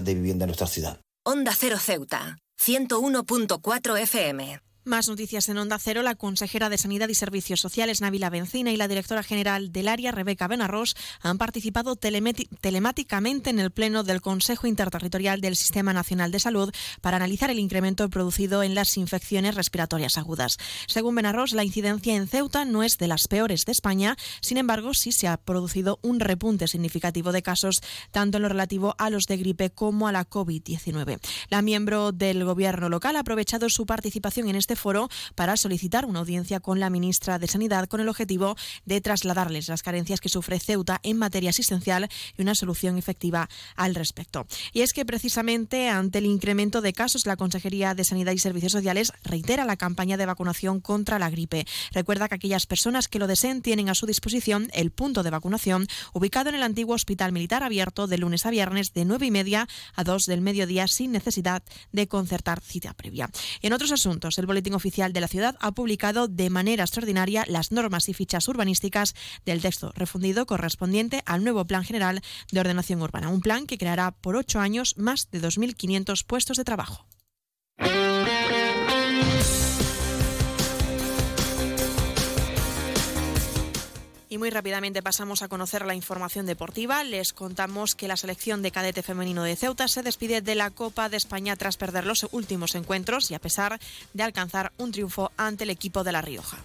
de 0.00 0.14
vivienda 0.14 0.44
en 0.44 0.48
nuestra 0.48 0.66
ciudad. 0.66 1.00
Onda 1.24 1.52
Cero 1.58 1.78
Ceuta, 1.78 2.38
101.4 2.58 3.98
FM. 4.00 4.60
Más 4.86 5.08
noticias 5.08 5.48
en 5.48 5.56
Onda 5.56 5.78
Cero. 5.78 6.02
La 6.02 6.14
consejera 6.14 6.68
de 6.68 6.76
Sanidad 6.76 7.08
y 7.08 7.14
Servicios 7.14 7.58
Sociales, 7.58 8.02
Navila 8.02 8.28
Bencina, 8.28 8.70
y 8.70 8.76
la 8.76 8.86
directora 8.86 9.22
general 9.22 9.72
del 9.72 9.88
área, 9.88 10.12
Rebeca 10.12 10.46
Benarros, 10.46 10.94
han 11.22 11.38
participado 11.38 11.96
telemáticamente 11.96 13.48
en 13.48 13.60
el 13.60 13.70
Pleno 13.70 14.02
del 14.02 14.20
Consejo 14.20 14.66
Interterritorial 14.66 15.40
del 15.40 15.56
Sistema 15.56 15.94
Nacional 15.94 16.30
de 16.32 16.38
Salud 16.38 16.70
para 17.00 17.16
analizar 17.16 17.50
el 17.50 17.60
incremento 17.60 18.10
producido 18.10 18.62
en 18.62 18.74
las 18.74 18.98
infecciones 18.98 19.54
respiratorias 19.54 20.18
agudas. 20.18 20.58
Según 20.86 21.14
Benarros, 21.14 21.54
la 21.54 21.64
incidencia 21.64 22.14
en 22.14 22.28
Ceuta 22.28 22.66
no 22.66 22.82
es 22.82 22.98
de 22.98 23.08
las 23.08 23.26
peores 23.26 23.64
de 23.64 23.72
España. 23.72 24.18
Sin 24.42 24.58
embargo, 24.58 24.92
sí 24.92 25.12
se 25.12 25.28
ha 25.28 25.38
producido 25.38 25.98
un 26.02 26.20
repunte 26.20 26.68
significativo 26.68 27.32
de 27.32 27.42
casos, 27.42 27.80
tanto 28.10 28.36
en 28.36 28.42
lo 28.42 28.50
relativo 28.50 28.94
a 28.98 29.08
los 29.08 29.24
de 29.28 29.38
gripe 29.38 29.70
como 29.70 30.08
a 30.08 30.12
la 30.12 30.28
COVID-19. 30.28 31.20
La 31.48 31.62
miembro 31.62 32.12
del 32.12 32.44
Gobierno 32.44 32.90
local 32.90 33.16
ha 33.16 33.20
aprovechado 33.20 33.70
su 33.70 33.86
participación 33.86 34.50
en 34.50 34.56
este 34.56 34.73
este 34.74 34.82
foro 34.82 35.08
para 35.36 35.56
solicitar 35.56 36.04
una 36.04 36.18
audiencia 36.18 36.58
con 36.58 36.80
la 36.80 36.90
ministra 36.90 37.38
de 37.38 37.46
Sanidad 37.46 37.86
con 37.86 38.00
el 38.00 38.08
objetivo 38.08 38.56
de 38.84 39.00
trasladarles 39.00 39.68
las 39.68 39.84
carencias 39.84 40.20
que 40.20 40.28
sufre 40.28 40.58
Ceuta 40.58 40.98
en 41.04 41.16
materia 41.16 41.50
asistencial 41.50 42.08
y 42.36 42.42
una 42.42 42.56
solución 42.56 42.98
efectiva 42.98 43.48
al 43.76 43.94
respecto. 43.94 44.46
Y 44.72 44.80
es 44.80 44.92
que 44.92 45.04
precisamente 45.04 45.88
ante 45.88 46.18
el 46.18 46.26
incremento 46.26 46.80
de 46.80 46.92
casos, 46.92 47.24
la 47.24 47.36
Consejería 47.36 47.94
de 47.94 48.02
Sanidad 48.02 48.32
y 48.32 48.38
Servicios 48.38 48.72
Sociales 48.72 49.12
reitera 49.22 49.64
la 49.64 49.76
campaña 49.76 50.16
de 50.16 50.26
vacunación 50.26 50.80
contra 50.80 51.20
la 51.20 51.30
gripe. 51.30 51.66
Recuerda 51.92 52.28
que 52.28 52.34
aquellas 52.34 52.66
personas 52.66 53.06
que 53.06 53.20
lo 53.20 53.28
deseen 53.28 53.62
tienen 53.62 53.88
a 53.88 53.94
su 53.94 54.06
disposición 54.06 54.70
el 54.72 54.90
punto 54.90 55.22
de 55.22 55.30
vacunación 55.30 55.86
ubicado 56.12 56.48
en 56.48 56.56
el 56.56 56.64
antiguo 56.64 56.96
Hospital 56.96 57.30
Militar 57.30 57.62
abierto 57.62 58.08
de 58.08 58.18
lunes 58.18 58.44
a 58.44 58.50
viernes 58.50 58.92
de 58.92 59.04
9 59.04 59.26
y 59.26 59.30
media 59.30 59.68
a 59.94 60.02
2 60.02 60.26
del 60.26 60.40
mediodía 60.40 60.88
sin 60.88 61.12
necesidad 61.12 61.62
de 61.92 62.08
concertar 62.08 62.60
cita 62.60 62.92
previa. 62.94 63.30
En 63.62 63.72
otros 63.72 63.92
asuntos, 63.92 64.38
el 64.38 64.46
boletín 64.46 64.63
Oficial 64.72 65.12
de 65.12 65.20
la 65.20 65.28
Ciudad 65.28 65.56
ha 65.60 65.72
publicado 65.72 66.28
de 66.28 66.48
manera 66.48 66.84
extraordinaria 66.84 67.44
las 67.48 67.72
normas 67.72 68.08
y 68.08 68.14
fichas 68.14 68.48
urbanísticas 68.48 69.14
del 69.44 69.60
texto 69.60 69.92
refundido 69.94 70.46
correspondiente 70.46 71.22
al 71.26 71.44
nuevo 71.44 71.66
Plan 71.66 71.84
General 71.84 72.22
de 72.50 72.60
Ordenación 72.60 73.02
Urbana, 73.02 73.28
un 73.28 73.40
plan 73.40 73.66
que 73.66 73.76
creará 73.76 74.12
por 74.12 74.36
ocho 74.36 74.60
años 74.60 74.96
más 74.96 75.30
de 75.30 75.42
2.500 75.42 76.24
puestos 76.24 76.56
de 76.56 76.64
trabajo. 76.64 77.06
Y 84.34 84.38
muy 84.38 84.50
rápidamente 84.50 85.00
pasamos 85.00 85.42
a 85.42 85.48
conocer 85.48 85.86
la 85.86 85.94
información 85.94 86.44
deportiva. 86.44 87.04
Les 87.04 87.32
contamos 87.32 87.94
que 87.94 88.08
la 88.08 88.16
selección 88.16 88.62
de 88.62 88.72
cadete 88.72 89.04
femenino 89.04 89.44
de 89.44 89.54
Ceuta 89.54 89.86
se 89.86 90.02
despide 90.02 90.40
de 90.40 90.56
la 90.56 90.70
Copa 90.70 91.08
de 91.08 91.16
España 91.16 91.54
tras 91.54 91.76
perder 91.76 92.04
los 92.04 92.26
últimos 92.32 92.74
encuentros 92.74 93.30
y 93.30 93.36
a 93.36 93.38
pesar 93.38 93.78
de 94.12 94.22
alcanzar 94.24 94.72
un 94.76 94.90
triunfo 94.90 95.30
ante 95.36 95.62
el 95.62 95.70
equipo 95.70 96.02
de 96.02 96.10
La 96.10 96.20
Rioja. 96.20 96.58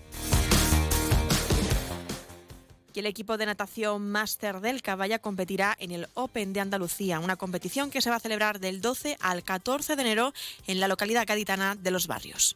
Y 2.95 2.99
el 2.99 3.05
equipo 3.05 3.37
de 3.37 3.45
natación 3.45 4.09
Máster 4.09 4.61
del 4.61 4.81
Caballa 4.81 5.19
competirá 5.19 5.77
en 5.79 5.91
el 5.91 6.07
Open 6.15 6.53
de 6.53 6.61
Andalucía, 6.61 7.19
una 7.19 7.35
competición 7.35 7.91
que 7.91 8.01
se 8.01 8.09
va 8.09 8.15
a 8.15 8.19
celebrar 8.19 8.59
del 8.59 8.81
12 8.81 9.15
al 9.19 9.43
14 9.43 9.95
de 9.95 10.01
enero 10.01 10.33
en 10.65 10.79
la 10.79 10.87
localidad 10.87 11.27
gaditana 11.27 11.75
de 11.75 11.91
Los 11.91 12.07
Barrios. 12.07 12.55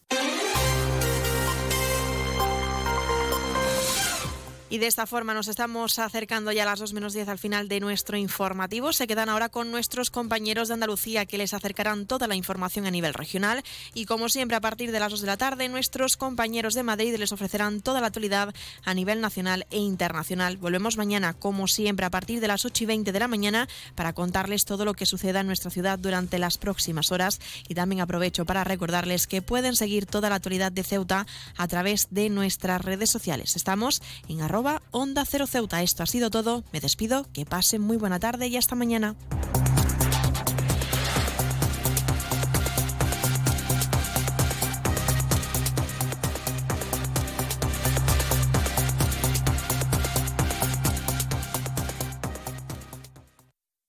Y 4.71 4.77
de 4.77 4.87
esta 4.87 5.05
forma 5.05 5.33
nos 5.33 5.49
estamos 5.49 5.99
acercando 5.99 6.49
ya 6.53 6.63
a 6.63 6.65
las 6.65 6.79
2 6.79 6.93
menos 6.93 7.11
10 7.11 7.27
al 7.27 7.37
final 7.37 7.67
de 7.67 7.81
nuestro 7.81 8.15
informativo. 8.15 8.93
Se 8.93 9.05
quedan 9.05 9.27
ahora 9.27 9.49
con 9.49 9.69
nuestros 9.69 10.09
compañeros 10.09 10.69
de 10.69 10.75
Andalucía 10.75 11.25
que 11.25 11.37
les 11.37 11.53
acercarán 11.53 12.05
toda 12.05 12.25
la 12.25 12.35
información 12.35 12.85
a 12.85 12.91
nivel 12.91 13.13
regional. 13.13 13.63
Y 13.93 14.05
como 14.05 14.29
siempre, 14.29 14.55
a 14.55 14.61
partir 14.61 14.93
de 14.93 15.01
las 15.01 15.11
2 15.11 15.19
de 15.19 15.27
la 15.27 15.35
tarde, 15.35 15.67
nuestros 15.67 16.15
compañeros 16.15 16.73
de 16.73 16.83
Madrid 16.83 17.13
les 17.17 17.33
ofrecerán 17.33 17.81
toda 17.81 17.99
la 17.99 18.07
actualidad 18.07 18.55
a 18.85 18.93
nivel 18.93 19.19
nacional 19.19 19.67
e 19.71 19.77
internacional. 19.77 20.55
Volvemos 20.55 20.95
mañana, 20.95 21.33
como 21.33 21.67
siempre, 21.67 22.05
a 22.05 22.09
partir 22.09 22.39
de 22.39 22.47
las 22.47 22.63
8 22.63 22.85
y 22.85 22.87
20 22.87 23.11
de 23.11 23.19
la 23.19 23.27
mañana 23.27 23.67
para 23.95 24.13
contarles 24.13 24.63
todo 24.63 24.85
lo 24.85 24.93
que 24.93 25.05
suceda 25.05 25.41
en 25.41 25.47
nuestra 25.47 25.69
ciudad 25.69 25.99
durante 25.99 26.39
las 26.39 26.57
próximas 26.57 27.11
horas. 27.11 27.41
Y 27.67 27.75
también 27.75 27.99
aprovecho 27.99 28.45
para 28.45 28.63
recordarles 28.63 29.27
que 29.27 29.41
pueden 29.41 29.75
seguir 29.75 30.05
toda 30.05 30.29
la 30.29 30.35
actualidad 30.35 30.71
de 30.71 30.83
Ceuta 30.83 31.27
a 31.57 31.67
través 31.67 32.07
de 32.09 32.29
nuestras 32.29 32.85
redes 32.85 33.09
sociales. 33.09 33.57
Estamos 33.57 34.01
en 34.29 34.39
arroba 34.39 34.60
arroba 34.61 34.81
onda 34.91 35.25
cero 35.25 35.47
ceuta. 35.47 35.81
Esto 35.81 36.03
ha 36.03 36.05
sido 36.05 36.29
todo. 36.29 36.63
Me 36.71 36.79
despido. 36.79 37.25
Que 37.33 37.45
pasen 37.45 37.81
muy 37.81 37.97
buena 37.97 38.19
tarde 38.19 38.47
y 38.47 38.57
hasta 38.57 38.75
mañana. 38.75 39.15